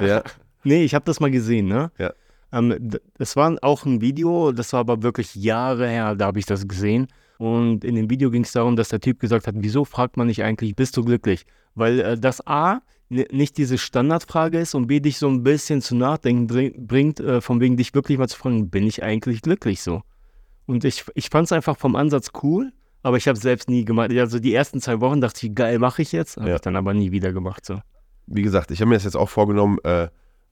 Ja. 0.00 0.22
Nee, 0.66 0.84
ich 0.84 0.94
habe 0.94 1.04
das 1.04 1.20
mal 1.20 1.30
gesehen, 1.30 1.68
ne? 1.68 1.92
Ja. 1.96 2.12
Ähm, 2.52 2.90
das 3.18 3.36
war 3.36 3.56
auch 3.62 3.84
ein 3.86 4.00
Video, 4.00 4.50
das 4.52 4.72
war 4.72 4.80
aber 4.80 5.02
wirklich 5.02 5.34
Jahre 5.36 5.88
her, 5.88 6.16
da 6.16 6.26
habe 6.26 6.38
ich 6.40 6.46
das 6.46 6.66
gesehen. 6.66 7.06
Und 7.38 7.84
in 7.84 7.94
dem 7.94 8.10
Video 8.10 8.30
ging 8.30 8.42
es 8.42 8.52
darum, 8.52 8.74
dass 8.76 8.88
der 8.88 9.00
Typ 9.00 9.20
gesagt 9.20 9.46
hat, 9.46 9.54
wieso 9.58 9.84
fragt 9.84 10.16
man 10.16 10.26
nicht 10.26 10.42
eigentlich, 10.42 10.74
bist 10.74 10.96
du 10.96 11.04
glücklich? 11.04 11.46
Weil 11.74 12.00
äh, 12.00 12.18
das 12.18 12.44
A 12.46 12.80
nicht 13.08 13.56
diese 13.58 13.78
Standardfrage 13.78 14.58
ist 14.58 14.74
und 14.74 14.88
B 14.88 14.98
dich 14.98 15.18
so 15.18 15.28
ein 15.28 15.44
bisschen 15.44 15.80
zu 15.80 15.94
nachdenken 15.94 16.48
bringt, 16.88 17.20
äh, 17.20 17.40
von 17.40 17.60
wegen 17.60 17.76
dich 17.76 17.94
wirklich 17.94 18.18
mal 18.18 18.28
zu 18.28 18.36
fragen, 18.36 18.68
bin 18.68 18.84
ich 18.86 19.04
eigentlich 19.04 19.42
glücklich 19.42 19.82
so? 19.82 20.02
Und 20.66 20.84
ich, 20.84 21.04
ich 21.14 21.28
fand 21.30 21.46
es 21.46 21.52
einfach 21.52 21.76
vom 21.76 21.94
Ansatz 21.94 22.30
cool, 22.42 22.72
aber 23.04 23.16
ich 23.18 23.28
habe 23.28 23.36
es 23.36 23.42
selbst 23.42 23.70
nie 23.70 23.84
gemacht. 23.84 24.10
Also 24.10 24.40
die 24.40 24.52
ersten 24.52 24.80
zwei 24.80 25.00
Wochen 25.00 25.20
dachte 25.20 25.46
ich, 25.46 25.54
geil, 25.54 25.78
mache 25.78 26.02
ich 26.02 26.10
jetzt, 26.10 26.38
habe 26.38 26.48
Ja. 26.48 26.54
ich 26.56 26.60
dann 26.62 26.74
aber 26.74 26.92
nie 26.92 27.12
wieder 27.12 27.32
gemacht 27.32 27.64
so. 27.64 27.78
Wie 28.26 28.42
gesagt, 28.42 28.72
ich 28.72 28.80
habe 28.80 28.88
mir 28.88 28.96
das 28.96 29.04
jetzt 29.04 29.16
auch 29.16 29.28
vorgenommen. 29.28 29.78
Äh, 29.84 30.08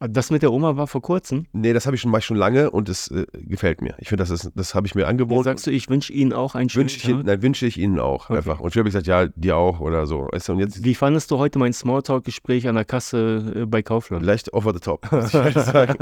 Das 0.09 0.31
mit 0.31 0.43
der 0.43 0.53
Oma 0.53 0.77
war 0.77 0.87
vor 0.87 1.03
kurzem. 1.03 1.47
nee, 1.53 1.73
das 1.73 1.87
habe 1.87 1.97
ich 1.97 2.03
schon, 2.03 2.11
mach 2.11 2.19
ich 2.19 2.25
schon 2.25 2.37
lange 2.37 2.71
und 2.71 2.89
es 2.89 3.09
äh, 3.11 3.27
gefällt 3.33 3.81
mir. 3.83 3.95
Ich 3.99 4.09
finde, 4.09 4.23
das, 4.23 4.31
ist- 4.31 4.51
das 4.55 4.75
habe 4.75 4.87
ich 4.87 4.95
mir 4.95 5.03
Wo 5.03 5.07
angewohnt. 5.07 5.45
sagst 5.45 5.67
du, 5.67 5.71
ich 5.71 5.89
wünsche 5.89 6.13
Ihnen 6.13 6.33
auch 6.33 6.55
einen 6.55 6.69
schönen 6.69 6.85
Wünsche 6.85 6.97
ich, 6.97 7.03
Tag? 7.17 7.25
nein, 7.25 7.43
wünsche 7.43 7.67
ich 7.67 7.79
Ihnen 7.79 7.99
auch 8.01 8.29
Okay. 8.31 8.39
einfach. 8.39 8.61
Und 8.61 8.71
ich 8.71 8.77
habe 8.77 8.85
gesagt, 8.85 9.07
ja, 9.07 9.27
dir 9.27 9.57
auch 9.57 9.81
oder 9.81 10.07
so. 10.07 10.29
Weißt 10.33 10.49
du, 10.49 10.53
und 10.53 10.59
jetzt 10.61 10.85
Wie 10.85 10.95
fandest 10.95 11.31
du 11.31 11.39
heute 11.39 11.59
mein 11.59 11.73
Smalltalk-Gespräch 11.73 12.69
an 12.69 12.75
der 12.75 12.85
Kasse 12.85 13.53
äh, 13.63 13.67
bei 13.67 13.83
Kaufland? 13.83 14.25
leicht 14.25 14.53
over 14.53 14.73
the 14.75 14.81
top. 14.81 15.11
muss 15.13 15.29
ich 15.29 15.35
ehrlich 15.35 15.55
sagen. 15.63 15.95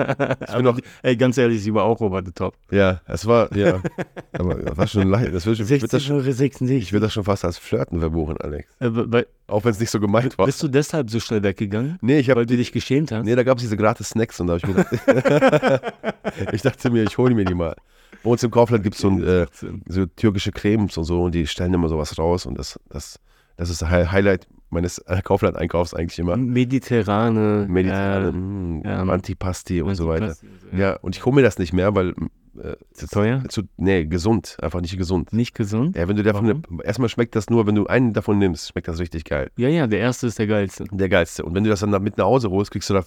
Ich 0.46 0.54
bin 0.54 0.64
noch, 0.64 0.78
Ey, 1.02 1.16
ganz 1.16 1.38
ehrlich, 1.38 1.62
sie 1.62 1.72
war 1.74 1.84
auch 1.84 2.00
over 2.00 2.22
the 2.24 2.32
top. 2.32 2.54
ja, 2.70 3.00
es 3.06 3.26
war, 3.26 3.54
ja. 3.56 3.80
Aber 4.32 4.54
das 4.56 4.76
war 4.76 4.86
schon 4.86 5.08
leicht. 5.08 5.32
Das 5.34 5.46
wird, 5.46 5.60
ich 5.60 5.68
würde 5.68 5.86
das, 5.88 6.02
schon- 6.02 6.16
Euro 6.16 6.30
66. 6.32 6.82
ich 6.82 6.92
würd 6.92 7.02
das 7.02 7.12
schon 7.12 7.24
fast 7.24 7.44
als 7.44 7.58
Flirten 7.58 8.00
verbuchen, 8.00 8.36
Alex. 8.38 8.68
äh, 8.80 8.88
weil, 8.90 9.26
Auch 9.52 9.64
wenn 9.64 9.72
es 9.72 9.80
nicht 9.80 9.90
so 9.90 10.00
gemeint 10.00 10.38
war. 10.38 10.46
bist 10.46 10.62
du 10.62 10.68
deshalb 10.68 11.10
so 11.10 11.20
schnell 11.20 11.42
weggegangen? 11.42 11.98
Nee, 12.00 12.18
ich 12.18 12.30
habe 12.30 12.40
Weil 12.40 12.46
du 12.46 12.56
dich 12.56 12.72
geschämt 12.72 13.12
hast? 13.12 13.24
Nee, 13.24 13.34
da 13.34 13.42
gab 13.42 13.58
es 13.58 13.62
diese 13.62 13.76
gratis 13.76 14.08
Snacks 14.10 14.40
und 14.40 14.46
da 14.46 14.54
habe 14.54 14.60
ich 14.62 14.66
mir 14.66 15.12
gedacht, 15.22 15.94
ich 16.52 16.62
dachte 16.62 16.90
mir, 16.90 17.04
ich 17.04 17.18
hole 17.18 17.34
mir 17.34 17.44
die 17.44 17.54
mal. 17.54 17.76
Bei 18.22 18.30
uns 18.30 18.42
im 18.42 18.50
Kaufland 18.50 18.82
gibt 18.82 18.94
es 18.94 19.02
so, 19.02 19.08
ein, 19.08 19.22
äh, 19.22 19.46
so 19.88 20.06
türkische 20.06 20.52
Cremes 20.52 20.96
und 20.96 21.04
so 21.04 21.22
und 21.22 21.34
die 21.34 21.46
stellen 21.46 21.74
immer 21.74 21.88
sowas 21.88 22.18
raus 22.18 22.46
und 22.46 22.58
das, 22.58 22.80
das, 22.88 23.18
das 23.56 23.68
ist 23.70 23.84
Highlight 23.88 24.46
meines 24.70 24.98
äh, 24.98 25.20
Kaufland-Einkaufs 25.22 25.92
eigentlich 25.92 26.18
immer. 26.18 26.36
Mediterrane. 26.36 27.66
Mediterrane, 27.68 28.28
Äh, 28.28 28.32
mm, 28.32 28.82
ähm, 28.86 29.10
Antipasti 29.10 29.82
und 29.82 29.94
so 29.96 30.08
weiter. 30.08 30.28
Antipasti 30.28 30.46
und 30.46 30.70
so, 30.70 30.76
Ja, 30.76 30.94
und 30.96 31.14
ich 31.16 31.24
hole 31.24 31.36
mir 31.36 31.42
das 31.42 31.58
nicht 31.58 31.72
mehr, 31.72 31.94
weil 31.94 32.14
äh, 32.60 32.76
Zu 32.92 33.06
teuer? 33.08 33.42
Zu, 33.48 33.62
nee, 33.76 34.04
gesund, 34.04 34.56
einfach 34.60 34.80
nicht 34.80 34.96
gesund. 34.96 35.32
Nicht 35.32 35.54
gesund? 35.54 35.96
Ja, 35.96 36.08
wenn 36.08 36.16
du 36.16 36.22
davon, 36.22 36.62
erstmal 36.84 37.08
schmeckt 37.08 37.34
das 37.36 37.48
nur, 37.50 37.66
wenn 37.66 37.74
du 37.74 37.86
einen 37.86 38.12
davon 38.12 38.38
nimmst, 38.38 38.68
schmeckt 38.68 38.88
das 38.88 38.98
richtig 38.98 39.24
geil. 39.24 39.50
Ja, 39.56 39.68
ja, 39.68 39.86
der 39.86 40.00
erste 40.00 40.26
ist 40.26 40.38
der 40.38 40.46
geilste. 40.46 40.84
Der 40.90 41.08
geilste. 41.08 41.44
Und 41.44 41.54
wenn 41.54 41.64
du 41.64 41.70
das 41.70 41.80
dann 41.80 41.90
mit 42.02 42.18
nach 42.18 42.24
Hause 42.26 42.50
holst, 42.50 42.70
kriegst 42.70 42.90
du 42.90 42.94
da 42.94 43.04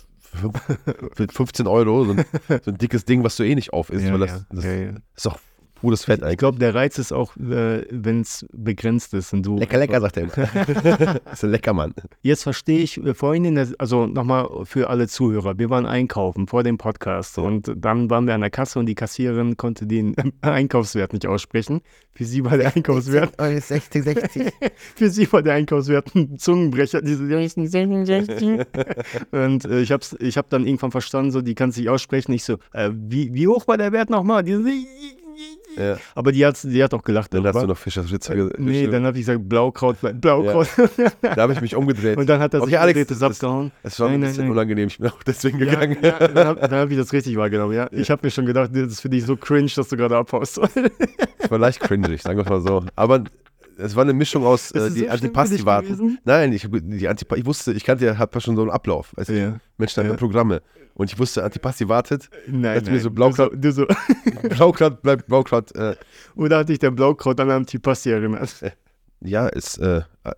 für 1.13 1.27
15 1.27 1.67
Euro 1.67 2.05
so 2.05 2.11
ein, 2.11 2.25
so 2.63 2.71
ein 2.71 2.77
dickes 2.77 3.05
Ding, 3.05 3.23
was 3.23 3.35
du 3.37 3.43
eh 3.43 3.55
nicht 3.55 3.73
auf 3.73 3.89
isst, 3.89 4.05
Ja, 4.05 4.11
weil 4.13 4.19
das, 4.19 4.31
ja, 4.31 4.45
das 4.49 4.65
ja. 4.65 4.71
ist 5.15 5.25
doch 5.25 5.39
pures 5.85 6.05
Fett 6.05 6.19
Ich 6.19 6.23
eigentlich. 6.23 6.37
glaube, 6.37 6.59
der 6.59 6.73
Reiz 6.73 6.97
ist 6.97 7.11
auch, 7.11 7.35
äh, 7.37 7.85
wenn 7.89 8.21
es 8.21 8.45
begrenzt 8.51 9.13
ist 9.13 9.33
und 9.33 9.45
du. 9.45 9.57
Lecker, 9.57 9.77
lecker, 9.77 10.01
sagt 10.01 10.17
er 10.17 10.23
immer. 10.23 11.21
ist 11.31 11.43
ein 11.43 11.51
lecker 11.51 11.73
Mann. 11.73 11.93
Jetzt 12.21 12.43
verstehe 12.43 12.79
ich 12.79 12.99
vorhin, 13.13 13.45
in 13.45 13.55
der, 13.55 13.67
also 13.77 14.07
nochmal 14.07 14.47
für 14.63 14.89
alle 14.89 15.07
Zuhörer, 15.07 15.57
wir 15.57 15.69
waren 15.69 15.85
einkaufen 15.85 16.47
vor 16.47 16.63
dem 16.63 16.77
Podcast 16.77 17.37
und 17.37 17.71
dann 17.75 18.09
waren 18.09 18.25
wir 18.25 18.33
an 18.33 18.41
der 18.41 18.49
Kasse 18.49 18.79
und 18.79 18.87
die 18.87 18.95
Kassiererin 18.95 19.57
konnte 19.57 19.85
den 19.85 20.15
Einkaufswert 20.41 21.13
nicht 21.13 21.27
aussprechen. 21.27 21.81
Für 22.13 22.25
sie 22.25 22.43
war 22.45 22.57
der 22.57 22.75
Einkaufswert, 22.75 23.33
60, 23.39 24.03
60. 24.03 24.53
für 24.95 25.09
sie 25.09 25.31
war 25.31 25.43
der 25.43 25.53
Einkaufswert 25.53 26.15
ein 26.15 26.37
Zungenbrecher, 26.37 27.01
diese 27.01 27.27
60, 27.27 27.69
60. 27.69 28.65
Und 29.31 29.65
äh, 29.65 29.81
ich 29.81 29.91
habe 29.91 30.03
ich 30.19 30.37
hab 30.37 30.49
dann 30.49 30.65
irgendwann 30.65 30.91
verstanden, 30.91 31.31
so, 31.31 31.41
die 31.41 31.55
kann 31.55 31.69
es 31.69 31.77
nicht 31.77 31.89
aussprechen. 31.89 32.31
Ich 32.31 32.43
so, 32.43 32.57
äh, 32.73 32.89
wie, 32.93 33.33
wie 33.33 33.47
hoch 33.47 33.67
war 33.67 33.77
der 33.77 33.91
Wert 33.91 34.09
nochmal? 34.09 34.43
Die 34.43 34.53
so, 34.53 34.63
Ja. 35.77 35.97
Aber 36.15 36.31
die 36.31 36.45
hat, 36.45 36.57
die 36.63 36.83
hat 36.83 36.93
auch 36.93 37.03
gelacht. 37.03 37.33
Dann 37.33 37.41
hast 37.45 37.53
darüber. 37.55 37.61
du 37.61 37.67
noch 37.73 37.77
Fischer 37.77 38.07
Schwitzer 38.07 38.35
gesagt. 38.35 38.59
Nee, 38.59 38.87
dann 38.87 39.05
habe 39.05 39.17
ich 39.17 39.25
gesagt, 39.25 39.47
Blaukraut, 39.47 39.97
Blaukraut. 40.21 40.67
Da 41.21 41.35
habe 41.37 41.53
ich 41.53 41.61
mich 41.61 41.75
umgedreht. 41.75 42.17
Und 42.17 42.27
dann 42.27 42.39
hat 42.39 42.53
er 42.53 42.61
sich 42.61 42.67
Okay, 42.67 42.77
Alex, 42.77 42.97
umgedreht, 42.97 43.21
das 43.21 43.23
abgehauen. 43.23 43.71
Es 43.83 43.99
war 43.99 44.07
Nein, 44.07 44.15
ein 44.15 44.19
nein, 44.21 44.29
bisschen 44.29 44.43
nein. 44.45 44.51
unangenehm. 44.51 44.87
Ich 44.87 44.97
bin 44.97 45.09
auch 45.09 45.23
deswegen 45.23 45.59
Ja, 45.59 45.65
gegangen. 45.65 45.97
ja, 46.01 46.27
dann 46.27 46.47
habe 46.47 46.61
hab 46.79 46.91
ich 46.91 46.97
das 46.97 47.11
richtig 47.13 47.35
wahrgenommen, 47.37 47.73
ja. 47.73 47.87
Ich 47.91 48.09
habe 48.09 48.21
mir 48.25 48.31
schon 48.31 48.45
gedacht, 48.45 48.71
das 48.73 48.87
ist 48.91 49.01
für 49.01 49.09
dich 49.09 49.25
so 49.25 49.35
cringe, 49.35 49.69
dass 49.75 49.87
du 49.89 49.97
gerade 49.97 50.17
abhaust. 50.17 50.59
Es 51.39 51.51
war 51.51 51.59
leicht 51.59 51.79
cringig, 51.79 52.21
sagen 52.21 52.37
wir 52.37 52.43
es 52.43 52.49
mal 52.49 52.61
so. 52.61 52.83
Aber 52.95 53.23
es 53.77 53.95
war 53.95 54.03
eine 54.03 54.13
Mischung 54.13 54.45
aus 54.45 54.71
äh, 54.71 54.89
die 54.91 55.05
so 55.59 55.65
warten. 55.65 55.87
gewesen? 55.87 56.19
Nein, 56.23 56.53
ich, 56.53 56.67
die 56.71 57.07
Antipa 57.07 57.35
ich 57.35 57.45
wusste, 57.45 57.73
ich 57.73 57.83
kannte 57.83 58.05
ja, 58.05 58.17
hat 58.17 58.31
schon 58.41 58.55
so 58.55 58.61
einen 58.61 58.71
Ablauf. 58.71 59.13
Du? 59.17 59.33
Ja. 59.33 59.59
Menschen 59.77 59.99
haben 60.01 60.07
Ja. 60.07 60.13
ja 60.13 60.17
Programme. 60.17 60.61
Und 60.93 61.11
ich 61.11 61.19
wusste, 61.19 61.43
Antipasti 61.43 61.89
wartet. 61.89 62.29
Nein, 62.47 62.77
Als 62.77 62.89
mir 62.89 62.99
so 63.01 63.09
Blaukraut- 63.09 63.51
Du 63.55 63.71
so, 63.71 63.85
du 63.85 63.91
so, 63.91 64.47
Blaukraut 64.49 65.01
bleibt 65.01 65.27
Blaukraut. 65.27 65.75
Äh, 65.75 65.95
oder 66.35 66.59
hat 66.59 66.69
dich 66.69 66.79
der 66.79 66.91
Blaukraut 66.91 67.39
an 67.39 67.49
Antipasti 67.51 68.11
erinnert? 68.11 68.49
ja, 69.21 69.49
es, 69.49 69.77
äh, 69.77 70.01
äh, 70.23 70.31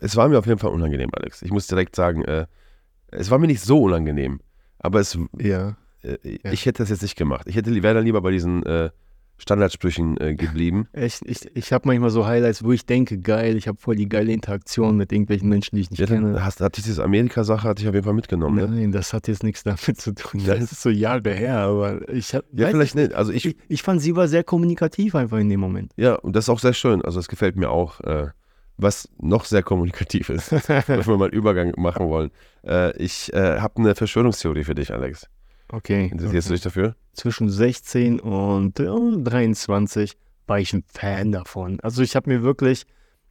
es 0.00 0.14
war 0.16 0.28
mir 0.28 0.38
auf 0.38 0.46
jeden 0.46 0.58
Fall 0.58 0.70
unangenehm, 0.72 1.10
Alex. 1.14 1.40
Ich 1.42 1.50
muss 1.50 1.66
direkt 1.66 1.96
sagen, 1.96 2.22
äh, 2.24 2.46
es 3.08 3.30
war 3.30 3.38
mir 3.38 3.46
nicht 3.46 3.62
so 3.62 3.80
unangenehm. 3.82 4.40
Aber 4.78 5.00
es, 5.00 5.18
Ja. 5.38 5.76
äh, 6.02 6.16
ich 6.24 6.66
hätte 6.66 6.82
das 6.82 6.90
jetzt 6.90 7.02
nicht 7.02 7.16
gemacht. 7.16 7.46
Ich 7.48 7.56
hätte 7.56 7.70
wäre 7.82 7.94
dann 7.94 8.04
lieber 8.04 8.20
bei 8.20 8.30
diesen 8.30 8.62
äh, 8.66 8.90
Standardsprüchen 9.44 10.18
äh, 10.20 10.34
geblieben. 10.34 10.88
Echt, 10.92 11.20
ich, 11.26 11.54
ich 11.54 11.72
habe 11.72 11.86
manchmal 11.86 12.08
so 12.10 12.26
Highlights, 12.26 12.64
wo 12.64 12.72
ich 12.72 12.86
denke, 12.86 13.18
geil, 13.18 13.56
ich 13.56 13.68
habe 13.68 13.78
voll 13.78 13.94
die 13.94 14.08
geile 14.08 14.32
Interaktion 14.32 14.96
mit 14.96 15.12
irgendwelchen 15.12 15.48
Menschen, 15.50 15.76
die 15.76 15.82
ich 15.82 15.90
nicht 15.90 16.00
Ja, 16.00 16.06
kenne. 16.06 16.42
hast, 16.44 16.60
hat 16.62 16.76
diese 16.78 17.04
Amerika-Sache 17.04 17.68
hatte 17.68 17.82
ich 17.82 17.88
auf 17.88 17.94
jeden 17.94 18.04
Fall 18.04 18.14
mitgenommen. 18.14 18.56
Ne? 18.56 18.68
Nein, 18.80 18.92
das 18.92 19.12
hat 19.12 19.28
jetzt 19.28 19.42
nichts 19.42 19.62
damit 19.62 20.00
zu 20.00 20.14
tun. 20.14 20.40
Ja. 20.40 20.54
Das 20.54 20.72
ist 20.72 20.80
so 20.82 20.88
Jahre 20.88 21.30
her, 21.34 21.58
aber 21.58 22.08
ich 22.08 22.34
habe. 22.34 22.44
Ja, 22.52 22.68
vielleicht 22.68 22.94
nicht. 22.94 23.12
Also 23.14 23.32
ich, 23.32 23.44
Ich, 23.44 23.56
ich 23.68 23.82
fand, 23.82 24.00
sie 24.00 24.16
war 24.16 24.26
sehr 24.26 24.42
kommunikativ 24.44 25.14
einfach 25.14 25.38
in 25.38 25.50
dem 25.50 25.60
Moment. 25.60 25.92
ja, 25.96 26.14
und 26.14 26.34
das 26.34 26.46
ist 26.46 26.48
auch 26.48 26.60
sehr 26.60 26.72
schön. 26.72 27.02
Also 27.02 27.18
das 27.18 27.28
gefällt 27.28 27.56
mir 27.56 27.70
auch. 27.70 28.00
Äh, 28.00 28.28
was 28.76 29.08
noch 29.20 29.44
sehr 29.44 29.62
kommunikativ 29.62 30.30
ist, 30.30 30.50
wenn 30.88 31.06
wir 31.06 31.16
mal 31.16 31.26
einen 31.26 31.32
Übergang 31.32 31.74
machen 31.76 32.08
wollen. 32.08 32.32
Äh, 32.66 32.96
ich 32.96 33.32
äh, 33.32 33.60
habe 33.60 33.76
eine 33.76 33.94
Verschwörungstheorie 33.94 34.64
für 34.64 34.74
dich, 34.74 34.92
Alex. 34.92 35.28
Okay. 35.74 36.08
Interessierst 36.12 36.48
du 36.48 36.52
dich 36.54 36.62
dafür? 36.62 36.94
Zwischen 37.12 37.48
16 37.48 38.20
und 38.20 38.78
äh, 38.80 38.84
23 38.86 40.16
war 40.46 40.58
ich 40.60 40.72
ein 40.72 40.84
Fan 40.86 41.32
davon. 41.32 41.80
Also 41.80 42.02
ich 42.02 42.16
habe 42.16 42.30
mir 42.30 42.42
wirklich, 42.42 42.84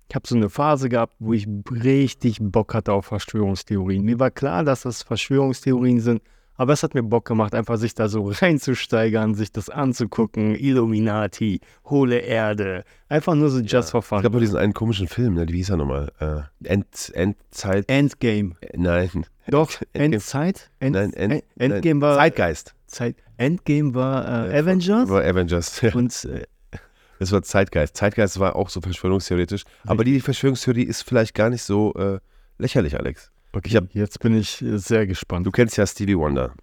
ich 0.09 0.15
habe 0.15 0.27
so 0.27 0.35
eine 0.35 0.49
Phase 0.49 0.89
gehabt, 0.89 1.15
wo 1.19 1.33
ich 1.33 1.47
richtig 1.71 2.37
Bock 2.41 2.73
hatte 2.73 2.93
auf 2.93 3.05
Verschwörungstheorien. 3.05 4.03
Mir 4.03 4.19
war 4.19 4.31
klar, 4.31 4.63
dass 4.63 4.81
das 4.81 5.03
Verschwörungstheorien 5.03 5.99
sind, 5.99 6.21
aber 6.55 6.73
es 6.73 6.83
hat 6.83 6.93
mir 6.93 7.03
Bock 7.03 7.25
gemacht, 7.25 7.55
einfach 7.55 7.77
sich 7.77 7.95
da 7.95 8.07
so 8.07 8.27
reinzusteigern, 8.29 9.35
sich 9.35 9.51
das 9.51 9.69
anzugucken. 9.69 10.55
Illuminati, 10.55 11.61
hohle 11.85 12.19
Erde, 12.19 12.83
einfach 13.09 13.35
nur 13.35 13.49
so 13.49 13.59
just 13.59 13.91
for 13.91 14.01
Es 14.01 14.07
fun. 14.07 14.21
gab 14.21 14.35
auch 14.35 14.39
diesen 14.39 14.57
einen 14.57 14.73
komischen 14.73 15.07
Film, 15.07 15.35
ne? 15.35 15.47
wie 15.47 15.57
hieß 15.57 15.71
er 15.71 15.77
nochmal? 15.77 16.11
Äh, 16.19 16.67
End, 16.67 17.11
Endzeit. 17.13 17.85
Endgame. 17.89 18.55
äh, 18.61 18.77
nein. 18.77 19.25
Doch, 19.47 19.71
Endgame. 19.93 20.13
Endzeit? 20.15 20.69
End, 20.79 20.95
Nein, 20.95 21.13
End, 21.13 21.33
End- 21.57 21.73
Endgame 21.73 22.01
war 22.01 22.17
Zeitgeist. 22.17 22.73
Zeit. 22.87 23.15
Endgame 23.37 23.93
war 23.95 24.47
äh, 24.49 24.59
Avengers 24.59 25.09
War 25.09 25.23
Avengers. 25.23 25.81
Ja. 25.81 25.93
und 25.95 26.25
äh, 26.25 26.43
Das 27.19 27.31
war 27.31 27.41
Zeitgeist. 27.43 27.95
Zeitgeist 27.97 28.39
war 28.39 28.55
auch 28.55 28.69
so 28.69 28.81
verschwörungstheoretisch. 28.81 29.63
Aber 29.85 30.03
die 30.03 30.19
Verschwörungstheorie 30.19 30.83
ist 30.83 31.01
vielleicht 31.03 31.33
gar 31.33 31.49
nicht 31.49 31.63
so 31.63 31.93
äh, 31.95 32.19
lächerlich, 32.57 32.97
Alex. 32.97 33.31
okay, 33.53 33.69
Ich 33.69 33.75
hab- 33.75 33.93
jetzt 33.93 34.19
bin 34.19 34.35
ich 34.37 34.61
äh, 34.61 34.77
sehr 34.77 35.07
gespannt. 35.07 35.45
Du 35.47 35.51
kennst 35.51 35.77
ja 35.77 35.85
Stevie 35.87 36.17
Wonder. 36.17 36.53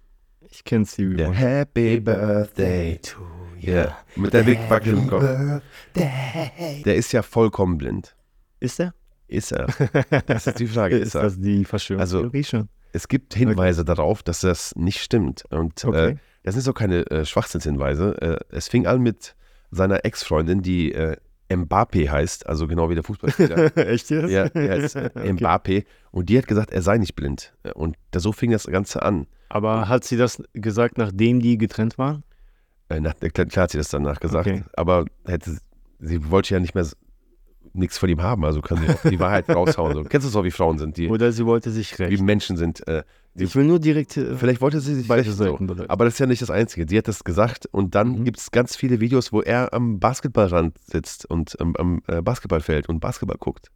Ich 0.49 0.63
kenne 0.63 0.85
Stevie 0.85 1.15
Der 1.15 1.27
Wonder. 1.27 1.39
Happy 1.39 1.99
Birthday 1.99 2.99
to 3.01 3.19
you. 3.59 3.71
Ja, 3.73 3.97
mit 4.15 4.33
der 4.33 4.43
Big 4.43 4.59
im 4.85 5.07
Kopf. 5.07 5.23
Der 5.95 6.95
ist 6.95 7.11
ja 7.11 7.21
vollkommen 7.21 7.77
blind. 7.77 8.15
Ist 8.59 8.79
er? 8.79 8.93
Ist 9.31 9.51
er? 9.51 9.67
Das 10.27 10.47
ist 10.47 10.59
die 10.59 10.67
Frage. 10.67 10.97
Ist 10.97 11.09
Ist 11.09 11.15
er? 11.15 11.23
das 11.23 11.39
die 11.39 11.65
Verschwörungstheorie 11.65 12.43
schon? 12.43 12.69
Es 12.93 13.07
gibt 13.07 13.33
Hinweise 13.33 13.85
darauf, 13.85 14.21
dass 14.23 14.41
das 14.41 14.75
nicht 14.75 14.99
stimmt. 15.01 15.43
Und 15.49 15.83
Okay. 15.85 16.09
äh, 16.11 16.15
das 16.43 16.55
sind 16.55 16.63
so 16.63 16.73
keine 16.73 17.05
äh, 17.09 17.25
Schwachsinnshinweise. 17.25 18.21
Äh, 18.21 18.55
es 18.55 18.67
fing 18.67 18.85
an 18.87 19.01
mit 19.01 19.35
seiner 19.71 20.03
Ex-Freundin, 20.03 20.61
die 20.61 20.91
äh, 20.91 21.15
Mbappé 21.49 22.09
heißt, 22.09 22.47
also 22.47 22.67
genau 22.67 22.89
wie 22.89 22.95
der 22.95 23.03
Fußballspieler. 23.03 23.77
Echt 23.87 24.09
jetzt? 24.09 24.29
ja, 24.29 24.45
er 24.45 24.75
ist 24.77 24.95
äh, 24.95 25.09
Mbappé. 25.15 25.85
Und 26.11 26.27
die 26.29 26.37
hat 26.37 26.47
gesagt, 26.47 26.71
er 26.71 26.81
sei 26.81 26.97
nicht 26.97 27.15
blind. 27.15 27.53
Und 27.75 27.95
da, 28.11 28.19
so 28.19 28.31
fing 28.33 28.51
das 28.51 28.65
Ganze 28.67 29.01
an. 29.01 29.27
Aber 29.49 29.87
hat 29.87 30.03
sie 30.03 30.17
das 30.17 30.41
gesagt, 30.53 30.97
nachdem 30.97 31.39
die 31.39 31.57
getrennt 31.57 31.97
waren? 31.97 32.23
Äh, 32.89 32.99
nach, 32.99 33.13
klar, 33.17 33.47
hat 33.63 33.71
sie 33.71 33.77
das 33.77 33.89
danach 33.89 34.19
gesagt. 34.19 34.47
Okay. 34.47 34.63
Aber 34.73 35.05
hätte, 35.25 35.57
sie 35.99 36.29
wollte 36.31 36.53
ja 36.53 36.59
nicht 36.59 36.75
mehr 36.75 36.85
nichts 37.73 37.97
von 37.97 38.09
ihm 38.09 38.21
haben. 38.21 38.43
Also 38.45 38.61
kann 38.61 38.77
sie 38.79 38.89
auch 38.89 39.09
die 39.09 39.19
Wahrheit 39.19 39.49
raushauen. 39.55 39.93
So. 39.93 40.03
Kennst 40.03 40.27
du 40.27 40.31
so, 40.31 40.43
wie 40.43 40.51
Frauen 40.51 40.77
sind, 40.77 40.97
die 40.97 41.09
Oder 41.09 41.31
sie 41.31 41.45
wollte 41.45 41.71
sich 41.71 41.97
wie 41.99 42.03
rächen? 42.03 42.25
Menschen 42.25 42.57
sind. 42.57 42.87
Äh, 42.87 43.03
die, 43.33 43.45
Ich 43.45 43.55
will 43.55 43.63
nur 43.65 43.79
direkt 43.79 44.17
äh, 44.17 44.35
Vielleicht 44.35 44.61
wollte 44.61 44.79
sie 44.81 44.95
sich 44.95 45.09
rächen, 45.09 45.33
so. 45.33 45.57
Aber 45.87 46.05
das 46.05 46.15
ist 46.15 46.19
ja 46.19 46.25
nicht 46.25 46.41
das 46.41 46.49
Einzige. 46.49 46.85
Sie 46.89 46.97
hat 46.97 47.07
das 47.07 47.23
gesagt 47.23 47.65
und 47.71 47.95
dann 47.95 48.09
Mhm. 48.19 48.23
gibt 48.25 48.39
es 48.39 48.51
ganz 48.51 48.75
viele 48.75 48.99
Videos, 48.99 49.31
wo 49.31 49.41
er 49.41 49.73
am 49.73 49.99
Basketballrand 49.99 50.77
sitzt 50.83 51.25
und 51.25 51.59
am, 51.61 51.75
am 51.77 52.01
äh, 52.07 52.21
Basketballfeld 52.21 52.89
und 52.89 52.99
Basketball 52.99 53.37
guckt. 53.39 53.69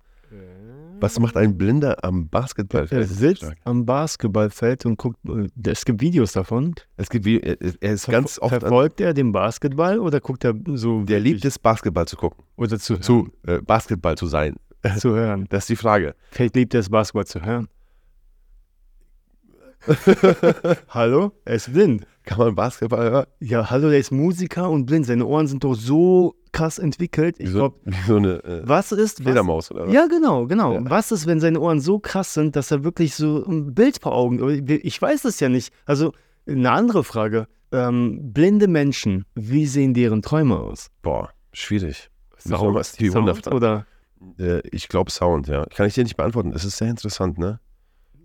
Was 1.02 1.20
macht 1.20 1.36
ein 1.38 1.58
Blinder 1.58 2.04
am 2.04 2.30
Basketballfeld? 2.30 3.02
Er 3.02 3.08
sitzt 3.08 3.38
Stark. 3.44 3.58
am 3.66 3.86
Basketballfeld 3.86 4.86
und 4.86 4.98
guckt. 4.98 5.18
äh, 5.28 5.48
Es 5.70 5.84
gibt 5.86 6.02
Videos 6.02 6.32
davon. 6.34 6.74
Es 6.98 7.10
gibt, 7.10 7.26
wie- 7.26 7.40
er 7.42 7.58
er 7.82 7.94
ist 7.94 8.08
ganz 8.08 8.40
oft, 8.40 8.50
Verfolgt 8.60 9.02
er 9.02 9.14
den 9.14 9.32
Basketball 9.32 10.00
oder 10.00 10.20
guckt 10.20 10.44
er 10.46 10.54
so. 10.76 11.04
der 11.04 11.20
liebt 11.20 11.44
es, 11.46 11.60
Basketball 11.60 12.08
zu 12.08 12.16
gucken, 12.16 12.44
Oder 12.56 12.80
zu, 12.80 12.98
zu 13.00 13.30
äh, 13.46 13.60
Basketball 13.62 14.16
zu 14.18 14.28
sein. 14.28 14.56
zu 14.98 15.10
hören. 15.16 15.46
Das 15.50 15.64
ist 15.64 15.70
die 15.70 15.76
Frage. 15.76 16.16
Vielleicht 16.32 16.56
liebt 16.56 16.74
er 16.74 16.80
es, 16.80 16.90
Basketball 16.90 17.26
zu 17.26 17.42
hören. 17.42 17.68
hallo? 20.90 21.32
Er 21.46 21.56
ist 21.56 21.72
blind. 21.72 22.06
Kann 22.24 22.40
man 22.40 22.56
Basketball 22.56 23.12
hören? 23.12 23.26
Ja, 23.40 23.70
hallo, 23.70 23.90
er 23.90 24.00
ist 24.00 24.12
Musiker 24.12 24.70
und 24.70 24.86
blind. 24.86 25.06
Seine 25.06 25.26
Ohren 25.26 25.48
sind 25.48 25.64
doch 25.64 25.76
so 25.76 26.36
krass 26.52 26.80
entwickelt. 26.80 27.36
Ich 27.40 27.52
glaube, 27.52 27.78
wie 27.84 28.02
so 28.08 28.16
eine 28.16 28.44
äh, 28.44 28.62
was 28.66 28.92
ist. 28.92 29.20
Was, 29.20 29.26
Fledermaus 29.26 29.72
oder 29.72 29.88
was? 29.88 29.94
ja, 29.94 30.08
genau, 30.08 30.48
genau. 30.48 30.74
Ja. 30.74 30.90
Was 30.90 31.12
ist, 31.12 31.28
wenn 31.28 31.40
seine 31.40 31.60
Ohren 31.60 31.80
so 31.80 32.00
krass 32.00 32.34
sind, 32.34 32.56
dass 32.56 32.72
er 32.72 32.84
wirklich 32.84 33.16
so 33.16 33.46
ein 33.46 33.74
Bild 33.74 34.00
vor 34.02 34.14
Augen. 34.14 34.66
Ich 34.68 35.02
weiß 35.02 35.26
es 35.26 35.40
ja 35.40 35.50
nicht. 35.50 35.74
Also, 35.86 36.14
eine 36.48 36.72
andere 36.72 37.04
Frage. 37.04 37.48
Ähm, 37.72 38.32
blinde 38.32 38.68
Menschen, 38.68 39.26
wie 39.36 39.66
sehen 39.66 39.94
deren 39.94 40.22
Träume 40.22 40.58
aus? 40.58 40.92
Boah, 41.02 41.30
schwierig. 41.52 42.10
Sound, 42.38 42.86
Sound 42.86 43.48
oder? 43.48 43.86
Äh, 44.40 44.62
ich 44.70 44.88
glaube 44.88 45.12
Sound, 45.12 45.48
ja. 45.48 45.66
Kann 45.66 45.88
ich 45.88 45.96
dir 45.96 46.04
nicht 46.04 46.16
beantworten. 46.16 46.54
Es 46.54 46.64
ist 46.64 46.78
sehr 46.78 46.90
interessant, 46.90 47.38
ne? 47.38 47.60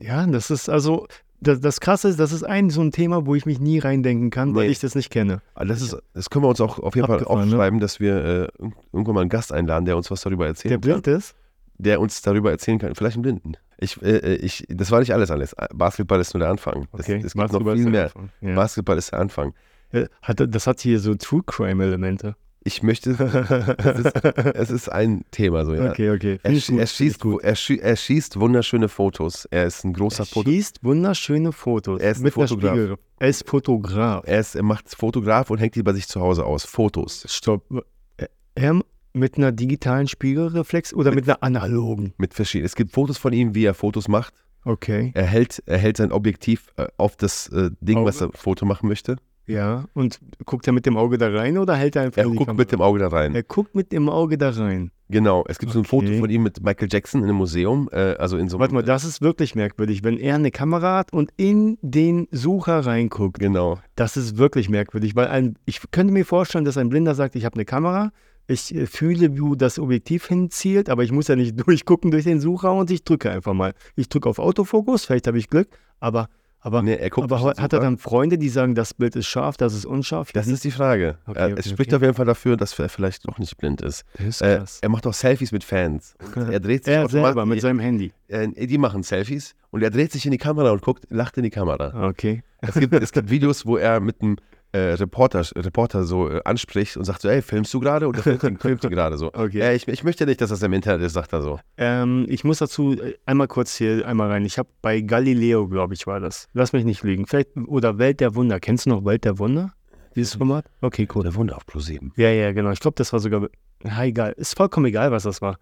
Ja, 0.01 0.27
das 0.27 0.51
ist 0.51 0.69
also. 0.69 1.07
Das, 1.43 1.59
das 1.59 1.81
Krasse 1.81 2.09
ist, 2.09 2.21
das 2.21 2.33
ist 2.33 2.43
ein 2.43 2.69
so 2.69 2.83
ein 2.83 2.93
Thema, 2.93 3.25
wo 3.25 3.35
ich 3.35 3.47
mich 3.47 3.59
nie 3.61 3.79
reindenken 3.79 4.29
kann, 4.29 4.55
weil 4.55 4.67
Nee. 4.67 4.73
ich 4.73 4.79
das 4.79 4.95
nicht 4.95 5.09
kenne. 5.09 5.41
Aber 5.55 5.65
das, 5.65 5.81
ist, 5.81 5.97
das 6.13 6.29
können 6.29 6.45
wir 6.45 6.51
uns 6.51 6.61
auch 6.61 6.79
auf 6.79 6.95
jeden 6.95 7.07
Fall 7.07 7.21
ne? 7.21 7.27
aufschreiben, 7.27 7.81
dass 7.81 7.99
wir 7.99 8.17
äh, 8.17 8.63
irg- 8.63 8.73
irgendwann 8.93 9.15
mal 9.15 9.21
einen 9.23 9.31
Gast 9.31 9.51
einladen, 9.51 9.87
der 9.87 9.97
uns 9.97 10.11
was 10.11 10.21
darüber 10.21 10.47
erzählen 10.47 10.73
Der 10.73 10.77
blind 10.79 11.07
ist? 11.07 11.35
Der 11.79 11.99
uns 11.99 12.21
darüber 12.21 12.51
erzählen 12.51 12.79
kann. 12.79 12.95
Vielleicht 12.95 13.17
einen 13.17 13.23
Blinden. 13.23 13.53
Ich, 13.79 14.03
äh, 14.03 14.17
äh, 14.19 14.35
ich, 14.35 14.67
das 14.69 14.91
war 14.91 15.01
nicht 15.01 15.15
alles 15.15 15.31
alles. 15.31 15.57
Basketball 15.73 16.21
ist 16.21 16.35
nur 16.35 16.41
der 16.41 16.51
Anfang. 16.51 16.87
Das, 16.93 17.09
es 17.09 17.33
gibt 17.33 17.35
noch 17.37 17.43
Basketball 17.45 17.77
viel 17.77 17.87
ist 17.87 17.93
der 17.95 18.11
mehr. 18.43 18.51
Ja. 18.51 18.55
Basketball 18.57 18.99
ist 18.99 19.13
der 19.13 19.21
Anfang. 19.21 19.55
Äh, 19.93 20.09
Hat, 20.21 20.43
das 20.47 20.67
hat 20.67 20.81
hier 20.81 21.01
so 21.01 21.15
True 21.15 21.43
Crime-Elemente. 21.47 22.37
Ich 22.63 22.83
möchte, 22.83 23.13
es 23.13 23.99
ist, 24.01 24.25
es 24.55 24.71
ist 24.71 24.89
ein 24.93 25.25
Thema 25.31 25.65
so, 25.65 25.73
ja. 25.75 25.91
Okay, 25.91 26.11
okay. 26.11 26.39
Er, 26.43 26.51
er, 26.53 26.87
schießt, 26.87 27.25
er, 27.43 27.55
schie- 27.57 27.81
er 27.81 27.97
schießt 27.97 28.39
wunderschöne 28.39 28.89
Fotos. 28.91 29.47
Er 29.51 29.65
ist 29.65 29.83
ein 29.85 29.95
großer 29.95 30.25
Er 30.25 30.27
Foto. 30.27 30.51
schießt 30.51 30.85
wunderschöne 30.85 31.53
Fotos. 31.53 32.01
Er 32.03 32.11
ist 32.11 32.19
ein 32.19 32.25
mit 32.25 32.35
Fotograf. 32.35 32.73
Spiegel- 32.77 32.97
Er 33.19 33.29
ist 33.29 33.49
Fotograf. 33.49 34.25
Er, 34.27 34.41
ist, 34.41 34.55
er 34.57 34.63
macht 34.63 34.95
Fotograf 34.95 35.49
und 35.51 35.57
hängt 35.59 35.75
die 35.75 35.83
bei 35.83 35.95
sich 35.95 36.07
zu 36.07 36.21
Hause 36.21 36.45
aus. 36.45 36.65
Fotos. 36.65 37.25
Stopp. 37.29 37.65
Er 38.55 38.81
mit 39.15 39.39
einer 39.39 39.53
digitalen 39.53 40.07
Spiegelreflex 40.07 40.93
oder 40.93 41.13
mit 41.15 41.25
einer 41.29 41.43
analogen? 41.43 42.13
Mit 42.19 42.35
verschiedenen. 42.35 42.67
Es 42.67 42.77
gibt 42.77 42.93
Fotos 42.93 43.17
von 43.17 43.33
ihm, 43.33 43.55
wie 43.55 43.65
er 43.65 43.75
Fotos 43.75 44.07
macht. 44.07 44.35
Okay. 44.65 45.13
Er 45.15 45.25
hält, 45.25 45.63
er 45.65 45.79
hält 45.79 45.97
sein 45.97 46.13
Objektiv 46.13 46.67
äh, 46.77 46.87
auf 46.99 47.17
das 47.17 47.49
äh, 47.49 47.71
Ding, 47.81 47.97
Auge? 47.99 48.07
was 48.09 48.21
er 48.21 48.29
Foto 48.35 48.67
machen 48.67 48.89
möchte. 48.89 49.17
Ja. 49.51 49.85
Und 49.95 50.21
guckt 50.47 50.67
er 50.67 50.73
mit 50.73 50.87
dem 50.87 50.97
Auge 50.97 51.19
da 51.19 51.29
rein 51.29 51.59
oder 51.59 51.75
hält 51.75 51.97
er 51.97 52.03
einfach 52.03 52.19
Er 52.19 52.25
die 52.25 52.31
guckt 52.37 52.47
Kamera? 52.47 52.57
mit 52.63 52.73
dem 52.73 52.81
Auge 52.81 52.99
da 53.01 53.09
rein. 53.09 53.35
Er 53.35 53.43
guckt 53.43 53.75
mit 53.75 53.93
dem 53.93 54.09
Auge 54.09 54.39
da 54.39 54.51
rein. 54.51 54.91
Genau. 55.09 55.45
Es 55.49 55.59
gibt 55.59 55.73
so 55.73 55.81
ein 55.81 55.85
Foto 55.85 56.07
von 56.19 56.31
ihm 56.31 56.45
mit 56.45 56.63
Michael 56.63 56.89
Jackson 56.91 57.23
in 57.23 57.29
einem 57.29 57.37
Museum. 57.39 57.89
Äh, 57.93 58.15
also 58.15 58.37
in 58.37 58.49
so 58.49 58.57
einem. 58.57 58.61
Warte 58.61 58.75
mal, 58.75 58.83
das 58.85 59.05
ist 59.05 59.21
wirklich 59.21 59.55
merkwürdig. 59.57 60.05
Wenn 60.05 60.17
er 60.19 60.37
eine 60.37 60.53
Kamera 60.53 60.99
hat 60.99 61.13
und 61.13 61.31
in 61.37 61.79
den 61.83 62.29
Sucher 62.31 62.81
reinguckt, 62.87 63.41
Genau. 63.41 63.79
das 63.97 64.17
ist 64.17 64.39
wirklich 64.39 64.69
merkwürdig, 64.69 65.17
weil 65.17 65.27
ein, 65.27 65.57
ich 65.67 65.81
könnte 65.91 66.13
mir 66.13 66.25
vorstellen, 66.25 66.65
dass 66.65 66.77
ein 66.79 66.89
Blinder 66.89 67.17
sagt, 67.17 67.35
ich 67.35 67.45
habe 67.45 67.57
eine 67.57 67.65
Kamera, 67.65 68.13
ich 68.47 68.73
äh, 68.75 68.87
fühle, 68.87 69.37
wo 69.41 69.57
das 69.57 69.81
Objektiv 69.81 70.27
hinzielt, 70.29 70.89
aber 70.89 71.03
ich 71.03 71.11
muss 71.11 71.27
ja 71.27 71.35
nicht 71.35 71.59
durchgucken 71.67 72.13
durch 72.13 72.25
den 72.25 72.41
Sucher 72.41 72.73
und 72.73 72.91
ich 72.93 73.03
drücke 73.03 73.31
einfach 73.33 73.53
mal. 73.55 73.75
Ich 73.97 74.09
drücke 74.09 74.29
auf 74.29 74.39
Autofokus, 74.39 75.07
vielleicht 75.07 75.27
habe 75.27 75.39
ich 75.39 75.49
Glück, 75.51 75.69
aber, 75.99 76.29
aber, 76.61 76.83
Nee, 76.83 76.97
er 76.97 77.11
guckt 77.11 77.31
aber 77.31 77.55
hat 77.57 77.73
er 77.73 77.81
dann 77.81 77.99
Freunde, 77.99 78.37
die 78.37 78.49
sagen, 78.49 78.75
das 78.75 78.93
Bild 78.93 79.17
ist 79.17 79.27
scharf, 79.27 79.57
das 79.57 79.75
ist 79.75 79.87
unscharf? 79.87 80.33
Das 80.33 80.47
ist 80.47 80.65
die 80.65 80.71
Frage. 80.71 81.17
Okay, 81.27 81.53
okay, 81.53 81.55
es 81.59 81.71
spricht 81.71 81.91
okay. 81.91 81.97
auf 81.97 82.03
jeden 82.03 82.15
Fall 82.15 82.27
dafür, 82.27 82.57
dass 82.57 82.79
er 82.79 82.89
vielleicht 82.89 83.27
noch 83.27 83.39
nicht 83.39 83.57
blind 83.57 83.81
ist. 83.81 84.05
ist 84.19 84.43
Äh, 84.43 84.63
er 84.81 84.89
macht 84.89 85.07
auch 85.07 85.15
Selfies 85.15 85.53
mit 85.53 85.65
Fans. 85.65 86.15
Er 86.51 86.59
dreht 86.59 86.85
sich 86.85 86.95
er 86.95 87.09
selber 87.09 87.47
mit 87.47 87.61
seinem 87.61 87.79
Handy. 87.79 88.13
äh, 88.29 88.49
die 88.67 88.79
machen 88.79 89.03
Selfies 89.03 89.55
und 89.71 89.83
er 89.83 89.91
dreht 89.91 90.11
sich 90.11 90.25
in 90.25 90.33
die 90.33 90.39
Kamera 90.39 90.71
und 90.71 90.83
guckt, 90.83 91.07
lacht 91.11 91.37
in 91.37 91.45
die 91.45 91.51
Kamera. 91.51 92.09
Okay. 92.09 92.43
Es 92.61 92.75
gibt, 92.75 92.93
es 92.95 93.13
gibt 93.13 93.31
Videos, 93.31 93.65
wo 93.67 93.77
er 93.77 94.01
mit 94.01 94.21
einem 94.21 94.37
äh, 94.73 94.95
Reporter, 94.95 95.45
Reporter 95.57 96.05
so 96.05 96.31
äh, 96.31 96.41
anspricht 96.45 96.97
und 96.97 97.05
sagt 97.05 97.23
so, 97.23 97.29
ey, 97.29 97.43
filmst 97.43 97.73
du 97.75 97.81
gerade 97.81 98.07
oder 98.07 98.23
filmst 98.23 98.85
du, 98.85 98.91
gerade 98.91 99.19
so? 99.19 99.33
Okay. 99.33 99.59
Ja, 99.59 99.73
ich, 99.73 99.89
ich 99.89 100.05
möchte 100.05 100.27
nicht, 100.27 100.41
dass 100.41 100.51
das 100.51 100.63
im 100.63 100.73
Internet 100.73 101.03
ist, 101.03 101.15
sagt 101.15 101.33
er 101.33 101.43
so. 101.43 101.59
Ähm, 101.77 102.27
ich 102.29 102.45
muss 102.45 102.59
dazu 102.59 102.93
äh, 102.93 103.15
einmal 103.27 103.49
kurz 103.49 103.75
hier 103.77 104.07
einmal 104.07 104.29
rein. 104.29 104.45
Ich 104.45 104.59
habe 104.59 104.69
bei 104.83 105.01
Galileo, 105.01 105.69
glaube 105.69 105.95
ich, 105.95 106.07
war 106.07 106.21
das. 106.21 106.49
Lass 106.53 106.73
mich 106.73 106.85
nicht 106.85 107.03
lügen. 107.03 107.27
Vielleicht, 107.27 107.57
oder 107.67 107.99
Welt 107.99 108.21
der 108.21 108.35
Wunder. 108.35 108.61
Kennst 108.61 108.87
du 108.87 108.91
noch 108.91 109.05
Welt 109.05 109.25
der 109.25 109.39
Wunder? 109.39 109.73
Dieses 110.15 110.35
Format? 110.35 110.67
Okay, 110.81 111.07
cool. 111.15 111.23
Der 111.23 111.35
Wunder 111.35 111.57
auf 111.57 111.67
Plus 111.67 111.87
7. 111.87 112.13
Ja, 112.17 112.31
ja, 112.31 112.53
genau. 112.53 112.71
Ich 112.71 112.81
glaube, 112.81 112.97
das 112.97 113.13
war 113.13 113.21
sogar. 113.21 113.49
Ja, 113.85 114.05
egal. 114.05 114.33
Ist 114.33 114.57
vollkommen 114.57 114.87
egal, 114.87 115.13
was 115.13 115.23
das 115.23 115.41
war. 115.41 115.57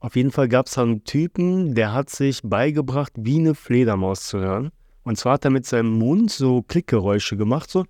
Auf 0.00 0.16
jeden 0.16 0.30
Fall 0.30 0.48
gab 0.48 0.66
es 0.66 0.76
einen 0.76 1.04
Typen, 1.04 1.74
der 1.74 1.92
hat 1.92 2.10
sich 2.10 2.42
beigebracht, 2.42 3.12
wie 3.16 3.38
eine 3.38 3.54
Fledermaus 3.54 4.26
zu 4.26 4.38
hören. 4.38 4.70
Und 5.02 5.16
zwar 5.16 5.34
hat 5.34 5.44
er 5.44 5.50
mit 5.50 5.64
seinem 5.64 5.98
Mund 5.98 6.30
so 6.30 6.62
Klickgeräusche 6.62 7.36
gemacht. 7.36 7.70
So. 7.70 7.84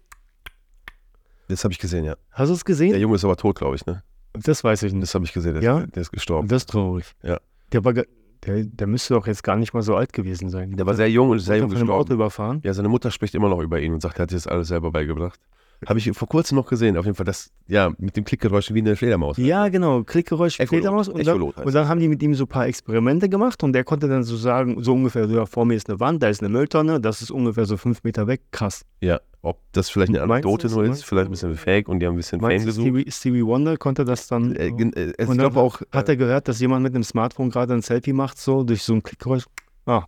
Das 1.49 1.65
habe 1.65 1.73
ich 1.73 1.79
gesehen, 1.79 2.05
ja. 2.05 2.17
Hast 2.31 2.49
du 2.49 2.55
es 2.55 2.61
Der 2.61 2.65
gesehen? 2.67 3.01
Junge 3.01 3.17
ist 3.17 3.25
aber 3.25 3.37
tot, 3.37 3.57
glaube 3.59 3.77
ich, 3.77 3.87
ne? 3.87 4.03
Das 4.35 4.63
weiß 4.65 4.83
ich 4.83 4.93
nicht. 4.93 5.03
Das 5.03 5.15
habe 5.15 5.25
ich 5.25 5.33
gesehen, 5.33 5.55
der, 5.55 5.63
Ja? 5.63 5.79
ist, 5.81 5.95
der 5.95 6.03
ist 6.03 6.13
gestorben. 6.13 6.49
Das 6.49 6.63
ist 6.63 6.71
traurig. 6.71 7.07
Ja. 7.23 7.39
Der, 7.73 7.85
war, 7.85 7.93
der, 7.93 8.05
der 8.45 8.87
müsste 8.87 9.15
doch 9.15 9.27
jetzt 9.27 9.43
gar 9.43 9.57
nicht 9.57 9.73
mal 9.73 9.83
so 9.83 9.95
alt 9.97 10.13
gewesen 10.13 10.51
sein. 10.51 10.73
Der 10.77 10.87
war 10.87 10.95
sehr 10.95 11.11
jung 11.11 11.31
und 11.31 11.39
sehr 11.39 11.57
jung 11.59 11.69
von 11.71 11.79
einem 11.79 11.91
Auto 11.91 12.01
gestorben. 12.05 12.15
überfahren. 12.15 12.61
Ja, 12.65 12.75
seine 12.75 12.89
Mutter 12.89 13.11
spricht 13.11 13.35
immer 13.35 13.49
noch 13.49 13.61
über 13.61 13.81
ihn 13.81 13.93
und 13.95 14.01
sagt, 14.03 14.19
er 14.19 14.25
hat 14.25 14.31
sich 14.31 14.43
das 14.43 14.47
alles 14.47 14.69
selber 14.69 14.91
beigebracht. 14.91 15.41
Habe 15.87 15.99
ich 15.99 16.11
vor 16.17 16.27
kurzem 16.27 16.57
noch 16.57 16.67
gesehen, 16.67 16.97
auf 16.97 17.05
jeden 17.05 17.17
Fall, 17.17 17.27
das, 17.27 17.51
ja, 17.67 17.93
mit 17.99 18.17
dem 18.17 18.25
Klickgeräusch 18.25 18.73
wie 18.73 18.79
eine 18.79 18.97
Fledermaus. 18.97 19.37
Ja, 19.37 19.69
genau. 19.69 20.05
Klickgeräusch, 20.05 20.59
Echolot. 20.59 20.69
Fledermaus. 20.83 21.09
Und 21.09 21.27
dann, 21.27 21.43
und 21.43 21.75
dann 21.75 21.87
haben 21.87 22.01
die 22.01 22.09
mit 22.09 22.23
ihm 22.23 22.35
so 22.35 22.45
ein 22.45 22.49
paar 22.49 22.67
Experimente 22.67 23.29
gemacht 23.29 23.63
und 23.63 23.75
der 23.75 23.85
konnte 23.85 24.09
dann 24.09 24.23
so 24.25 24.37
sagen, 24.39 24.83
so 24.83 24.95
ungefähr, 24.95 25.29
so, 25.29 25.35
ja, 25.37 25.45
vor 25.45 25.67
mir 25.67 25.75
ist 25.75 25.91
eine 25.91 26.01
Wand, 26.01 26.23
da 26.23 26.29
ist 26.29 26.41
eine 26.41 26.49
Mülltonne, 26.49 26.99
das 26.99 27.21
ist 27.21 27.31
ungefähr 27.31 27.67
so 27.67 27.77
fünf 27.77 28.05
Meter 28.05 28.27
weg. 28.27 28.41
Krass. 28.53 28.87
Ja, 29.03 29.21
ob 29.47 29.61
das 29.73 29.89
vielleicht 29.91 30.11
eine 30.11 30.23
Anekdote 30.23 30.69
nur 30.69 30.85
ist, 30.85 31.05
vielleicht 31.05 31.29
ein 31.29 31.31
bisschen 31.31 31.57
fake 31.57 31.89
und 31.89 32.01
die 32.01 32.07
haben 32.07 32.15
ein 32.15 32.17
bisschen 32.19 32.41
Fame 32.41 32.65
gesucht. 32.65 32.87
Stevie, 32.87 33.11
Stevie 33.11 33.45
Wonder 33.47 33.77
konnte 33.77 34.05
das 34.05 34.27
dann? 34.27 34.55
Äh, 34.57 34.69
äh, 34.69 35.15
ich 35.19 35.31
glaube 35.31 35.61
auch, 35.61 35.81
hat 35.93 36.09
äh, 36.09 36.13
er 36.13 36.17
gehört, 36.17 36.49
dass 36.49 36.61
jemand 36.61 36.83
mit 36.83 36.95
einem 36.95 37.05
Smartphone 37.05 37.51
gerade 37.51 37.73
ein 37.75 37.83
Selfie 37.83 38.13
macht, 38.13 38.39
so 38.39 38.65
durch 38.65 38.83
so 38.83 38.95
ein 38.95 39.03
Klickgeräusch? 39.03 39.45
Ah, 39.89 40.05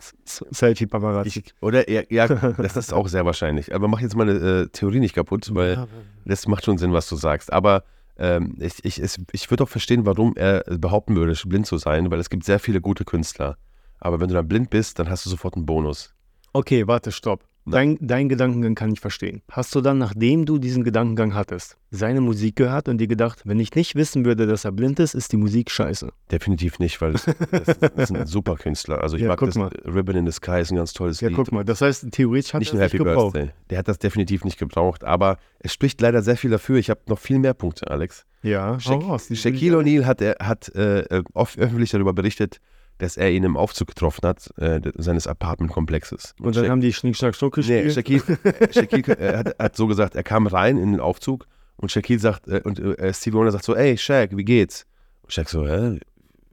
Selfie-Paparazzi. 0.52 1.44
oder 1.60 1.88
ja, 1.90 2.02
ja, 2.10 2.26
das 2.26 2.76
ist 2.76 2.92
auch 2.92 3.08
sehr 3.08 3.24
wahrscheinlich. 3.24 3.74
Aber 3.74 3.88
mach 3.88 4.00
jetzt 4.00 4.16
meine 4.16 4.32
äh, 4.32 4.68
Theorie 4.68 5.00
nicht 5.00 5.14
kaputt, 5.14 5.48
weil 5.54 5.86
das 6.24 6.46
macht 6.48 6.64
schon 6.64 6.78
Sinn, 6.78 6.92
was 6.92 7.08
du 7.08 7.16
sagst. 7.16 7.52
Aber 7.52 7.84
ähm, 8.18 8.56
ich, 8.58 8.84
ich, 8.84 8.98
es- 8.98 9.20
ich 9.32 9.50
würde 9.50 9.64
auch 9.64 9.68
verstehen, 9.68 10.04
warum 10.06 10.34
er 10.36 10.64
behaupten 10.78 11.14
würde, 11.16 11.34
blind 11.46 11.66
zu 11.66 11.78
sein, 11.78 12.10
weil 12.10 12.18
es 12.18 12.30
gibt 12.30 12.44
sehr 12.44 12.58
viele 12.58 12.80
gute 12.80 13.04
Künstler. 13.04 13.56
Aber 14.00 14.20
wenn 14.20 14.28
du 14.28 14.34
dann 14.34 14.48
blind 14.48 14.70
bist, 14.70 14.98
dann 14.98 15.08
hast 15.10 15.24
du 15.26 15.30
sofort 15.30 15.54
einen 15.54 15.66
Bonus. 15.66 16.14
Okay, 16.52 16.86
warte, 16.86 17.12
stopp. 17.12 17.44
Dein, 17.70 17.98
dein 18.00 18.28
Gedankengang 18.28 18.74
kann 18.74 18.92
ich 18.92 19.00
verstehen. 19.00 19.42
Hast 19.50 19.74
du 19.74 19.80
dann, 19.80 19.98
nachdem 19.98 20.44
du 20.46 20.58
diesen 20.58 20.84
Gedankengang 20.84 21.34
hattest, 21.34 21.76
seine 21.90 22.20
Musik 22.20 22.56
gehört 22.56 22.88
und 22.88 22.98
dir 22.98 23.06
gedacht, 23.06 23.42
wenn 23.44 23.58
ich 23.60 23.74
nicht 23.74 23.94
wissen 23.94 24.24
würde, 24.24 24.46
dass 24.46 24.64
er 24.64 24.72
blind 24.72 24.98
ist, 25.00 25.14
ist 25.14 25.32
die 25.32 25.36
Musik 25.36 25.70
scheiße? 25.70 26.10
Definitiv 26.30 26.78
nicht, 26.78 27.00
weil 27.00 27.12
das, 27.12 27.24
das, 27.24 27.78
das 27.78 27.90
ist 27.96 28.16
ein 28.16 28.26
super 28.26 28.56
Künstler. 28.56 29.02
Also 29.02 29.16
ich 29.16 29.22
Ja, 29.22 29.28
mag 29.28 29.40
das 29.40 29.54
mal. 29.56 29.70
Ribbon 29.86 30.16
in 30.16 30.26
the 30.26 30.32
Sky 30.32 30.60
ist 30.60 30.70
ein 30.70 30.76
ganz 30.76 30.92
tolles 30.92 31.20
Ja, 31.20 31.28
Lied. 31.28 31.36
guck 31.36 31.52
mal, 31.52 31.64
das 31.64 31.80
heißt, 31.80 32.06
theoretisch 32.10 32.52
hat 32.54 32.60
Nicht 32.60 32.72
er 32.74 32.80
es 32.80 32.92
Happy 32.92 32.98
gebraucht. 32.98 33.32
Birthday. 33.34 33.52
Der 33.70 33.78
hat 33.78 33.88
das 33.88 33.98
definitiv 33.98 34.44
nicht 34.44 34.58
gebraucht, 34.58 35.04
aber 35.04 35.38
es 35.60 35.72
spricht 35.72 36.00
leider 36.00 36.22
sehr 36.22 36.36
viel 36.36 36.50
dafür. 36.50 36.78
Ich 36.78 36.90
habe 36.90 37.00
noch 37.08 37.18
viel 37.18 37.38
mehr 37.38 37.54
Punkte, 37.54 37.90
Alex. 37.90 38.24
Ja, 38.42 38.78
hau 38.86 38.98
raus. 38.98 39.28
Shaquille 39.32 39.76
O'Neal 39.78 40.04
hat, 40.04 40.20
er, 40.20 40.36
hat 40.40 40.68
äh, 40.74 41.00
äh, 41.00 41.22
oft 41.34 41.58
öffentlich 41.58 41.90
darüber 41.90 42.12
berichtet, 42.12 42.60
dass 42.98 43.16
er 43.16 43.30
ihn 43.30 43.44
im 43.44 43.56
Aufzug 43.56 43.88
getroffen 43.88 44.26
hat, 44.26 44.50
äh, 44.58 44.80
seines 44.96 45.26
Apartmentkomplexes. 45.26 46.34
Und 46.40 46.56
dann 46.56 46.64
Sha- 46.64 46.70
haben 46.70 46.80
die 46.80 46.92
Schnick, 46.92 47.16
Schnack, 47.16 47.34
Schnuck 47.36 47.56
Nee, 47.58 47.82
gespielt. 47.84 47.94
Shaquille, 47.94 48.38
äh, 48.44 48.72
Shaquille 48.72 49.18
äh, 49.18 49.36
hat, 49.38 49.58
hat 49.58 49.76
so 49.76 49.86
gesagt, 49.86 50.14
er 50.16 50.22
kam 50.24 50.46
rein 50.46 50.76
in 50.78 50.92
den 50.92 51.00
Aufzug 51.00 51.46
und 51.76 51.90
Shaquille 51.92 52.18
sagt, 52.18 52.48
äh, 52.48 52.60
und 52.64 52.78
äh, 52.80 53.12
Steve 53.14 53.36
Wonder 53.36 53.52
sagt 53.52 53.64
so, 53.64 53.74
ey 53.76 53.96
Shaq, 53.96 54.36
wie 54.36 54.44
geht's? 54.44 54.84
Und 55.22 55.32
Shaq 55.32 55.48
so, 55.48 55.66
hä? 55.66 56.00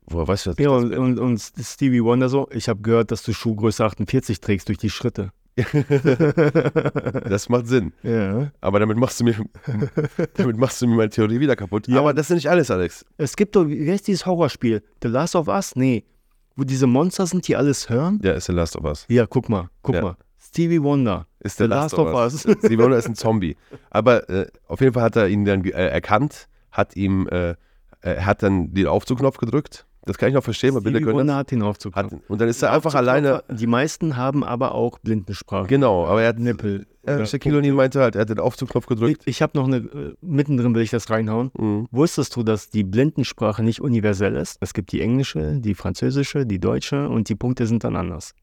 Woher 0.07 0.27
weißt 0.27 0.45
du 0.45 0.49
das? 0.51 0.59
ja, 0.59 0.69
und, 0.69 0.93
und, 0.93 1.19
und 1.19 1.39
Stevie 1.39 2.03
Wonder 2.03 2.29
so, 2.29 2.47
ich 2.51 2.69
habe 2.69 2.79
gehört, 2.81 3.09
dass 3.11 3.23
du 3.23 3.33
Schuhgröße 3.33 3.83
48 3.83 4.39
trägst 4.39 4.67
durch 4.67 4.77
die 4.77 4.91
Schritte. 4.91 5.31
das 7.29 7.49
macht 7.49 7.67
Sinn. 7.67 7.93
Ja. 8.03 8.51
Aber 8.61 8.79
damit 8.79 8.97
machst 8.97 9.19
du 9.19 9.23
mir, 9.23 9.35
damit 10.35 10.57
machst 10.57 10.81
du 10.81 10.87
mir 10.87 10.95
meine 10.95 11.09
Theorie 11.09 11.39
wieder 11.39 11.55
kaputt. 11.55 11.87
Ja. 11.87 11.99
Aber 11.99 12.13
das 12.13 12.29
ist 12.29 12.35
nicht 12.35 12.49
alles, 12.49 12.71
Alex. 12.71 13.05
Es 13.17 13.35
gibt 13.35 13.55
doch, 13.55 13.67
wie 13.67 13.89
heißt 13.89 14.07
dieses 14.07 14.25
Horrorspiel? 14.25 14.83
The 15.01 15.07
Last 15.07 15.35
of 15.35 15.47
Us? 15.47 15.75
Nee. 15.75 16.03
Wo 16.55 16.63
diese 16.63 16.87
Monster 16.87 17.25
sind, 17.27 17.47
die 17.47 17.55
alles 17.55 17.89
hören? 17.89 18.19
Ja, 18.23 18.31
ist 18.33 18.45
The 18.45 18.53
Last 18.53 18.77
of 18.77 18.85
Us. 18.85 19.05
Ja, 19.09 19.25
guck 19.25 19.49
mal, 19.49 19.69
guck 19.81 19.95
Ja. 19.95 20.01
mal. 20.01 20.17
Stevie 20.39 20.81
Wonder. 20.81 21.27
Ist 21.39 21.57
The 21.57 21.65
Last 21.65 21.95
of 21.95 22.13
Us. 22.13 22.41
Steve 22.59 22.81
Wonder 22.83 22.97
ist 22.97 23.07
ein 23.07 23.15
Zombie. 23.15 23.57
Aber 23.89 24.29
äh, 24.29 24.47
auf 24.67 24.79
jeden 24.79 24.93
Fall 24.93 25.03
hat 25.03 25.15
er 25.17 25.27
ihn 25.27 25.43
dann 25.43 25.65
äh, 25.65 25.71
erkannt, 25.71 26.47
hat 26.71 26.95
ihm, 26.95 27.27
äh, 27.27 27.55
er 28.01 28.25
hat 28.25 28.41
dann 28.43 28.73
den 28.73 28.87
Aufzugknopf 28.87 29.37
gedrückt. 29.37 29.85
Das 30.05 30.17
kann 30.19 30.29
ich 30.29 30.35
noch 30.35 30.43
verstehen, 30.43 30.75
weil 30.75 30.81
Bilder 30.81 30.99
Stevie 30.99 31.11
können 31.13 31.27
das. 31.27 31.37
hat 31.37 31.61
Aufzug. 31.63 31.95
Hat, 31.95 32.11
und 32.27 32.39
dann 32.39 32.47
ist 32.47 32.61
er 32.61 32.71
einfach 32.71 32.93
alleine. 32.93 33.43
Die 33.49 33.65
meisten 33.65 34.15
haben 34.15 34.43
aber 34.43 34.75
auch 34.75 34.99
Blindensprache. 34.99 35.67
Genau, 35.67 36.05
aber 36.05 36.21
er 36.21 36.29
hat 36.29 36.39
Nippel. 36.39 36.85
Äh, 37.07 37.19
Ja. 37.19 37.25
Shaquille 37.25 37.71
meinte 37.73 38.01
halt, 38.01 38.15
er 38.15 38.21
hat 38.21 38.29
den 38.29 38.39
Aufzugknopf 38.39 38.85
Ich, 38.85 38.89
gedrückt. 38.89 39.23
ich 39.25 39.41
habe 39.41 39.57
noch 39.57 39.65
eine, 39.65 39.77
äh, 39.77 40.13
mittendrin 40.21 40.75
will 40.75 40.83
ich 40.83 40.91
das 40.91 41.09
reinhauen. 41.09 41.51
Mhm. 41.57 41.87
Wusstest 41.91 42.35
du, 42.35 42.43
dass 42.43 42.69
die 42.69 42.83
Blindensprache 42.83 43.63
nicht 43.63 43.81
universell 43.81 44.35
ist? 44.35 44.57
Es 44.61 44.73
gibt 44.73 44.91
die 44.91 45.01
englische, 45.01 45.59
die 45.59 45.73
französische, 45.73 46.45
die 46.45 46.59
deutsche 46.59 47.09
und 47.09 47.29
die 47.29 47.35
Punkte 47.35 47.65
sind 47.65 47.83
dann 47.83 47.95
anders. 47.95 48.33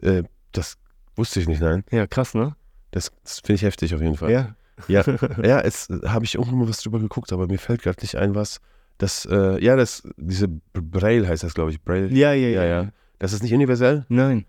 Äh, 0.00 0.24
das 0.52 0.76
wusste 1.14 1.40
ich 1.40 1.48
nicht, 1.48 1.60
nein. 1.60 1.84
Ja, 1.90 2.06
krass, 2.06 2.34
ne? 2.34 2.56
Das, 2.90 3.12
das 3.22 3.40
finde 3.40 3.54
ich 3.54 3.62
heftig 3.62 3.94
auf 3.94 4.00
jeden 4.00 4.16
Fall. 4.16 4.30
Ja. 4.30 4.56
Ja, 4.88 5.04
ja 5.42 5.60
es 5.60 5.88
habe 6.04 6.24
ich 6.24 6.34
irgendwo 6.34 6.56
mal 6.56 6.68
was 6.68 6.82
drüber 6.82 6.98
geguckt, 6.98 7.32
aber 7.32 7.46
mir 7.46 7.58
fällt 7.58 7.82
gerade 7.82 8.00
nicht 8.02 8.16
ein, 8.16 8.34
was. 8.34 8.60
Das, 8.98 9.26
äh, 9.30 9.62
ja, 9.62 9.76
das, 9.76 10.02
diese 10.16 10.48
Braille 10.48 11.26
heißt 11.26 11.42
das, 11.42 11.54
glaube 11.54 11.70
ich. 11.70 11.82
Braille. 11.82 12.08
Ja, 12.08 12.32
ja, 12.32 12.48
ja. 12.48 12.64
ja, 12.64 12.82
ja. 12.82 12.92
Das 13.18 13.32
ist 13.32 13.42
nicht 13.42 13.52
universell? 13.52 14.06
Nein. 14.08 14.46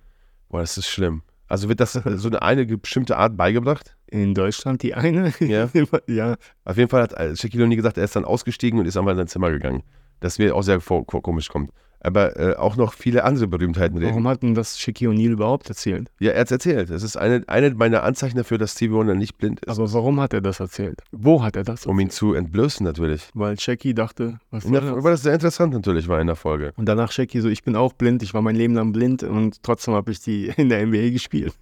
Boah, 0.50 0.62
das 0.62 0.78
ist 0.78 0.88
schlimm. 0.88 1.24
Also 1.48 1.70
wird 1.70 1.80
das 1.80 1.94
so 2.06 2.28
eine, 2.28 2.42
eine 2.42 2.66
bestimmte 2.66 3.18
Art 3.18 3.38
beigebracht? 3.38 3.96
In 4.08 4.34
Deutschland 4.34 4.84
die 4.84 4.96
eine. 4.96 5.34
Ja. 5.40 5.70
ja. 6.08 6.36
Auf 6.64 6.78
jeden 6.78 6.90
Fall 6.90 7.04
hat 7.04 7.14
äh, 7.14 7.36
Shaquille 7.36 7.66
O'Neal 7.66 7.76
gesagt, 7.76 7.98
er 7.98 8.06
ist 8.06 8.16
dann 8.16 8.26
ausgestiegen 8.26 8.80
und 8.80 8.86
ist 8.86 8.98
einmal 8.98 9.14
in 9.14 9.18
sein 9.18 9.28
Zimmer 9.28 9.52
gegangen. 9.52 9.84
Das 10.20 10.40
mir 10.40 10.56
auch 10.56 10.64
sehr 10.64 10.80
vor, 10.82 11.06
vor, 11.10 11.22
komisch 11.22 11.50
kommt. 11.50 11.72
Aber 12.00 12.40
äh, 12.40 12.56
auch 12.56 12.76
noch 12.76 12.94
viele 12.94 13.24
andere 13.24 13.48
Berühmtheiten 13.48 13.98
reden. 13.98 14.12
Warum 14.12 14.28
hat 14.28 14.44
denn 14.44 14.54
das 14.54 14.80
Shaquille 14.80 15.12
O'Neal 15.12 15.32
überhaupt 15.32 15.70
erzählt? 15.70 16.10
Ja, 16.20 16.32
er 16.32 16.42
hat 16.42 16.48
es 16.48 16.52
erzählt. 16.52 16.90
Es 16.90 17.04
ist 17.04 17.18
eine, 17.18 17.44
eine 17.48 17.72
meiner 17.72 18.04
Anzeichen 18.04 18.38
dafür, 18.38 18.58
dass 18.58 18.74
Stevie 18.74 18.94
Wonder 18.94 19.16
nicht 19.16 19.38
blind 19.38 19.60
ist. 19.66 19.70
Aber 19.70 19.92
warum 19.94 20.20
hat 20.20 20.34
er 20.34 20.42
das 20.42 20.60
erzählt? 20.60 21.02
Wo 21.12 21.44
hat 21.44 21.56
er 21.56 21.64
das 21.64 21.86
um 21.86 22.00
ihn 22.00 22.08
erzählt? 22.08 22.18
zu 22.18 22.34
entblößen 22.34 22.84
natürlich. 22.84 23.30
Weil 23.34 23.60
Shaqui 23.60 23.94
dachte, 23.94 24.40
was 24.50 24.66
In 24.66 24.72
der, 24.74 24.82
das? 24.82 25.04
weil 25.04 25.12
das 25.12 25.22
sehr 25.22 25.34
interessant 25.34 25.74
natürlich 25.74 26.08
war 26.08 26.20
in 26.20 26.28
der 26.28 26.36
Folge. 26.36 26.74
Und 26.78 26.86
danach 26.86 27.12
Shaqui 27.12 27.42
so, 27.42 27.48
ich 27.48 27.64
bin 27.64 27.76
auch 27.76 27.94
blind, 27.94 28.24
ich 28.24 28.34
war 28.34 28.42
mein 28.42 28.56
Leben 28.56 28.74
lang 28.74 28.92
blind 28.92 29.24
und 29.24 29.62
trotzdem 29.62 29.94
habe 29.94 30.12
ich 30.12 30.20
die 30.20 30.48
in 30.58 30.70
der 30.70 30.86
NBA 30.86 31.10
gespielt. 31.10 31.54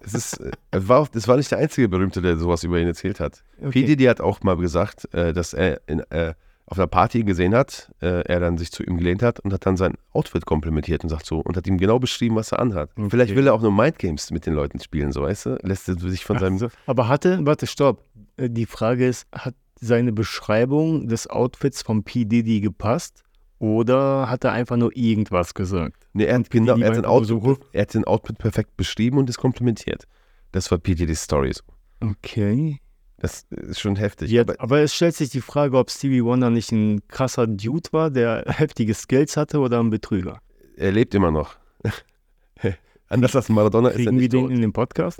Es 0.00 0.14
ist, 0.14 0.40
äh, 0.40 0.52
es 0.70 0.88
war, 0.88 1.08
das 1.12 1.26
war 1.26 1.36
nicht 1.36 1.50
der 1.50 1.58
einzige 1.58 1.88
Berühmte, 1.88 2.22
der 2.22 2.36
sowas 2.36 2.62
über 2.62 2.78
ihn 2.78 2.86
erzählt 2.86 3.18
hat. 3.18 3.42
Okay. 3.58 3.70
P. 3.70 3.82
Diddy 3.84 4.04
hat 4.04 4.20
auch 4.20 4.42
mal 4.42 4.56
gesagt, 4.56 5.12
äh, 5.12 5.32
dass 5.32 5.54
er 5.54 5.80
in, 5.86 6.00
äh, 6.10 6.34
auf 6.66 6.78
einer 6.78 6.88
Party 6.88 7.22
gesehen 7.22 7.54
hat, 7.54 7.92
äh, 8.00 8.22
er 8.22 8.40
dann 8.40 8.58
sich 8.58 8.72
zu 8.72 8.82
ihm 8.82 8.96
gelehnt 8.96 9.22
hat 9.22 9.38
und 9.40 9.52
hat 9.52 9.64
dann 9.66 9.76
sein 9.76 9.94
Outfit 10.12 10.46
komplimentiert 10.46 11.04
und 11.04 11.10
sagt 11.10 11.24
so 11.24 11.38
und 11.38 11.56
hat 11.56 11.66
ihm 11.66 11.78
genau 11.78 11.98
beschrieben, 11.98 12.34
was 12.34 12.52
er 12.52 12.58
anhat. 12.58 12.90
Okay. 12.96 13.08
Vielleicht 13.10 13.36
will 13.36 13.46
er 13.46 13.54
auch 13.54 13.62
nur 13.62 13.72
Mindgames 13.72 14.30
mit 14.32 14.46
den 14.46 14.54
Leuten 14.54 14.80
spielen, 14.80 15.12
so 15.12 15.22
weißt 15.22 15.46
du? 15.46 15.58
Lässt 15.62 15.88
er 15.88 15.98
sich 15.98 16.24
von 16.24 16.38
seinem. 16.38 16.68
Aber 16.86 17.08
hatte, 17.08 17.38
warte, 17.42 17.66
stopp. 17.66 18.02
Äh, 18.36 18.50
Die 18.50 18.66
Frage 18.66 19.06
ist, 19.06 19.26
hat 19.32 19.54
seine 19.80 20.12
Beschreibung 20.12 21.06
des 21.06 21.28
Outfits 21.28 21.82
von 21.82 22.02
P. 22.02 22.24
Diddy 22.24 22.60
gepasst 22.60 23.22
oder 23.58 24.28
hat 24.28 24.44
er 24.44 24.52
einfach 24.52 24.76
nur 24.76 24.94
irgendwas 24.96 25.54
gesagt? 25.54 26.08
Nee, 26.14 26.24
er 26.24 26.38
hat, 26.38 26.50
genau, 26.50 26.74
Diddy 26.74 26.84
er, 26.86 26.96
hat 26.96 27.02
nur 27.02 27.10
Outfit, 27.10 27.58
er 27.72 27.82
hat 27.82 27.94
den 27.94 28.04
Outfit 28.04 28.38
perfekt 28.38 28.76
beschrieben 28.76 29.18
und 29.18 29.30
es 29.30 29.38
komplimentiert. 29.38 30.04
Das 30.52 30.70
war 30.70 30.78
P. 30.78 30.94
Diddy's 30.94 31.22
Story. 31.22 31.52
Okay. 32.00 32.80
Das 33.18 33.46
ist 33.50 33.80
schon 33.80 33.96
heftig. 33.96 34.30
Ja, 34.30 34.42
aber 34.42 34.54
aber, 34.58 34.80
es 34.80 34.94
stellt 34.94 35.14
sich 35.14 35.30
die 35.30 35.40
Frage, 35.40 35.78
ob 35.78 35.90
Stevie 35.90 36.22
Wonder 36.22 36.50
nicht 36.50 36.70
ein 36.72 37.00
krasser 37.08 37.46
Dude 37.46 37.88
war, 37.92 38.10
der 38.10 38.44
heftige 38.46 38.92
Skills 38.94 39.36
hatte 39.36 39.58
oder 39.60 39.80
ein 39.80 39.90
Betrüger. 39.90 40.40
er 40.76 40.92
lebt 40.92 41.14
immer 41.14 41.30
noch. 41.30 41.56
Anders 43.08 43.36
als 43.36 43.48
Maradona 43.48 43.90
ist 43.90 43.98
er 44.00 44.04
Kriegen 44.06 44.16
wir 44.16 44.20
nicht 44.22 44.32
den 44.32 44.42
tot. 44.42 44.50
in 44.50 44.60
den 44.62 44.72
Podcast? 44.72 45.16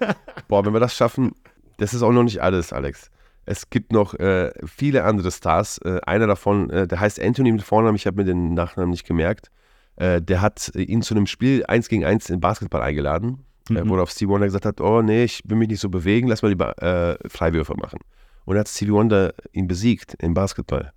Boah, 0.48 0.64
wenn 0.64 0.72
wir 0.72 0.80
das 0.80 0.94
schaffen, 0.96 1.32
das 1.76 1.92
ist 1.92 2.02
auch 2.02 2.10
noch 2.12 2.22
nicht 2.22 2.40
alles, 2.40 2.72
Alex. 2.72 3.10
Es 3.44 3.68
gibt 3.68 3.92
noch 3.92 4.14
äh, 4.14 4.50
viele 4.66 5.04
andere 5.04 5.30
Stars. 5.30 5.78
Äh, 5.84 6.00
einer 6.06 6.26
davon, 6.26 6.70
äh, 6.70 6.86
der 6.86 7.00
heißt 7.00 7.20
Anthony 7.20 7.52
mit 7.52 7.62
Vornamen, 7.62 7.96
ich 7.96 8.06
habe 8.06 8.16
mir 8.16 8.24
den 8.24 8.54
Nachnamen 8.54 8.90
nicht 8.90 9.06
gemerkt. 9.06 9.50
Äh, 9.96 10.22
der 10.22 10.40
hat 10.40 10.72
ihn 10.74 11.02
zu 11.02 11.14
einem 11.14 11.26
Spiel 11.26 11.64
1 11.66 11.88
gegen 11.88 12.04
1 12.04 12.30
in 12.30 12.40
Basketball 12.40 12.80
eingeladen, 12.82 13.44
Mhm. 13.68 13.88
wo 13.88 13.98
auf 13.98 14.10
Stevie 14.10 14.30
Wonder 14.30 14.46
gesagt 14.46 14.66
hat, 14.66 14.80
oh 14.80 15.02
nee, 15.02 15.24
ich 15.24 15.42
will 15.44 15.56
mich 15.56 15.68
nicht 15.68 15.80
so 15.80 15.88
bewegen, 15.88 16.28
lass 16.28 16.42
mal 16.42 16.48
lieber 16.48 16.80
äh, 16.82 17.16
Freiwürfe 17.28 17.74
machen. 17.74 18.00
Und 18.44 18.54
dann 18.54 18.60
hat 18.60 18.68
Stevie 18.68 18.92
Wonder 18.92 19.34
ihn 19.52 19.68
besiegt 19.68 20.14
im 20.20 20.34
Basketball. 20.34 20.92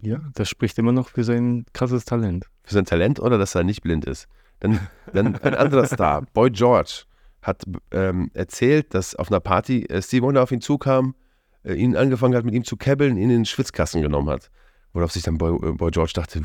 ja, 0.00 0.20
das 0.34 0.48
spricht 0.48 0.78
immer 0.78 0.92
noch 0.92 1.08
für 1.08 1.24
sein 1.24 1.64
krasses 1.72 2.04
Talent. 2.04 2.46
Für 2.64 2.74
sein 2.74 2.84
Talent 2.84 3.20
oder 3.20 3.38
dass 3.38 3.54
er 3.54 3.64
nicht 3.64 3.82
blind 3.82 4.04
ist. 4.04 4.26
Dann, 4.60 4.78
dann 5.12 5.36
ein 5.36 5.54
anderer 5.54 5.86
Star, 5.86 6.22
Boy 6.34 6.50
George, 6.50 7.04
hat 7.42 7.62
ähm, 7.90 8.30
erzählt, 8.34 8.92
dass 8.94 9.14
auf 9.14 9.30
einer 9.30 9.40
Party 9.40 9.84
äh, 9.86 10.02
Steve 10.02 10.26
Wonder 10.26 10.42
auf 10.42 10.52
ihn 10.52 10.60
zukam, 10.60 11.14
äh, 11.64 11.74
ihn 11.74 11.96
angefangen 11.96 12.34
hat, 12.34 12.44
mit 12.44 12.54
ihm 12.54 12.64
zu 12.64 12.76
kebbeln, 12.76 13.16
ihn 13.16 13.24
in 13.24 13.28
den 13.30 13.44
Schwitzkasten 13.46 14.02
genommen 14.02 14.28
hat. 14.28 14.50
Worauf 14.92 15.12
sich 15.12 15.22
dann 15.22 15.38
Boy, 15.38 15.54
äh, 15.66 15.72
Boy 15.72 15.90
George 15.90 16.12
dachte, 16.14 16.42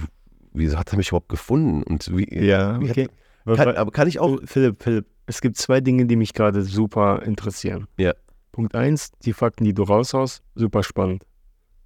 wieso 0.53 0.77
hat 0.77 0.93
er 0.93 0.97
mich 0.97 1.09
überhaupt 1.09 1.29
gefunden? 1.29 1.83
Und 1.83 2.15
wie, 2.15 2.45
Ja, 2.45 2.79
wie 2.79 2.89
okay. 2.89 3.09
Hat, 3.45 3.57
kann, 3.57 3.75
aber 3.75 3.91
kann 3.91 4.07
ich 4.07 4.19
auch. 4.19 4.39
Philipp, 4.45 4.81
Philipp, 4.81 5.05
es 5.27 5.41
gibt 5.41 5.57
zwei 5.57 5.81
Dinge, 5.81 6.05
die 6.05 6.15
mich 6.15 6.33
gerade 6.33 6.63
super 6.63 7.21
interessieren. 7.23 7.87
Ja. 7.97 8.13
Punkt 8.51 8.75
eins, 8.75 9.11
die 9.23 9.33
Fakten, 9.33 9.65
die 9.65 9.73
du 9.73 9.83
raushaust, 9.83 10.41
super 10.55 10.81
spannend. 10.83 11.25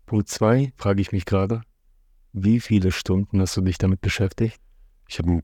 Punkt 0.06 0.28
zwei, 0.30 0.72
frage 0.76 1.02
ich 1.02 1.12
mich 1.12 1.26
gerade, 1.26 1.62
wie 2.34 2.60
viele 2.60 2.92
Stunden 2.92 3.42
hast 3.42 3.58
du 3.58 3.62
dich 3.62 3.78
damit 3.78 4.02
beschäftigt? 4.02 4.60
Ich 5.08 5.18
habe 5.20 5.32
ein 5.32 5.44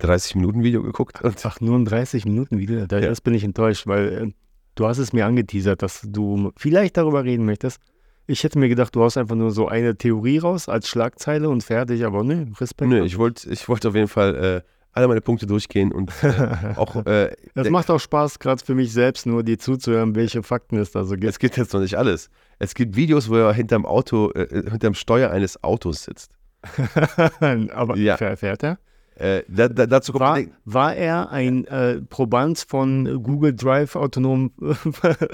30-Minuten-Video 0.00 0.82
geguckt 0.82 1.22
und 1.22 1.44
Ach, 1.44 1.60
nur 1.60 1.76
ein 1.76 1.84
30 1.84 2.24
Minuten 2.24 2.58
Video. 2.58 2.86
Da, 2.86 2.98
Ja. 2.98 3.08
Das 3.08 3.20
bin 3.20 3.34
ich 3.34 3.44
enttäuscht, 3.44 3.86
weil 3.86 4.08
äh, 4.08 4.32
du 4.74 4.86
hast 4.86 4.98
es 4.98 5.12
mir 5.12 5.26
angeteasert, 5.26 5.82
dass 5.82 6.02
du 6.06 6.52
vielleicht 6.56 6.96
darüber 6.96 7.24
reden 7.24 7.44
möchtest. 7.44 7.80
Ich 8.26 8.44
hätte 8.44 8.58
mir 8.58 8.68
gedacht, 8.68 8.94
du 8.94 9.02
haust 9.02 9.16
einfach 9.16 9.36
nur 9.36 9.50
so 9.50 9.68
eine 9.68 9.96
Theorie 9.96 10.38
raus 10.38 10.68
als 10.68 10.88
Schlagzeile 10.88 11.48
und 11.48 11.62
fertig, 11.62 12.04
aber 12.04 12.22
nö, 12.24 12.46
Respekt. 12.60 12.90
nö, 12.90 13.04
ich 13.04 13.16
wollte 13.16 13.50
ich 13.50 13.68
wollt 13.68 13.86
auf 13.86 13.94
jeden 13.94 14.08
Fall 14.08 14.34
äh, 14.34 14.62
alle 14.98 15.08
meine 15.08 15.20
Punkte 15.20 15.46
durchgehen 15.46 15.92
und 15.92 16.12
äh, 16.22 16.74
auch. 16.76 17.06
Äh, 17.06 17.34
das 17.54 17.70
macht 17.70 17.90
auch 17.90 17.98
Spaß, 18.00 18.38
gerade 18.38 18.62
für 18.64 18.74
mich 18.74 18.92
selbst, 18.92 19.26
nur 19.26 19.42
dir 19.42 19.58
zuzuhören, 19.58 20.14
welche 20.14 20.42
Fakten 20.42 20.76
es 20.78 20.90
da 20.90 21.04
so 21.04 21.14
gibt. 21.14 21.24
es 21.24 21.38
gibt 21.38 21.56
jetzt 21.56 21.72
noch 21.72 21.80
nicht 21.80 21.96
alles. 21.96 22.30
Es 22.58 22.74
gibt 22.74 22.96
Videos, 22.96 23.28
wo 23.30 23.36
er 23.36 23.52
hinterm 23.52 23.86
Auto, 23.86 24.30
äh, 24.32 24.48
hinterm 24.70 24.94
Steuer 24.94 25.30
eines 25.30 25.62
Autos 25.62 26.04
sitzt. 26.04 26.32
aber 27.72 27.96
Ja. 27.96 28.16
fährt, 28.16 28.62
er? 28.62 28.78
Äh, 29.14 29.42
da, 29.48 29.68
da, 29.68 29.86
dazu 29.86 30.12
kommt 30.12 30.22
War, 30.22 30.38
war 30.64 30.94
er 30.94 31.30
ein 31.30 31.64
äh, 31.66 32.00
Proband 32.02 32.64
von 32.68 33.22
Google 33.22 33.52
Drive 33.54 33.96
autonom 33.96 34.52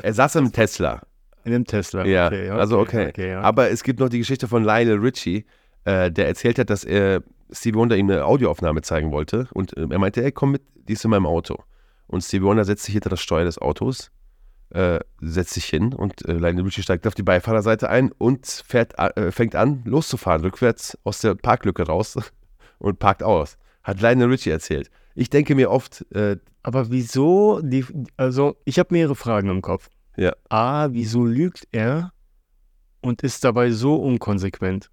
er 0.02 0.14
saß 0.14 0.36
im 0.36 0.52
Tesla. 0.52 1.02
in 1.44 1.54
einem 1.54 1.64
Tesla? 1.66 2.04
Ja, 2.06 2.26
Okay, 2.26 2.48
also 2.48 2.78
okay. 2.78 3.12
ja. 3.16 3.40
Aber 3.42 3.70
es 3.70 3.82
gibt 3.82 4.00
noch 4.00 4.08
die 4.08 4.18
Geschichte 4.18 4.48
von 4.48 4.64
Lionel 4.64 4.98
Richie, 4.98 5.44
äh, 5.84 6.10
der 6.10 6.26
erzählt 6.26 6.58
hat, 6.58 6.70
dass 6.70 6.84
er 6.84 7.22
Stevie 7.50 7.78
Wonder 7.78 7.96
ihm 7.96 8.10
eine 8.10 8.24
Audioaufnahme 8.24 8.82
zeigen 8.82 9.12
wollte. 9.12 9.48
Und 9.52 9.76
äh, 9.76 9.86
er 9.88 9.98
meinte, 9.98 10.22
ey, 10.24 10.32
komm 10.32 10.52
mit, 10.52 10.62
die 10.88 10.94
ist 10.94 11.04
in 11.04 11.10
meinem 11.10 11.26
Auto. 11.26 11.62
Und 12.06 12.22
Stevie 12.22 12.44
Wonder 12.44 12.64
setzt 12.64 12.84
sich 12.84 12.92
hinter 12.92 13.10
das 13.10 13.20
Steuer 13.20 13.44
des 13.44 13.58
Autos, 13.58 14.10
äh, 14.70 15.00
setzt 15.20 15.54
sich 15.54 15.66
hin 15.66 15.92
und 15.92 16.26
äh, 16.26 16.32
Lionel 16.32 16.64
Richie 16.64 16.82
steigt 16.82 17.06
auf 17.06 17.14
die 17.14 17.22
Beifahrerseite 17.22 17.88
ein 17.88 18.12
und 18.12 18.46
fährt, 18.46 18.98
äh, 18.98 19.30
fängt 19.30 19.54
an, 19.54 19.82
loszufahren, 19.84 20.42
rückwärts 20.42 20.98
aus 21.04 21.20
der 21.20 21.34
Parklücke 21.34 21.84
raus 21.84 22.18
und 22.78 22.98
parkt 22.98 23.22
aus. 23.22 23.56
Hat 23.82 24.00
Lionel 24.00 24.30
Richie 24.30 24.50
erzählt. 24.50 24.90
Ich 25.14 25.30
denke 25.30 25.54
mir 25.54 25.70
oft, 25.70 26.04
äh, 26.12 26.36
Aber 26.62 26.90
wieso, 26.90 27.60
die, 27.62 27.84
also 28.16 28.56
ich 28.64 28.78
habe 28.78 28.88
mehrere 28.92 29.14
Fragen 29.14 29.48
im 29.48 29.62
Kopf. 29.62 29.88
Ja. 30.16 30.32
A, 30.48 30.88
wieso 30.92 31.24
lügt 31.24 31.66
er 31.72 32.12
und 33.00 33.22
ist 33.22 33.44
dabei 33.44 33.70
so 33.70 33.96
unkonsequent? 33.96 34.90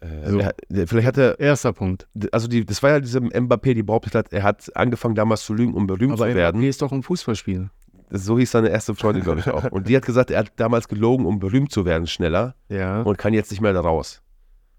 Äh, 0.00 0.30
So. 0.30 0.38
er, 0.40 0.54
vielleicht 0.86 1.06
hat 1.06 1.18
er, 1.18 1.38
Erster 1.40 1.72
Punkt. 1.72 2.06
also 2.32 2.48
die, 2.48 2.64
das 2.64 2.82
war 2.82 2.90
ja 2.90 3.00
diesem 3.00 3.28
Mbappé, 3.28 3.74
die 3.74 3.82
behauptet 3.82 4.14
hat, 4.14 4.32
er 4.32 4.42
hat 4.42 4.74
angefangen 4.76 5.14
damals 5.14 5.44
zu 5.44 5.54
lügen, 5.54 5.74
um 5.74 5.86
berühmt 5.86 6.12
Aber 6.12 6.28
zu 6.28 6.34
werden. 6.34 6.60
Mbappé 6.60 6.68
ist 6.68 6.82
doch 6.82 6.92
ein 6.92 7.02
Fußballspieler. 7.02 7.70
So 8.10 8.38
hieß 8.38 8.50
seine 8.50 8.68
erste 8.68 8.94
Freundin, 8.94 9.24
glaube 9.24 9.40
ich, 9.40 9.48
auch. 9.48 9.64
Und 9.72 9.88
die 9.88 9.96
hat 9.96 10.04
gesagt, 10.04 10.30
er 10.30 10.40
hat 10.40 10.52
damals 10.56 10.88
gelogen, 10.88 11.24
um 11.26 11.38
berühmt 11.40 11.72
zu 11.72 11.84
werden, 11.84 12.06
schneller 12.06 12.54
Ja. 12.68 13.02
und 13.02 13.16
kann 13.18 13.32
jetzt 13.34 13.50
nicht 13.50 13.60
mehr 13.60 13.72
da 13.72 13.80
raus. 13.80 14.20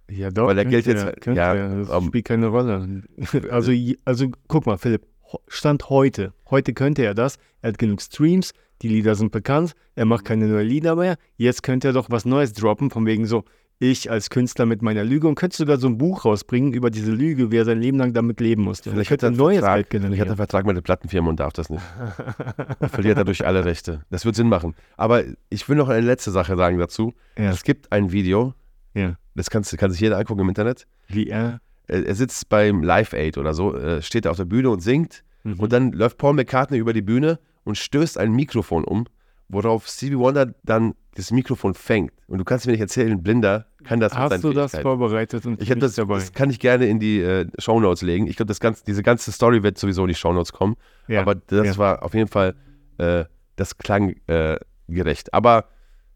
Ja, 0.10 0.30
doch. 0.30 0.46
Weil 0.48 0.58
er 0.60 0.66
gilt 0.66 0.86
jetzt- 0.86 1.04
er, 1.26 1.34
ja, 1.34 1.54
er. 1.56 1.76
Das 1.80 1.90
ähm, 1.90 2.08
spielt 2.08 2.26
keine 2.26 2.48
Rolle. 2.48 3.02
Also, 3.50 3.72
also 4.06 4.28
guck 4.48 4.68
mal, 4.68 4.78
Philipp, 4.78 5.08
Stand 5.48 5.90
heute. 5.90 6.34
Heute 6.52 6.74
könnte 6.74 7.04
er 7.04 7.16
das. 7.16 7.38
Er 7.62 7.70
hat 7.70 7.80
genug 7.80 8.00
Streams, 8.02 8.54
die 8.84 8.90
Lieder 8.90 9.16
sind 9.16 9.32
bekannt, 9.32 9.74
er 9.96 10.06
macht 10.06 10.24
keine 10.24 10.46
neuen 10.48 10.68
Lieder 10.68 10.96
mehr. 10.96 11.16
Jetzt 11.36 11.64
könnte 11.64 11.88
er 11.90 11.94
doch 11.94 12.12
was 12.12 12.24
Neues 12.26 12.54
droppen, 12.54 12.92
von 12.92 13.06
wegen 13.08 13.26
so, 13.26 13.44
ich 13.80 14.10
als 14.10 14.30
Künstler 14.30 14.66
mit 14.66 14.82
meiner 14.82 15.04
Lüge 15.04 15.28
und 15.28 15.36
könnte 15.36 15.58
sogar 15.58 15.78
so 15.78 15.88
ein 15.88 15.98
Buch 15.98 16.24
rausbringen 16.26 16.74
über 16.74 16.90
diese 16.90 17.12
Lüge, 17.12 17.52
wie 17.52 17.58
er 17.58 17.66
sein 17.66 17.80
Leben 17.82 17.98
lang 17.98 18.14
damit 18.14 18.40
leben 18.40 18.64
musste. 18.64 18.90
Vielleicht 18.90 19.10
könnte 19.10 19.28
ein 19.28 19.34
er 19.34 19.38
neues 19.38 19.60
Vertrag, 19.60 19.90
Geld 19.90 19.90
vielleicht 19.90 19.94
hat 19.94 20.02
er 20.02 20.06
einen 20.06 20.14
generieren. 20.16 20.38
Vertrag 20.38 20.66
mit 20.66 20.78
der 20.78 20.82
Plattenfirma 20.82 21.30
und 21.30 21.40
darf 21.40 21.54
das 21.54 21.70
nicht. 21.70 21.84
Er 22.80 22.90
verliert 22.90 23.18
dadurch 23.18 23.46
alle 23.46 23.66
Rechte. 23.66 24.02
Das 24.10 24.26
wird 24.26 24.36
Sinn 24.36 24.48
machen. 24.50 24.76
Aber 24.98 25.24
ich 25.50 25.68
will 25.68 25.76
noch 25.76 25.90
eine 25.90 26.06
letzte 26.06 26.32
Sache 26.32 26.56
sagen 26.56 26.78
dazu. 26.78 27.14
Ja. 27.38 27.52
Es 27.52 27.64
gibt 27.64 27.92
ein 27.92 28.12
Video, 28.12 28.54
Ja. 28.94 29.18
das 29.36 29.50
kannst, 29.50 29.78
kann 29.78 29.92
sich 29.92 30.00
jeder 30.00 30.18
angucken 30.18 30.42
im 30.42 30.50
Internet. 30.50 30.88
Wie 31.08 31.28
er. 31.28 31.60
Er, 31.88 32.06
er 32.08 32.16
sitzt 32.16 32.50
beim 32.50 32.82
Live 32.82 33.14
Aid 33.14 33.38
oder 33.38 33.54
so, 33.54 33.76
äh, 33.76 34.02
steht 34.02 34.26
auf 34.26 34.38
der 34.38 34.46
Bühne 34.46 34.70
und 34.70 34.82
singt. 34.82 35.24
Mhm. 35.44 35.60
Und 35.60 35.74
dann 35.74 35.92
läuft 35.92 36.18
Paul 36.18 36.34
McCartney 36.34 36.78
über 36.78 36.94
die 36.94 37.02
Bühne 37.04 37.40
und 37.64 37.78
stößt 37.78 38.18
ein 38.18 38.32
Mikrofon 38.32 38.84
um, 38.84 39.06
worauf 39.50 39.88
Stevie 39.88 40.18
Wonder 40.18 40.54
dann 40.64 40.96
das 41.16 41.32
Mikrofon 41.32 41.74
fängt. 41.74 42.12
Und 42.28 42.40
du 42.40 42.44
kannst 42.44 42.66
mir 42.66 42.74
nicht 42.74 42.82
erzählen, 42.82 43.22
Blinder 43.22 43.68
kann 43.84 44.00
das 44.00 44.14
Hast 44.14 44.44
du 44.44 44.52
das 44.52 44.78
vorbereitet 44.78 45.46
und 45.46 45.62
Ich 45.62 45.70
habe 45.70 45.80
das, 45.80 45.96
dabei? 45.96 46.16
das 46.16 46.34
kann 46.34 46.50
ich 46.50 46.60
gerne 46.60 46.88
in 46.88 47.00
die 47.00 47.22
äh, 47.22 47.48
Shownotes 47.60 48.02
legen. 48.02 48.28
Ich 48.28 48.36
glaube, 48.36 48.48
das 48.48 48.60
ganze, 48.60 48.84
diese 48.84 49.04
ganze 49.04 49.32
Story 49.32 49.64
wird 49.64 49.78
sowieso 49.78 50.04
in 50.04 50.10
die 50.10 50.16
Shownotes 50.16 50.52
kommen. 50.52 50.76
Ja. 51.08 51.22
Aber 51.22 51.36
das 51.36 51.68
ja. 51.68 51.78
war 51.78 52.04
auf 52.04 52.14
jeden 52.14 52.28
Fall, 52.28 52.56
äh, 52.98 53.26
das 53.56 53.78
klang 53.78 54.16
äh, 54.28 54.58
gerecht. 54.88 55.34
Aber 55.34 55.66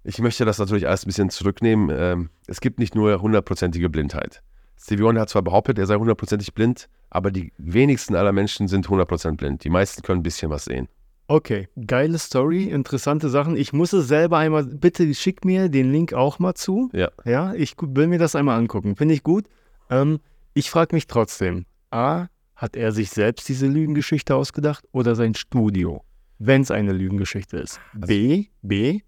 ich 0.04 0.20
möchte 0.20 0.46
das 0.46 0.60
natürlich 0.60 0.88
alles 0.88 1.06
ein 1.06 1.08
bisschen 1.08 1.30
zurücknehmen. 1.30 1.96
Ähm, 1.98 2.30
es 2.48 2.60
gibt 2.60 2.80
nicht 2.80 2.96
nur 2.96 3.22
hundertprozentige 3.22 3.90
Blindheit. 3.90 4.42
Stevie 4.82 5.04
Wonder 5.04 5.22
hat 5.22 5.30
zwar 5.30 5.42
behauptet, 5.42 5.78
er 5.78 5.86
sei 5.86 5.96
hundertprozentig 5.96 6.54
blind, 6.54 6.88
aber 7.10 7.32
die 7.32 7.52
wenigsten 7.58 8.16
aller 8.16 8.32
Menschen 8.32 8.68
sind 8.68 8.88
100% 8.88 9.36
blind. 9.36 9.64
Die 9.64 9.70
meisten 9.70 10.02
können 10.02 10.22
ein 10.22 10.24
bisschen 10.24 10.50
was 10.50 10.66
sehen. 10.66 10.88
Okay, 11.32 11.68
geile 11.86 12.18
Story, 12.18 12.64
interessante 12.64 13.30
Sachen. 13.30 13.56
Ich 13.56 13.72
muss 13.72 13.94
es 13.94 14.08
selber 14.08 14.40
einmal, 14.40 14.64
bitte 14.64 15.14
schick 15.14 15.46
mir 15.46 15.70
den 15.70 15.92
Link 15.92 16.12
auch 16.12 16.40
mal 16.40 16.56
zu. 16.56 16.90
Ja. 16.92 17.12
Ja, 17.24 17.54
ich 17.54 17.76
will 17.80 18.08
mir 18.08 18.18
das 18.18 18.36
einmal 18.36 18.58
angucken. 18.58 18.96
Finde 18.96 19.14
ich 19.14 19.22
gut. 19.22 19.46
Ähm, 19.92 20.22
ich 20.56 20.72
frage 20.72 20.96
mich 20.96 21.06
trotzdem, 21.06 21.68
A, 21.92 22.30
hat 22.56 22.76
er 22.76 22.92
sich 22.92 23.12
selbst 23.12 23.48
diese 23.48 23.68
Lügengeschichte 23.68 24.34
ausgedacht 24.34 24.86
oder 24.92 25.14
sein 25.14 25.36
Studio, 25.36 26.04
wenn 26.40 26.64
es 26.64 26.72
eine 26.72 26.94
Lügengeschichte 26.94 27.58
ist? 27.58 27.80
B, 27.94 28.48
B, 28.64 29.02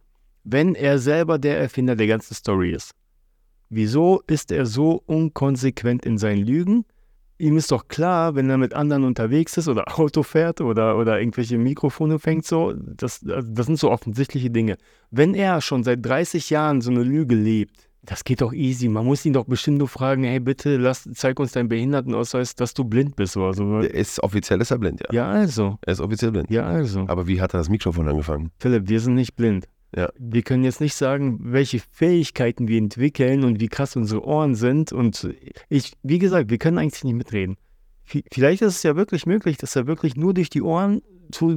wenn 0.44 0.76
er 0.76 1.00
selber 1.00 1.40
der 1.40 1.60
Erfinder 1.60 1.96
der 1.96 2.06
ganzen 2.06 2.36
Story 2.36 2.72
ist. 2.72 2.92
Wieso 3.70 4.22
ist 4.28 4.52
er 4.52 4.68
so 4.68 5.02
unkonsequent 5.08 6.06
in 6.06 6.20
seinen 6.20 6.46
Lügen? 6.46 6.86
Ihm 7.42 7.58
ist 7.58 7.72
doch 7.72 7.88
klar, 7.88 8.36
wenn 8.36 8.50
er 8.52 8.58
mit 8.58 8.74
anderen 8.76 9.04
unterwegs 9.04 9.58
ist 9.58 9.68
oder 9.68 9.86
Auto 10.00 10.22
fährt 10.22 10.62
oder, 10.62 10.98
oder 10.98 11.20
irgendwelche 11.20 11.58
Mikrofone 11.58 12.20
fängt, 12.20 12.46
so, 12.46 12.74
das, 12.74 13.20
das 13.24 13.66
sind 13.66 13.80
so 13.80 13.90
offensichtliche 13.90 14.52
Dinge. 14.52 14.78
Wenn 15.10 15.34
er 15.34 15.60
schon 15.62 15.84
seit 15.84 16.06
30 16.06 16.52
Jahren 16.52 16.82
so 16.82 16.92
eine 16.92 17.04
Lüge 17.04 17.36
lebt, 17.36 17.90
das 18.04 18.24
geht 18.24 18.42
doch 18.42 18.54
easy. 18.54 18.90
Man 18.90 19.06
muss 19.06 19.26
ihn 19.26 19.34
doch 19.34 19.46
bestimmt 19.46 19.80
nur 19.80 19.88
fragen, 19.88 20.24
hey, 20.24 20.40
bitte 20.40 20.78
lass, 20.78 21.10
zeig 21.14 21.40
uns 21.40 21.52
deinen 21.52 21.70
Behindertenausweis, 21.70 22.56
dass 22.56 22.74
du 22.74 22.84
blind 22.84 23.16
bist 23.16 23.38
oder 23.38 23.54
so. 23.54 23.80
Ist 23.80 24.22
offiziell 24.24 24.62
ist 24.62 24.72
er 24.72 24.78
blind, 24.78 25.02
ja. 25.02 25.08
Ja, 25.12 25.32
also. 25.32 25.78
Er 25.82 25.94
ist 25.94 26.00
offiziell 26.00 26.32
blind. 26.32 26.50
Ja, 26.50 26.66
also. 26.66 27.06
Aber 27.08 27.28
wie 27.28 27.42
hat 27.42 27.54
er 27.54 27.60
das 27.60 27.70
Mikrofon 27.70 28.08
angefangen? 28.08 28.52
Philipp, 28.60 28.88
wir 28.88 29.00
sind 29.00 29.16
nicht 29.16 29.36
blind. 29.36 29.68
Ja. 29.96 30.10
Wir 30.18 30.42
können 30.42 30.64
jetzt 30.64 30.80
nicht 30.80 30.96
sagen, 30.96 31.40
welche 31.42 31.80
Fähigkeiten 31.80 32.68
wir 32.68 32.78
entwickeln 32.78 33.44
und 33.44 33.60
wie 33.60 33.68
krass 33.68 33.96
unsere 33.96 34.26
Ohren 34.26 34.56
sind. 34.56 34.94
Und 34.94 35.30
ich, 35.70 35.94
wie 36.04 36.20
gesagt, 36.20 36.50
wir 36.50 36.58
können 36.58 36.78
eigentlich 36.78 37.04
nicht 37.04 37.16
mitreden. 37.16 37.58
Vielleicht 38.32 38.62
ist 38.62 38.76
es 38.76 38.84
ja 38.84 38.96
wirklich 38.96 39.26
möglich, 39.26 39.58
dass 39.58 39.76
er 39.76 39.88
wirklich 39.88 40.16
nur 40.16 40.34
durch 40.34 40.50
die 40.50 40.62
Ohren 40.62 41.02
so, 41.34 41.56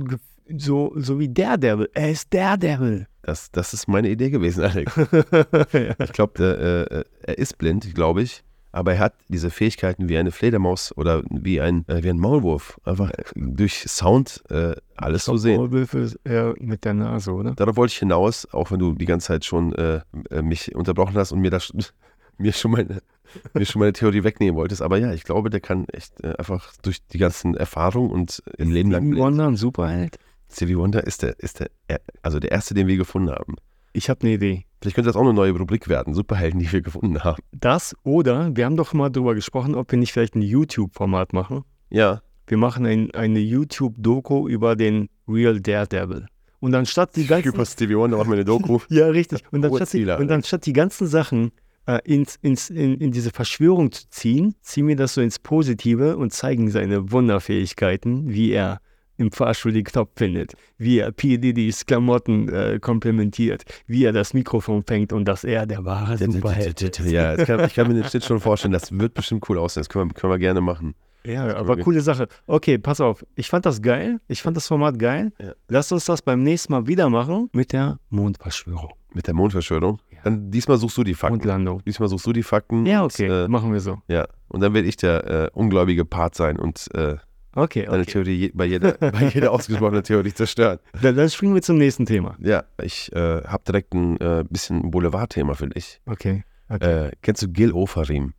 so, 0.56 0.92
so 0.96 1.18
wie 1.18 1.28
Daredevil. 1.28 1.90
Er 1.94 2.10
ist 2.10 2.32
Daredevil. 2.32 3.06
Das, 3.22 3.50
das 3.50 3.72
ist 3.72 3.88
meine 3.88 4.10
Idee 4.10 4.30
gewesen, 4.30 4.64
Alex. 4.64 4.94
Ich 5.98 6.12
glaube, 6.12 6.42
äh, 6.44 6.94
äh, 6.94 7.04
er 7.22 7.38
ist 7.38 7.58
blind, 7.58 7.94
glaube 7.94 8.22
ich. 8.22 8.44
Aber 8.74 8.94
er 8.94 8.98
hat 8.98 9.14
diese 9.28 9.50
Fähigkeiten 9.50 10.08
wie 10.08 10.16
eine 10.18 10.32
Fledermaus 10.32 10.92
oder 10.96 11.22
wie 11.30 11.60
ein, 11.60 11.84
äh, 11.86 12.02
wie 12.02 12.10
ein 12.10 12.18
Maulwurf. 12.18 12.80
Einfach 12.84 13.12
durch 13.36 13.84
Sound 13.86 14.42
äh, 14.50 14.74
alles 14.96 15.24
zu 15.26 15.36
sehen. 15.36 15.58
Maulwürfe 15.58 16.00
ist 16.00 16.18
eher 16.24 16.54
mit 16.58 16.84
der 16.84 16.94
Nase, 16.94 17.32
oder? 17.32 17.52
Darauf 17.54 17.76
wollte 17.76 17.92
ich 17.92 17.98
hinaus, 18.00 18.48
auch 18.52 18.72
wenn 18.72 18.80
du 18.80 18.92
die 18.94 19.04
ganze 19.04 19.28
Zeit 19.28 19.44
schon 19.44 19.72
äh, 19.76 20.00
äh, 20.30 20.42
mich 20.42 20.74
unterbrochen 20.74 21.14
hast 21.14 21.30
und 21.30 21.38
mir, 21.40 21.50
das, 21.52 21.72
mir, 22.38 22.52
schon 22.52 22.72
meine, 22.72 23.00
mir 23.52 23.64
schon 23.64 23.78
meine 23.78 23.92
Theorie 23.92 24.24
wegnehmen 24.24 24.56
wolltest. 24.56 24.82
Aber 24.82 24.98
ja, 24.98 25.12
ich 25.12 25.22
glaube, 25.22 25.50
der 25.50 25.60
kann 25.60 25.86
echt 25.92 26.20
äh, 26.24 26.34
einfach 26.36 26.72
durch 26.82 26.98
die 27.06 27.18
ganzen 27.18 27.54
Erfahrungen 27.56 28.10
und 28.10 28.42
ein 28.58 28.72
Leben 28.72 28.90
lang. 28.90 29.06
Stevie. 29.06 29.20
Wonder, 29.20 29.46
ein 29.46 29.56
Superheld. 29.56 30.18
Stevie 30.52 30.76
Wonder 30.76 31.06
ist 31.06 31.22
der, 31.22 31.38
ist 31.38 31.60
der, 31.60 31.70
er- 31.86 32.00
also 32.22 32.40
der 32.40 32.50
erste, 32.50 32.74
den 32.74 32.88
wir 32.88 32.96
gefunden 32.96 33.30
haben. 33.30 33.54
Ich 33.92 34.10
habe 34.10 34.22
eine 34.22 34.32
Idee. 34.32 34.64
Vielleicht 34.84 34.96
könnte 34.96 35.08
das 35.08 35.16
auch 35.16 35.22
eine 35.22 35.32
neue 35.32 35.52
Rubrik 35.52 35.88
werden. 35.88 36.12
Superhelden, 36.12 36.60
die 36.60 36.70
wir 36.70 36.82
gefunden 36.82 37.24
haben. 37.24 37.42
Das 37.52 37.96
oder 38.02 38.54
wir 38.54 38.66
haben 38.66 38.76
doch 38.76 38.92
mal 38.92 39.08
drüber 39.08 39.34
gesprochen, 39.34 39.74
ob 39.74 39.90
wir 39.90 39.98
nicht 39.98 40.12
vielleicht 40.12 40.34
ein 40.34 40.42
YouTube-Format 40.42 41.32
machen. 41.32 41.64
Ja, 41.88 42.20
Wir 42.46 42.58
machen 42.58 42.84
ein, 42.84 43.10
eine 43.12 43.38
YouTube-Doku 43.38 44.46
über 44.46 44.76
den 44.76 45.08
Real 45.26 45.58
Daredevil. 45.58 46.26
Und 46.60 46.74
anstatt 46.74 47.16
die 47.16 47.26
ganzen. 47.26 47.48
über 47.48 47.64
Stevie 47.64 47.96
Wonder 47.96 48.18
machen 48.18 48.28
wir 48.28 48.34
eine 48.34 48.44
Doku. 48.44 48.78
Ja, 48.90 49.06
richtig. 49.06 49.42
Und 49.50 49.64
anstatt 49.64 49.94
die, 49.94 50.04
und 50.04 50.30
anstatt 50.30 50.66
die 50.66 50.74
ganzen 50.74 51.06
Sachen 51.06 51.52
äh, 51.86 52.00
ins, 52.04 52.36
ins, 52.42 52.68
in, 52.68 52.98
in 52.98 53.10
diese 53.10 53.30
Verschwörung 53.30 53.90
zu 53.90 54.06
ziehen, 54.10 54.54
ziehen 54.60 54.86
wir 54.86 54.96
das 54.96 55.14
so 55.14 55.22
ins 55.22 55.38
Positive 55.38 56.18
und 56.18 56.34
zeigen 56.34 56.70
seine 56.70 57.10
Wunderfähigkeiten, 57.10 58.28
wie 58.28 58.50
er 58.50 58.82
im 59.16 59.30
Fahrstuhl 59.32 59.72
den 59.72 59.84
Knopf 59.84 60.10
findet, 60.16 60.54
wie 60.78 60.98
er 60.98 61.12
P. 61.12 61.38
Diddy's 61.38 61.86
Klamotten 61.86 62.48
äh, 62.48 62.78
komplementiert, 62.80 63.64
wie 63.86 64.04
er 64.04 64.12
das 64.12 64.34
Mikrofon 64.34 64.84
fängt 64.86 65.12
und 65.12 65.24
dass 65.26 65.44
er 65.44 65.66
der 65.66 65.84
wahre 65.84 66.18
Superheld 66.18 66.80
ist. 66.82 66.98
Ja, 67.00 67.36
kann, 67.36 67.64
ich 67.64 67.74
kann 67.74 67.88
mir 67.88 67.94
den 68.02 68.04
Schnitt 68.04 68.24
schon 68.24 68.40
vorstellen. 68.40 68.72
Das 68.72 68.90
wird 68.92 69.14
bestimmt 69.14 69.48
cool 69.48 69.58
aussehen. 69.58 69.82
Das 69.82 69.88
können 69.88 70.10
wir, 70.10 70.14
können 70.14 70.32
wir 70.32 70.38
gerne 70.38 70.60
machen. 70.60 70.94
Ja, 71.26 71.56
aber 71.56 71.78
coole 71.78 72.02
Sache. 72.02 72.28
Okay, 72.46 72.76
pass 72.76 73.00
auf. 73.00 73.24
Ich 73.34 73.48
fand 73.48 73.64
das 73.64 73.80
geil. 73.80 74.20
Ich 74.28 74.42
fand 74.42 74.56
das 74.56 74.68
Format 74.68 74.98
geil. 74.98 75.32
Ja. 75.40 75.52
Lass 75.68 75.90
uns 75.90 76.04
das 76.04 76.20
beim 76.20 76.42
nächsten 76.42 76.72
Mal 76.72 76.86
wieder 76.86 77.08
machen 77.08 77.48
mit 77.52 77.72
der 77.72 77.98
Mondverschwörung. 78.10 78.92
Mit 79.14 79.26
der 79.26 79.34
Mondverschwörung. 79.34 80.00
Ja. 80.10 80.18
Dann 80.24 80.50
diesmal 80.50 80.76
suchst 80.76 80.98
du 80.98 81.04
die 81.04 81.14
Fakten. 81.14 81.36
Mondlandung. 81.36 81.82
Diesmal 81.86 82.08
suchst 82.10 82.26
du 82.26 82.32
die 82.32 82.42
Fakten. 82.42 82.84
Ja, 82.84 83.02
und, 83.02 83.14
okay. 83.14 83.44
äh, 83.44 83.48
machen 83.48 83.72
wir 83.72 83.80
so. 83.80 83.98
ja. 84.08 84.26
Und 84.48 84.60
dann 84.60 84.74
werde 84.74 84.86
ich 84.86 84.96
der 84.96 85.24
äh, 85.26 85.50
ungläubige 85.54 86.04
Part 86.04 86.34
sein 86.34 86.58
und 86.58 86.88
äh, 86.94 87.16
Okay, 87.54 87.84
deine 87.86 88.02
okay. 88.02 88.12
Theorie 88.12 88.34
je, 88.34 88.50
bei, 88.54 88.64
jeder, 88.64 88.92
bei 88.92 89.30
jeder 89.32 89.52
ausgesprochenen 89.52 90.02
Theorie 90.02 90.32
zerstören. 90.34 90.78
Dann, 91.00 91.16
dann 91.16 91.28
springen 91.30 91.54
wir 91.54 91.62
zum 91.62 91.78
nächsten 91.78 92.06
Thema. 92.06 92.36
Ja, 92.40 92.64
ich 92.82 93.12
äh, 93.14 93.42
habe 93.44 93.62
direkt 93.66 93.94
ein 93.94 94.18
äh, 94.20 94.44
bisschen 94.48 94.90
Boulevardthema 94.90 95.54
für 95.54 95.68
dich. 95.68 96.00
Okay. 96.06 96.44
okay. 96.68 97.06
Äh, 97.06 97.12
kennst 97.22 97.42
du 97.42 97.48
Gil 97.48 97.72
Ofarim? 97.72 98.34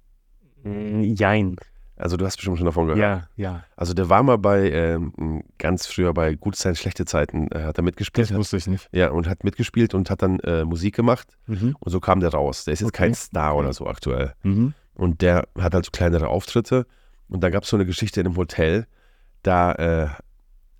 Mm, 0.63 1.01
Jein. 1.15 1.55
Also 1.97 2.17
du 2.17 2.25
hast 2.25 2.35
bestimmt 2.35 2.57
schon 2.57 2.65
davon 2.65 2.87
gehört. 2.87 2.99
Ja, 2.99 3.29
ja. 3.37 3.63
Also 3.77 3.93
der 3.93 4.09
war 4.09 4.21
mal 4.21 4.37
bei, 4.37 4.69
ähm, 4.69 5.43
ganz 5.57 5.87
früher 5.87 6.13
bei 6.13 6.35
Gute 6.35 6.57
Zeiten, 6.57 6.75
Schlechte 6.75 7.05
Zeiten, 7.05 7.47
äh, 7.51 7.63
hat 7.63 7.77
er 7.77 7.83
mitgespielt. 7.85 8.29
Das 8.29 8.37
wusste 8.37 8.57
ich 8.57 8.67
nicht. 8.67 8.89
ja, 8.91 9.11
und 9.11 9.29
hat 9.29 9.45
mitgespielt 9.45 9.93
und 9.93 10.09
hat 10.09 10.21
dann 10.21 10.39
äh, 10.41 10.65
Musik 10.65 10.93
gemacht. 10.93 11.37
Mhm. 11.47 11.73
Und 11.79 11.91
so 11.91 12.01
kam 12.01 12.19
der 12.19 12.31
raus. 12.33 12.65
Der 12.65 12.73
ist 12.73 12.81
jetzt 12.81 12.89
Okay. 12.89 13.03
kein 13.03 13.13
Star 13.15 13.55
oder 13.55 13.71
so 13.71 13.87
aktuell. 13.87 14.33
Mhm. 14.43 14.73
Und 14.93 15.21
der 15.21 15.47
hat 15.57 15.73
halt 15.73 15.85
so 15.85 15.91
kleinere 15.91 16.27
Auftritte. 16.27 16.85
Und 17.29 17.41
da 17.45 17.49
gab 17.49 17.63
es 17.63 17.69
so 17.69 17.77
eine 17.77 17.85
Geschichte 17.85 18.19
in 18.19 18.27
einem 18.27 18.35
Hotel. 18.35 18.87
Da 19.45 19.71
äh, 19.73 20.07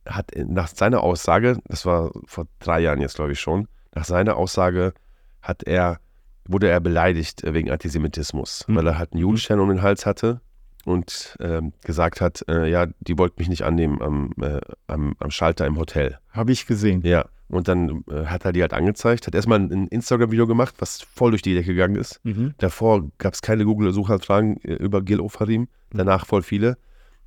hat 0.07 0.31
nach 0.35 0.67
seiner 0.67 1.01
Aussage, 1.01 1.57
das 1.67 1.85
war 1.85 2.11
vor 2.25 2.47
drei 2.59 2.79
Jahren 2.79 2.99
jetzt, 3.01 3.15
glaube 3.15 3.31
ich 3.33 3.39
schon, 3.39 3.67
nach 3.93 4.05
seiner 4.05 4.37
Aussage 4.37 4.93
hat 5.41 5.63
er, 5.63 5.99
wurde 6.47 6.67
er 6.69 6.79
beleidigt 6.79 7.43
äh, 7.43 7.53
wegen 7.53 7.69
Antisemitismus, 7.69 8.65
Mhm. 8.67 8.75
weil 8.75 8.87
er 8.87 8.97
halt 8.97 9.13
einen 9.13 9.21
Judenstern 9.21 9.59
um 9.59 9.69
den 9.69 9.81
Hals 9.83 10.05
hatte 10.07 10.41
und 10.83 11.35
ähm, 11.39 11.73
gesagt 11.83 12.21
hat, 12.21 12.43
äh, 12.47 12.67
ja, 12.69 12.87
die 12.99 13.17
wollten 13.19 13.35
mich 13.39 13.49
nicht 13.49 13.63
annehmen 13.63 14.01
am, 14.01 14.31
äh, 14.41 14.61
am, 14.87 15.15
am 15.19 15.29
Schalter 15.31 15.65
im 15.67 15.77
Hotel. 15.77 16.17
Habe 16.31 16.51
ich 16.51 16.65
gesehen. 16.65 17.01
Ja, 17.03 17.25
und 17.47 17.67
dann 17.67 18.03
äh, 18.09 18.25
hat 18.25 18.45
er 18.45 18.51
die 18.51 18.61
halt 18.61 18.73
angezeigt, 18.73 19.27
hat 19.27 19.35
erstmal 19.35 19.59
ein 19.59 19.87
Instagram-Video 19.89 20.47
gemacht, 20.47 20.73
was 20.79 21.01
voll 21.01 21.29
durch 21.31 21.43
die 21.43 21.53
Decke 21.53 21.73
gegangen 21.75 21.95
ist. 21.97 22.19
Mhm. 22.23 22.55
Davor 22.57 23.03
gab 23.19 23.33
es 23.35 23.41
keine 23.43 23.65
Google-Suchanfragen 23.65 24.57
äh, 24.63 24.73
über 24.73 25.03
Gil 25.03 25.19
Ofarim, 25.19 25.67
danach 25.91 26.25
voll 26.25 26.41
viele. 26.41 26.77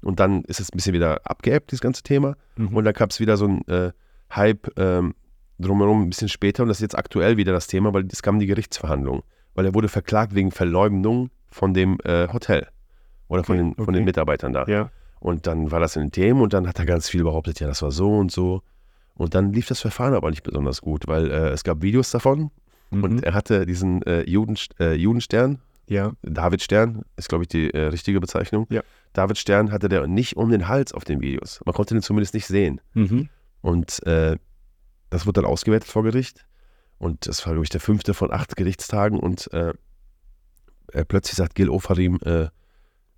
Und 0.02 0.20
dann 0.20 0.42
ist 0.44 0.60
es 0.60 0.72
ein 0.72 0.76
bisschen 0.76 0.94
wieder 0.94 1.20
abgeebbt, 1.24 1.70
dieses 1.70 1.80
ganze 1.80 2.02
Thema. 2.02 2.36
Mhm. 2.56 2.68
Und 2.68 2.84
dann 2.84 2.94
gab 2.94 3.10
es 3.10 3.20
wieder 3.20 3.36
so 3.36 3.46
ein 3.46 3.66
äh, 3.68 3.92
Hype 4.34 4.68
ähm, 4.78 5.14
drumherum 5.58 6.02
ein 6.02 6.10
bisschen 6.10 6.28
später. 6.28 6.62
Und 6.62 6.68
das 6.68 6.78
ist 6.78 6.82
jetzt 6.82 6.98
aktuell 6.98 7.36
wieder 7.36 7.52
das 7.52 7.66
Thema, 7.66 7.92
weil 7.92 8.06
es 8.10 8.22
kam 8.22 8.38
die 8.38 8.46
Gerichtsverhandlung. 8.46 9.22
Weil 9.54 9.66
er 9.66 9.74
wurde 9.74 9.88
verklagt 9.88 10.34
wegen 10.34 10.50
Verleumdung 10.52 11.30
von 11.50 11.74
dem 11.74 11.98
äh, 12.04 12.28
Hotel. 12.32 12.68
Oder 13.28 13.44
von, 13.44 13.56
Okay, 13.56 13.64
den, 13.64 13.74
von 13.74 13.84
okay. 13.84 13.92
den 13.94 14.04
Mitarbeitern 14.04 14.52
da. 14.52 14.66
Ja. 14.66 14.90
Und 15.20 15.46
dann 15.46 15.70
war 15.72 15.80
das 15.80 15.96
in 15.96 16.02
den 16.02 16.12
Themen 16.12 16.40
und 16.40 16.52
dann 16.52 16.68
hat 16.68 16.78
er 16.78 16.86
ganz 16.86 17.08
viel 17.08 17.24
behauptet, 17.24 17.58
ja, 17.58 17.66
das 17.66 17.82
war 17.82 17.90
so 17.90 18.16
und 18.16 18.30
so. 18.30 18.62
Und 19.16 19.34
dann 19.34 19.52
lief 19.52 19.66
das 19.66 19.80
Verfahren 19.80 20.14
aber 20.14 20.30
nicht 20.30 20.44
besonders 20.44 20.80
gut, 20.80 21.08
weil 21.08 21.28
äh, 21.30 21.48
es 21.48 21.64
gab 21.64 21.82
Videos 21.82 22.10
davon 22.12 22.50
Mhm. 22.90 23.04
und 23.04 23.24
er 23.24 23.34
hatte 23.34 23.66
diesen 23.66 24.02
äh, 24.02 24.22
Juden, 24.22 24.56
äh, 24.80 24.94
Judenstern, 24.94 25.58
ja. 25.88 26.12
David 26.22 26.62
Stern, 26.62 27.02
ist 27.16 27.28
glaube 27.28 27.44
ich 27.44 27.48
die 27.48 27.72
äh, 27.72 27.86
richtige 27.86 28.20
Bezeichnung. 28.20 28.66
Ja. 28.70 28.82
David 29.12 29.38
Stern 29.38 29.72
hatte 29.72 29.88
der 29.88 30.06
nicht 30.06 30.36
um 30.36 30.50
den 30.50 30.68
Hals 30.68 30.92
auf 30.92 31.04
den 31.04 31.20
Videos. 31.20 31.60
Man 31.64 31.74
konnte 31.74 31.94
den 31.94 32.02
zumindest 32.02 32.34
nicht 32.34 32.46
sehen. 32.46 32.80
Mhm. 32.94 33.28
Und 33.60 34.04
äh, 34.06 34.36
das 35.10 35.26
wurde 35.26 35.40
dann 35.40 35.50
ausgewertet 35.50 35.88
vor 35.88 36.02
Gericht. 36.02 36.46
Und 36.98 37.26
das 37.26 37.44
war, 37.46 37.52
glaube 37.52 37.64
ich, 37.64 37.70
der 37.70 37.80
fünfte 37.80 38.14
von 38.14 38.32
acht 38.32 38.56
Gerichtstagen. 38.56 39.18
Und 39.18 39.52
äh, 39.52 39.72
äh, 40.92 41.04
plötzlich 41.04 41.36
sagt 41.36 41.54
Gil 41.54 41.70
Ofarim, 41.70 42.18
äh, 42.24 42.48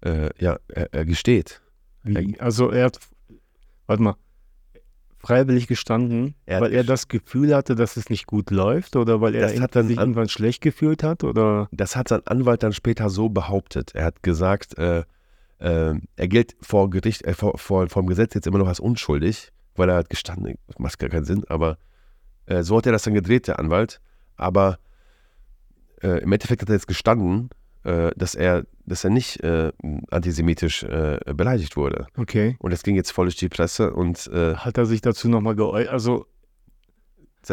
äh, 0.02 0.30
ja, 0.38 0.58
er, 0.68 0.92
er 0.92 1.04
gesteht. 1.04 1.60
Wie, 2.02 2.38
also 2.40 2.70
er 2.70 2.86
hat, 2.86 2.98
warte 3.86 4.02
mal, 4.02 4.16
freiwillig 5.22 5.66
gestanden, 5.66 6.34
Er 6.46 6.60
weil 6.60 6.72
er 6.72 6.82
das 6.84 7.08
Gefühl 7.08 7.54
hatte, 7.54 7.74
dass 7.74 7.96
es 7.96 8.08
nicht 8.10 8.26
gut 8.26 8.50
läuft 8.50 8.96
oder 8.96 9.20
weil 9.20 9.34
er 9.34 9.42
dann 9.74 9.86
sich 9.88 9.98
an- 9.98 10.02
irgendwann 10.02 10.28
schlecht 10.28 10.62
gefühlt 10.62 11.02
hat 11.02 11.24
oder 11.24 11.68
Das 11.72 11.94
hat 11.96 12.08
sein 12.08 12.26
Anwalt 12.26 12.62
dann 12.62 12.72
später 12.72 13.10
so 13.10 13.28
behauptet. 13.28 13.94
Er 13.94 14.04
hat 14.06 14.22
gesagt, 14.22 14.78
äh, 14.78 15.04
äh, 15.58 15.94
er 16.16 16.28
gilt 16.28 16.56
vor 16.62 16.88
Gericht, 16.90 17.22
äh, 17.26 17.34
vor, 17.34 17.58
vor, 17.58 17.88
vor 17.88 18.02
dem 18.02 18.08
Gesetz 18.08 18.34
jetzt 18.34 18.46
immer 18.46 18.58
noch 18.58 18.68
als 18.68 18.80
unschuldig, 18.80 19.52
weil 19.76 19.90
er 19.90 19.96
hat 19.96 20.08
gestanden, 20.10 20.56
das 20.66 20.78
macht 20.78 20.98
gar 20.98 21.10
keinen 21.10 21.24
Sinn, 21.24 21.44
aber 21.48 21.76
äh, 22.46 22.62
so 22.62 22.78
hat 22.78 22.86
er 22.86 22.92
das 22.92 23.02
dann 23.02 23.14
gedreht, 23.14 23.46
der 23.46 23.58
Anwalt. 23.58 24.00
Aber 24.36 24.78
äh, 26.02 26.22
im 26.22 26.32
Endeffekt 26.32 26.62
hat 26.62 26.70
er 26.70 26.76
jetzt 26.76 26.88
gestanden, 26.88 27.50
dass 27.82 28.34
er, 28.34 28.64
dass 28.84 29.04
er 29.04 29.10
nicht 29.10 29.42
äh, 29.42 29.72
antisemitisch 30.10 30.82
äh, 30.82 31.18
beleidigt 31.34 31.76
wurde. 31.76 32.06
okay. 32.16 32.56
Und 32.58 32.72
das 32.72 32.82
ging 32.82 32.94
jetzt 32.96 33.10
voll 33.10 33.26
durch 33.26 33.36
die 33.36 33.48
Presse 33.48 33.92
und 33.94 34.26
äh, 34.32 34.54
Hat 34.54 34.76
er 34.76 34.84
sich 34.86 35.00
dazu 35.00 35.28
nochmal 35.28 35.54
geäußert? 35.56 35.92
Also, 35.92 36.26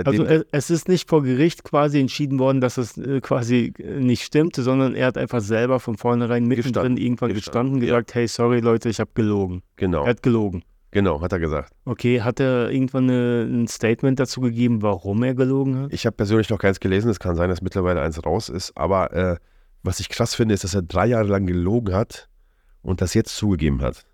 also 0.04 0.26
äh, 0.26 0.44
es 0.52 0.70
ist 0.70 0.90
nicht 0.90 1.08
vor 1.10 1.24
Gericht 1.24 1.64
quasi 1.64 2.00
entschieden 2.02 2.40
worden, 2.40 2.60
dass 2.60 2.78
es 2.78 2.98
äh, 2.98 3.22
quasi 3.22 3.74
äh, 3.80 4.00
nicht 4.02 4.24
stimmte, 4.24 4.62
sondern 4.62 4.96
er 4.96 5.08
hat 5.08 5.18
einfach 5.18 5.40
selber 5.40 5.80
von 5.80 5.96
vornherein 5.96 6.46
mittendrin 6.46 6.74
Gestanden. 6.74 6.98
irgendwann 6.98 7.34
Gestanden, 7.34 7.80
gestanden, 7.80 7.82
ja. 7.84 7.96
gesagt, 7.96 8.16
hey, 8.16 8.28
sorry 8.28 8.60
Leute, 8.60 8.90
ich 8.90 9.00
habe 9.00 9.12
gelogen. 9.14 9.62
genau, 9.78 10.04
Er 10.04 10.10
hat 10.10 10.24
gelogen. 10.24 10.64
genau, 10.92 11.22
hat 11.22 11.32
er 11.32 11.40
gesagt. 11.40 11.72
Okay, 11.86 12.22
hat 12.22 12.42
er 12.42 12.70
irgendwann 12.70 13.10
eine, 13.10 13.44
ein 13.50 13.68
Statement 13.68 14.20
dazu 14.20 14.42
gegeben, 14.42 14.82
warum 14.82 15.24
er 15.24 15.36
gelogen 15.36 15.78
hat? 15.84 15.94
Ich 15.94 16.06
habe 16.06 16.18
persönlich 16.18 16.50
noch 16.50 16.60
keins 16.60 16.82
gelesen. 16.82 17.10
Es 17.10 17.20
kann 17.20 17.36
sein, 17.38 17.50
dass 17.50 17.62
mittlerweile 17.62 18.02
eins 18.02 18.24
raus 18.26 18.50
ist. 18.50 18.76
Aber 18.76 19.14
äh, 19.14 19.38
was 19.88 20.00
ich 20.00 20.10
krass 20.10 20.36
finde, 20.36 20.54
ist, 20.54 20.64
dass 20.64 20.76
er 20.76 20.82
drei 20.84 21.08
Jahre 21.08 21.28
lang 21.28 21.46
gelogen 21.46 21.94
hat 21.96 22.30
und 22.82 23.02
das 23.02 23.14
jetzt 23.14 23.36
zugegeben 23.36 23.82
hat. 23.82 24.06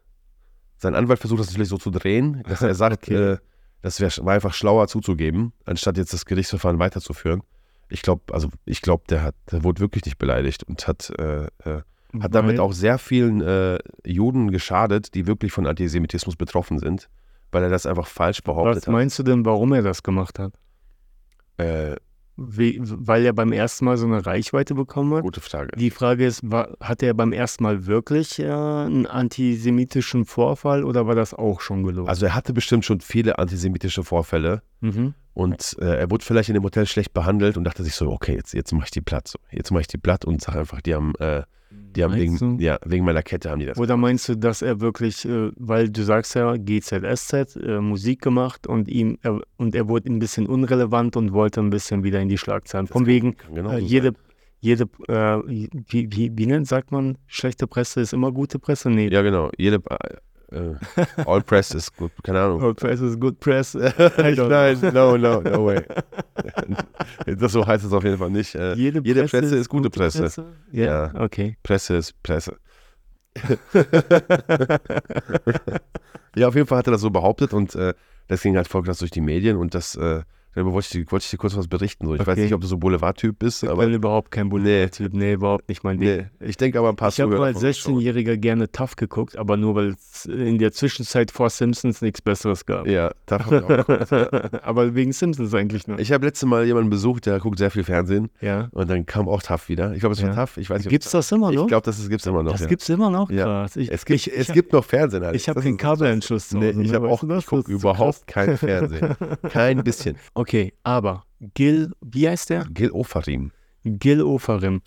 Sein 0.78 0.96
Anwalt 0.96 1.20
versucht 1.20 1.40
das 1.40 1.48
natürlich 1.48 1.70
so 1.70 1.78
zu 1.78 1.92
drehen, 1.92 2.44
dass 2.48 2.62
er 2.62 2.76
sagt, 2.84 3.04
Okay. 3.04 3.16
äh, 3.34 3.38
das 3.82 4.00
wär, 4.00 4.10
war 4.26 4.34
einfach 4.34 4.54
schlauer 4.54 4.88
zuzugeben, 4.88 5.52
anstatt 5.66 5.98
jetzt 5.98 6.14
das 6.14 6.26
Gerichtsverfahren 6.26 6.80
weiterzuführen. 6.80 7.42
Ich 7.90 8.02
glaube, 8.02 8.34
also 8.34 8.50
ich 8.66 8.82
glaube, 8.82 9.04
der 9.10 9.22
hat, 9.24 9.36
der 9.52 9.64
wurde 9.64 9.82
wirklich 9.82 10.06
nicht 10.06 10.18
beleidigt 10.18 10.64
und 10.64 10.88
hat, 10.88 11.12
äh, 11.20 11.44
äh, 11.66 11.82
hat 12.22 12.34
damit 12.34 12.60
auch 12.60 12.72
sehr 12.72 12.98
vielen 12.98 13.42
äh, 13.42 13.80
Juden 14.06 14.52
geschadet, 14.52 15.14
die 15.16 15.28
wirklich 15.28 15.52
von 15.52 15.68
Antisemitismus 15.68 16.38
betroffen 16.38 16.80
sind, 16.80 17.10
weil 17.52 17.64
er 17.64 17.70
das 17.70 17.86
einfach 17.86 18.08
falsch 18.08 18.42
behauptet 18.42 18.88
Was 18.88 18.88
meinst 18.88 19.20
du 19.20 19.24
denn, 19.24 19.44
warum 19.46 19.74
er 19.74 19.82
das 19.82 20.02
gemacht 20.02 20.40
hat? 20.40 20.54
hat. 21.58 21.66
Äh, 21.66 21.96
weil 22.36 23.26
er 23.26 23.34
beim 23.34 23.52
ersten 23.52 23.86
Mal 23.86 23.98
so 23.98 24.06
eine 24.06 24.26
Reichweite 24.26 24.74
bekommen 24.74 25.14
hat? 25.14 25.24
gute 25.24 25.42
Frage. 25.42 25.76
Die 25.78 25.92
Frage 25.92 26.26
ist, 26.26 26.42
war, 26.44 26.76
hatte 26.80 27.06
er 27.06 27.14
beim 27.14 27.32
ersten 27.32 27.64
Mal 27.64 27.86
wirklich 27.86 28.40
äh, 28.40 28.46
einen 28.46 29.06
antisemitischen 29.06 30.26
Vorfall 30.26 30.84
oder 30.84 31.06
war 31.06 31.16
das 31.16 31.34
auch 31.34 31.62
schon 31.62 31.84
gelogen? 31.84 32.10
Also 32.10 32.26
er 32.26 32.36
hatte 32.36 32.54
bestimmt 32.54 32.86
schon 32.86 33.02
viele 33.02 33.38
antisemitische 33.38 34.04
Vorfälle 34.04 34.64
mhm. 34.82 35.14
und 35.34 35.76
äh, 35.80 36.00
er 36.00 36.12
wurde 36.12 36.26
vielleicht 36.26 36.50
in 36.50 36.56
dem 36.56 36.64
Hotel 36.64 36.88
schlecht 36.88 37.14
behandelt 37.14 37.58
und 37.58 37.66
dachte 37.66 37.84
sich 37.84 37.94
so, 37.94 38.12
okay, 38.12 38.36
jetzt, 38.36 38.54
jetzt 38.54 38.72
mache 38.72 38.86
ich 38.86 38.92
die 38.92 39.02
platt. 39.02 39.28
So. 39.28 39.38
Jetzt 39.52 39.72
mache 39.72 39.82
ich 39.82 39.88
die 39.88 39.98
platt 39.98 40.26
und 40.26 40.42
sage 40.42 40.60
einfach, 40.60 40.82
die 40.82 40.96
haben, 40.96 41.14
äh, 41.20 41.44
die 41.96 42.04
haben 42.04 42.12
Meinst 42.12 42.42
wegen, 42.42 42.58
du? 42.58 42.64
ja, 42.64 42.80
wegen 42.86 43.06
meiner 43.06 43.22
Kette 43.22 43.50
haben 43.50 43.60
die 43.60 43.66
das. 43.66 43.78
Oder 43.78 43.98
meinst 43.98 44.28
du, 44.28 44.36
dass 44.36 44.62
er 44.62 44.80
wirklich, 44.82 45.26
äh, 45.26 45.52
weil 45.58 45.90
du 45.90 46.04
sagst 46.04 46.36
ja, 46.36 46.56
GZSZ, 46.58 47.56
äh, 47.58 47.80
Musik 47.80 48.22
gemacht 48.22 48.68
und 48.68 48.88
ihm 48.88 49.18
er, 49.22 49.42
und 49.58 49.76
er 49.76 49.88
wurde 49.88 50.12
ein 50.12 50.20
bisschen 50.20 50.48
unrelevant 50.48 51.16
und 51.16 51.34
wollte 51.34 51.62
ein 51.62 51.70
bisschen 51.70 52.04
wieder 52.04 52.20
in 52.20 52.30
die 52.30 52.38
Schlagzeilen. 52.38 52.88
Von 52.88 53.06
wegen, 53.06 53.36
genau 53.54 53.72
äh, 53.72 53.78
jede, 53.78 54.14
jede, 54.60 54.86
äh, 55.08 55.38
wie, 55.46 56.08
wie, 56.12 56.32
wie 56.34 56.46
nennt, 56.48 56.68
sagt 56.68 56.92
man, 56.92 57.18
schlechte 57.28 57.68
Presse 57.68 58.02
ist 58.02 58.14
immer 58.14 58.32
gute 58.32 58.60
Presse? 58.60 58.90
Nee, 58.90 59.10
Ja, 59.10 59.22
genau. 59.22 59.52
Jede, 59.58 59.82
All 61.26 61.42
Press 61.42 61.72
ist 61.72 61.96
gut, 61.98 62.12
keine 62.24 62.42
Ahnung. 62.42 62.62
Old 62.62 62.78
Press 62.78 63.00
is 63.02 63.20
good 63.20 63.40
press. 63.40 63.74
Nein, 64.18 64.80
no, 64.94 65.18
no, 65.18 65.42
no 65.42 65.66
way. 65.66 65.84
das 67.38 67.52
so 67.52 67.66
heißt 67.66 67.84
es 67.86 67.92
auf 67.94 68.04
jeden 68.04 68.18
Fall 68.18 68.30
nicht. 68.30 68.56
Äh, 68.56 68.74
Jede, 68.76 69.02
jede 69.04 69.24
Presse 69.26 69.56
ist 69.56 69.70
gute 69.70 69.90
Presse. 69.90 70.26
Ja, 70.72 70.86
Ja. 71.14 71.22
okay. 71.22 71.58
Presse 71.64 71.96
ist 71.98 72.22
Presse. 72.24 72.58
ja, 76.36 76.48
auf 76.48 76.56
jeden 76.56 76.68
Fall 76.68 76.78
hat 76.80 76.88
er 76.88 76.92
das 76.92 77.02
so 77.02 77.10
behauptet 77.10 77.54
und 77.54 77.76
äh, 77.76 77.94
das 78.28 78.42
ging 78.42 78.56
halt 78.56 78.68
voll 78.68 78.84
krass 78.84 79.00
durch 79.00 79.12
die 79.12 79.22
Medien 79.22 79.58
und 79.58 79.74
das, 79.76 79.96
äh, 79.96 80.22
darüber 80.56 80.74
wollte 80.74 80.86
ich, 81.00 81.06
dir- 81.06 81.12
wollte 81.12 81.24
ich 81.26 81.30
dir 81.32 81.38
kurz 81.38 81.56
was 81.58 81.68
berichten. 81.68 82.06
So. 82.06 82.14
Ich 82.16 82.20
weiß 82.22 82.28
Okay. 82.30 82.44
nicht, 82.44 82.54
ob 82.54 82.62
du 82.62 82.68
so 82.68 82.78
Boulevard-Typ 82.78 83.38
bist, 83.40 83.64
Ich 83.64 83.70
aber 83.70 83.86
bin 83.86 83.94
überhaupt 83.94 84.32
kein 84.32 84.50
Boulevard-Typ. 84.50 85.14
Nee, 85.14 85.34
überhaupt 85.34 85.68
nicht 85.70 85.84
mein 85.84 86.00
Ding. 86.00 86.18
nee, 86.40 86.48
ich 86.48 86.58
denke 86.58 86.80
aber 86.80 86.90
ein 86.90 86.96
paar 86.96 87.10
Ich 87.10 87.20
habe 87.22 87.40
als 87.42 87.58
von 87.60 87.68
uns 87.68 87.78
schon. 87.78 87.96
16-Jähriger 88.00 88.38
gerne 88.38 88.72
Tough 88.72 88.96
geguckt, 88.96 89.38
aber 89.38 89.58
nur 89.58 89.76
weil 89.76 89.90
es 89.90 90.26
in 90.26 90.58
der 90.58 90.72
Zwischenzeit 90.72 91.32
vor 91.32 91.50
Simpsons 91.50 92.02
nichts 92.02 92.22
Besseres 92.22 92.66
gab. 92.66 92.88
Ja, 92.88 93.12
ja. 93.30 93.86
aber 94.64 94.96
wegen 94.96 95.12
Simpsons 95.12 95.54
eigentlich 95.54 95.88
nur. 95.88 96.00
Ich 96.00 96.12
habe 96.12 96.26
letztes 96.26 96.48
Mal 96.48 96.66
jemanden 96.66 96.90
besucht, 96.90 97.26
der 97.26 97.40
guckt 97.40 97.58
sehr 97.60 97.72
viel 97.72 97.84
Fernsehen 97.84 98.30
ja. 98.42 98.68
und 98.72 98.90
dann 98.90 99.06
kam 99.06 99.28
auch 99.28 99.42
TAF 99.42 99.70
wieder. 99.70 99.94
Ich 99.94 100.00
glaube, 100.00 100.14
es 100.14 100.22
war 100.22 100.30
Ja. 100.30 100.36
TAF. 100.36 100.58
Ich 100.58 100.70
weiß 100.70 100.80
nicht, 100.80 100.88
ob- 100.88 100.92
Gibt's 100.92 101.12
das 101.12 101.32
immer 101.32 101.52
noch? 101.52 101.64
Ich 101.64 101.68
glaube, 101.68 101.86
das 101.86 102.08
gibt 102.10 102.22
es 102.22 102.28
immer 102.28 102.44
noch. 102.44 102.52
das 102.52 102.62
ja. 102.62 102.68
gibt's 102.68 102.90
immer 102.90 103.10
noch? 103.10 103.30
Ja. 103.30 103.46
Krass. 103.46 103.76
Ich, 103.76 103.92
es 103.92 104.06
gibt, 104.06 104.28
ich, 104.28 104.38
es 104.38 104.48
gibt 104.52 104.74
noch 104.74 104.84
Fernsehen 104.86 105.24
halt. 105.24 105.36
ich 105.36 105.50
habe 105.50 105.62
den 105.62 105.78
Kabelanschluss 105.78 106.52
Nee, 106.54 106.70
ich 106.70 106.76
ne? 106.76 106.94
habe 106.94 107.10
Weißt 107.10 107.52
auch 107.52 107.68
überhaupt 107.68 108.28
kein 108.28 108.58
Fernsehen. 108.58 109.16
Kein 109.50 109.84
bisschen. 109.84 110.18
Okay, 110.44 110.74
aber 110.84 111.24
Gil, 111.54 111.94
wie 112.02 112.28
heißt 112.28 112.50
der? 112.50 112.66
Gil 112.70 112.92
Ofarim. 112.92 113.52
Gil 113.86 114.22
Ofarim. 114.22 114.82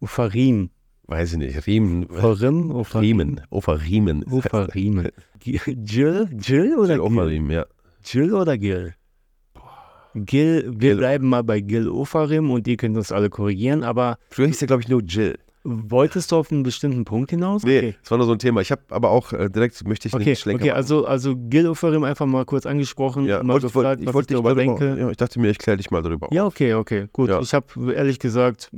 Ofarim. 0.00 0.70
Weiß 1.08 1.32
ich 1.32 1.38
nicht. 1.38 1.66
Riemen. 1.66 2.06
Ofarim? 2.08 2.70
Riemen. 2.70 3.40
Ofariemen. 3.50 4.22
Ofarimen. 4.30 5.08
Gi- 5.40 5.60
Jill? 5.84 6.28
Jill 6.40 6.76
oder 6.78 6.94
Gil? 6.94 7.00
Ofarim, 7.00 7.50
ja. 7.50 7.66
Jill 8.04 8.32
oder 8.34 8.56
Gil? 8.56 8.94
Gil, 10.14 10.66
wir 10.66 10.78
Gil. 10.78 10.96
bleiben 10.96 11.28
mal 11.28 11.42
bei 11.42 11.58
Gil 11.60 11.88
Ofarim 11.88 12.52
und 12.52 12.68
ihr 12.68 12.76
könnt 12.76 12.96
uns 12.96 13.10
alle 13.10 13.30
korrigieren, 13.30 13.82
aber 13.82 14.16
Früher 14.30 14.46
hieß 14.46 14.60
der, 14.60 14.68
glaube 14.68 14.82
ich, 14.82 14.88
nur 14.88 15.02
Jill. 15.02 15.36
Wolltest 15.64 16.32
du 16.32 16.36
auf 16.36 16.50
einen 16.50 16.62
bestimmten 16.62 17.04
Punkt 17.04 17.30
hinaus? 17.30 17.62
Nee, 17.62 17.78
Okay. 17.78 17.94
das 18.00 18.10
war 18.10 18.18
nur 18.18 18.26
so 18.26 18.32
ein 18.32 18.38
Thema. 18.38 18.60
Ich 18.60 18.70
habe 18.70 18.82
aber 18.90 19.10
auch 19.10 19.32
äh, 19.32 19.48
direkt, 19.50 19.86
möchte 19.86 20.08
ich 20.08 20.14
Okay, 20.14 20.30
nicht 20.30 20.40
schlenker 20.40 20.62
okay 20.64 20.70
also, 20.72 21.04
also 21.06 21.36
Gil 21.36 21.66
Ofarim 21.68 22.04
einfach 22.04 22.26
mal 22.26 22.44
kurz 22.44 22.66
angesprochen, 22.66 23.26
ja, 23.26 23.42
mal 23.42 23.54
wollte- 23.54 23.66
gefragt, 23.66 24.00
ich 24.00 24.06
was 24.06 24.14
wollte 24.14 24.32
ich 24.34 24.40
darüber 24.40 24.54
denke. 24.54 24.96
Ja, 24.98 25.10
ich 25.10 25.16
dachte 25.16 25.38
mir, 25.40 25.50
ich 25.50 25.58
kläre 25.58 25.76
dich 25.76 25.90
mal 25.90 26.02
darüber 26.02 26.28
Ja, 26.32 26.46
okay, 26.46 26.74
okay, 26.74 27.08
gut. 27.12 27.28
Ja. 27.28 27.40
Ich 27.40 27.52
habe 27.54 27.92
ehrlich 27.92 28.18
gesagt 28.18 28.70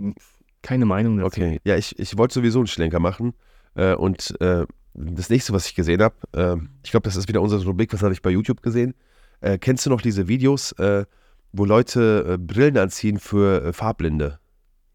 keine 0.63 0.85
Meinung 0.87 1.17
dazu. 1.19 1.27
Okay. 1.27 1.61
Ja, 1.65 1.77
ich, 1.77 1.99
ich 1.99 2.17
wollte 2.19 2.35
sowieso 2.35 2.59
einen 2.61 2.67
Schlenker 2.69 3.01
machen. 3.01 3.35
Äh, 3.75 3.95
und 3.95 4.35
äh, 4.41 4.65
das 4.95 5.31
nächste, 5.31 5.53
was 5.53 5.67
ich 5.67 5.75
gesehen 5.75 6.03
habe, 6.03 6.15
äh, 6.33 6.57
ich 6.85 6.91
glaube, 6.91 7.05
das 7.05 7.17
ist 7.17 7.27
wieder 7.29 7.41
unsere 7.43 7.65
Rubrik, 7.65 7.93
was 7.93 8.03
habe 8.03 8.13
ich 8.13 8.23
bei 8.23 8.31
YouTube 8.31 8.63
gesehen. 8.63 8.95
Äh, 9.41 9.59
kennst 9.59 9.87
du 9.87 9.91
noch 9.91 10.01
diese 10.01 10.29
Videos, 10.29 10.73
äh, 10.73 11.05
wo 11.53 11.65
Leute 11.65 12.39
Brillen 12.39 12.79
anziehen 12.79 13.19
für 13.19 13.73
Farblinde? 13.73 14.39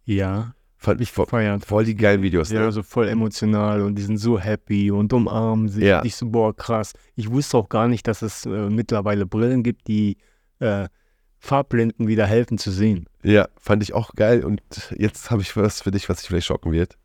Ja, 0.05 0.53
Fand 0.88 1.01
ich 1.01 1.11
voll, 1.11 1.25
feiern. 1.27 1.59
voll 1.59 1.83
die 1.83 1.95
geilen 1.95 2.21
Videos. 2.21 2.49
Ja, 2.49 2.61
Ne? 2.61 2.65
also 2.67 2.81
voll 2.81 3.09
emotional 3.09 3.81
und 3.81 3.95
die 3.95 4.03
sind 4.03 4.17
so 4.17 4.39
happy 4.39 4.89
und 4.89 5.11
umarmen 5.11 5.67
sich. 5.67 5.83
Ja. 5.83 6.01
Ich 6.05 6.15
so, 6.15 6.29
boah, 6.29 6.55
krass. 6.55 6.93
Ich 7.15 7.29
wusste 7.29 7.57
auch 7.57 7.67
gar 7.67 7.89
nicht, 7.89 8.07
dass 8.07 8.21
es 8.21 8.45
äh, 8.45 8.69
mittlerweile 8.69 9.25
Brillen 9.25 9.63
gibt, 9.63 9.88
die 9.89 10.15
äh, 10.59 10.88
Farblinden 11.39 12.07
wieder 12.07 12.25
helfen 12.25 12.57
zu 12.57 12.71
sehen. 12.71 13.05
Ja, 13.21 13.49
fand 13.59 13.83
ich 13.83 13.93
auch 13.93 14.13
geil. 14.15 14.45
Und 14.45 14.61
jetzt 14.97 15.29
habe 15.29 15.41
ich 15.41 15.57
was 15.57 15.81
für 15.81 15.91
dich, 15.91 16.07
was 16.07 16.19
dich 16.19 16.27
vielleicht 16.27 16.47
schocken 16.47 16.71
wird. 16.71 16.97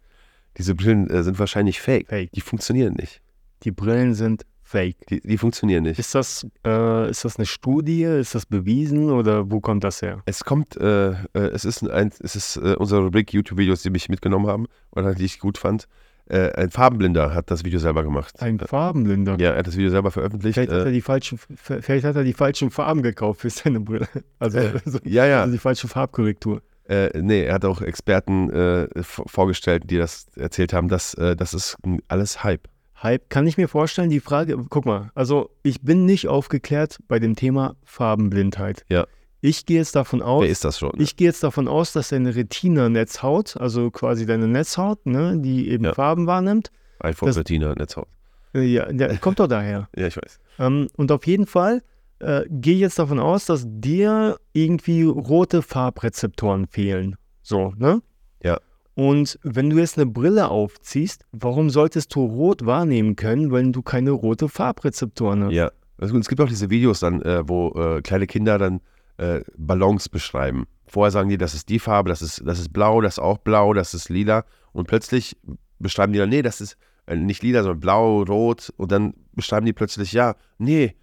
Diese 0.59 0.77
Brillen 0.77 1.11
äh, 1.11 1.25
sind 1.25 1.41
wahrscheinlich 1.41 1.81
fake. 1.81 2.09
Fake. 2.09 2.31
Die 2.33 2.41
funktionieren 2.41 2.95
nicht. 2.95 3.21
Die 3.65 3.73
Brillen 3.73 4.15
sind 4.15 4.45
fake. 4.73 5.07
Die, 5.09 5.21
die 5.21 5.39
funktionieren 5.39 5.85
nicht. 5.85 5.99
Ist 5.99 6.15
das, 6.15 6.47
äh, 6.67 7.11
ist 7.11 7.25
das 7.25 7.37
eine 7.37 7.47
Studie? 7.47 8.03
Ist 8.05 8.35
das 8.35 8.47
bewiesen 8.47 9.11
oder 9.11 9.51
wo 9.51 9.61
kommt 9.61 9.85
das 9.85 10.03
her? 10.03 10.23
Es 10.25 10.45
kommt, 10.45 10.77
äh, 10.77 11.11
äh, 11.11 11.17
es 11.35 11.65
ist, 11.65 11.89
ein, 11.89 12.11
es 12.21 12.35
ist 12.35 12.57
äh, 12.57 12.75
unsere 12.77 13.03
Rubrik 13.03 13.33
YouTube-Videos, 13.33 13.83
die 13.83 13.91
mich 13.91 14.09
mitgenommen 14.09 14.47
haben 14.47 14.67
oder 14.91 15.15
die 15.15 15.27
ich 15.27 15.39
gut 15.39 15.59
fand. 15.59 15.87
Äh, 16.27 16.53
ein 16.53 16.71
Farbenblinder 16.71 17.35
hat 17.35 17.51
das 17.51 17.65
Video 17.65 17.79
selber 17.79 18.03
gemacht. 18.03 18.41
Ein 18.41 18.59
Farbenblinder. 18.59 19.37
Ja, 19.39 19.51
er 19.51 19.59
hat 19.59 19.67
das 19.67 19.77
Video 19.77 19.91
selber 19.91 20.11
veröffentlicht. 20.11 20.55
Vielleicht, 20.55 20.73
hat 20.73 20.79
er 20.79 20.87
Äh, 20.87 20.93
die 20.93 21.03
falschen, 21.03 21.39
vielleicht 21.57 22.05
hat 22.05 22.17
er 22.17 22.25
die 22.25 22.33
falschen 22.33 22.71
Farben 22.71 23.03
gekauft 23.03 23.41
für 23.41 23.51
seine 23.51 23.81
Brille. 23.81 24.09
Also, 24.39 24.59
also, 24.59 24.99
ja, 25.05 25.27
ja. 25.27 25.43
also 25.43 25.53
die 25.53 25.59
falsche 25.59 25.87
Farbkorrektur. 25.89 26.63
Äh, 26.89 27.11
nee, 27.21 27.45
er 27.45 27.55
hat 27.55 27.65
auch 27.65 27.81
Experten 27.81 28.51
äh, 28.51 28.89
vorgestellt, 29.03 29.85
die 29.89 29.99
das 29.99 30.27
erzählt 30.37 30.73
haben, 30.73 30.89
dass 30.89 31.15
äh, 31.15 31.37
das 31.37 31.55
ist 31.55 31.77
alles 32.09 32.43
Hype. 32.43 32.69
Hype, 33.03 33.29
kann 33.31 33.47
ich 33.47 33.57
mir 33.57 33.69
vorstellen, 33.69 34.11
die 34.11 34.21
Frage, 34.21 34.57
guck 34.69 34.87
mal, 34.87 35.11
also 35.15 35.51
ich 35.63 35.81
bin 35.83 36.05
nicht 36.05 36.29
aufgeklärt 36.29 36.99
bei 37.09 37.19
dem 37.19 37.35
Thema 37.35 37.75
Farbenblindheit. 37.85 38.85
Ja. 38.89 39.07
Ich 39.41 39.67
gehe 39.67 39.79
jetzt 39.79 39.97
davon 39.97 40.23
aus, 40.23 40.43
Wer 40.45 40.51
ist 40.51 40.65
das 40.65 40.79
schon? 40.79 40.93
ich 40.99 41.17
gehe 41.17 41.27
jetzt 41.27 41.43
davon 41.43 41.67
aus, 41.67 41.93
dass 41.93 42.11
deine 42.11 42.37
Retina-Netzhaut, 42.37 43.57
also 43.57 43.91
quasi 43.91 44.25
deine 44.25 44.47
Netzhaut, 44.47 45.05
ne, 45.05 45.37
die 45.39 45.69
eben 45.69 45.85
Ja. 45.85 45.95
Farben 45.95 46.27
wahrnimmt, 46.29 46.71
iPhone 47.01 47.27
das- 47.29 47.39
Retina 47.39 47.75
Netzhaut. 47.75 48.07
äh, 48.55 48.61
ja, 48.63 48.85
der 48.93 49.17
kommt 49.19 49.41
doch 49.41 49.49
daher. 49.49 49.89
Ja, 49.97 50.07
ich 50.07 50.17
weiß. 50.17 50.39
Ähm, 50.61 50.87
und 50.97 51.11
auf 51.11 51.27
jeden 51.27 51.47
Fall 51.47 51.83
äh, 52.21 52.43
gehe 52.49 52.75
ich 52.75 52.81
jetzt 52.81 53.01
davon 53.01 53.19
aus, 53.19 53.47
dass 53.47 53.65
dir 53.67 54.39
irgendwie 54.53 55.03
rote 55.03 55.61
Farbrezeptoren 55.63 56.69
fehlen. 56.69 57.17
So, 57.43 57.73
ne? 57.77 58.01
Ja. 58.45 58.61
Und 58.95 59.39
wenn 59.43 59.71
du 59.71 59.79
jetzt 59.79 59.99
eine 59.99 60.11
Brille 60.11 60.49
aufziehst, 60.49 61.25
warum 61.33 61.71
solltest 61.71 62.15
du 62.15 62.25
rot 62.25 62.67
wahrnehmen 62.67 63.17
können, 63.17 63.51
wenn 63.51 63.73
du 63.73 63.83
keine 63.83 64.11
rote 64.11 64.49
Farbrezeptoren 64.49 65.45
hast? 65.45 65.53
Ja. 65.53 65.71
Also, 65.99 66.19
es 66.19 66.29
gibt 66.29 66.41
auch 66.41 66.49
diese 66.49 66.69
Videos 66.69 67.01
dann, 67.01 67.23
äh, 67.23 67.49
wo 67.49 67.71
äh, 67.71 68.03
kleine 68.03 68.27
Kinder 68.27 68.59
dann 68.59 68.81
äh, 69.19 69.41
Ballons 69.57 70.09
beschreiben. 70.09 70.67
Vorher 70.87 71.11
sagen 71.11 71.29
die, 71.29 71.39
das 71.39 71.55
ist 71.55 71.69
die 71.69 71.79
Farbe, 71.79 72.11
das 72.11 72.21
ist, 72.21 72.43
das 72.45 72.59
ist 72.59 72.73
blau, 72.73 73.01
das 73.01 73.15
ist 73.15 73.19
auch 73.21 73.39
blau, 73.39 73.73
das 73.73 73.95
ist 73.95 74.09
lila. 74.09 74.45
Und 74.73 74.89
plötzlich 74.89 75.37
beschreiben 75.79 76.13
die 76.13 76.19
dann, 76.19 76.29
nee, 76.29 76.43
das 76.43 76.61
ist 76.61 76.77
äh, 77.07 77.17
nicht 77.17 77.43
lila, 77.43 77.63
sondern 77.63 77.81
blau, 77.81 78.23
rot. 78.23 78.73
Und 78.77 78.93
dann 78.93 79.15
beschreiben 79.35 79.65
die 79.65 79.73
plötzlich, 79.73 80.13
ja, 80.13 80.35
nee, 80.59 80.97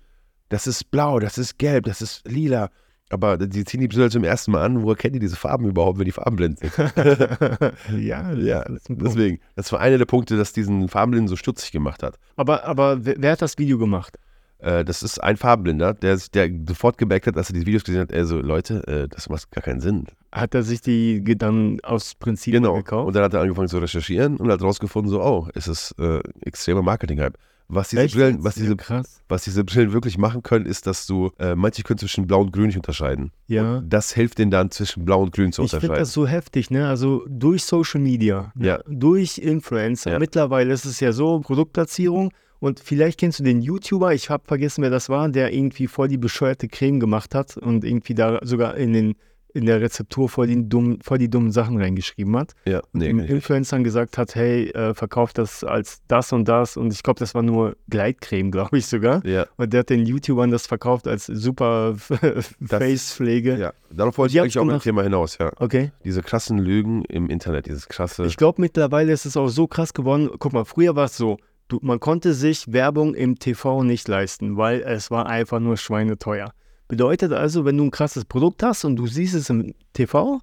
das 0.50 0.68
ist 0.68 0.92
blau, 0.92 1.20
das 1.20 1.38
ist 1.38 1.58
gelb, 1.58 1.86
das 1.86 2.02
ist 2.02 2.28
lila. 2.28 2.70
Aber 3.12 3.38
die 3.38 3.66
ziehen 3.66 3.80
die 3.82 3.88
Brille 3.88 4.10
zum 4.10 4.24
ersten 4.24 4.52
Mal 4.52 4.64
an. 4.64 4.84
Woher 4.84 4.96
kennen 4.96 5.14
die 5.14 5.20
diese 5.20 5.36
Farben 5.36 5.68
überhaupt, 5.68 5.98
wenn 5.98 6.06
die 6.06 6.12
farbenblind 6.12 6.60
sind? 6.60 6.72
ja, 7.98 8.32
ja, 8.34 8.64
das 8.64 8.78
ist 8.84 8.90
ein 8.90 8.98
Punkt. 8.98 9.02
deswegen. 9.16 9.40
Das 9.56 9.72
war 9.72 9.80
einer 9.80 9.98
der 9.98 10.06
Punkte, 10.06 10.38
das 10.38 10.54
diesen 10.54 10.88
Farbenblinden 10.90 11.28
so 11.28 11.36
stutzig 11.36 11.72
gemacht 11.72 12.04
hat. 12.04 12.20
Aber, 12.36 12.66
aber 12.66 13.04
wer, 13.06 13.32
hat 13.32 13.42
das 13.42 13.58
Video 13.58 13.78
gemacht? 13.80 14.18
Äh, 14.60 14.84
das 14.86 15.02
ist 15.04 15.18
ein 15.24 15.38
Farbenblinder, 15.38 15.94
der, 15.94 16.20
der 16.34 16.50
sofort 16.68 16.98
gemerkt 16.98 17.28
hat, 17.28 17.38
als 17.38 17.50
er 17.50 17.54
die 17.54 17.66
Videos 17.66 17.84
gesehen 17.84 18.02
hat, 18.02 18.12
er 18.12 18.26
so, 18.26 18.40
Leute, 18.40 18.86
äh, 18.88 19.08
das 19.08 19.28
macht 19.30 19.50
gar 19.52 19.64
keinen 19.64 19.82
Sinn. 19.82 20.06
Hat 20.32 20.54
er 20.54 20.64
sich 20.64 20.82
die 20.82 21.24
dann 21.38 21.80
aus 21.82 22.14
Prinzip 22.16 22.54
Genau. 22.54 22.76
gekauft? 22.76 23.08
Und 23.08 23.16
dann 23.16 23.24
hat 23.24 23.34
er 23.34 23.42
angefangen 23.42 23.70
zu 23.70 23.80
recherchieren 23.80 24.38
und 24.38 24.52
hat 24.52 24.62
rausgefunden, 24.62 25.10
so, 25.10 25.24
oh, 25.24 25.48
es 25.56 25.68
ist 25.68 25.96
äh, 26.00 26.20
extremer 26.42 26.82
Marketing-Hype. 26.84 27.38
Was 27.72 27.90
diese, 27.90 28.02
Echt 28.02 28.16
Brillen, 28.16 28.44
was, 28.44 28.56
diese, 28.56 28.76
krass. 28.76 29.22
was 29.30 29.44
diese 29.44 29.64
Brillen 29.64 29.94
wirklich 29.94 30.18
machen 30.18 30.42
können, 30.42 30.66
ist, 30.66 30.88
dass 30.88 31.06
du, 31.06 31.30
äh, 31.38 31.54
manche 31.54 31.84
können 31.84 32.00
zwischen 32.00 32.26
blau 32.26 32.42
und 32.42 32.52
grün 32.52 32.66
nicht 32.66 32.78
unterscheiden. 32.78 33.32
Ja. 33.46 33.78
Und 33.78 33.90
das 33.90 34.12
hilft 34.12 34.40
denen 34.40 34.50
dann, 34.50 34.72
zwischen 34.72 35.06
blau 35.06 35.22
und 35.22 35.32
grün 35.32 35.52
zu 35.52 35.62
Ich 35.62 35.70
finde 35.70 35.86
unterscheiden. 35.86 36.02
das 36.02 36.14
so 36.14 36.26
heftig, 36.26 36.72
ne? 36.72 36.88
Also 36.88 37.26
durch 37.30 37.64
Social 37.64 38.02
Media, 38.02 38.52
ne? 38.56 38.68
Ja. 38.68 38.80
durch 38.88 39.38
Influencer. 39.38 40.14
Ja. 40.14 40.20
Mittlerweile 40.20 40.74
ist 40.74 40.86
es 40.86 41.00
ja 41.00 41.12
so, 41.12 41.40
Produktplatzierung. 41.42 42.32
Und 42.60 42.80
vielleicht 42.80 43.20
kennst 43.20 43.40
du 43.40 43.44
den 43.44 43.62
YouTuber, 43.62 44.14
ich 44.14 44.30
habe 44.30 44.44
vergessen, 44.46 44.82
wer 44.82 44.90
das 44.90 45.08
war, 45.08 45.30
der 45.30 45.54
irgendwie 45.54 45.88
voll 45.88 46.08
die 46.08 46.18
bescheuerte 46.18 46.68
Creme 46.68 47.00
gemacht 47.00 47.34
hat 47.36 47.56
und 47.56 47.86
irgendwie 47.86 48.16
da 48.16 48.40
sogar 48.44 48.76
in, 48.76 48.94
den, 48.94 49.16
in 49.54 49.66
der 49.66 49.82
Rezeptur 49.82 50.30
voll, 50.30 50.48
den 50.48 50.70
dummen, 50.70 51.00
voll 51.02 51.18
die 51.18 51.30
dummen 51.30 51.52
Sachen 51.52 51.78
reingeschrieben 51.78 52.38
hat. 52.38 52.54
ja, 52.66 52.80
Und 52.94 53.00
nee, 53.00 53.08
den. 53.08 53.20
Influencern 53.20 53.84
gesagt 53.84 54.18
hat, 54.18 54.36
hey, 54.36 54.70
äh, 54.72 54.94
verkauf 54.94 55.34
das 55.34 55.64
als 55.64 56.02
das 56.08 56.32
und 56.34 56.48
das. 56.48 56.78
Und 56.78 56.94
ich 56.94 57.02
glaube, 57.04 57.20
das 57.20 57.34
war 57.36 57.42
nur 57.42 57.76
Gleitcreme, 57.90 58.52
glaube 58.52 58.78
ich 58.78 58.86
sogar. 58.86 59.26
ja, 59.26 59.46
Und 59.58 59.74
der 59.74 59.82
hat 59.82 59.90
den 59.90 60.06
YouTubern 60.06 60.52
das 60.52 60.68
verkauft 60.68 61.08
als 61.08 61.26
super 61.26 61.96
Facepflege. 62.68 63.58
ja, 63.58 63.74
darauf 63.92 64.18
wollte 64.18 64.32
Die 64.32 64.38
ich 64.38 64.42
eigentlich 64.42 64.60
auch 64.60 64.66
mit 64.66 64.76
dem. 64.76 64.82
Thema 64.82 65.04
hinaus, 65.04 65.38
ja. 65.40 65.52
Okay. 65.58 65.92
Diese 66.04 66.22
krassen 66.22 66.58
Lügen 66.60 67.04
im 67.06 67.30
Internet, 67.30 67.66
dieses 67.68 67.88
krasse. 67.88 68.26
Ich 68.26 68.38
glaube, 68.38 68.62
mittlerweile 68.62 69.12
ist 69.12 69.26
es 69.26 69.38
auch 69.38 69.48
so 69.50 69.68
krass 69.68 69.94
geworden. 69.94 70.30
Guck 70.40 70.54
mal, 70.54 70.66
früher 70.66 70.96
war 70.96 71.06
es 71.06 71.18
so, 71.18 71.38
du, 71.68 71.80
man 71.82 72.00
konnte 72.00 72.34
sich 72.34 72.72
Werbung 72.72 73.14
im 73.16 73.40
TV 73.40 73.84
nicht 73.84 74.08
leisten, 74.08 74.58
weil 74.58 74.82
es 74.82 75.12
war 75.12 75.26
einfach 75.28 75.60
nur 75.60 75.78
schweineteuer. 75.78 76.52
Bedeutet 76.90 77.32
also, 77.32 77.66
wenn 77.66 77.78
du 77.78 77.86
ein 77.86 77.92
krasses 77.92 78.26
Produkt 78.26 78.64
hast 78.64 78.84
und 78.84 78.96
du 78.96 79.06
siehst 79.06 79.36
es 79.36 79.50
im 79.52 79.76
TV, 79.94 80.42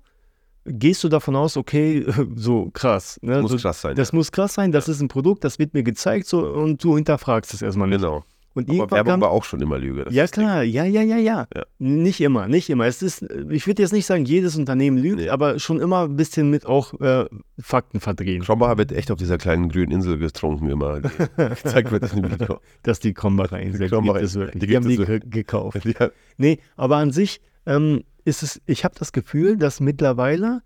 gehst 0.65 1.03
du 1.03 1.09
davon 1.09 1.35
aus, 1.35 1.57
okay, 1.57 2.07
so 2.37 2.71
krass. 2.73 3.19
Ne? 3.21 3.43
muss 3.43 3.51
so, 3.51 3.59
krass 3.59 3.81
sein. 3.81 3.97
Das 3.97 4.13
muss 4.13 4.31
krass 4.31 4.55
sein, 4.55 4.71
das 4.71 4.89
ist 4.89 5.01
ein 5.01 5.09
Produkt, 5.09 5.43
das 5.43 5.59
wird 5.59 5.75
mir 5.75 5.83
gezeigt 5.83 6.29
so, 6.29 6.47
und 6.47 6.83
du 6.83 6.95
hinterfragst 6.95 7.53
es 7.53 7.63
erstmal 7.63 7.89
ja. 7.91 7.99
nicht. 7.99 8.05
Genau. 8.05 8.25
Und 8.57 8.71
Aber 8.71 8.91
Werbung 8.91 9.13
kam- 9.13 9.21
war 9.21 9.31
auch 9.31 9.45
schon 9.45 9.61
immer 9.61 9.79
Lüge. 9.79 10.05
das 10.07 10.15
ja, 10.15 10.25
ist 10.25 10.37
das 10.37 10.43
klar, 10.43 10.63
ja, 10.63 10.85
ja, 10.85 11.03
ja, 11.03 11.17
ja, 11.19 11.47
Ja. 11.55 11.65
Nicht 11.79 12.21
immer, 12.23 12.49
nicht 12.49 12.71
immer. 12.71 12.87
Es 12.87 13.03
ist, 13.03 13.23
ich 13.51 13.67
würde 13.67 13.83
jetzt 13.83 13.93
nicht 13.93 14.07
sagen, 14.07 14.25
jedes 14.25 14.57
Unternehmen 14.57 14.97
lügt, 14.97 15.17
Nee. 15.19 15.29
aber 15.29 15.59
schon 15.59 15.79
immer 15.79 16.05
ein 16.05 16.17
bisschen 16.17 16.49
mit 16.49 16.65
auch 16.65 16.99
äh, 17.01 17.27
Fakten 17.61 18.01
verdrehen. 18.01 18.43
Krombacher 18.43 18.79
wird 18.79 18.93
echt 18.93 19.11
auf 19.11 19.19
dieser 19.19 19.37
kleinen 19.37 19.69
grünen 19.69 19.93
Insel 19.93 20.17
getrunken, 20.19 20.71
immer. 20.71 21.01
Die 21.03 21.09
gezeigt 21.37 21.91
wird 21.91 22.11
in 22.15 22.23
dem 22.23 22.33
Video. 22.33 22.61
dass 22.83 22.99
die 22.99 23.13
Krombacher 23.13 23.61
Insel 23.61 23.91
Krombacher 23.91 24.21
gibt 24.21 24.29
es 24.31 24.35
wirklich. 24.37 24.61
die 24.63 24.67
Die, 24.69 24.77
haben 24.77 24.89
die 24.89 24.97
ge 24.97 25.21
gekauft. 25.23 25.79
Ja, 25.85 26.09
Nee, 26.39 26.59
aber 26.77 26.97
an 26.97 27.13
sich 27.13 27.43
ähm, 27.67 28.05
ist 28.25 28.43
es, 28.43 28.63
ich 28.65 28.85
habe 28.85 28.95
das 28.99 29.13
Gefühl, 29.13 29.59
dass 29.59 29.81
mittlerweile, 29.81 30.63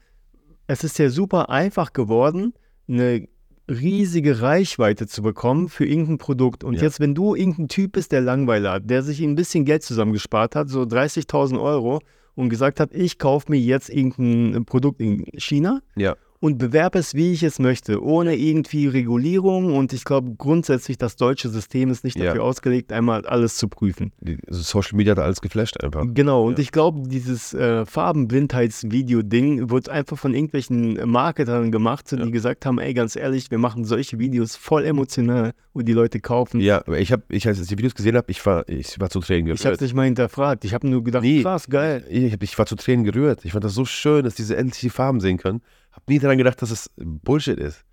es 0.69 0.85
ist 0.85 0.99
ja 1.01 1.09
super 1.11 1.51
einfach 1.51 1.93
geworden, 1.93 2.55
eine 2.89 3.27
riesige 3.71 4.43
Reichweite 4.43 5.07
zu 5.07 5.23
bekommen 5.23 5.69
für 5.69 5.87
irgendein 5.87 6.19
Produkt. 6.19 6.65
Und 6.65 6.75
Ja. 6.75 6.83
jetzt, 6.83 7.01
wenn 7.01 7.15
du 7.15 7.35
irgendein 7.35 7.69
Typ 7.69 7.93
bist, 7.93 8.13
der 8.13 8.21
Langweiler 8.21 8.73
hat, 8.73 8.91
der 8.91 9.03
sich 9.03 9.21
ein 9.23 9.37
bisschen 9.37 9.65
Geld 9.65 9.83
zusammengespart 9.83 10.57
hat, 10.57 10.69
so 10.69 10.85
30.000 10.85 11.61
Euro, 11.61 12.01
und 12.35 12.49
gesagt 12.49 12.81
hat, 12.81 12.95
ich 12.95 13.19
kaufe 13.19 13.51
mir 13.51 13.59
jetzt 13.59 13.91
irgendein 13.91 14.65
Produkt 14.65 15.01
in 15.01 15.25
China 15.37 15.81
ja. 15.97 16.17
Und 16.43 16.57
bewerbe 16.57 16.99
es, 16.99 17.15
wie 17.15 17.33
ich 17.33 17.43
es 17.43 17.59
möchte, 17.59 18.03
ohne 18.03 18.35
irgendwie 18.35 18.87
Regulierung. 18.87 19.75
Und 19.75 19.93
ich 19.93 20.05
glaube 20.05 20.35
grundsätzlich, 20.39 20.97
das 20.97 21.17
deutsche 21.17 21.51
System 21.51 21.91
ist 21.91 22.03
nicht 22.03 22.17
Ja. 22.19 22.25
dafür 22.27 22.45
ausgelegt, 22.45 22.93
einmal 22.93 23.27
alles 23.27 23.57
zu 23.57 23.69
prüfen. 23.69 24.13
Die, 24.21 24.39
also 24.49 24.63
Social 24.63 24.97
Media 24.97 25.11
hat 25.13 25.19
alles 25.19 25.43
geflasht 25.43 25.83
einfach. 25.85 26.05
Genau, 26.15 26.47
und 26.47 26.59
Ja. 26.59 26.63
ich 26.63 26.73
glaube, 26.73 27.07
dieses 27.09 27.53
äh, 27.53 27.85
Farbenblindheitsvideo-Ding 27.85 29.71
wird 29.71 29.89
einfach 29.89 30.19
von 30.19 30.35
irgendwelchen 30.35 30.95
Marketern 31.11 31.71
gemacht, 31.71 32.09
so, 32.09 32.17
Ja. 32.17 32.25
die 32.25 32.31
gesagt 32.31 32.67
haben, 32.67 32.79
ey, 32.79 32.95
ganz 32.95 33.17
ehrlich, 33.17 33.51
wir 33.51 33.59
machen 33.59 33.85
solche 33.85 34.19
Videos 34.19 34.57
voll 34.57 34.85
emotional 34.85 35.53
und 35.73 35.87
die 35.87 35.93
Leute 35.93 36.21
kaufen. 36.21 36.61
Ja, 36.61 36.83
ich 36.93 37.13
habe, 37.13 37.23
ich, 37.29 37.47
als 37.47 37.61
ich 37.61 37.69
die 37.69 37.79
Videos 37.79 37.95
gesehen 37.95 38.17
habe, 38.17 38.31
ich 38.31 38.45
war, 38.45 38.69
ich 38.69 38.99
war 38.99 39.11
zu 39.11 39.21
Tränen 39.21 39.47
Ich 39.49 39.61
habe 39.61 39.65
gerührt. 39.77 39.81
nicht 39.83 39.95
mal 39.95 40.05
hinterfragt. 40.05 40.65
Ich 40.65 40.75
habe 40.75 40.89
nur 40.89 41.05
gedacht, 41.05 41.23
Nee. 41.23 41.43
krass, 41.43 41.69
geil. 41.69 42.05
Ich, 42.09 42.35
ich 42.41 42.59
war 42.59 42.67
zu 42.67 42.77
Tränen 42.77 43.05
gerührt. 43.05 43.45
Ich 43.45 43.53
fand 43.53 43.65
das 43.65 43.75
so 43.75 43.85
schön, 43.85 44.25
dass 44.25 44.35
diese 44.35 44.57
endlich 44.57 44.81
die 44.81 44.91
Farben 44.91 45.21
sehen 45.21 45.39
können. 45.39 45.61
Hab 46.01 46.09
nie 46.09 46.19
daran 46.19 46.39
gedacht, 46.39 46.61
dass 46.63 46.71
es 46.71 46.91
Bullshit 46.97 47.59
ist. 47.59 47.85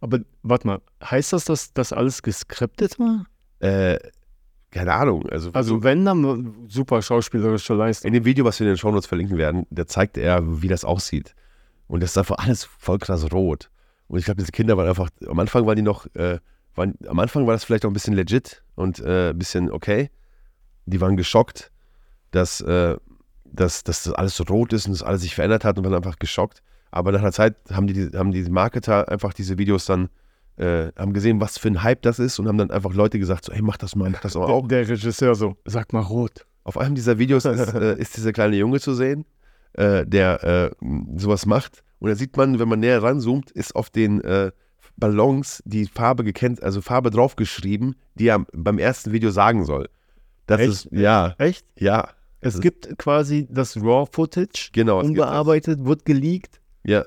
Aber 0.00 0.20
warte 0.42 0.66
mal, 0.66 0.80
heißt 1.02 1.32
das, 1.32 1.44
dass 1.44 1.72
das 1.72 1.92
alles 1.92 2.22
geskriptet 2.22 2.98
war? 2.98 3.26
Äh, 3.60 3.98
keine 4.70 4.92
Ahnung. 4.92 5.26
Also, 5.30 5.50
Also 5.52 5.82
wenn, 5.82 6.04
dann 6.04 6.54
super 6.68 7.00
schauspielerische 7.00 7.74
Leistung. 7.74 8.08
in 8.08 8.14
dem 8.14 8.24
Video, 8.24 8.44
was 8.44 8.60
wir 8.60 8.66
in 8.66 8.72
den 8.72 8.76
Shownotes 8.76 9.06
verlinken 9.06 9.38
werden, 9.38 9.66
da 9.70 9.86
zeigt 9.86 10.18
er, 10.18 10.62
wie 10.62 10.68
das 10.68 10.84
aussieht. 10.84 11.34
Und 11.86 12.02
das 12.02 12.10
ist 12.10 12.18
einfach 12.18 12.38
alles 12.38 12.64
voll 12.64 12.98
krass 12.98 13.32
rot. 13.32 13.70
Und 14.08 14.18
ich 14.18 14.24
glaube, 14.24 14.40
diese 14.40 14.52
Kinder 14.52 14.76
waren 14.76 14.88
einfach, 14.88 15.10
am 15.26 15.38
Anfang 15.38 15.66
waren 15.66 15.76
die 15.76 15.82
noch, 15.82 16.06
äh, 16.14 16.38
waren, 16.74 16.94
am 17.06 17.18
Anfang 17.18 17.46
war 17.46 17.54
das 17.54 17.64
vielleicht 17.64 17.84
auch 17.84 17.90
ein 17.90 17.94
bisschen 17.94 18.14
legit 18.14 18.62
und 18.74 18.98
äh, 19.00 19.30
ein 19.30 19.38
bisschen 19.38 19.70
okay. 19.70 20.10
Die 20.86 21.00
waren 21.00 21.16
geschockt, 21.16 21.70
dass, 22.30 22.60
äh, 22.60 22.96
dass, 23.44 23.84
dass 23.84 24.02
das 24.02 24.12
alles 24.12 24.36
so 24.36 24.44
rot 24.44 24.72
ist 24.72 24.86
und 24.86 24.92
dass 24.92 25.02
alles 25.02 25.22
sich 25.22 25.34
verändert 25.34 25.64
hat 25.64 25.78
und 25.78 25.84
waren 25.84 25.94
einfach 25.94 26.18
geschockt. 26.18 26.62
Aber 26.94 27.10
nach 27.10 27.22
einer 27.22 27.32
Zeit 27.32 27.56
haben 27.72 27.88
die, 27.88 28.10
haben 28.14 28.30
die 28.30 28.44
Marketer 28.44 29.08
einfach 29.08 29.34
diese 29.34 29.58
Videos 29.58 29.84
dann, 29.84 30.10
äh, 30.58 30.92
haben 30.96 31.12
gesehen, 31.12 31.40
was 31.40 31.58
für 31.58 31.66
ein 31.66 31.82
Hype 31.82 32.02
das 32.02 32.20
ist 32.20 32.38
und 32.38 32.46
haben 32.46 32.56
dann 32.56 32.70
einfach 32.70 32.94
Leute 32.94 33.18
gesagt, 33.18 33.44
so, 33.44 33.52
hey, 33.52 33.62
mach 33.62 33.76
das 33.76 33.96
mal, 33.96 34.10
mach 34.10 34.20
das 34.20 34.36
aber 34.36 34.48
auch. 34.48 34.68
Der, 34.68 34.84
der 34.84 34.90
Regisseur 34.90 35.34
so, 35.34 35.56
sag 35.64 35.92
mal 35.92 36.02
rot. 36.02 36.46
Auf 36.62 36.78
einem 36.78 36.94
dieser 36.94 37.18
Videos 37.18 37.46
ist, 37.46 37.74
äh, 37.74 37.98
ist 37.98 38.16
dieser 38.16 38.32
kleine 38.32 38.54
Junge 38.54 38.78
zu 38.78 38.94
sehen, 38.94 39.24
äh, 39.72 40.06
der 40.06 40.44
äh, 40.44 40.70
sowas 41.16 41.46
macht. 41.46 41.82
Und 41.98 42.10
da 42.10 42.14
sieht 42.14 42.36
man, 42.36 42.60
wenn 42.60 42.68
man 42.68 42.78
näher 42.78 43.02
ranzoomt, 43.02 43.50
ist 43.50 43.74
auf 43.74 43.90
den 43.90 44.20
äh, 44.20 44.52
Ballons 44.96 45.64
die 45.66 45.86
Farbe 45.86 46.22
gekennt, 46.22 46.62
also 46.62 46.80
Farbe 46.80 47.10
draufgeschrieben, 47.10 47.96
die 48.14 48.28
er 48.28 48.46
beim 48.52 48.78
ersten 48.78 49.10
Video 49.10 49.32
sagen 49.32 49.64
soll. 49.64 49.88
Das 50.46 50.60
Echt? 50.60 50.70
ist, 50.70 50.88
ja, 50.92 51.34
Echt? 51.38 51.66
ja. 51.76 52.08
Es 52.40 52.60
gibt 52.60 52.98
quasi 52.98 53.48
das 53.50 53.76
Raw-Footage, 53.78 54.70
Genau, 54.72 55.00
unbearbeitet, 55.00 55.84
wird 55.84 56.04
geleakt. 56.04 56.60
Ja. 56.84 57.04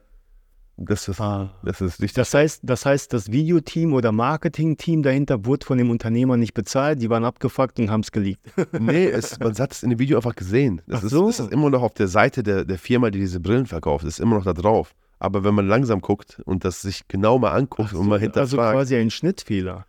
Das 0.80 1.08
ist, 1.08 1.20
das 1.20 1.82
ist 1.82 2.02
richtig. 2.02 2.14
Das 2.14 2.36
heißt, 2.36 2.62
das 2.62 2.86
heißt, 2.86 3.12
das 3.12 3.32
Videoteam 3.32 3.94
oder 3.94 4.12
Marketingteam 4.12 5.02
dahinter 5.02 5.44
wurde 5.44 5.66
von 5.66 5.80
dem 5.80 5.90
Unternehmer 5.90 6.38
nicht 6.38 6.54
bezahlt, 6.54 7.02
die 7.02 7.10
waren 7.10 7.26
abgefuckt 7.26 7.80
und 7.80 7.90
haben 7.90 8.02
es 8.02 8.12
geleakt. 8.12 8.42
Nee, 8.80 9.08
es, 9.08 9.40
man 9.40 9.56
hat 9.58 9.72
es 9.72 9.82
in 9.82 9.90
dem 9.90 9.98
Video 9.98 10.18
einfach 10.18 10.36
gesehen. 10.36 10.84
Das, 10.86 11.00
Ach 11.00 11.04
ist, 11.06 11.12
so. 11.12 11.26
das 11.26 11.40
ist 11.40 11.52
immer 11.52 11.72
noch 11.72 11.82
auf 11.82 11.96
der 11.96 12.08
Seite 12.08 12.44
der, 12.44 12.64
der 12.64 12.78
Firma, 12.78 13.10
die 13.10 13.20
diese 13.20 13.40
Brillen 13.40 13.66
verkauft. 13.66 14.06
Das 14.06 14.14
ist 14.14 14.20
immer 14.20 14.36
noch 14.36 14.46
da 14.46 14.54
drauf. 14.54 14.94
Aber 15.18 15.44
wenn 15.44 15.56
man 15.56 15.68
langsam 15.68 16.00
guckt 16.00 16.42
und 16.46 16.64
das 16.64 16.84
sich 16.84 17.08
genau 17.08 17.40
mal 17.40 17.54
anguckt 17.54 17.94
und 17.94 18.08
mal 18.08 18.16
also 18.16 18.26
hinterfragt, 18.26 18.76
quasi 18.76 18.96
ein 18.98 19.10
Schnittfehler. 19.10 19.88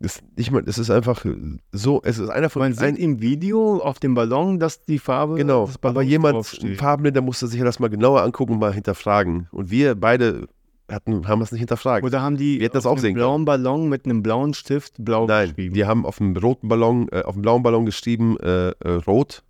Ist 0.00 0.22
nicht 0.36 0.50
mal, 0.50 0.62
es 0.66 0.78
ist 0.78 0.90
einfach 0.90 1.24
so, 1.72 2.00
es 2.02 2.18
ist 2.18 2.30
einer 2.30 2.48
von 2.50 2.60
Man 2.62 2.72
ein, 2.78 2.94
sieht 2.96 2.98
im 3.04 3.20
Video 3.20 3.78
auf 3.82 3.98
dem 4.00 4.14
Ballon, 4.14 4.58
dass 4.58 4.82
die 4.84 4.98
Farbe 4.98 5.34
Genau, 5.36 5.68
aber 5.82 6.02
jemand. 6.02 6.46
Farbenblinder, 6.78 7.20
musste 7.20 7.46
sich 7.46 7.60
das 7.60 7.78
mal 7.78 7.88
genauer 7.90 8.22
angucken 8.22 8.54
und 8.54 8.58
mal 8.60 8.72
hinterfragen. 8.72 9.48
Und 9.52 9.70
wir 9.70 9.94
beide 9.94 10.48
hatten, 10.90 11.28
haben 11.28 11.40
das 11.40 11.52
nicht 11.52 11.60
hinterfragt. 11.60 12.04
Oder 12.04 12.22
haben 12.22 12.36
die 12.36 12.58
Wir 12.58 12.64
hätten 12.64 12.74
das 12.74 12.86
auf 12.86 12.98
auch 12.98 13.04
einem 13.04 13.14
blauen 13.14 13.44
Ballon 13.44 13.88
mit 13.88 14.06
einem 14.06 14.22
blauen 14.22 14.54
Stift 14.54 14.94
blau 15.04 15.26
Nein, 15.26 15.48
geschrieben? 15.50 15.74
die 15.74 15.84
haben 15.84 16.04
auf 16.06 16.16
dem 16.18 16.34
roten 16.36 16.68
Ballon, 16.68 17.08
äh, 17.12 17.22
auf 17.22 17.34
dem 17.34 17.42
blauen 17.42 17.62
Ballon 17.62 17.84
geschrieben, 17.84 18.36
äh, 18.40 18.70
äh, 18.70 18.88
rot, 19.06 19.42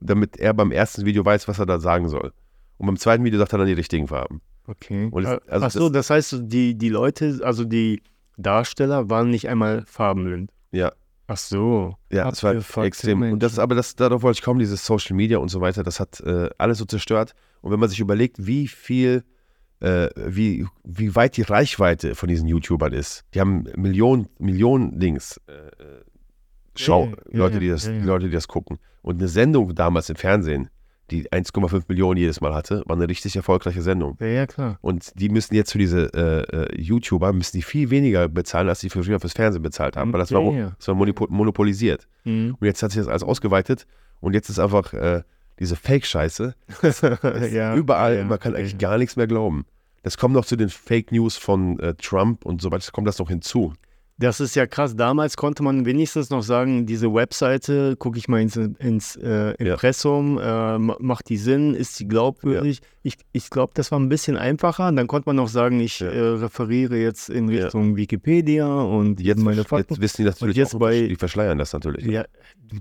damit 0.00 0.36
er 0.38 0.54
beim 0.54 0.72
ersten 0.72 1.04
Video 1.04 1.24
weiß, 1.24 1.46
was 1.46 1.58
er 1.58 1.66
da 1.66 1.78
sagen 1.78 2.08
soll. 2.08 2.32
Und 2.78 2.86
beim 2.86 2.96
zweiten 2.96 3.22
Video 3.22 3.38
sagt 3.38 3.52
er 3.52 3.58
dann 3.58 3.68
die 3.68 3.72
richtigen 3.74 4.08
Farben. 4.08 4.40
Okay. 4.66 5.08
Und 5.10 5.24
es- 5.24 5.30
Äh, 5.30 5.40
also 5.46 5.66
Ach 5.66 5.70
so, 5.70 5.88
das 5.90 6.08
heißt, 6.10 6.36
die, 6.44 6.74
die 6.74 6.88
Leute, 6.88 7.40
also 7.44 7.64
die 7.64 8.02
Darsteller 8.36 9.10
waren 9.10 9.30
nicht 9.30 9.48
einmal 9.48 9.84
farbenblind. 9.86 10.50
Ja, 10.72 10.92
Ach 11.26 11.36
so. 11.38 11.96
ja, 12.12 12.28
das 12.28 12.42
war 12.42 12.84
extrem. 12.84 13.22
Und 13.22 13.42
das, 13.42 13.52
Menschen. 13.52 13.62
aber 13.62 13.74
das, 13.74 13.96
darauf 13.96 14.22
wollte 14.22 14.38
ich 14.38 14.42
kommen, 14.42 14.60
dieses 14.60 14.84
Social 14.84 15.16
Media 15.16 15.38
und 15.38 15.48
so 15.48 15.60
weiter, 15.60 15.82
das 15.82 15.98
hat 15.98 16.20
äh, 16.20 16.50
alles 16.58 16.78
so 16.78 16.84
zerstört. 16.84 17.34
Und 17.62 17.72
wenn 17.72 17.80
man 17.80 17.88
sich 17.88 18.00
überlegt, 18.00 18.46
wie 18.46 18.68
viel, 18.68 19.24
äh, 19.80 20.10
wie, 20.16 20.66
wie 20.82 21.16
weit 21.16 21.36
die 21.36 21.42
Reichweite 21.42 22.14
von 22.14 22.28
diesen 22.28 22.46
YouTubern 22.46 22.92
ist, 22.92 23.24
die 23.32 23.40
haben 23.40 23.64
Millionen, 23.76 24.28
Millionen 24.38 25.00
Links. 25.00 25.40
Äh, 25.46 25.52
äh, 25.52 26.04
Schau, 26.76 27.06
ja, 27.06 27.14
Leute, 27.30 27.60
die 27.60 27.68
das, 27.68 27.84
die 27.84 28.00
Leute, 28.00 28.26
die 28.26 28.32
das 28.32 28.48
gucken. 28.48 28.78
Und 29.00 29.18
eine 29.18 29.28
Sendung 29.28 29.74
damals 29.74 30.10
im 30.10 30.16
Fernsehen, 30.16 30.68
die 31.10 31.28
1,5 31.30 31.82
Millionen 31.88 32.18
jedes 32.18 32.40
Mal 32.40 32.54
hatte, 32.54 32.82
war 32.86 32.96
eine 32.96 33.08
richtig 33.08 33.36
erfolgreiche 33.36 33.82
Sendung. 33.82 34.16
Ja, 34.20 34.26
ja, 34.26 34.46
klar. 34.46 34.78
Und 34.80 35.12
die 35.20 35.28
müssen 35.28 35.54
jetzt 35.54 35.72
für 35.72 35.78
diese 35.78 36.12
äh, 36.14 36.56
äh, 36.76 36.80
YouTuber, 36.80 37.32
müssen 37.32 37.56
die 37.58 37.62
viel 37.62 37.90
weniger 37.90 38.28
bezahlen, 38.28 38.68
als 38.68 38.80
die 38.80 38.88
für 38.90 39.02
früher 39.04 39.20
fürs 39.20 39.34
Fernsehen 39.34 39.62
bezahlt 39.62 39.96
haben, 39.96 40.12
weil 40.12 40.20
das 40.20 40.32
war, 40.32 40.40
Ja, 40.40 40.46
mo- 40.50 40.56
ja. 40.56 40.72
das 40.78 40.88
war 40.88 40.94
monopo- 40.94 41.28
monopolisiert. 41.30 42.08
Mhm. 42.24 42.56
Und 42.58 42.66
jetzt 42.66 42.82
hat 42.82 42.90
sich 42.92 43.00
das 43.00 43.08
alles 43.08 43.22
ausgeweitet 43.22 43.86
und 44.20 44.32
jetzt 44.34 44.48
ist 44.48 44.58
einfach 44.58 44.94
äh, 44.94 45.22
diese 45.58 45.76
Fake-Scheiße 45.76 46.54
ja, 47.52 47.74
überall, 47.74 48.24
man 48.24 48.38
kann 48.38 48.54
eigentlich 48.56 48.78
gar 48.78 48.98
nichts 48.98 49.16
mehr 49.16 49.26
glauben. 49.26 49.66
Das 50.02 50.18
kommt 50.18 50.34
noch 50.34 50.44
zu 50.44 50.56
den 50.56 50.68
Fake 50.68 51.12
News 51.12 51.36
von 51.36 51.78
äh, 51.80 51.94
Trump 51.94 52.44
und 52.44 52.60
so 52.60 52.70
weiter, 52.70 52.90
kommt 52.92 53.08
das 53.08 53.18
noch 53.18 53.28
hinzu. 53.28 53.72
Das 54.16 54.38
ist 54.38 54.54
ja 54.54 54.64
krass. 54.68 54.94
Damals 54.94 55.36
konnte 55.36 55.64
man 55.64 55.86
wenigstens 55.86 56.30
noch 56.30 56.42
sagen, 56.44 56.86
diese 56.86 57.12
Webseite, 57.12 57.96
gucke 57.96 58.16
ich 58.16 58.28
mal 58.28 58.40
ins, 58.40 58.54
ins 58.56 59.16
äh, 59.16 59.54
Impressum, 59.54 60.38
äh, 60.38 60.78
ma- 60.78 60.96
macht 61.00 61.28
die 61.28 61.36
Sinn, 61.36 61.74
ist 61.74 61.96
sie 61.96 62.06
glaubwürdig? 62.06 62.78
Ich, 63.02 63.14
ich 63.32 63.50
glaube, 63.50 63.72
das 63.74 63.90
war 63.90 63.98
ein 63.98 64.08
bisschen 64.08 64.36
einfacher. 64.36 64.92
Dann 64.92 65.08
konnte 65.08 65.28
man 65.28 65.34
noch 65.36 65.48
sagen, 65.48 65.80
ich 65.80 65.98
Ja. 65.98 66.06
äh, 66.10 66.20
referiere 66.20 66.96
jetzt 66.96 67.28
in 67.28 67.48
Ja. 67.48 67.64
Richtung 67.64 67.96
Wikipedia 67.96 68.72
und 68.82 69.20
Jetzt, 69.20 69.42
meine 69.42 69.64
Fakten. 69.64 69.94
jetzt 69.94 70.00
wissen 70.00 70.22
die 70.22 70.28
natürlich, 70.28 70.56
jetzt 70.56 70.76
auch, 70.76 70.78
bei- 70.78 71.08
die 71.08 71.16
verschleiern 71.16 71.58
das 71.58 71.72
natürlich. 71.72 72.06
Ja, 72.06 72.24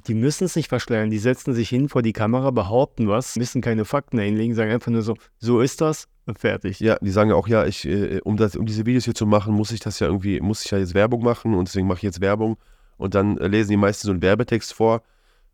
die 0.07 0.13
müssen 0.13 0.43
es 0.43 0.55
nicht 0.55 0.69
verschleiern. 0.69 1.09
Die 1.09 1.17
setzen 1.17 1.55
sich 1.55 1.67
hin 1.67 1.89
vor 1.89 2.03
die 2.03 2.13
Kamera, 2.13 2.51
behaupten 2.51 3.07
was, 3.07 3.35
müssen 3.37 3.59
keine 3.61 3.85
Fakten 3.85 4.19
hinlegen, 4.19 4.53
sagen 4.53 4.69
einfach 4.71 4.91
nur 4.91 5.01
so, 5.01 5.15
so 5.39 5.61
ist 5.61 5.81
das, 5.81 6.07
fertig. 6.37 6.79
Ja, 6.79 6.97
die 7.01 7.09
sagen 7.11 7.31
auch, 7.31 7.47
ja, 7.47 7.65
ich, 7.65 7.85
äh, 7.85 8.19
um, 8.23 8.37
das, 8.37 8.55
um 8.55 8.65
diese 8.65 8.85
Videos 8.85 9.05
hier 9.05 9.15
zu 9.15 9.25
machen, 9.25 9.53
muss 9.53 9.71
ich 9.71 9.79
das 9.79 9.99
ja 9.99 10.07
irgendwie, 10.07 10.39
muss 10.39 10.63
ich 10.65 10.71
ja 10.71 10.77
jetzt 10.77 10.93
Werbung 10.93 11.23
machen 11.23 11.53
und 11.53 11.67
deswegen 11.67 11.87
mache 11.87 11.97
ich 11.97 12.03
jetzt 12.03 12.21
Werbung. 12.21 12.57
Und 12.97 13.15
dann 13.15 13.37
äh, 13.37 13.47
lesen 13.47 13.71
die 13.71 13.77
meisten 13.77 14.05
so 14.07 14.11
einen 14.11 14.21
Werbetext 14.21 14.73
vor, 14.73 15.01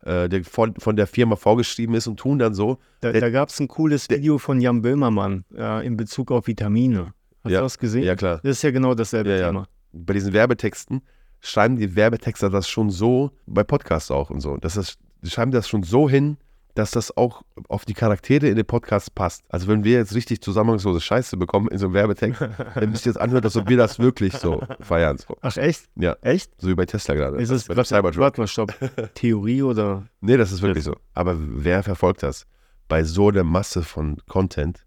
äh, 0.04 0.28
der 0.28 0.44
von, 0.44 0.74
von 0.76 0.94
der 0.96 1.06
Firma 1.06 1.36
vorgeschrieben 1.36 1.94
ist 1.94 2.06
und 2.06 2.18
tun 2.18 2.38
dann 2.38 2.54
so. 2.54 2.78
Da, 3.00 3.12
Der- 3.12 3.20
da 3.20 3.30
gab 3.30 3.48
es 3.48 3.58
ein 3.60 3.68
cooles 3.68 4.08
Video 4.08 4.38
von 4.38 4.60
Jan 4.60 4.82
Böhmermann 4.82 5.44
äh, 5.56 5.84
in 5.86 5.96
Bezug 5.96 6.30
auf 6.30 6.46
Vitamine. 6.46 7.12
Hast 7.42 7.52
Ja. 7.52 7.60
du 7.60 7.64
das 7.64 7.78
gesehen? 7.78 8.04
Ja, 8.04 8.14
klar. 8.14 8.40
Das 8.42 8.52
ist 8.58 8.62
ja 8.62 8.70
genau 8.70 8.94
dasselbe 8.94 9.30
Ja, 9.30 9.36
ja. 9.36 9.46
Thema. 9.48 9.66
Bei 9.92 10.12
diesen 10.14 10.32
Werbetexten 10.32 11.02
schreiben 11.40 11.76
die 11.76 11.96
Werbetexter 11.96 12.50
das 12.50 12.68
schon 12.68 12.90
so, 12.90 13.30
bei 13.46 13.64
Podcasts 13.64 14.10
auch 14.10 14.30
und 14.30 14.40
so. 14.40 14.56
Das 14.58 14.76
ist, 14.76 14.98
die 15.22 15.30
schreiben 15.30 15.50
das 15.50 15.68
schon 15.68 15.82
so 15.82 16.08
hin, 16.08 16.36
dass 16.74 16.90
das 16.90 17.16
auch 17.16 17.42
auf 17.68 17.84
die 17.84 17.94
Charaktere 17.94 18.48
in 18.48 18.56
den 18.56 18.66
Podcasts 18.66 19.10
passt. 19.10 19.44
Also 19.48 19.68
wenn 19.68 19.84
wir 19.84 19.92
jetzt 19.98 20.14
richtig 20.14 20.40
zusammenhangslose 20.40 21.00
Scheiße 21.00 21.36
bekommen 21.36 21.68
in 21.68 21.78
so 21.78 21.86
einem 21.86 21.94
Werbetext, 21.94 22.40
dann 22.74 22.90
müsst 22.90 23.06
ihr 23.06 23.12
jetzt 23.12 23.20
anhören, 23.20 23.44
ob 23.44 23.68
wir 23.68 23.76
das 23.76 23.98
wirklich 23.98 24.34
so 24.34 24.62
feiern. 24.80 25.18
So, 25.18 25.36
Ach 25.40 25.56
echt? 25.56 25.84
Ja. 25.96 26.16
Echt? 26.22 26.50
so 26.58 26.68
wie 26.68 26.74
bei 26.74 26.86
Tesla 26.86 27.14
gerade. 27.14 27.36
Ist 27.38 27.50
Das 27.50 27.62
es 27.62 27.68
bei 27.68 27.84
Cybertruck. 27.84 28.22
Warte 28.22 28.40
mal, 28.40 28.46
stopp. 28.46 28.74
Theorie 29.14 29.62
oder? 29.62 30.06
Nee, 30.20 30.36
das 30.36 30.52
ist 30.52 30.62
wirklich 30.62 30.84
so. 30.84 30.96
Aber 31.14 31.36
wer 31.38 31.82
verfolgt 31.82 32.22
das? 32.22 32.46
Bei 32.88 33.04
so 33.04 33.28
einer 33.28 33.44
Masse 33.44 33.82
von 33.82 34.18
Content, 34.28 34.84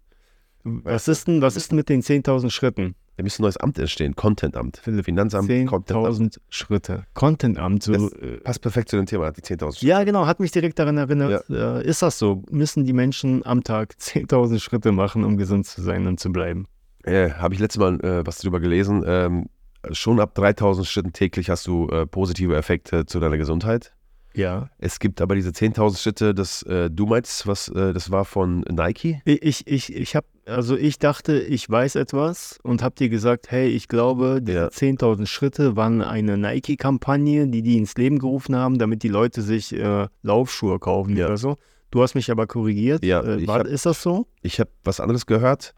Was 0.62 1.08
ist 1.08 1.28
denn, 1.28 1.42
was 1.42 1.56
ist 1.56 1.70
denn 1.70 1.76
mit 1.76 1.88
den 1.88 2.02
10.000 2.02 2.50
Schritten? 2.50 2.94
Da 3.16 3.22
müsste 3.22 3.42
ein 3.42 3.44
neues 3.44 3.56
Amt 3.56 3.78
entstehen, 3.78 4.16
Contentamt. 4.16 4.78
Finanzamt, 4.78 5.48
Contentamt. 5.68 6.06
10.000 6.08 6.38
Schritte. 6.48 7.04
Contentamt. 7.14 7.82
So, 7.82 7.92
Das- 7.92 8.12
äh, 8.14 8.38
Passt 8.38 8.60
perfekt 8.62 8.88
zu 8.88 8.96
dem 8.96 9.06
Thema, 9.06 9.30
die 9.30 9.40
10.000 9.42 9.82
ja, 9.84 10.02
genau, 10.04 10.26
hat 10.26 10.40
mich 10.40 10.50
direkt 10.50 10.78
daran 10.78 10.96
erinnert. 10.96 11.48
Äh, 11.50 11.84
ist 11.86 12.02
das 12.02 12.18
so? 12.18 12.42
Müssen 12.50 12.84
die 12.84 12.92
Menschen 12.92 13.44
am 13.46 13.62
Tag 13.62 13.94
10.000 14.00 14.58
Schritte 14.60 14.92
machen, 14.92 15.24
um 15.24 15.36
gesund 15.36 15.66
zu 15.66 15.80
sein 15.82 16.06
und 16.06 16.18
zu 16.20 16.32
bleiben? 16.32 16.66
Äh, 17.04 17.30
Habe 17.30 17.54
ich 17.54 17.60
letztes 17.60 17.78
Mal 17.80 18.00
äh, 18.04 18.26
was 18.26 18.38
drüber 18.38 18.60
gelesen. 18.60 19.04
Ähm, 19.06 19.46
schon 19.92 20.18
ab 20.18 20.34
3000 20.34 20.86
Schritten 20.86 21.12
täglich 21.12 21.50
hast 21.50 21.66
du 21.66 21.88
äh, 21.90 22.06
positive 22.06 22.56
Effekte 22.56 23.04
zu 23.06 23.20
deiner 23.20 23.36
Gesundheit. 23.36 23.92
Ja. 24.36 24.68
Es 24.78 24.98
gibt 24.98 25.20
aber 25.20 25.34
diese 25.36 25.50
10.000 25.50 25.96
Schritte, 26.00 26.34
das 26.34 26.62
äh, 26.64 26.90
du 26.90 27.06
meinst, 27.06 27.46
was, 27.46 27.68
äh, 27.68 27.92
das 27.92 28.10
war 28.10 28.24
von 28.24 28.60
Nike? 28.70 29.20
Ich, 29.24 29.66
ich, 29.66 29.94
ich 29.94 30.16
habe, 30.16 30.26
also 30.46 30.76
ich 30.76 30.98
dachte, 30.98 31.38
ich 31.38 31.70
weiß 31.70 31.94
etwas 31.94 32.58
und 32.64 32.82
habe 32.82 32.94
dir 32.96 33.08
gesagt, 33.08 33.50
hey, 33.50 33.68
ich 33.68 33.86
glaube, 33.88 34.40
diese 34.42 34.58
Ja. 34.58 34.66
10.000 34.68 35.26
Schritte 35.26 35.76
waren 35.76 36.02
eine 36.02 36.36
Nike-Kampagne, 36.36 37.46
die 37.48 37.62
die 37.62 37.78
ins 37.78 37.94
Leben 37.96 38.18
gerufen 38.18 38.56
haben, 38.56 38.78
damit 38.78 39.02
die 39.04 39.08
Leute 39.08 39.40
sich 39.42 39.72
äh, 39.72 40.08
Laufschuhe 40.22 40.78
kaufen 40.80 41.16
Ja. 41.16 41.26
oder 41.26 41.36
so. 41.36 41.56
Du 41.92 42.02
hast 42.02 42.14
mich 42.16 42.28
aber 42.30 42.48
korrigiert. 42.48 43.04
Ja, 43.04 43.22
äh, 43.22 43.46
war, 43.46 43.60
hab- 43.60 43.66
ist 43.66 43.86
das 43.86 44.02
so? 44.02 44.26
Ich 44.42 44.58
habe 44.58 44.70
was 44.82 44.98
anderes 44.98 45.26
gehört. 45.26 45.74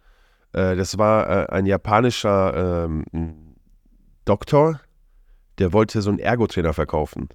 Äh, 0.54 0.76
das 0.76 0.96
war 0.96 1.28
äh, 1.28 1.52
ein 1.52 1.66
japanischer 1.66 2.86
ähm, 2.86 3.04
Doktor, 4.24 4.80
der 5.58 5.72
wollte 5.74 6.00
so 6.02 6.08
einen 6.10 6.18
Ergotrainer 6.18 6.72
verkaufen 6.72 7.28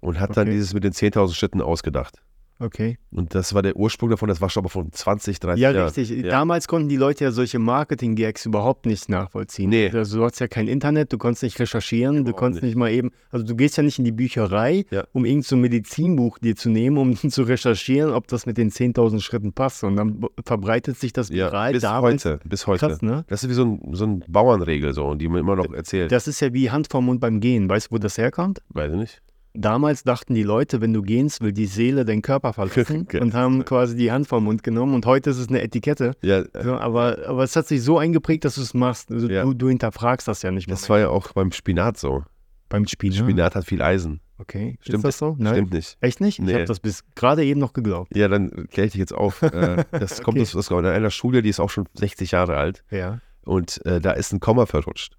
und 0.00 0.18
hat 0.20 0.36
dann 0.36 0.48
Okay. 0.48 0.52
dieses 0.56 0.74
mit 0.74 0.84
den 0.84 0.92
10.000 0.92 1.34
Schritten 1.34 1.60
ausgedacht. 1.60 2.16
Okay. 2.62 2.98
Und 3.10 3.34
das 3.34 3.54
war 3.54 3.62
der 3.62 3.74
Ursprung 3.74 4.10
davon, 4.10 4.28
das 4.28 4.42
war 4.42 4.50
schon 4.50 4.60
aber 4.60 4.68
von 4.68 4.92
20, 4.92 5.40
30 5.40 5.62
Ja, 5.62 5.70
Jahren. 5.70 5.84
richtig. 5.94 6.10
Ja. 6.10 6.28
Damals 6.28 6.68
konnten 6.68 6.90
die 6.90 6.96
Leute 6.98 7.24
ja 7.24 7.30
solche 7.30 7.58
Marketing-Gags 7.58 8.44
überhaupt 8.44 8.84
nicht 8.84 9.08
nachvollziehen. 9.08 9.70
Nee. 9.70 9.90
Also 9.90 10.18
du 10.18 10.24
hattest 10.26 10.42
ja 10.42 10.46
kein 10.46 10.68
Internet, 10.68 11.10
du 11.10 11.16
konntest 11.16 11.42
nicht 11.42 11.58
recherchieren, 11.58 12.16
du 12.16 12.20
Überhaupt 12.20 12.38
konntest 12.38 12.62
nicht. 12.62 12.72
nicht. 12.72 12.78
mal 12.78 12.90
eben, 12.90 13.12
also 13.30 13.46
du 13.46 13.56
gehst 13.56 13.78
ja 13.78 13.82
nicht 13.82 13.98
in 13.98 14.04
die 14.04 14.12
Bücherei, 14.12 14.84
Ja. 14.90 15.04
um 15.14 15.24
irgend 15.24 15.46
so 15.46 15.56
Medizinbuch 15.56 16.36
dir 16.38 16.54
zu 16.54 16.68
nehmen, 16.68 16.98
um 16.98 17.16
zu 17.30 17.44
recherchieren, 17.44 18.12
ob 18.12 18.28
das 18.28 18.44
mit 18.44 18.58
den 18.58 18.70
10.000 18.70 19.22
Schritten 19.22 19.54
passt. 19.54 19.82
Und 19.82 19.96
dann 19.96 20.20
verbreitet 20.44 20.98
sich 20.98 21.14
das 21.14 21.30
Ja, 21.30 21.46
viral 21.46 21.72
bis 21.72 21.80
damals. 21.80 22.26
heute, 22.26 22.40
bis 22.46 22.66
heute. 22.66 22.88
Krass, 22.88 23.00
ne? 23.00 23.24
Das 23.28 23.42
ist 23.42 23.48
wie 23.48 23.54
so 23.54 23.64
ein, 23.64 23.80
so 23.94 24.04
ein 24.04 24.22
Bauernregel, 24.28 24.92
so, 24.92 25.14
die 25.14 25.28
man 25.28 25.40
immer 25.40 25.56
noch 25.56 25.72
erzählt. 25.72 26.12
Das 26.12 26.28
ist 26.28 26.40
ja 26.40 26.52
wie 26.52 26.70
Hand 26.70 26.88
vom 26.90 27.06
Mund 27.06 27.20
beim 27.22 27.40
Gehen. 27.40 27.70
Weißt 27.70 27.86
du, 27.90 27.94
wo 27.94 27.98
das 27.98 28.18
herkommt? 28.18 28.60
Weiß 28.68 28.92
ich 28.92 28.98
nicht. 28.98 29.22
Damals 29.52 30.04
dachten 30.04 30.34
die 30.34 30.42
Leute, 30.44 30.80
wenn 30.80 30.92
du 30.92 31.02
gehst, 31.02 31.40
will 31.40 31.52
die 31.52 31.66
Seele 31.66 32.04
deinen 32.04 32.22
Körper 32.22 32.52
verlassen 32.52 33.06
Geil. 33.08 33.20
und 33.22 33.34
haben 33.34 33.64
quasi 33.64 33.96
die 33.96 34.12
Hand 34.12 34.28
vom 34.28 34.44
Mund 34.44 34.62
genommen. 34.62 34.94
Und 34.94 35.06
heute 35.06 35.30
ist 35.30 35.38
es 35.38 35.48
eine 35.48 35.60
Etikette. 35.62 36.12
Ja, 36.22 36.44
So, 36.62 36.74
aber, 36.74 37.18
aber 37.26 37.42
es 37.42 37.56
hat 37.56 37.66
sich 37.66 37.82
so 37.82 37.98
eingeprägt, 37.98 38.44
dass 38.44 38.54
du 38.54 38.62
es 38.62 38.74
machst. 38.74 39.10
Also 39.10 39.28
Ja. 39.28 39.42
du, 39.42 39.52
du 39.54 39.68
hinterfragst 39.68 40.28
das 40.28 40.42
ja 40.42 40.50
nicht 40.52 40.68
mehr. 40.68 40.76
das 40.76 40.88
war 40.88 40.98
ja 41.00 41.08
auch 41.08 41.32
beim 41.32 41.50
Spinat 41.52 41.96
so. 41.98 42.22
beim 42.68 42.86
Spinat. 42.86 43.16
Spinat 43.18 43.54
hat 43.56 43.64
viel 43.64 43.82
Eisen. 43.82 44.20
Okay. 44.38 44.78
Stimmt 44.80 44.98
ist 44.98 45.04
das 45.04 45.18
so? 45.18 45.34
Nein. 45.38 45.54
Stimmt 45.54 45.72
nicht. 45.72 45.98
Echt 46.00 46.20
nicht? 46.20 46.38
Ich 46.38 46.44
Nee. 46.44 46.54
habe 46.54 46.64
das 46.64 46.80
bis 46.80 47.04
gerade 47.14 47.44
eben 47.44 47.58
noch 47.60 47.72
geglaubt. 47.74 48.16
Ja, 48.16 48.28
dann 48.28 48.68
kläre 48.70 48.86
ich 48.86 48.92
dich 48.92 49.00
jetzt 49.00 49.12
auf. 49.12 49.42
Äh, 49.42 49.84
das 49.90 50.22
kommt 50.22 50.38
Okay. 50.38 50.42
aus, 50.42 50.56
aus 50.56 50.72
einer 50.72 51.10
Schule, 51.10 51.42
die 51.42 51.50
ist 51.50 51.60
auch 51.60 51.68
schon 51.70 51.86
60 51.94 52.30
Jahre 52.30 52.56
alt. 52.56 52.82
Ja. 52.90 53.18
Und 53.44 53.84
äh, 53.84 54.00
da 54.00 54.12
ist 54.12 54.32
ein 54.32 54.40
Komma 54.40 54.64
verrutscht. 54.66 55.16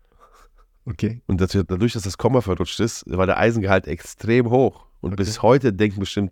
Okay. 0.86 1.22
Und 1.28 1.40
dadurch, 1.42 1.94
dass 1.94 2.04
das 2.04 2.18
Komma 2.18 2.42
verrutscht 2.42 2.80
ist, 2.80 3.04
war 3.08 3.26
der 3.28 3.38
Eisengehalt 3.38 3.88
extrem 3.88 4.50
hoch. 4.50 4.86
Und 5.02 5.14
Okay. 5.14 5.24
bis 5.24 5.42
heute 5.42 5.74
denken 5.74 6.00
bestimmt 6.00 6.32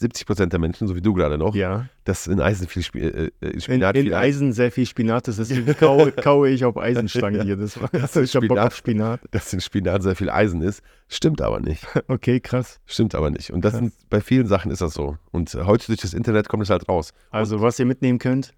70 0.00 0.26
Prozent 0.26 0.52
der 0.52 0.60
Menschen, 0.60 0.86
so 0.86 0.94
wie 0.94 1.00
du 1.00 1.12
gerade 1.12 1.36
noch, 1.38 1.56
Ja. 1.56 1.86
dass 2.04 2.28
in 2.28 2.40
Eisen 2.40 2.68
viel 2.68 2.82
Spi 2.84 3.00
äh, 3.00 3.30
äh, 3.40 3.48
In, 3.50 3.60
Spinat 3.60 3.96
in 3.96 4.04
viel 4.04 4.14
Eisen 4.14 4.52
sehr 4.52 4.70
viel 4.70 4.86
Spinat 4.86 5.26
ist. 5.26 5.40
Deswegen 5.40 5.66
kaue, 5.76 6.12
kaue 6.12 6.50
ich 6.50 6.64
auf 6.64 6.76
Eisenstangen 6.76 7.40
Ja. 7.40 7.44
hier. 7.44 7.56
Das 7.56 7.80
war, 7.80 7.88
Das 7.90 8.14
ich 8.16 8.22
ist 8.22 8.34
hab 8.36 8.42
Bock 8.42 8.50
Spinat. 8.50 8.66
auf 8.68 8.76
Spinat. 8.76 9.20
dass 9.32 9.52
in 9.52 9.60
Spinat 9.60 10.02
sehr 10.04 10.14
viel 10.14 10.30
Eisen 10.30 10.62
ist. 10.62 10.82
Stimmt 11.08 11.40
aber 11.42 11.58
nicht. 11.58 11.84
Okay, 12.06 12.38
krass. 12.38 12.78
Stimmt 12.86 13.14
aber 13.16 13.30
nicht. 13.30 13.50
Und 13.52 13.64
das 13.64 13.74
sind, 13.74 13.92
bei 14.08 14.20
vielen 14.20 14.46
Sachen 14.46 14.70
ist 14.70 14.80
das 14.82 14.94
so. 14.94 15.16
Und 15.32 15.52
äh, 15.56 15.64
heute 15.64 15.86
durch 15.86 16.00
das 16.00 16.14
Internet 16.14 16.48
kommt 16.48 16.62
es 16.62 16.70
halt 16.70 16.88
raus. 16.88 17.12
Also, 17.30 17.60
was 17.60 17.78
ihr 17.80 17.86
mitnehmen 17.86 18.20
könnt, 18.20 18.54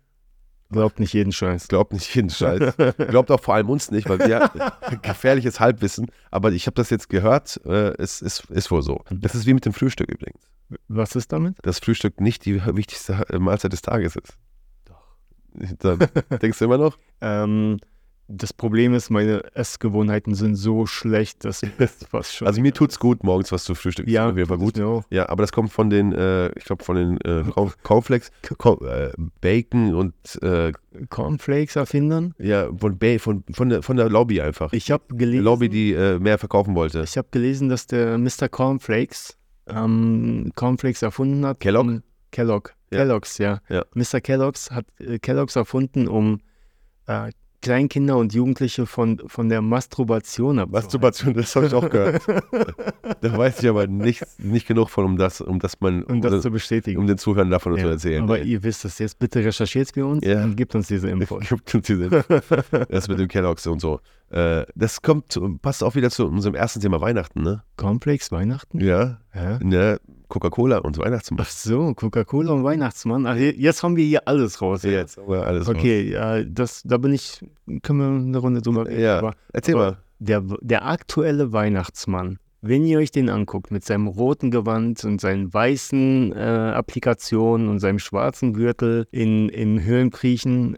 glaubt 0.70 1.00
nicht 1.00 1.12
jeden 1.12 1.32
Scheiß. 1.32 1.68
Glaubt 1.68 1.92
nicht 1.92 2.14
jeden 2.14 2.30
Scheiß. 2.30 2.74
Glaubt 2.96 3.30
auch 3.30 3.40
vor 3.40 3.54
allem 3.54 3.68
uns 3.68 3.90
nicht, 3.90 4.08
weil 4.08 4.18
wir 4.20 4.50
gefährliches 5.02 5.60
Halbwissen. 5.60 6.10
Aber 6.30 6.52
ich 6.52 6.66
habe 6.66 6.74
das 6.74 6.90
jetzt 6.90 7.08
gehört, 7.08 7.60
äh, 7.64 7.92
es 7.98 8.22
ist, 8.22 8.44
ist 8.50 8.70
wohl 8.70 8.82
so. 8.82 9.02
Das 9.10 9.34
ist 9.34 9.46
wie 9.46 9.54
mit 9.54 9.64
dem 9.64 9.72
Frühstück 9.72 10.10
übrigens. 10.10 10.42
Was 10.88 11.16
ist 11.16 11.32
damit? 11.32 11.56
Das 11.62 11.78
Frühstück 11.78 12.20
nicht 12.20 12.44
die 12.44 12.64
wichtigste 12.64 13.24
äh, 13.28 13.38
Mahlzeit 13.38 13.72
des 13.72 13.82
Tages 13.82 14.16
ist. 14.16 14.34
Dann 15.80 15.98
denkst 16.42 16.58
du 16.58 16.64
immer 16.64 16.78
noch? 16.78 16.96
Ähm, 17.20 17.78
das 18.32 18.52
Problem 18.52 18.94
ist, 18.94 19.10
meine 19.10 19.42
Essgewohnheiten 19.54 20.34
sind 20.34 20.54
so 20.54 20.86
schlecht, 20.86 21.44
dass 21.44 21.62
das 21.78 21.92
fast 22.10 22.34
schon. 22.36 22.46
Also 22.46 22.60
mir 22.60 22.72
tut's 22.72 22.98
gut, 22.98 23.24
morgens 23.24 23.50
was 23.52 23.64
zu 23.64 23.74
frühstücken. 23.74 24.08
ja, 24.10 24.28
jeden 24.30 24.46
Fall 24.46 24.58
gut. 24.58 24.76
Ja. 24.78 25.28
aber 25.28 25.42
das 25.42 25.52
kommt 25.52 25.72
von 25.72 25.90
den, 25.90 26.12
äh, 26.12 26.48
ich 26.56 26.64
glaube, 26.64 26.84
von 26.84 26.96
den 26.96 27.20
äh, 27.22 27.42
Corn- 27.50 27.72
Cornflakes, 27.82 28.30
Corn- 28.58 28.86
äh, 28.86 29.10
Bacon 29.40 29.94
und 29.94 30.14
äh, 30.42 30.72
Cornflakes 31.08 31.76
erfinden. 31.76 32.34
ja, 32.38 32.68
von, 32.76 32.98
ba 32.98 33.18
von, 33.18 33.44
von, 33.52 33.68
der, 33.68 33.82
von 33.82 33.96
der 33.96 34.08
Lobby 34.08 34.40
einfach. 34.40 34.72
Ich 34.72 34.90
habe 34.90 35.04
gelesen, 35.16 35.44
Lobby, 35.44 35.68
die 35.68 35.92
äh, 35.92 36.18
mehr 36.18 36.38
verkaufen 36.38 36.74
wollte. 36.74 37.02
ich 37.02 37.18
habe 37.18 37.28
gelesen, 37.30 37.68
dass 37.68 37.86
der 37.86 38.16
Mr. 38.18 38.48
Cornflakes 38.48 39.36
ähm, 39.66 40.50
Cornflakes 40.54 41.02
erfunden 41.02 41.44
hat. 41.46 41.60
Kellogg? 41.60 41.86
Um, 41.86 42.02
Kellogg. 42.30 42.70
Ja. 42.92 42.98
Kellogg's, 42.98 43.38
ja. 43.38 43.60
Ja. 43.68 43.84
Mr. 43.94 44.20
Kellogg's 44.20 44.70
hat 44.70 44.86
äh, 45.00 45.18
Kellogg's 45.18 45.56
erfunden, 45.56 46.08
um 46.08 46.40
äh, 47.06 47.30
Kleinkinder 47.62 48.16
und 48.16 48.32
Jugendliche 48.32 48.86
von, 48.86 49.20
von 49.26 49.48
der 49.48 49.60
Masturbation 49.62 50.58
abzuhalten. 50.58 50.72
Masturbation, 50.86 51.34
das 51.34 51.54
habe 51.56 51.66
ich 51.66 51.74
auch 51.74 51.88
gehört. 51.90 52.22
da 53.20 53.36
weiß 53.36 53.62
ich 53.62 53.68
aber 53.68 53.86
nicht, 53.86 54.22
nicht 54.38 54.66
genug 54.66 54.88
von, 54.90 55.04
um 55.04 55.16
das, 55.16 55.40
um 55.40 55.58
das 55.58 55.80
mal, 55.80 56.02
Um 56.04 56.20
das 56.20 56.40
zu 56.42 56.50
bestätigen. 56.50 56.98
um 56.98 57.06
den 57.06 57.18
Zuhörern 57.18 57.50
davon 57.50 57.74
zu 57.76 57.80
Ja, 57.84 57.90
erzählen. 57.90 58.22
Aber 58.22 58.38
ihr 58.40 58.62
wisst 58.62 58.84
es 58.84 58.98
jetzt. 58.98 59.18
Bitte 59.18 59.44
recherchiert 59.44 59.90
für 59.92 60.06
uns 60.06 60.24
Ja. 60.26 60.42
und 60.44 60.56
gebt 60.56 60.74
uns 60.74 60.88
diese 60.88 61.10
Infos. 61.10 61.46
Gibt 61.48 61.74
uns 61.74 61.86
diese- 61.86 62.24
das 62.88 63.08
mit 63.08 63.18
dem 63.18 63.28
Kellogg's 63.28 63.66
und 63.66 63.80
so. 63.80 64.00
Äh, 64.30 64.64
das 64.74 65.02
kommt, 65.02 65.38
passt 65.60 65.82
auch 65.82 65.94
wieder 65.96 66.08
zu 66.10 66.26
unserem 66.26 66.54
ersten 66.54 66.80
Thema 66.80 67.00
Weihnachten, 67.00 67.42
ne? 67.42 67.62
Cornflakes, 67.76 68.30
Weihnachten? 68.30 68.80
Ja. 68.80 69.18
Ja. 69.34 69.58
Ne, 69.60 70.00
Coca-Cola 70.28 70.78
und 70.78 70.98
Weihnachtsmann. 70.98 71.40
Ach 71.42 71.50
so, 71.50 71.92
Coca-Cola 71.94 72.52
und 72.52 72.62
Weihnachtsmann. 72.62 73.26
Ach, 73.26 73.34
je- 73.34 73.54
jetzt 73.56 73.82
haben 73.82 73.96
wir 73.96 74.04
hier 74.04 74.28
alles 74.28 74.62
raus. 74.62 74.84
ja. 74.84 74.90
Jetzt 74.92 75.16
haben 75.16 75.28
wir 75.28 75.44
alles 75.46 75.66
raus. 75.66 75.74
Okay, 75.76 76.12
ja, 76.12 76.42
das, 76.44 76.82
da 76.84 76.98
bin 76.98 77.12
ich, 77.12 77.40
können 77.82 77.98
wir 77.98 78.06
eine 78.28 78.38
Runde 78.38 78.62
drüber 78.62 78.86
reden. 78.86 79.00
Ja. 79.02 79.18
Aber 79.18 79.34
Erzähl 79.52 79.74
aber 79.74 79.84
mal. 79.84 79.98
Der, 80.20 80.42
der 80.60 80.86
aktuelle 80.86 81.52
Weihnachtsmann, 81.52 82.38
wenn 82.62 82.84
ihr 82.84 82.98
euch 82.98 83.10
den 83.10 83.30
anguckt, 83.30 83.70
mit 83.72 83.84
seinem 83.84 84.06
roten 84.06 84.50
Gewand 84.50 85.02
und 85.04 85.20
seinen 85.20 85.52
weißen 85.52 86.32
äh, 86.36 86.36
Applikationen 86.36 87.68
und 87.68 87.80
seinem 87.80 87.98
schwarzen 87.98 88.52
Gürtel 88.52 89.08
in, 89.10 89.48
in 89.48 89.82
Höhlen 89.82 90.10
kriechen. 90.10 90.76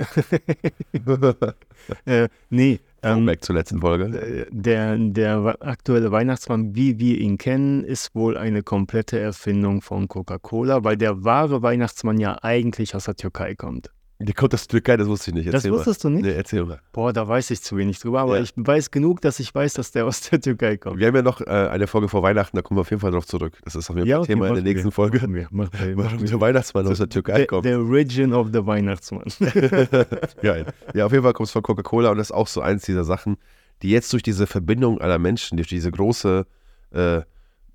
äh, 2.06 2.28
nee, 2.50 2.80
ähm, 3.02 3.26
Back 3.26 3.44
zur 3.44 3.56
letzten 3.56 3.80
Folge. 3.80 4.04
äh, 4.18 4.46
der, 4.50 4.96
der 4.96 5.56
aktuelle 5.60 6.12
Weihnachtsmann, 6.12 6.74
wie 6.74 6.98
wir 6.98 7.18
ihn 7.18 7.38
kennen, 7.38 7.84
ist 7.84 8.14
wohl 8.14 8.36
eine 8.36 8.62
komplette 8.62 9.18
Erfindung 9.18 9.82
von 9.82 10.08
Coca-Cola, 10.08 10.84
weil 10.84 10.96
der 10.96 11.24
wahre 11.24 11.62
Weihnachtsmann 11.62 12.18
ja 12.18 12.38
eigentlich 12.42 12.94
aus 12.94 13.04
der 13.04 13.16
Türkei 13.16 13.54
kommt. 13.54 13.90
Der 14.24 14.34
kommt 14.34 14.54
aus 14.54 14.66
der 14.66 14.70
Türkei, 14.72 14.96
das 14.96 15.08
wusste 15.08 15.30
ich 15.30 15.34
nicht. 15.34 15.46
Das 15.48 15.54
Erzähl 15.54 15.70
mal. 15.70 15.78
wusstest 15.78 16.04
du 16.04 16.08
nicht? 16.10 16.22
Nee, 16.24 16.32
erzähl 16.32 16.64
mal. 16.64 16.80
Boah, 16.92 17.12
da 17.12 17.26
weiß 17.26 17.50
ich 17.50 17.60
zu 17.62 17.76
wenig 17.76 17.98
drüber, 17.98 18.20
aber 18.20 18.36
Ja. 18.36 18.42
ich 18.42 18.52
weiß 18.56 18.90
genug, 18.90 19.20
dass 19.20 19.40
ich 19.40 19.54
weiß, 19.54 19.74
dass 19.74 19.90
der 19.92 20.06
aus 20.06 20.20
der 20.22 20.40
Türkei 20.40 20.76
kommt. 20.76 20.98
Wir 20.98 21.06
haben 21.08 21.16
ja 21.16 21.22
noch 21.22 21.40
äh, 21.40 21.44
eine 21.44 21.86
Folge 21.86 22.08
vor 22.08 22.22
Weihnachten, 22.22 22.56
da 22.56 22.62
kommen 22.62 22.78
wir 22.78 22.82
auf 22.82 22.90
jeden 22.90 23.00
Fall 23.00 23.10
drauf 23.12 23.26
zurück. 23.26 23.58
Das 23.64 23.74
ist 23.74 23.90
auf 23.90 23.96
jeden 23.96 24.08
Fall 24.08 24.18
okay, 24.20 24.32
Thema 24.32 24.48
in 24.48 24.54
der 24.54 24.62
nächsten 24.62 24.86
wir, 24.88 24.92
Folge. 24.92 25.18
Machen 25.18 25.34
wir, 25.34 25.48
machen 25.50 25.70
wir, 25.72 25.96
Warum 25.96 26.12
machen 26.16 26.26
der 26.26 26.40
Weihnachtsmann 26.40 26.86
aus 26.86 26.98
der 26.98 27.08
Türkei 27.08 27.38
wir. 27.38 27.46
kommt. 27.46 27.64
Der 27.64 27.78
Origin 27.80 28.32
of 28.32 28.48
the 28.52 28.64
Weihnachtsmann. 28.66 29.24
Geil. 30.42 30.66
Ja, 30.94 31.06
auf 31.06 31.12
jeden 31.12 31.24
Fall 31.24 31.32
kommt 31.32 31.46
es 31.48 31.52
von 31.52 31.62
Coca-Cola 31.62 32.10
und 32.10 32.18
das 32.18 32.28
ist 32.28 32.32
auch 32.32 32.46
so 32.46 32.60
eins 32.60 32.84
dieser 32.84 33.04
Sachen, 33.04 33.36
die 33.82 33.90
jetzt 33.90 34.12
durch 34.12 34.22
diese 34.22 34.46
Verbindung 34.46 35.00
aller 35.00 35.18
Menschen, 35.18 35.56
durch 35.56 35.68
diese 35.68 35.90
große 35.90 36.46
äh, 36.92 37.20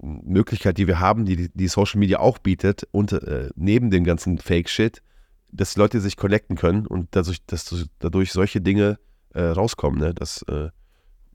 Möglichkeit, 0.01 0.77
die 0.77 0.87
wir 0.87 0.99
haben, 0.99 1.25
die 1.25 1.49
die 1.53 1.67
Social 1.67 1.99
Media 1.99 2.19
auch 2.19 2.37
bietet, 2.37 2.87
und 2.91 3.11
äh, 3.13 3.49
neben 3.55 3.89
dem 3.89 4.03
ganzen 4.03 4.37
Fake-Shit, 4.37 5.01
dass 5.51 5.77
Leute 5.77 6.01
sich 6.01 6.17
connecten 6.17 6.55
können 6.55 6.85
und 6.85 7.09
dadurch, 7.11 7.45
dass 7.45 7.87
dadurch 7.99 8.31
solche 8.31 8.61
Dinge 8.61 8.99
äh, 9.33 9.41
rauskommen, 9.43 9.99
ne? 9.99 10.13
dass, 10.13 10.41
äh, 10.43 10.69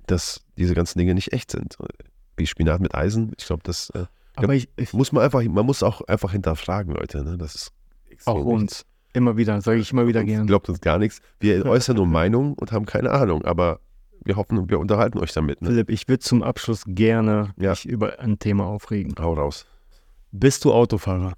dass 0.07 0.45
diese 0.57 0.75
ganzen 0.75 0.99
Dinge 0.99 1.15
nicht 1.15 1.33
echt 1.33 1.51
sind. 1.51 1.77
Wie 2.37 2.47
Spinat 2.47 2.81
mit 2.81 2.95
Eisen, 2.95 3.33
ich 3.37 3.47
glaube, 3.47 3.63
das 3.65 3.91
äh, 3.91 4.07
aber 4.35 4.55
ich, 4.55 4.69
ich 4.77 4.93
muss 4.93 5.13
man 5.13 5.25
einfach, 5.25 5.43
man 5.43 5.67
muss 5.67 5.83
auch 5.83 6.01
einfach 6.03 6.33
hinterfragen, 6.33 6.95
Leute. 6.95 7.23
Ne? 7.23 7.37
Das 7.37 7.55
ist 7.55 7.73
auch 8.27 8.45
uns. 8.45 8.85
Immer 9.15 9.37
wieder, 9.37 9.61
sage 9.61 9.79
ich 9.79 9.93
immer 9.93 10.07
wieder 10.07 10.21
Uns 10.21 10.29
gern. 10.29 10.47
Glaubt 10.47 10.69
uns 10.71 10.81
gar 10.81 10.99
nichts. 10.99 11.21
Wir 11.39 11.67
äußern 11.67 11.97
nur 11.97 12.07
Meinung 12.07 12.55
und 12.55 12.73
haben 12.73 12.87
keine 12.87 13.11
Ahnung, 13.11 13.45
aber 13.45 13.81
wir 14.25 14.37
hoffen, 14.37 14.71
wir 14.71 14.79
unterhalten 14.79 15.19
euch 15.19 15.33
damit. 15.33 15.61
Ne? 15.61 15.69
Philipp, 15.69 15.91
ich 15.91 16.09
würde 16.09 16.21
zum 16.21 16.43
Abschluss 16.43 16.85
gerne 16.87 17.53
Ja. 17.59 17.71
mich 17.71 17.87
über 17.87 18.21
ein 18.21 18.39
Thema 18.39 18.65
aufregen. 18.65 19.15
Hau 19.19 19.35
raus. 19.35 19.67
Bist 20.31 20.65
du 20.65 20.73
Autofahrer? 20.73 21.35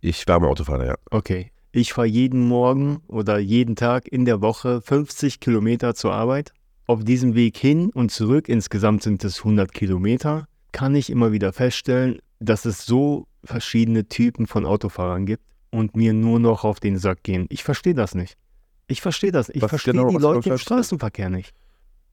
Ich- 0.00 0.26
war 0.28 0.40
mal 0.40 0.48
Autofahrer, 0.48 0.86
ja. 0.86 0.94
Okay. 1.10 1.50
Ich 1.72 1.92
fahre 1.92 2.08
jeden 2.08 2.48
Morgen 2.48 3.00
oder 3.06 3.38
jeden 3.38 3.76
Tag 3.76 4.08
in 4.08 4.24
der 4.24 4.40
Woche 4.42 4.80
50 4.80 5.38
Kilometer 5.40 5.94
zur 5.94 6.12
Arbeit. 6.12 6.52
Auf 6.86 7.04
diesem 7.04 7.34
Weg 7.36 7.56
hin 7.56 7.90
und 7.90 8.10
zurück, 8.10 8.48
insgesamt 8.48 9.04
sind 9.04 9.22
es 9.22 9.38
100 9.38 9.72
Kilometer, 9.72 10.46
kann 10.72 10.96
ich 10.96 11.10
immer 11.10 11.30
wieder 11.30 11.52
feststellen, 11.52 12.18
dass 12.40 12.64
es 12.64 12.84
so 12.84 13.28
verschiedene 13.44 14.08
Typen 14.08 14.48
von 14.48 14.66
Autofahrern 14.66 15.26
gibt 15.26 15.44
und 15.70 15.94
mir 15.96 16.12
nur 16.12 16.40
noch 16.40 16.64
auf 16.64 16.80
den 16.80 16.98
Sack 16.98 17.22
gehen. 17.22 17.46
Ich 17.48 17.62
verstehe 17.62 17.94
das 17.94 18.16
nicht. 18.16 18.36
Ich 18.88 19.00
verstehe 19.00 19.30
das. 19.30 19.48
Ich 19.50 19.60
verstehe 19.64 19.94
genau, 19.94 20.08
die 20.08 20.16
Leute 20.16 20.50
im? 20.50 20.58
Straßenverkehr 20.58 21.30
nicht. 21.30 21.54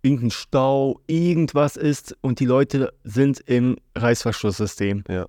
Irgendein 0.04 0.30
Stau, 0.30 1.02
irgendwas 1.08 1.76
ist 1.76 2.16
und 2.22 2.40
die 2.40 2.46
Leute 2.46 2.94
sind 3.04 3.40
im 3.48 3.78
Reißverschlusssystem. 3.96 5.04
Ja. 5.10 5.26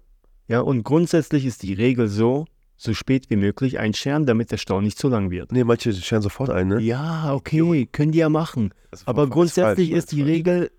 Ja, 0.48 0.60
und 0.60 0.82
grundsätzlich 0.82 1.44
ist 1.44 1.62
die 1.62 1.74
Regel 1.74 2.08
so, 2.08 2.46
so 2.76 2.94
spät 2.94 3.28
wie 3.30 3.36
möglich 3.36 3.78
einscheren, 3.78 4.24
damit 4.26 4.50
der 4.50 4.56
Stau 4.56 4.80
nicht 4.80 4.98
zu 4.98 5.08
lang 5.08 5.30
wird. 5.30 5.52
Nee, 5.52 5.64
manche 5.64 5.92
scheren 5.92 6.22
sofort 6.22 6.50
ein, 6.50 6.68
ne? 6.68 6.80
Ja, 6.80 7.32
okay, 7.34 7.86
können 7.90 8.12
die 8.12 8.18
ja 8.18 8.28
machen. 8.28 8.72
Aber 9.04 9.28
grundsätzlich 9.28 9.90
falsch, 9.90 9.98
ist 9.98 10.12
die 10.12 10.18
falsch. 10.22 10.28
Regel, 10.30 10.70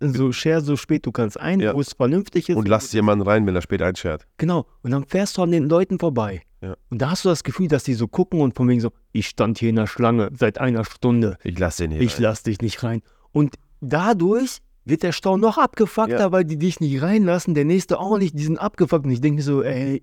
so 0.00 0.32
share 0.32 0.60
so 0.60 0.76
spät 0.76 1.04
du 1.06 1.12
kannst 1.12 1.38
ein, 1.40 1.60
Ja. 1.60 1.74
wo 1.74 1.80
es 1.80 1.92
vernünftig 1.92 2.48
ist. 2.48 2.56
Und 2.56 2.68
lass 2.68 2.92
jemanden 2.92 3.26
rein, 3.26 3.46
wenn 3.46 3.54
er 3.56 3.62
spät 3.62 3.82
einschert. 3.82 4.26
Genau. 4.38 4.66
Und 4.82 4.92
dann 4.92 5.04
fährst 5.04 5.36
du 5.36 5.42
an 5.42 5.50
den 5.50 5.68
Leuten 5.68 5.98
vorbei. 5.98 6.42
Ja. 6.62 6.76
Und 6.90 7.00
da 7.02 7.10
hast 7.10 7.24
du 7.24 7.30
das 7.30 7.42
Gefühl, 7.42 7.68
dass 7.68 7.84
die 7.84 7.94
so 7.94 8.06
gucken 8.06 8.40
und 8.40 8.54
von 8.54 8.68
wegen 8.68 8.80
so, 8.80 8.92
ich 9.12 9.26
stand 9.28 9.58
hier 9.58 9.70
in 9.70 9.76
der 9.76 9.86
Schlange 9.86 10.30
seit 10.38 10.58
einer 10.58 10.84
Stunde. 10.84 11.36
Ich 11.42 11.58
lasse 11.58 11.82
den 11.84 11.92
hier 11.92 12.00
Ich 12.02 12.16
rein. 12.16 12.22
lass 12.22 12.42
dich 12.42 12.60
nicht 12.60 12.82
rein. 12.82 13.02
Und 13.32 13.54
dadurch 13.80 14.58
wird 14.84 15.02
der 15.02 15.12
Stau 15.12 15.36
noch 15.36 15.58
abgefuckter, 15.58 16.18
Ja. 16.18 16.32
weil 16.32 16.44
die 16.44 16.56
dich 16.58 16.80
nicht 16.80 17.02
reinlassen. 17.02 17.54
Der 17.54 17.64
nächste 17.64 17.98
auch 18.00 18.18
nicht, 18.18 18.38
die 18.38 18.44
sind 18.44 18.58
abgefuckt. 18.58 19.04
Und 19.04 19.10
ich 19.12 19.20
denke 19.20 19.36
mir 19.36 19.42
so, 19.42 19.62
ey, 19.62 20.02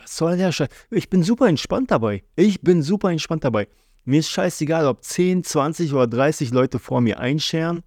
was 0.00 0.16
soll 0.16 0.36
der 0.36 0.52
Scheiß? 0.52 0.68
Ich 0.90 1.10
bin 1.10 1.22
super 1.22 1.48
entspannt 1.48 1.90
dabei. 1.90 2.22
Ich 2.34 2.60
bin 2.62 2.82
super 2.82 3.10
entspannt 3.10 3.44
dabei. 3.44 3.68
Mir 4.04 4.20
ist 4.20 4.30
scheißegal, 4.30 4.86
ob 4.86 5.02
10, 5.02 5.42
20 5.44 5.92
oder 5.92 6.06
30 6.06 6.50
Leute 6.52 6.78
vor 6.78 7.00
mir 7.00 7.18
einscheren. 7.18 7.82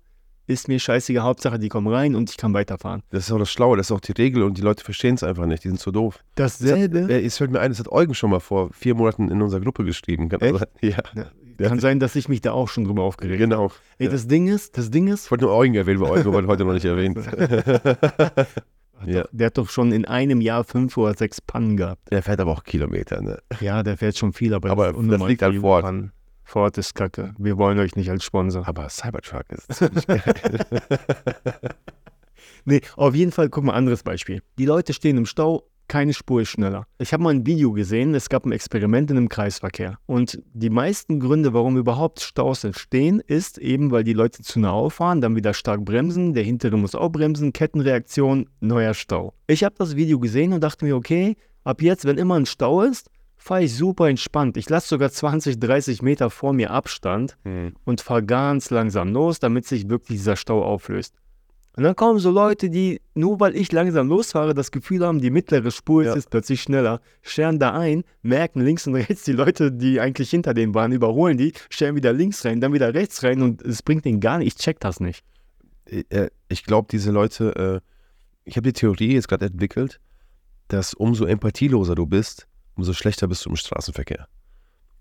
Ist 0.47 0.67
mir 0.67 0.79
scheißegal. 0.79 1.23
Hauptsache, 1.23 1.59
die 1.59 1.69
kommen 1.69 1.87
rein 1.87 2.15
und 2.15 2.29
ich 2.31 2.35
kann 2.37 2.53
weiterfahren. 2.55 3.03
Das 3.11 3.25
ist 3.25 3.31
auch 3.31 3.37
das 3.37 3.51
Schlaue, 3.51 3.77
das 3.77 3.87
ist 3.87 3.91
auch 3.91 3.99
die 3.99 4.13
Regel 4.13 4.41
und 4.41 4.57
die 4.57 4.61
Leute 4.63 4.83
verstehen 4.83 5.13
es 5.13 5.23
einfach 5.23 5.45
nicht, 5.45 5.63
die 5.63 5.67
sind 5.67 5.79
zu 5.79 5.91
doof. 5.91 6.23
Dasselbe. 6.35 7.01
Äh, 7.07 7.23
Es 7.23 7.37
fällt 7.37 7.51
mir 7.51 7.59
ein, 7.59 7.69
das 7.71 7.77
hat 7.79 7.87
Eugen 7.91 8.15
schon 8.15 8.31
mal 8.31 8.39
vor 8.39 8.71
vier 8.73 8.95
Monaten 8.95 9.29
in 9.29 9.41
unserer 9.43 9.61
Gruppe 9.61 9.83
geschrieben. 9.85 10.29
Echt? 10.31 10.57
sein? 10.57 10.65
Ja, 10.81 10.97
Ja, 11.59 11.69
kann 11.69 11.79
sein, 11.79 11.99
dass 11.99 12.15
ich 12.15 12.27
mich 12.29 12.41
da 12.41 12.51
auch 12.53 12.67
schon 12.69 12.85
drüber 12.85 13.03
aufgeregt 13.03 13.39
habe. 13.41 13.49
genau. 13.49 13.71
Ey, 13.97 14.05
Ja. 14.07 14.11
das 14.11 14.27
Ding 14.27 14.47
ist, 14.47 14.77
das 14.77 14.89
Ding 14.91 15.07
ist, 15.07 15.25
Ich 15.25 15.31
wollte 15.31 15.45
nur 15.45 15.53
Eugen 15.55 15.75
erwähnen, 15.75 15.99
weil 16.01 16.11
Eugen 16.11 16.33
wurde 16.33 16.47
heute 16.47 16.65
noch 16.65 16.73
nicht 16.73 16.85
erwähnt. 16.85 17.17
ja. 19.05 19.25
der 19.31 19.45
hat 19.47 19.57
doch 19.57 19.69
schon 19.69 19.91
in 19.91 20.05
einem 20.05 20.41
Jahr 20.41 20.63
fünf 20.63 20.95
oder 20.97 21.13
sechs 21.13 21.41
Pannen 21.41 21.77
gehabt. 21.77 22.09
Der 22.11 22.23
fährt 22.23 22.39
aber 22.39 22.51
auch 22.51 22.63
Kilometer, 22.63 23.21
ne? 23.21 23.39
Ja, 23.59 23.83
der 23.83 23.97
fährt 23.97 24.17
schon 24.17 24.33
viel, 24.33 24.53
aber, 24.53 24.69
Aber 24.71 24.87
das 24.87 24.95
unnormal 24.97 25.27
liegt 25.29 25.43
an 25.43 25.51
viel 25.51 25.61
Ford. 25.61 25.83
Pannen. 25.83 26.11
Ford 26.43 26.75
ist 26.79 26.95
kacke. 26.95 27.35
Wir 27.37 27.57
wollen 27.57 27.77
euch 27.77 27.95
nicht 27.95 28.09
als 28.09 28.23
Sponsor. 28.23 28.67
Aber 28.67 28.89
Cybertruck 28.89 29.45
ist 29.51 29.71
ziemlich 29.75 30.07
geil. 30.07 30.21
Nee, 32.65 32.81
auf 32.95 33.15
jeden 33.15 33.31
Fall, 33.31 33.49
guck 33.49 33.63
mal, 33.63 33.73
anderes 33.73 34.03
Beispiel. 34.03 34.41
Die 34.57 34.65
Leute 34.65 34.93
stehen 34.93 35.17
im 35.17 35.25
Stau, 35.25 35.63
keine 35.89 36.13
Spur 36.13 36.41
ist 36.41 36.49
schneller. 36.49 36.85
Ich 36.99 37.11
habe 37.11 37.23
mal 37.23 37.31
ein 37.33 37.45
Video 37.45 37.73
gesehen, 37.73 38.15
es 38.15 38.29
gab 38.29 38.45
ein 38.45 38.53
Experiment 38.53 39.11
in 39.11 39.17
einem 39.17 39.27
Kreisverkehr. 39.27 39.97
Und 40.05 40.41
die 40.53 40.69
meisten 40.69 41.19
Gründe, 41.19 41.53
warum 41.53 41.75
überhaupt 41.75 42.21
Staus 42.21 42.63
entstehen, 42.63 43.19
ist 43.19 43.57
eben, 43.57 43.91
weil 43.91 44.05
die 44.05 44.13
Leute 44.13 44.41
zu 44.43 44.61
nah 44.61 44.71
auffahren, 44.71 45.19
dann 45.19 45.35
wieder 45.35 45.53
stark 45.53 45.83
bremsen, 45.83 46.33
der 46.33 46.43
hintere 46.43 46.77
muss 46.77 46.95
auch 46.95 47.09
bremsen, 47.09 47.51
Kettenreaktion, 47.51 48.47
neuer 48.61 48.93
Stau. 48.93 49.33
Ich 49.47 49.65
habe 49.65 49.75
das 49.77 49.97
Video 49.97 50.19
gesehen 50.19 50.53
und 50.53 50.61
dachte 50.63 50.85
mir, 50.85 50.95
okay, 50.95 51.35
ab 51.65 51.81
jetzt, 51.81 52.05
wenn 52.05 52.17
immer 52.17 52.35
ein 52.35 52.45
Stau 52.45 52.83
ist, 52.83 53.09
fahre 53.35 53.63
ich 53.63 53.75
super 53.75 54.07
entspannt. 54.07 54.57
Ich 54.57 54.69
lasse 54.69 54.89
sogar 54.89 55.09
20, 55.09 55.59
30 55.59 56.01
Meter 56.01 56.29
vor 56.29 56.53
mir 56.53 56.71
Abstand 56.71 57.37
Hm. 57.43 57.73
und 57.85 58.01
fahre 58.01 58.23
ganz 58.23 58.69
langsam 58.69 59.11
los, 59.13 59.39
damit 59.39 59.65
sich 59.65 59.89
wirklich 59.89 60.19
dieser 60.19 60.35
Stau 60.35 60.63
auflöst. 60.63 61.15
Und 61.77 61.83
dann 61.83 61.95
kommen 61.95 62.19
so 62.19 62.31
Leute, 62.31 62.69
die, 62.69 62.99
nur 63.13 63.39
weil 63.39 63.55
ich 63.55 63.71
langsam 63.71 64.09
losfahre, 64.09 64.53
das 64.53 64.71
Gefühl 64.71 65.05
haben, 65.05 65.21
die 65.21 65.29
mittlere 65.29 65.71
Spur 65.71 66.01
ist 66.01 66.07
Ja. 66.09 66.15
jetzt 66.15 66.29
plötzlich 66.29 66.61
schneller, 66.61 66.99
scheren 67.21 67.57
da 67.59 67.71
ein, 67.71 68.03
merken 68.21 68.61
links 68.61 68.85
und 68.87 68.95
rechts 68.95 69.23
die 69.23 69.31
Leute, 69.31 69.71
die 69.71 69.99
eigentlich 70.01 70.29
hinter 70.29 70.53
denen 70.53 70.73
waren, 70.73 70.91
überholen 70.91 71.37
die, 71.37 71.53
scheren 71.69 71.95
wieder 71.95 72.11
links 72.11 72.43
rein, 72.43 72.59
dann 72.59 72.73
wieder 72.73 72.93
rechts 72.93 73.23
rein 73.23 73.41
und 73.41 73.61
es 73.61 73.81
bringt 73.83 74.03
denen 74.05 74.19
gar 74.19 74.39
nicht. 74.39 74.47
Ich 74.47 74.55
check 74.55 74.79
das 74.79 74.99
nicht. 74.99 75.23
Äh, 75.85 76.29
ich 76.49 76.63
glaube, 76.65 76.87
diese 76.91 77.11
Leute, 77.11 77.55
äh, 77.55 77.89
ich 78.43 78.57
habe 78.57 78.63
die 78.63 78.73
Theorie 78.73 79.13
jetzt 79.13 79.27
gerade 79.29 79.45
entwickelt, 79.45 79.99
dass 80.67 80.93
umso 80.93 81.25
empathieloser 81.25 81.95
du 81.95 82.05
bist, 82.05 82.47
umso 82.75 82.93
schlechter 82.93 83.27
bist 83.27 83.45
du 83.45 83.49
im 83.51 83.55
Straßenverkehr. 83.55 84.27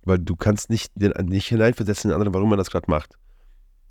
Weil 0.05 0.19
du 0.19 0.37
kannst 0.37 0.71
nicht, 0.71 0.93
nicht 0.97 1.49
hineinversetzen 1.49 2.11
in 2.11 2.13
den 2.13 2.15
anderen, 2.21 2.35
warum 2.35 2.51
man 2.51 2.59
das 2.59 2.71
gerade 2.71 2.91
macht. 2.91 3.19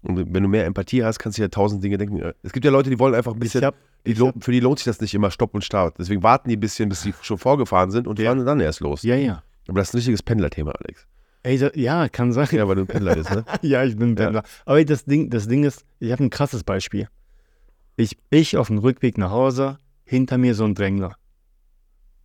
Und 0.03 0.33
wenn 0.33 0.43
du 0.43 0.49
mehr 0.49 0.65
Empathie 0.65 1.03
hast, 1.03 1.19
kannst 1.19 1.37
du 1.37 1.41
ja 1.41 1.47
tausend 1.47 1.83
Dinge 1.83 1.97
denken. 1.97 2.31
Es 2.43 2.53
gibt 2.53 2.63
ja 2.65 2.71
Leute, 2.71 2.89
die 2.89 2.99
wollen 2.99 3.15
einfach 3.15 3.33
ein 3.33 3.39
bisschen, 3.39 3.63
hab- 3.65 3.75
die 4.05 4.11
ich 4.11 4.17
lo- 4.17 4.27
hab- 4.27 4.43
für 4.43 4.51
die 4.51 4.59
lohnt 4.59 4.79
sich 4.79 4.85
das 4.85 5.01
nicht 5.01 5.13
immer 5.13 5.31
Stopp 5.31 5.53
und 5.55 5.63
Start. 5.63 5.95
Deswegen 5.99 6.23
warten 6.23 6.49
die 6.49 6.55
ein 6.55 6.59
bisschen, 6.59 6.87
bis 6.89 7.01
sie 7.01 7.13
schon 7.21 7.37
vorgefahren 7.37 7.91
sind 7.91 8.07
und 8.07 8.19
Ja. 8.19 8.31
fahren 8.31 8.45
dann 8.45 8.59
erst 8.59 8.79
los. 8.79 9.03
Ja, 9.03 9.15
ja. 9.15 9.43
Aber 9.67 9.79
das 9.79 9.89
ist 9.89 9.93
ein 9.93 9.97
richtiges 9.97 10.23
Pendlerthema, 10.23 10.71
Alex. 10.71 11.05
Ey, 11.43 11.57
da, 11.57 11.69
ja, 11.75 12.07
kann 12.09 12.31
sein. 12.31 12.47
Ja, 12.51 12.67
weil 12.67 12.75
du 12.75 12.81
ein 12.81 12.87
Pendler 12.87 13.15
bist, 13.15 13.29
ne? 13.31 13.43
Ja, 13.61 13.83
ich 13.83 13.97
bin 13.97 14.11
ein 14.11 14.15
Pendler. 14.15 14.43
Aber 14.65 14.83
das 14.85 15.05
Ding, 15.05 15.29
das 15.29 15.47
Ding 15.47 15.63
ist, 15.63 15.83
ich 15.99 16.11
habe 16.11 16.23
ein 16.23 16.29
krasses 16.29 16.63
Beispiel. 16.63 17.07
Ich, 17.95 18.17
ich 18.29 18.55
auf 18.57 18.67
dem 18.67 18.77
Rückweg 18.77 19.17
nach 19.17 19.31
Hause, 19.31 19.77
hinter 20.05 20.37
mir 20.37 20.55
so 20.55 20.63
ein 20.65 20.75
Drängler. 20.75 21.15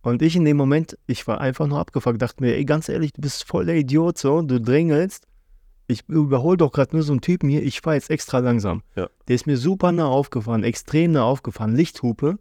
Und 0.01 0.21
ich 0.21 0.35
in 0.35 0.45
dem 0.45 0.57
Moment, 0.57 0.97
ich 1.07 1.25
war 1.27 1.39
einfach 1.41 1.65
nur 1.67 1.79
abgefuckt, 1.79 2.21
dachte 2.21 2.43
mir, 2.43 2.55
ey, 2.55 2.65
ganz 2.65 2.89
ehrlich, 2.89 3.13
du 3.13 3.21
bist 3.21 3.45
voll 3.45 3.65
der 3.65 3.75
Idiot, 3.75 4.17
so, 4.17 4.41
du 4.41 4.59
drängelst. 4.59 5.25
Ich 5.87 6.07
überhole 6.07 6.57
doch 6.57 6.71
gerade 6.71 6.95
nur 6.95 7.03
so 7.03 7.11
einen 7.11 7.21
Typen 7.21 7.49
hier, 7.49 7.61
ich 7.61 7.81
fahre 7.81 7.95
jetzt 7.95 8.09
extra 8.09 8.39
langsam. 8.39 8.83
Ja. 8.95 9.09
Der 9.27 9.35
ist 9.35 9.47
mir 9.47 9.57
super 9.57 9.91
nah 9.91 10.07
aufgefahren, 10.07 10.63
extrem 10.63 11.11
nah 11.11 11.23
aufgefahren, 11.23 11.75
Lichthupe. 11.75 12.37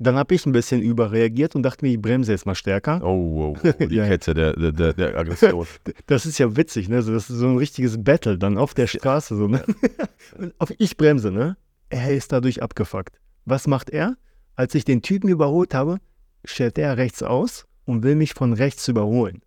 Dann 0.00 0.14
habe 0.14 0.34
ich 0.34 0.46
ein 0.46 0.52
bisschen 0.52 0.80
überreagiert 0.80 1.56
und 1.56 1.64
dachte 1.64 1.84
mir, 1.84 1.90
ich 1.90 2.00
bremse 2.00 2.30
jetzt 2.30 2.46
mal 2.46 2.54
stärker. 2.54 3.00
Oh, 3.02 3.56
oh, 3.56 3.56
oh 3.80 3.84
die 3.84 3.96
Ja. 3.96 4.06
Kette 4.06 4.32
der, 4.32 4.52
der, 4.54 4.92
der, 4.92 5.18
Aggression. 5.18 5.66
Das 6.06 6.24
ist 6.24 6.38
ja 6.38 6.56
witzig, 6.56 6.88
ne? 6.88 6.96
Das 6.96 7.08
ist 7.08 7.26
so 7.28 7.46
ein 7.48 7.56
richtiges 7.56 8.02
Battle 8.02 8.38
dann 8.38 8.58
auf 8.58 8.74
der 8.74 8.86
Straße. 8.86 9.34
So, 9.36 9.48
ne? 9.48 9.64
Auf, 10.58 10.72
ich 10.78 10.96
bremse, 10.96 11.32
ne? 11.32 11.56
Er 11.90 12.12
ist 12.12 12.30
dadurch 12.30 12.62
abgefuckt. 12.62 13.18
Was 13.44 13.66
macht 13.66 13.90
er? 13.90 14.16
Als 14.54 14.74
ich 14.74 14.84
den 14.84 15.02
Typen 15.02 15.28
überholt 15.28 15.74
habe, 15.74 15.98
stellt 16.44 16.78
er 16.78 16.96
rechts 16.96 17.22
aus 17.22 17.66
und 17.84 18.04
will 18.04 18.14
mich 18.14 18.34
von 18.34 18.52
rechts 18.52 18.86
überholen. 18.86 19.42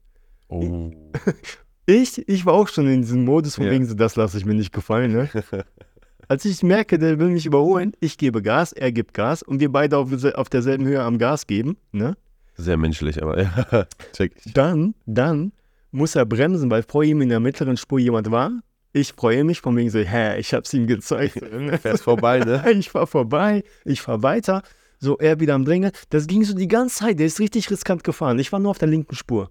Oh. 0.50 0.92
Ich, 1.86 2.28
ich 2.28 2.46
war 2.46 2.54
auch 2.54 2.68
schon 2.68 2.88
in 2.88 3.02
diesem 3.02 3.26
Modus 3.26 3.56
von 3.56 3.66
Ja. 3.66 3.72
wegen 3.72 3.86
so, 3.86 3.94
das 3.96 4.16
lasse 4.16 4.38
ich 4.38 4.46
mir 4.46 4.54
nicht 4.54 4.72
gefallen, 4.74 5.12
ne? 5.12 5.30
Als 6.28 6.46
ich 6.46 6.64
merke, 6.64 6.98
der 6.98 7.20
will 7.20 7.30
mich 7.30 7.46
überholen, 7.46 7.92
ich 8.00 8.18
gebe 8.18 8.42
Gas, 8.42 8.72
er 8.72 8.92
gibt 8.92 9.14
Gas 9.14 9.44
und 9.44 9.60
wir 9.60 9.70
beide 9.72 9.98
auf, 9.98 10.12
auf 10.36 10.50
derselben 10.50 10.86
Höhe 10.86 11.02
am 11.02 11.18
Gas 11.18 11.48
geben, 11.48 11.78
ne? 11.92 12.16
Sehr 12.56 12.78
menschlich, 12.78 13.22
aber 13.22 13.42
ja, 13.42 13.88
check. 14.14 14.34
ich. 14.46 14.54
Dann, 14.54 14.94
dann 15.06 15.52
muss 15.92 16.16
er 16.16 16.26
bremsen, 16.26 16.70
weil 16.72 16.84
vor 16.84 17.04
ihm 17.04 17.22
in 17.22 17.30
der 17.30 17.40
mittleren 17.40 17.76
Spur 17.76 18.00
jemand 18.00 18.32
war. 18.32 18.52
Ich 18.94 19.14
freue 19.14 19.44
mich 19.44 19.62
von 19.62 19.76
wegen 19.76 19.90
so, 19.90 20.00
hä, 20.00 20.38
ich 20.40 20.54
hab's 20.54 20.74
ihm 20.74 20.86
gezeigt. 20.88 21.40
Fährst 21.82 22.04
vorbei, 22.04 22.40
ne? 22.40 22.64
ich 22.72 22.90
fahr 22.90 23.08
vorbei, 23.08 23.64
ich 23.86 24.02
fahr 24.02 24.22
weiter. 24.22 24.64
So, 25.00 25.18
er 25.18 25.40
wieder 25.40 25.56
am 25.56 25.66
Drängeln. 25.66 25.92
Das 26.10 26.28
ging 26.28 26.44
so 26.44 26.54
die 26.56 26.68
ganze 26.68 26.98
Zeit. 26.98 27.18
Der 27.20 27.26
ist 27.26 27.40
richtig 27.40 27.72
riskant 27.72 28.04
gefahren. 28.04 28.38
Ich 28.38 28.52
war 28.52 28.60
nur 28.60 28.70
auf 28.72 28.78
der 28.78 28.90
linken 28.90 29.16
Spur. 29.16 29.50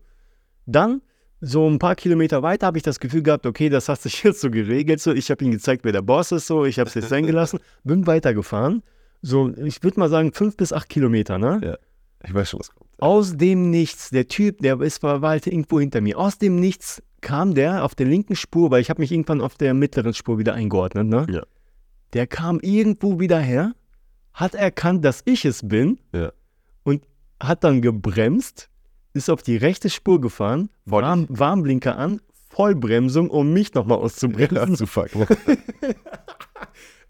Dann, 0.67 1.03
so 1.41 1.69
ein 1.69 1.79
paar 1.79 1.95
Kilometer 1.95 2.43
weiter, 2.43 2.67
habe 2.67 2.77
ich 2.79 2.83
das 2.83 3.01
Gefühl 3.01 3.23
gehabt, 3.23 3.47
okay, 3.47 3.69
das 3.69 3.89
hat 3.89 4.01
sich 4.01 4.23
jetzt 4.23 4.41
so 4.41 4.51
geregelt. 4.51 5.01
So, 5.01 5.13
ich 5.13 5.31
habe 5.31 5.45
ihm 5.45 5.51
gezeigt, 5.53 5.85
wer 5.85 5.93
der 5.93 6.03
Boss 6.03 6.33
ist. 6.33 6.47
So, 6.47 6.65
ich 6.65 6.79
habe 6.79 6.89
es 6.89 6.95
jetzt 6.95 7.09
sein 7.09 7.27
gelassen. 7.27 7.59
Bin 7.85 8.07
weitergefahren. 8.07 8.83
So, 9.23 9.51
ich 9.57 9.83
würde 9.83 10.01
mal 10.01 10.09
sagen, 10.09 10.33
fünf 10.33 10.57
bis 10.57 10.73
acht 10.73 10.89
Kilometer, 10.89 11.39
ne? 11.39 11.79
Ich 12.25 12.33
weiß 12.35 12.51
schon, 12.51 12.61
was 12.61 12.71
kommt. 12.71 12.91
Aus 12.99 13.37
dem 13.37 13.71
Nichts, 13.71 14.11
der 14.11 14.29
Typ, 14.29 14.59
der 14.59 14.81
ist 14.81 15.03
war 15.03 15.23
war 15.23 15.31
halt 15.31 15.47
irgendwo 15.47 15.81
hinter 15.81 16.01
mir. 16.01 16.19
Aus 16.19 16.39
dem 16.39 16.57
Nichts 16.57 17.03
kam 17.23 17.55
der 17.55 17.85
auf 17.85 17.95
der 17.95 18.07
linken 18.07 18.37
Spur, 18.37 18.71
weil 18.71 18.81
ich 18.81 18.91
habe 18.91 19.01
mich 19.01 19.13
irgendwann 19.13 19.41
auf 19.41 19.57
der 19.57 19.73
mittleren 19.75 20.15
Spur 20.15 20.39
wieder 20.39 20.55
eingeordnet, 20.55 21.07
ne? 21.07 21.27
Ja. 21.31 21.43
Der 22.13 22.27
kam 22.27 22.61
irgendwo 22.61 23.21
wieder 23.21 23.39
her, 23.39 23.73
hat 24.33 24.55
erkannt, 24.55 25.05
dass 25.05 25.23
ich 25.25 25.45
es 25.45 25.67
bin 25.67 25.99
Ja. 26.13 26.33
und 26.83 27.05
hat 27.43 27.63
dann 27.65 27.81
gebremst, 27.83 28.69
ist 29.13 29.29
auf 29.31 29.43
die 29.43 29.57
rechte 29.57 29.91
Spur 29.91 30.21
gefahren, 30.21 30.71
Vor 30.89 31.03
Warn, 31.03 31.27
Warnblinker 31.29 31.97
an, 31.97 32.21
Vollbremsung, 32.49 33.31
um 33.31 33.53
mich 33.53 33.75
nochmal 33.75 33.99
auszubremsen. 33.99 34.77
zu 34.77 34.87
fuck. 34.87 35.09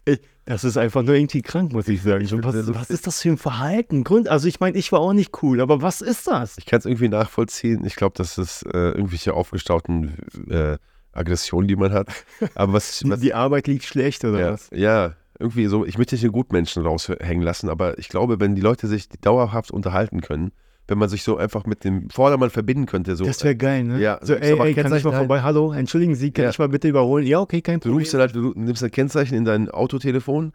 Ey, 0.05 0.19
das 0.45 0.63
ist 0.63 0.77
einfach 0.77 1.03
nur 1.03 1.15
irgendwie 1.15 1.41
krank, 1.41 1.73
muss 1.73 1.87
ich 1.87 2.01
sagen. 2.01 2.25
So, 2.25 2.43
was, 2.43 2.73
was 2.73 2.89
ist 2.89 3.05
das 3.05 3.21
für 3.21 3.29
ein 3.29 3.37
Verhalten? 3.37 4.03
Grund, 4.03 4.27
also 4.29 4.47
ich 4.47 4.59
meine, 4.59 4.77
ich 4.77 4.91
war 4.91 4.99
auch 4.99 5.13
nicht 5.13 5.43
cool, 5.43 5.61
aber 5.61 5.81
was 5.81 6.01
ist 6.01 6.27
das? 6.27 6.57
Ich 6.57 6.65
kann 6.65 6.79
es 6.79 6.85
irgendwie 6.85 7.09
nachvollziehen. 7.09 7.85
Ich 7.85 7.95
glaube, 7.95 8.13
das 8.17 8.37
ist 8.37 8.63
äh, 8.65 8.91
irgendwelche 8.91 9.33
aufgestauten 9.33 10.15
äh, 10.49 10.77
Aggressionen, 11.11 11.67
die 11.67 11.75
man 11.75 11.91
hat. 11.91 12.07
Aber 12.55 12.73
was, 12.73 13.03
was 13.07 13.19
Die 13.19 13.33
Arbeit 13.33 13.67
liegt 13.67 13.83
schlecht 13.83 14.25
oder 14.25 14.39
ja, 14.39 14.53
was? 14.53 14.69
ja, 14.73 15.13
irgendwie 15.39 15.67
so, 15.67 15.85
ich 15.85 15.97
möchte 15.97 16.15
nicht 16.15 16.23
den 16.23 16.31
Gutmenschen 16.31 16.83
raushängen 16.83 17.43
lassen, 17.43 17.69
aber 17.69 17.97
ich 17.99 18.09
glaube, 18.09 18.39
wenn 18.39 18.55
die 18.55 18.61
Leute 18.61 18.87
sich 18.87 19.09
dauerhaft 19.09 19.71
unterhalten 19.71 20.21
können, 20.21 20.51
wenn 20.87 20.97
man 20.97 21.07
sich 21.09 21.23
so 21.23 21.37
einfach 21.37 21.65
mit 21.65 21.83
dem 21.83 22.09
Vordermann 22.09 22.49
verbinden 22.49 22.85
könnte, 22.85 23.15
so 23.15 23.23
Das 23.25 23.43
wäre 23.43 23.55
geil, 23.55 23.83
ne? 23.83 23.99
Ja, 23.99 24.19
so, 24.21 24.33
ey, 24.33 24.51
ey, 24.51 24.57
kann 24.57 24.67
ich 24.67 24.75
Kennzeichen 24.75 25.09
mal 25.09 25.17
vorbei? 25.17 25.41
Hallo, 25.41 25.71
entschuldigen 25.71 26.15
Sie, 26.15 26.31
kann 26.31 26.43
Ja. 26.45 26.49
ich 26.51 26.59
mal 26.59 26.69
bitte 26.69 26.87
überholen? 26.89 27.25
Ja, 27.25 27.39
okay, 27.39 27.61
kein 27.61 27.75
Du 27.79 27.89
Problem. 27.89 27.99
rufst 27.99 28.13
dann 28.13 28.21
halt, 28.21 28.35
du 28.35 28.53
nimmst 28.55 28.83
ein 28.83 28.91
Kennzeichen 28.91 29.35
in 29.35 29.45
dein 29.45 29.69
Autotelefon, 29.69 30.51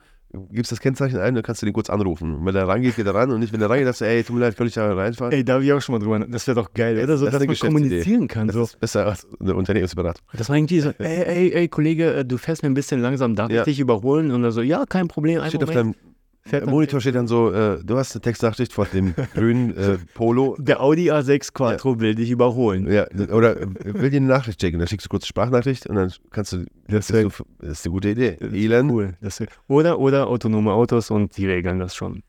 gibst 0.50 0.72
das 0.72 0.80
Kennzeichen 0.80 1.18
ein, 1.18 1.34
dann 1.34 1.42
kannst 1.42 1.62
du 1.62 1.66
den 1.66 1.72
kurz 1.72 1.88
anrufen. 1.88 2.34
Und 2.34 2.44
wenn 2.44 2.54
er 2.54 2.68
rangeht, 2.68 2.96
geht 2.96 3.06
er 3.06 3.14
ran 3.14 3.30
und 3.30 3.40
nicht, 3.40 3.52
wenn 3.54 3.62
er 3.62 3.70
rangeht, 3.70 3.86
sagst 3.86 4.02
du, 4.02 4.04
ey, 4.06 4.22
tut 4.24 4.34
mir 4.36 4.42
leid, 4.42 4.56
kann 4.56 4.66
ich 4.66 4.74
da 4.74 4.92
reinfahren? 4.92 5.32
Ey, 5.32 5.44
da 5.44 5.54
habe 5.54 5.64
ich 5.64 5.72
auch 5.72 5.80
schon 5.80 5.94
mal 5.94 5.98
drüber. 6.00 6.18
Das 6.28 6.46
wäre 6.46 6.56
doch 6.56 6.74
geil, 6.74 7.02
oder? 7.02 7.16
So, 7.16 7.24
das 7.26 7.38
dass 7.38 7.46
man 7.46 7.56
kommunizieren 7.56 8.28
kann. 8.28 8.48
das 8.48 8.56
So. 8.56 8.62
ist 8.64 8.80
besser 8.80 9.06
als 9.06 9.26
eine 9.40 9.54
Unternehmensberatung. 9.54 10.22
Das 10.34 10.48
war 10.50 10.56
irgendwie 10.56 10.80
so, 10.80 10.90
ey, 10.98 11.22
ey, 11.24 11.52
ey, 11.52 11.68
Kollege, 11.68 12.12
äh, 12.12 12.24
du 12.26 12.36
fährst 12.36 12.62
mir 12.62 12.68
ein 12.68 12.74
bisschen 12.74 13.00
langsam, 13.00 13.34
darf 13.36 13.50
Ja. 13.50 13.60
ich 13.60 13.64
dich 13.66 13.80
überholen? 13.80 14.30
Und 14.32 14.44
er 14.44 14.50
so, 14.52 14.60
ja, 14.60 14.84
kein 14.86 15.08
Problem. 15.08 15.40
Ein 15.40 15.48
Steht 15.48 15.62
auf 15.62 15.70
Moment. 15.74 15.94
deinem 15.96 16.06
Fährt 16.46 16.66
Monitor 16.66 17.00
steht 17.00 17.14
dann 17.16 17.26
so, 17.26 17.52
äh, 17.52 17.78
du 17.84 17.96
hast 17.98 18.14
eine 18.14 18.22
Textnachricht 18.22 18.72
von 18.72 18.86
dem 18.92 19.14
grünen 19.34 19.76
äh, 19.76 19.98
Polo. 20.14 20.56
Der 20.58 20.80
Audi 20.80 21.10
A6 21.10 21.52
Quattro 21.52 22.00
will 22.00 22.14
dich 22.14 22.30
überholen. 22.30 22.90
Ja, 22.90 23.06
oder 23.32 23.60
äh, 23.60 23.66
will 23.84 24.10
dir 24.10 24.18
eine 24.18 24.26
Nachricht 24.26 24.60
schicken, 24.60 24.78
dann 24.78 24.88
schickst 24.88 25.06
du 25.06 25.08
kurz 25.10 25.24
eine 25.24 25.28
Sprachnachricht 25.28 25.86
und 25.86 25.96
dann 25.96 26.12
kannst 26.30 26.52
du, 26.52 26.64
das, 26.88 27.12
wär- 27.12 27.26
ist, 27.26 27.36
so, 27.36 27.44
das 27.58 27.70
ist 27.80 27.86
eine 27.86 27.92
gute 27.92 28.08
Idee. 28.10 28.36
Elon, 28.40 28.90
Cool. 28.90 29.14
Wär, 29.20 29.48
oder, 29.68 29.98
oder 29.98 30.26
autonome 30.28 30.72
Autos 30.72 31.10
und 31.10 31.36
die 31.36 31.46
regeln 31.46 31.78
das 31.80 31.94
schon. 31.94 32.22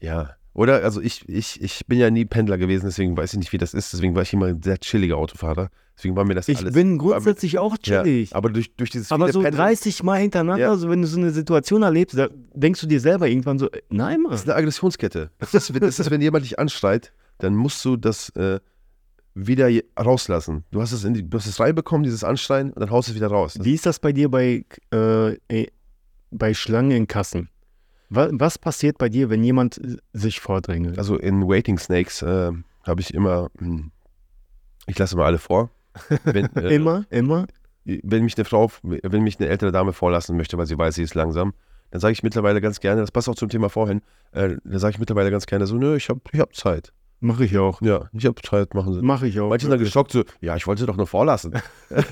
ja. 0.00 0.30
Oder, 0.54 0.84
also 0.84 1.00
ich, 1.00 1.26
ich, 1.30 1.62
ich 1.62 1.86
bin 1.86 1.98
ja 1.98 2.10
nie 2.10 2.26
Pendler 2.26 2.58
gewesen, 2.58 2.84
deswegen 2.84 3.16
weiß 3.16 3.32
ich 3.32 3.38
nicht, 3.38 3.54
wie 3.54 3.56
das 3.56 3.72
ist. 3.72 3.94
Deswegen 3.94 4.14
war 4.14 4.20
ich 4.20 4.34
immer 4.34 4.48
ein 4.48 4.60
sehr 4.62 4.76
chilliger 4.78 5.16
Autofahrer. 5.16 5.70
Deswegen 6.02 6.16
war 6.16 6.24
mir 6.24 6.34
das 6.34 6.48
Ich 6.48 6.58
alles. 6.58 6.74
bin 6.74 6.98
grundsätzlich 6.98 7.58
auch 7.60 7.76
ja, 7.84 8.02
chillig. 8.02 8.34
aber 8.34 8.50
durch, 8.50 8.74
durch 8.74 8.90
dieses 8.90 9.12
Aber 9.12 9.30
so 9.30 9.40
Pendeln- 9.40 9.54
30 9.56 10.02
Mal 10.02 10.18
hintereinander, 10.20 10.64
Ja. 10.64 10.76
so 10.76 10.90
wenn 10.90 11.00
du 11.00 11.06
so 11.06 11.16
eine 11.20 11.30
Situation 11.30 11.84
erlebst, 11.84 12.18
da 12.18 12.26
denkst 12.54 12.80
du 12.80 12.88
dir 12.88 12.98
selber 12.98 13.28
irgendwann 13.28 13.60
so, 13.60 13.70
äh, 13.70 13.82
nein, 13.88 14.20
Mann. 14.22 14.32
Das 14.32 14.40
ist 14.40 14.48
eine 14.48 14.56
Aggressionskette. 14.56 15.30
Das 15.38 15.54
ist, 15.54 15.72
das 15.80 16.00
ist 16.00 16.10
wenn 16.10 16.20
jemand 16.20 16.44
dich 16.44 16.58
anschreit, 16.58 17.12
dann 17.38 17.54
musst 17.54 17.84
du 17.84 17.96
das 17.96 18.30
äh, 18.30 18.58
wieder 19.34 19.70
rauslassen. 19.96 20.64
Du 20.72 20.80
hast 20.80 20.90
es, 20.90 21.04
in 21.04 21.14
die, 21.14 21.22
du 21.30 21.38
hast 21.38 21.46
es 21.46 21.60
reinbekommen, 21.60 22.02
dieses 22.02 22.24
Anschreien, 22.24 22.72
und 22.72 22.80
dann 22.80 22.90
haust 22.90 23.06
du 23.06 23.12
es 23.12 23.16
wieder 23.16 23.28
raus. 23.28 23.56
Wie 23.60 23.74
ist 23.74 23.86
das 23.86 24.00
bei 24.00 24.12
dir 24.12 24.28
bei, 24.28 24.64
äh, 24.92 25.34
äh, 25.48 25.68
bei 26.32 26.52
Schlangen 26.52 26.90
in 26.90 27.06
Kassen? 27.06 27.48
Was, 28.10 28.58
passiert 28.58 28.98
bei 28.98 29.08
dir, 29.08 29.30
wenn 29.30 29.44
jemand 29.44 29.78
äh, 29.78 29.98
sich 30.12 30.40
vordrängelt? 30.40 30.98
also 30.98 31.16
in 31.16 31.46
Waiting 31.48 31.78
Snakes 31.78 32.22
äh, 32.22 32.50
habe 32.82 33.00
ich 33.00 33.14
immer, 33.14 33.50
hm, 33.58 33.92
ich 34.88 34.98
lasse 34.98 35.16
mal 35.16 35.26
alle 35.26 35.38
vor. 35.38 35.70
Wenn, 36.24 36.46
äh, 36.56 36.74
immer, 36.74 37.04
immer. 37.10 37.46
wenn 37.84 38.24
mich 38.24 38.36
eine 38.36 38.44
Frau, 38.44 38.70
wenn 38.82 39.22
mich 39.22 39.38
eine 39.40 39.48
ältere 39.48 39.72
Dame 39.72 39.92
vorlassen 39.92 40.36
möchte, 40.36 40.58
weil 40.58 40.66
sie 40.66 40.78
weiß, 40.78 40.94
sie 40.94 41.02
ist 41.02 41.14
langsam, 41.14 41.54
dann 41.90 42.00
sage 42.00 42.12
ich 42.12 42.22
mittlerweile 42.22 42.60
ganz 42.60 42.80
gerne, 42.80 43.00
das 43.00 43.10
passt 43.10 43.28
auch 43.28 43.34
zum 43.34 43.48
Thema 43.48 43.68
vorhin, 43.68 44.00
äh, 44.32 44.56
dann 44.64 44.78
sage 44.78 44.92
ich 44.92 44.98
mittlerweile 44.98 45.30
ganz 45.30 45.46
gerne 45.46 45.66
so, 45.66 45.76
nö, 45.76 45.96
ich 45.96 46.08
habe 46.08 46.20
ich 46.32 46.40
hab 46.40 46.54
Zeit. 46.54 46.92
Mache 47.24 47.44
ich 47.44 47.56
auch. 47.56 47.80
Ja, 47.82 48.08
ich 48.12 48.26
habe 48.26 48.34
Zeit, 48.42 48.74
machen 48.74 48.94
Sie. 48.94 49.00
Mache 49.00 49.28
ich 49.28 49.38
auch. 49.38 49.48
Manche 49.48 49.66
sind 49.66 49.70
dann 49.70 49.78
geschockt 49.78 50.10
so, 50.10 50.24
ja, 50.40 50.56
ich 50.56 50.66
wollte 50.66 50.80
sie 50.80 50.86
doch 50.86 50.96
nur 50.96 51.06
vorlassen. 51.06 51.54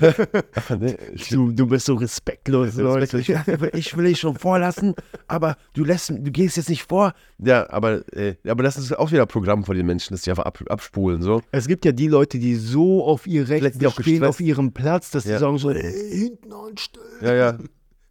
Nee, 0.79 0.95
Du, 1.29 1.51
du 1.51 1.67
bist 1.67 1.85
so 1.85 1.95
respektlos, 1.95 2.75
Leute. 2.75 3.19
ich, 3.19 3.29
ich 3.73 3.97
will 3.97 4.05
dich 4.05 4.19
schon 4.19 4.37
vorlassen, 4.37 4.95
aber 5.27 5.57
du 5.73 5.83
lässt, 5.83 6.09
du 6.09 6.31
gehst 6.31 6.57
jetzt 6.57 6.69
nicht 6.69 6.83
vor. 6.87 7.13
Ja, 7.39 7.69
aber, 7.69 8.01
äh, 8.15 8.35
aber 8.47 8.63
das 8.63 8.77
ist 8.77 8.97
auch 8.97 9.11
wieder 9.11 9.25
Programm 9.25 9.63
von 9.65 9.75
den 9.75 9.85
Menschen, 9.85 10.13
dass 10.13 10.21
die 10.21 10.29
einfach 10.29 10.45
ab, 10.45 10.59
abspulen. 10.69 11.21
So. 11.21 11.41
Es 11.51 11.67
gibt 11.67 11.83
ja 11.85 11.91
die 11.91 12.07
Leute, 12.07 12.39
die 12.39 12.55
so 12.55 13.03
auf 13.03 13.27
ihr 13.27 13.49
Recht 13.49 13.79
gestresst. 13.79 14.23
auf 14.23 14.39
ihrem 14.39 14.71
Platz, 14.71 15.11
dass 15.11 15.25
Ja. 15.25 15.33
die 15.33 15.39
sagen 15.39 15.57
so, 15.57 15.71
ey, 15.71 16.19
hinten 16.19 16.53
anstellen. 16.53 17.05
Ja, 17.21 17.33
ja. 17.33 17.57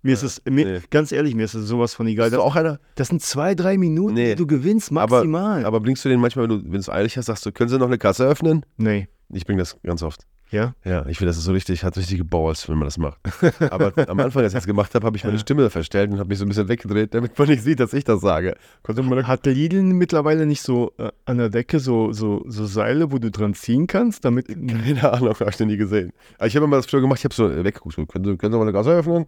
Mir 0.03 0.15
ist 0.15 0.23
es, 0.23 0.41
mir, 0.49 0.65
nee. 0.65 0.81
ganz 0.91 1.13
ehrlich, 1.13 1.35
mir 1.35 1.45
ist 1.45 1.55
es 1.55 1.67
sowas 1.69 1.95
von 1.95 2.07
egal. 2.07 2.31
Das, 2.31 2.41
auch 2.41 2.57
einer? 2.57 2.79
das 2.95 3.09
sind 3.09 3.21
zwei, 3.23 3.55
drei 3.55 3.77
Minuten, 3.77 4.15
Nee. 4.15 4.31
die 4.31 4.37
du 4.37 4.47
gewinnst, 4.47 4.91
Aber, 4.93 5.17
maximal. 5.17 5.65
aber 5.65 5.81
bringst 5.81 6.05
du 6.05 6.09
den 6.09 6.21
manchmal, 6.21 6.49
wenn 6.49 6.71
du 6.71 6.77
es 6.79 6.89
eilig 6.89 7.17
hast, 7.19 7.27
sagst 7.27 7.45
du, 7.45 7.53
können 7.53 7.69
Sie 7.69 7.79
noch 7.79 7.87
eine 7.87 7.99
Kasse 7.99 8.25
öffnen? 8.27 8.65
nee. 8.77 9.09
Ich 9.33 9.47
bringe 9.47 9.61
das 9.61 9.77
ganz 9.85 10.03
oft. 10.03 10.27
Ja? 10.51 10.75
Ja, 10.85 11.07
ich 11.07 11.19
finde, 11.19 11.31
das 11.31 11.37
ist 11.39 11.45
so 11.45 11.53
richtig, 11.53 11.85
hat 11.85 11.97
richtige 11.97 12.25
Balls, 12.25 12.69
wenn 12.69 12.79
man 12.79 12.87
das 12.87 12.99
macht. 12.99 13.21
Aber 13.71 13.93
am 14.09 14.19
Anfang, 14.19 14.43
als 14.43 14.53
ich 14.53 14.57
das 14.59 14.67
gemacht 14.67 14.93
habe, 14.97 15.07
habe 15.07 15.17
ich 15.17 15.23
meine 15.23 15.39
Stimme 15.39 15.71
verstellt 15.71 16.11
und 16.11 16.19
habe 16.19 16.29
mich 16.31 16.39
so 16.39 16.45
ein 16.45 16.49
bisschen 16.49 16.67
weggedreht, 16.69 17.15
damit 17.15 17.39
man 17.39 17.49
nicht 17.49 17.63
sieht, 17.63 17.79
dass 17.79 17.93
ich 17.93 18.03
das 18.03 18.21
sage. 18.21 18.57
Man 18.89 19.29
Hat 19.29 19.47
Lidl 19.47 19.83
mittlerweile 19.83 20.47
nicht 20.47 20.63
so 20.63 20.93
äh, 20.99 21.13
an 21.27 21.39
der 21.39 21.49
Decke 21.51 21.79
so, 21.79 22.13
so, 22.13 22.43
so 22.49 22.67
Seile, 22.67 23.13
wo 23.13 23.19
du 23.19 23.31
dran 23.31 23.55
ziehen 23.55 23.87
kannst, 23.87 24.25
damit. 24.25 24.49
keine 24.49 25.13
Ahnung, 25.13 25.29
habe 25.39 25.49
ich 25.49 25.61
noch 25.61 25.67
nie 25.69 25.77
gesehen. 25.77 26.11
Aber 26.39 26.49
ich 26.49 26.57
habe 26.57 26.65
immer 26.65 26.79
das 26.79 26.87
früher 26.87 27.01
gemacht, 27.03 27.21
ich 27.21 27.25
habe 27.25 27.35
so 27.35 27.49
weggeguckt, 27.65 27.95
so, 27.95 28.05
können 28.07 28.25
Sie, 28.25 28.37
können 28.37 28.53
Sie 28.53 28.59
mal 28.59 28.65
eine 28.65 28.73
Kasse 28.73 28.91
öffnen? 28.91 29.27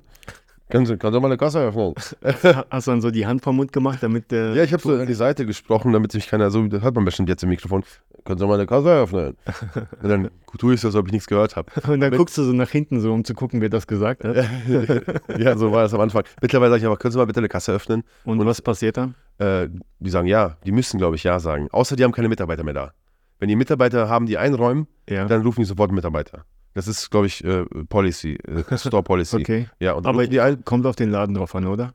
Können 0.72 0.86
Sie, 0.86 0.96
Sie 0.98 1.10
mal 1.20 1.26
eine 1.26 1.36
Kasse 1.36 1.60
öffnen? 1.60 1.92
Hast 2.70 2.86
du 2.86 2.90
dann 2.92 3.02
so 3.02 3.10
die 3.10 3.26
Hand 3.26 3.42
vom 3.42 3.56
Mund 3.56 3.74
gemacht, 3.74 3.98
damit 4.00 4.30
der. 4.30 4.54
Ja, 4.54 4.64
ich 4.64 4.72
habe 4.72 4.82
so 4.82 4.94
an 4.94 5.06
die 5.06 5.12
Seite 5.12 5.44
gesprochen, 5.44 5.92
damit 5.92 6.12
sich 6.12 6.26
keiner 6.26 6.50
so, 6.50 6.66
das 6.66 6.82
hört 6.82 6.94
man 6.94 7.04
bestimmt 7.04 7.28
jetzt 7.28 7.42
im 7.42 7.50
Mikrofon. 7.50 7.84
Können 8.24 8.38
Sie 8.38 8.46
mal 8.46 8.54
eine 8.54 8.64
Kasse 8.66 8.88
öffnen? 8.88 9.36
Und 10.02 10.08
dann 10.08 10.30
tue 10.56 10.72
ich 10.72 10.80
so, 10.80 10.88
als 10.88 10.94
ob 10.94 11.06
ich 11.08 11.12
nichts 11.12 11.26
gehört 11.28 11.56
habe. 11.56 11.70
Und 11.86 12.00
dann 12.00 12.12
guckst 12.12 12.38
du 12.38 12.44
so 12.44 12.54
nach 12.54 12.70
hinten, 12.70 13.00
so 13.00 13.12
um 13.12 13.22
zu 13.22 13.34
gucken, 13.34 13.60
wer 13.60 13.68
das 13.68 13.86
gesagt 13.86 14.24
hat. 14.24 14.34
ja, 15.38 15.58
so 15.58 15.72
war 15.72 15.82
das 15.82 15.92
am 15.92 16.00
Anfang. 16.00 16.22
Mittlerweile 16.40 16.70
sage 16.70 16.80
ich 16.80 16.86
aber, 16.86 16.96
können 16.96 17.12
Sie 17.12 17.18
mal 17.18 17.26
bitte 17.26 17.40
eine 17.40 17.50
Kasse 17.50 17.72
öffnen? 17.72 18.02
Und 18.24 18.42
was 18.46 18.62
passiert 18.62 18.96
dann? 18.96 19.14
Äh, 19.36 19.68
die 19.98 20.08
sagen 20.10 20.26
ja, 20.26 20.56
die 20.64 20.72
müssen, 20.72 20.96
glaube 20.96 21.16
ich, 21.16 21.24
ja 21.24 21.38
sagen. 21.38 21.68
Außer 21.70 21.96
die 21.96 22.04
haben 22.04 22.12
keine 22.12 22.30
Mitarbeiter 22.30 22.64
mehr 22.64 22.72
da. 22.74 22.92
Wenn 23.40 23.48
die 23.48 23.56
Mitarbeiter 23.56 24.08
haben, 24.08 24.24
die 24.24 24.38
einräumen, 24.38 24.86
Ja. 25.06 25.26
dann 25.26 25.42
rufen 25.42 25.60
die 25.60 25.66
sofort 25.66 25.92
Mitarbeiter. 25.92 26.46
Das 26.74 26.88
ist, 26.88 27.10
glaube 27.10 27.26
ich, 27.26 27.44
äh, 27.44 27.64
Policy, 27.88 28.34
äh, 28.46 28.76
Store 28.78 29.02
Policy. 29.02 29.36
Okay. 29.36 29.68
Ja, 29.78 29.96
Aber 29.96 30.20
ein. 30.22 30.64
kommt 30.64 30.86
auf 30.86 30.96
den 30.96 31.10
Laden 31.10 31.34
drauf 31.34 31.54
an, 31.54 31.66
oder? 31.66 31.94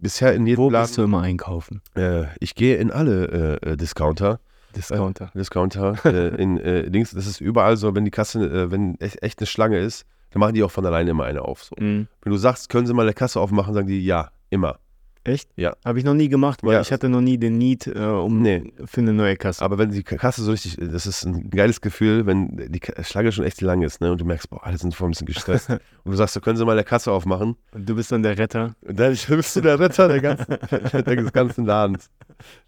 Bisher 0.00 0.34
in 0.34 0.46
jedem 0.46 0.58
Wo 0.62 0.70
Laden. 0.70 0.84
bist 0.86 0.98
du 0.98 1.02
immer 1.02 1.22
einkaufen? 1.22 1.80
Äh, 1.96 2.24
ich 2.38 2.54
gehe 2.54 2.76
in 2.76 2.90
alle 2.90 3.58
äh, 3.62 3.70
äh, 3.70 3.76
Discounter. 3.76 4.38
Discounter. 4.76 5.30
Discounter. 5.34 5.94
äh, 6.04 6.40
in 6.42 6.58
äh, 6.58 6.80
links, 6.88 7.12
das 7.12 7.26
ist 7.26 7.40
überall 7.40 7.76
so, 7.76 7.94
wenn 7.94 8.04
die 8.04 8.10
Kasse, 8.10 8.44
äh, 8.44 8.70
wenn 8.70 9.00
echt, 9.00 9.22
echt 9.22 9.38
eine 9.40 9.46
Schlange 9.46 9.78
ist, 9.78 10.04
dann 10.30 10.40
machen 10.40 10.54
die 10.54 10.62
auch 10.62 10.70
von 10.70 10.84
alleine 10.84 11.10
immer 11.10 11.24
eine 11.24 11.42
auf. 11.42 11.64
So. 11.64 11.76
Mhm. 11.78 12.08
Wenn 12.22 12.32
du 12.32 12.36
sagst, 12.38 12.68
können 12.68 12.86
sie 12.86 12.92
mal 12.92 13.02
eine 13.02 13.14
Kasse 13.14 13.40
aufmachen, 13.40 13.72
sagen 13.72 13.86
die 13.86 14.04
ja, 14.04 14.30
immer. 14.50 14.78
Echt? 15.24 15.48
Ja. 15.56 15.74
Habe 15.84 15.98
ich 15.98 16.04
noch 16.04 16.12
nie 16.14 16.28
gemacht, 16.28 16.62
weil 16.62 16.74
Ja. 16.74 16.80
ich 16.82 16.92
hatte 16.92 17.08
noch 17.08 17.22
nie 17.22 17.38
den 17.38 17.56
Need 17.56 17.86
äh, 17.86 17.98
um 18.00 18.42
Nee. 18.42 18.72
für 18.84 19.00
eine 19.00 19.12
neue 19.14 19.36
Kasse. 19.36 19.64
Aber 19.64 19.78
wenn 19.78 19.90
die 19.90 20.02
Kasse 20.02 20.42
so 20.42 20.50
richtig, 20.52 20.76
das 20.78 21.06
ist 21.06 21.24
ein 21.24 21.48
geiles 21.50 21.80
Gefühl, 21.80 22.26
wenn 22.26 22.70
die 22.70 22.80
Schlange 23.02 23.32
schon 23.32 23.44
echt 23.44 23.60
lang 23.62 23.82
ist, 23.82 24.00
ne? 24.02 24.12
Und 24.12 24.20
du 24.20 24.24
merkst, 24.26 24.50
boah, 24.50 24.62
alle 24.64 24.76
sind 24.76 24.94
voll 24.94 25.08
ein 25.08 25.12
bisschen 25.12 25.26
gestresst. 25.26 25.70
und 25.70 25.80
du 26.04 26.14
sagst, 26.14 26.34
so 26.34 26.40
können 26.40 26.58
sie 26.58 26.64
mal 26.66 26.72
eine 26.72 26.84
Kasse 26.84 27.10
aufmachen. 27.10 27.56
Und 27.72 27.88
du 27.88 27.94
bist 27.94 28.12
dann 28.12 28.22
der 28.22 28.36
Retter. 28.36 28.74
Und 28.82 29.00
dann 29.00 29.16
bist 29.28 29.56
du 29.56 29.60
der 29.62 29.80
Retter 29.80 30.08
der 30.08 30.20
ganzen, 30.20 30.46
des 31.04 31.32
ganzen 31.32 31.64
Ladens. 31.64 32.10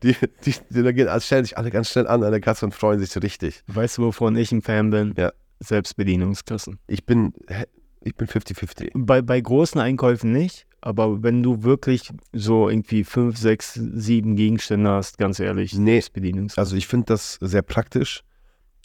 Die, 0.03 0.17
die, 0.45 0.55
die, 0.71 0.83
da 0.83 0.93
gehen, 0.93 1.09
stellen 1.21 1.45
sich 1.45 1.59
alle 1.59 1.71
ganz 1.71 1.91
schnell 1.91 2.07
an 2.07 2.23
an 2.23 2.31
der 2.31 2.41
Kasse 2.41 2.65
und 2.65 2.75
freuen 2.75 2.99
sich 3.01 3.11
so 3.11 3.21
richtig. 3.21 3.63
Weißt 3.67 3.99
du, 3.99 4.03
wovon 4.03 4.35
ich 4.37 4.51
ein 4.53 4.63
Fan 4.63 4.91
bin? 4.91 5.15
Ja. 5.19 5.31
Selbstbedienungskassen. 5.61 6.79
Ich 6.87 7.07
bin, 7.07 7.33
ich 8.03 8.15
bin 8.15 8.27
50-50. 8.29 8.91
Bei, 8.95 9.23
bei 9.23 9.41
großen 9.41 9.81
Einkäufen 9.81 10.33
nicht, 10.33 10.66
aber 10.81 11.23
wenn 11.23 11.43
du 11.43 11.63
wirklich 11.63 12.11
so 12.33 12.69
irgendwie 12.69 13.05
fünf, 13.05 13.37
sechs, 13.39 13.75
sieben 13.75 14.37
Gegenstände 14.37 14.91
hast, 14.91 15.19
ganz 15.19 15.41
ehrlich, 15.41 15.75
Nee. 15.75 15.93
Selbstbedienungskassen. 15.93 16.61
Also 16.61 16.77
ich 16.77 16.87
finde 16.87 17.07
das 17.07 17.39
sehr 17.41 17.63
praktisch, 17.63 18.23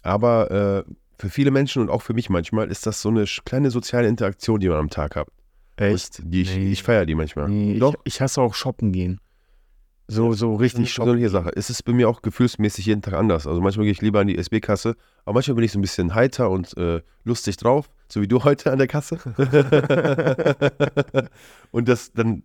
aber 0.03 0.85
äh, 0.88 0.91
für 1.19 1.30
viele 1.30 1.51
Menschen 1.51 1.81
und 1.81 1.89
auch 1.89 2.01
für 2.01 2.13
mich 2.13 2.30
manchmal 2.30 2.72
ist 2.72 2.88
das 2.88 3.01
so 3.01 3.09
eine 3.09 3.26
kleine 3.45 3.69
soziale 3.69 4.07
Interaktion, 4.07 4.59
die 4.59 4.69
man 4.69 4.77
am 4.77 4.89
Tag 4.89 5.15
hat. 5.15 5.27
Echt? 5.77 6.22
Die 6.23 6.41
ich, 6.41 6.55
Nee. 6.55 6.72
ich 6.72 6.84
feiere 6.84 7.05
die 7.05 7.15
manchmal. 7.15 7.47
Nee, 7.49 7.73
ich, 7.73 7.80
Doch. 7.80 7.95
ich 8.03 8.22
hasse 8.22 8.41
auch 8.41 8.53
shoppen 8.55 8.91
gehen. 8.91 9.19
So, 10.07 10.34
so 10.34 10.55
richtig 10.55 10.91
shoppen. 10.91 11.15
eine 11.18 11.30
Sache. 11.30 11.51
Es 11.55 11.69
ist 11.69 11.84
bei 11.84 11.93
mir 11.93 12.09
auch 12.09 12.22
gefühlsmäßig 12.22 12.85
jeden 12.88 13.01
Tag 13.01 13.13
anders. 13.13 13.47
Also 13.47 13.61
manchmal 13.61 13.85
gehe 13.85 13.93
ich 13.93 14.01
lieber 14.01 14.19
an 14.19 14.27
die 14.27 14.38
SB-Kasse, 14.38 14.95
aber 15.23 15.35
manchmal 15.35 15.55
bin 15.55 15.63
ich 15.63 15.72
so 15.72 15.80
ein 15.80 15.81
bisschen 15.81 16.13
heiter 16.13 16.49
und 16.49 16.76
äh, 16.76 17.01
lustig 17.23 17.55
drauf, 17.57 17.89
so 18.12 18.22
wie 18.22 18.28
du 18.28 18.44
heute 18.44 18.72
an 18.72 18.78
der 18.78 18.88
Kasse. 18.88 19.18
und 21.72 21.88
das 21.88 22.12
dann, 22.14 22.44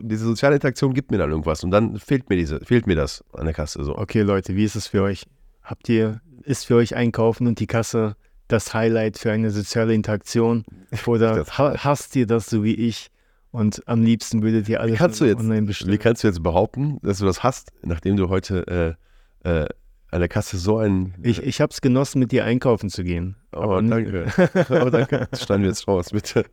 diese 0.00 0.24
soziale 0.24 0.56
Interaktion 0.56 0.94
gibt 0.94 1.10
mir 1.10 1.18
dann 1.18 1.30
irgendwas 1.30 1.62
und 1.64 1.70
dann 1.70 1.98
fehlt 1.98 2.28
mir 2.28 2.36
diese, 2.36 2.60
fehlt 2.60 2.86
mir 2.86 2.96
das 2.96 3.24
an 3.32 3.44
der 3.44 3.54
Kasse 3.54 3.82
so. 3.84 3.96
Okay, 3.96 4.22
Leute, 4.22 4.56
wie 4.56 4.64
ist 4.64 4.76
es 4.76 4.88
für 4.88 5.02
euch? 5.02 5.24
Habt 5.62 5.88
ihr, 5.88 6.20
ist 6.42 6.66
für 6.66 6.76
euch 6.76 6.94
Einkaufen 6.94 7.46
und 7.46 7.60
die 7.60 7.66
Kasse 7.66 8.16
das 8.48 8.74
Highlight 8.74 9.18
für 9.18 9.32
eine 9.32 9.50
soziale 9.50 9.94
Interaktion? 9.94 10.64
Oder 11.06 11.44
hasst 11.46 12.16
ihr 12.16 12.26
das 12.26 12.46
so 12.46 12.62
wie 12.64 12.74
ich? 12.74 13.10
Und 13.50 13.82
am 13.88 14.02
liebsten 14.02 14.42
würdet 14.42 14.68
ihr 14.68 14.80
alles 14.80 14.98
kannst 14.98 15.20
jetzt- 15.20 15.40
online 15.40 15.62
Wie 15.62 15.66
bestellen? 15.68 15.98
kannst 15.98 16.22
du 16.22 16.28
jetzt 16.28 16.42
behaupten, 16.42 16.98
dass 17.02 17.18
du 17.18 17.24
das 17.24 17.42
hast, 17.42 17.72
nachdem 17.82 18.16
du 18.16 18.28
heute 18.28 18.96
äh, 19.44 19.62
äh, 19.62 19.66
an 20.10 20.20
der 20.20 20.28
Kasse 20.28 20.58
so 20.58 20.78
ein. 20.78 21.14
Ich, 21.22 21.42
ich 21.42 21.60
habe 21.60 21.72
es 21.72 21.80
genossen, 21.80 22.18
mit 22.18 22.32
dir 22.32 22.44
einkaufen 22.44 22.90
zu 22.90 23.02
gehen. 23.02 23.36
Aber 23.56 23.82
danke. 23.82 24.26
oh, 24.70 24.90
danke. 24.90 25.28
Das 25.30 25.42
schneiden 25.44 25.62
wir 25.62 25.70
jetzt 25.70 25.86
raus, 25.88 26.10
bitte. 26.12 26.44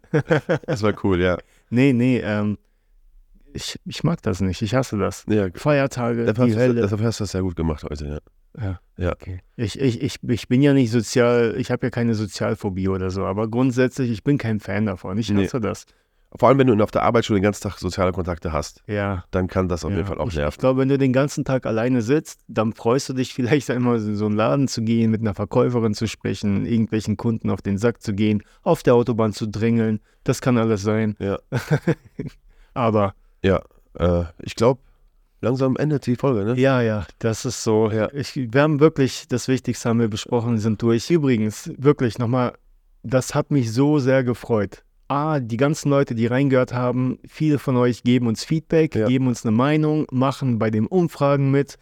Das 0.66 0.82
war 0.84 0.94
cool, 1.04 1.22
ja. 1.22 1.38
Nee, 1.70 1.94
nee, 1.94 2.20
ähm, 2.20 2.58
ich, 3.54 3.80
ich 3.86 4.04
mag 4.04 4.22
das 4.24 4.42
nicht. 4.42 4.62
Ich 4.62 4.74
hasse 4.74 4.98
das. 4.98 5.26
ja 5.28 5.48
Feiertage, 5.54 6.26
dafür, 6.26 6.46
die 6.46 6.52
hast 6.54 6.58
du, 6.58 6.62
Hölle. 6.62 6.82
dafür 6.82 7.06
hast 7.08 7.20
du 7.20 7.24
das 7.24 7.32
sehr 7.32 7.42
gut 7.42 7.56
gemacht 7.56 7.84
heute, 7.84 8.08
ja. 8.08 8.20
Ja. 8.62 8.80
Ja. 8.98 9.12
Okay. 9.14 9.40
Ich, 9.56 9.80
ich, 9.80 10.02
ich, 10.02 10.18
ich 10.28 10.48
bin 10.48 10.62
ja 10.62 10.74
nicht 10.74 10.92
sozial, 10.92 11.56
ich 11.58 11.72
habe 11.72 11.88
ja 11.88 11.90
keine 11.90 12.14
Sozialphobie 12.14 12.88
oder 12.88 13.10
so, 13.10 13.26
aber 13.26 13.48
grundsätzlich, 13.48 14.12
ich 14.12 14.24
bin 14.24 14.38
kein 14.38 14.60
Fan 14.60 14.86
davon. 14.86 15.18
Ich 15.18 15.30
Nee. 15.30 15.46
hasse 15.46 15.60
das. 15.60 15.86
Vor 16.38 16.49
allem, 16.49 16.57
wenn 16.57 16.68
du 16.68 16.84
auf 16.84 16.91
der 16.91 17.03
Arbeit 17.03 17.26
schon 17.26 17.35
den 17.35 17.43
ganzen 17.43 17.64
Tag 17.64 17.77
soziale 17.77 18.11
Kontakte 18.11 18.51
hast, 18.51 18.81
Ja. 18.88 19.23
dann 19.31 19.47
kann 19.47 19.68
das 19.68 19.85
auf 19.85 19.91
ja. 19.91 19.97
jeden 19.97 20.07
Fall 20.07 20.18
auch 20.19 20.27
ich, 20.27 20.34
ich 20.34 20.39
nerven. 20.39 20.60
glaube, 20.60 20.80
wenn 20.81 20.89
du 20.89 20.97
den 20.97 21.14
ganzen 21.14 21.45
Tag 21.45 21.65
alleine 21.65 22.01
sitzt, 22.01 22.41
dann 22.47 22.73
freust 22.73 23.10
du 23.10 23.14
dich 23.14 23.34
vielleicht 23.34 23.69
einmal 23.72 23.97
in 23.97 24.15
so 24.15 24.26
einen 24.26 24.35
Laden 24.35 24.68
zu 24.68 24.81
gehen, 24.81 25.11
mit 25.11 25.22
einer 25.22 25.34
Verkäuferin 25.35 25.93
zu 25.93 26.07
sprechen, 26.07 26.65
irgendwelchen 26.65 27.18
Kunden 27.18 27.49
auf 27.49 27.61
den 27.61 27.77
Sack 27.77 28.01
zu 28.01 28.14
gehen, 28.14 28.43
auf 28.64 28.81
der 28.84 28.95
Autobahn 28.95 29.34
zu 29.34 29.47
drängeln. 29.47 29.99
Das 30.23 30.41
kann 30.41 30.57
alles 30.57 30.81
sein. 30.81 31.15
Ja. 31.19 31.38
aber 32.73 33.14
Ja, 33.43 33.61
äh, 33.99 34.23
ich 34.41 34.55
glaube, 34.55 34.81
langsam 35.41 35.76
endet 35.77 36.05
die 36.05 36.15
Folge, 36.15 36.45
ne? 36.45 36.60
Ja, 36.60 36.81
ja, 36.81 37.05
das 37.19 37.45
ist 37.45 37.64
so. 37.64 37.91
Ja. 37.91 38.10
Ich, 38.14 38.35
wir 38.35 38.61
haben 38.61 38.80
wirklich 38.80 39.27
das 39.27 39.47
Wichtigste 39.47 39.89
haben 39.89 39.99
wir 39.99 40.07
besprochen, 40.07 40.57
sind 40.57 40.81
durch. 40.81 41.10
Übrigens, 41.10 41.72
wirklich 41.77 42.18
nochmal, 42.18 42.53
das 43.03 43.35
hat 43.35 43.51
mich 43.51 43.72
so 43.72 43.99
sehr 43.99 44.23
gefreut. 44.23 44.84
A, 45.14 45.40
die 45.40 45.57
ganzen 45.57 45.90
Leute, 45.90 46.15
die 46.15 46.26
reingehört 46.26 46.73
haben, 46.73 47.19
viele 47.27 47.60
von 47.60 47.76
euch 47.77 48.03
geben 48.03 48.27
uns 48.27 48.44
Feedback, 48.44 48.95
Ja. 48.95 49.07
geben 49.07 49.27
uns 49.27 49.45
eine 49.45 49.56
Meinung, 49.56 50.07
machen 50.11 50.57
bei 50.60 50.72
den 50.72 50.88
Umfragen 50.88 51.52
mit. 51.52 51.77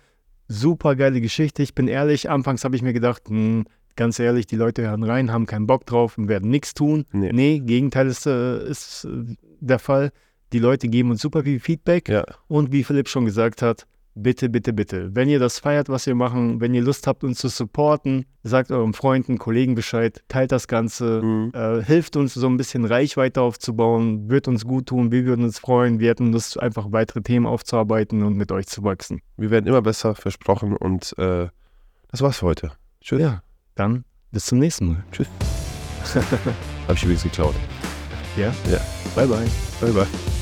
Super 0.48 0.96
geile 0.98 1.22
Geschichte. 1.22 1.64
Ich 1.64 1.74
bin 1.74 1.88
ehrlich, 1.88 2.30
anfangs 2.30 2.66
habe 2.66 2.76
ich 2.76 2.82
mir 2.82 2.92
gedacht, 2.94 3.24
hm, 3.30 3.64
ganz 3.96 4.20
ehrlich, 4.20 4.48
die 4.48 4.58
Leute 4.58 4.82
hören 4.84 5.04
rein, 5.04 5.32
haben 5.32 5.46
keinen 5.46 5.66
Bock 5.66 5.86
drauf 5.86 6.18
und 6.18 6.28
werden 6.28 6.50
nichts 6.50 6.74
tun. 6.74 7.06
Nee. 7.14 7.32
Nee, 7.32 7.60
Gegenteil 7.60 8.08
ist, 8.08 8.26
äh, 8.26 8.68
ist 8.68 9.06
äh, 9.06 9.36
der 9.62 9.80
Fall. 9.80 10.12
Die 10.52 10.60
Leute 10.60 10.90
geben 10.90 11.12
uns 11.12 11.22
super 11.22 11.44
viel 11.44 11.62
Feedback. 11.62 12.10
Ja. 12.10 12.26
Und 12.50 12.74
wie 12.74 12.84
Philipp 12.84 13.08
schon 13.08 13.24
gesagt 13.24 13.62
hat, 13.62 13.88
bitte, 14.16 14.50
bitte, 14.50 14.74
bitte, 14.74 15.10
wenn 15.16 15.30
ihr 15.30 15.40
das 15.40 15.60
feiert, 15.60 15.90
was 15.90 16.06
wir 16.06 16.16
machen, 16.16 16.60
wenn 16.62 16.74
ihr 16.74 16.82
Lust 16.82 17.08
habt, 17.08 17.24
uns 17.24 17.40
zu 17.40 17.48
supporten, 17.48 18.26
sagt 18.44 18.72
euren 18.72 18.94
Freunden, 18.94 19.38
Kollegen 19.38 19.76
Bescheid, 19.76 20.22
teilt 20.28 20.52
das 20.52 20.68
Ganze, 20.68 21.22
Mhm. 21.22 21.52
äh, 21.54 21.82
hilft 21.84 22.16
uns 22.18 22.34
so 22.34 22.48
ein 22.48 22.58
bisschen 22.58 22.86
Reichweite 22.86 23.42
aufzubauen, 23.42 24.30
wird 24.30 24.48
uns 24.48 24.66
gut 24.66 24.88
tun, 24.88 25.12
wir 25.12 25.26
würden 25.26 25.46
uns 25.46 25.60
freuen, 25.60 26.00
wir 26.00 26.10
hätten 26.10 26.32
Lust, 26.32 26.60
einfach 26.60 26.92
weitere 26.92 27.22
Themen 27.22 27.46
aufzuarbeiten 27.46 28.24
und 28.24 28.36
mit 28.36 28.52
euch 28.52 28.68
zu 28.68 28.84
wachsen. 28.84 29.22
Wir 29.38 29.50
werden 29.50 29.68
immer 29.68 29.82
besser, 29.82 30.16
versprochen. 30.16 30.76
Und 30.76 31.18
äh, 31.18 31.48
das 32.10 32.22
war's 32.22 32.40
für 32.40 32.48
heute. 32.48 32.72
Tschüss. 33.02 33.22
Ja, 33.22 33.42
dann 33.76 34.04
bis 34.32 34.46
zum 34.46 34.60
nächsten 34.60 34.88
Mal. 34.88 35.04
Tschüss. 35.12 35.28
Hab 36.88 36.96
ich 36.96 37.04
übrigens 37.04 37.24
geklaut. 37.24 37.56
Ja? 38.38 38.54
Ja. 38.70 38.80
Bye, 39.16 39.28
bye. 39.28 39.48
Bye, 39.80 39.92
bye. 39.92 40.41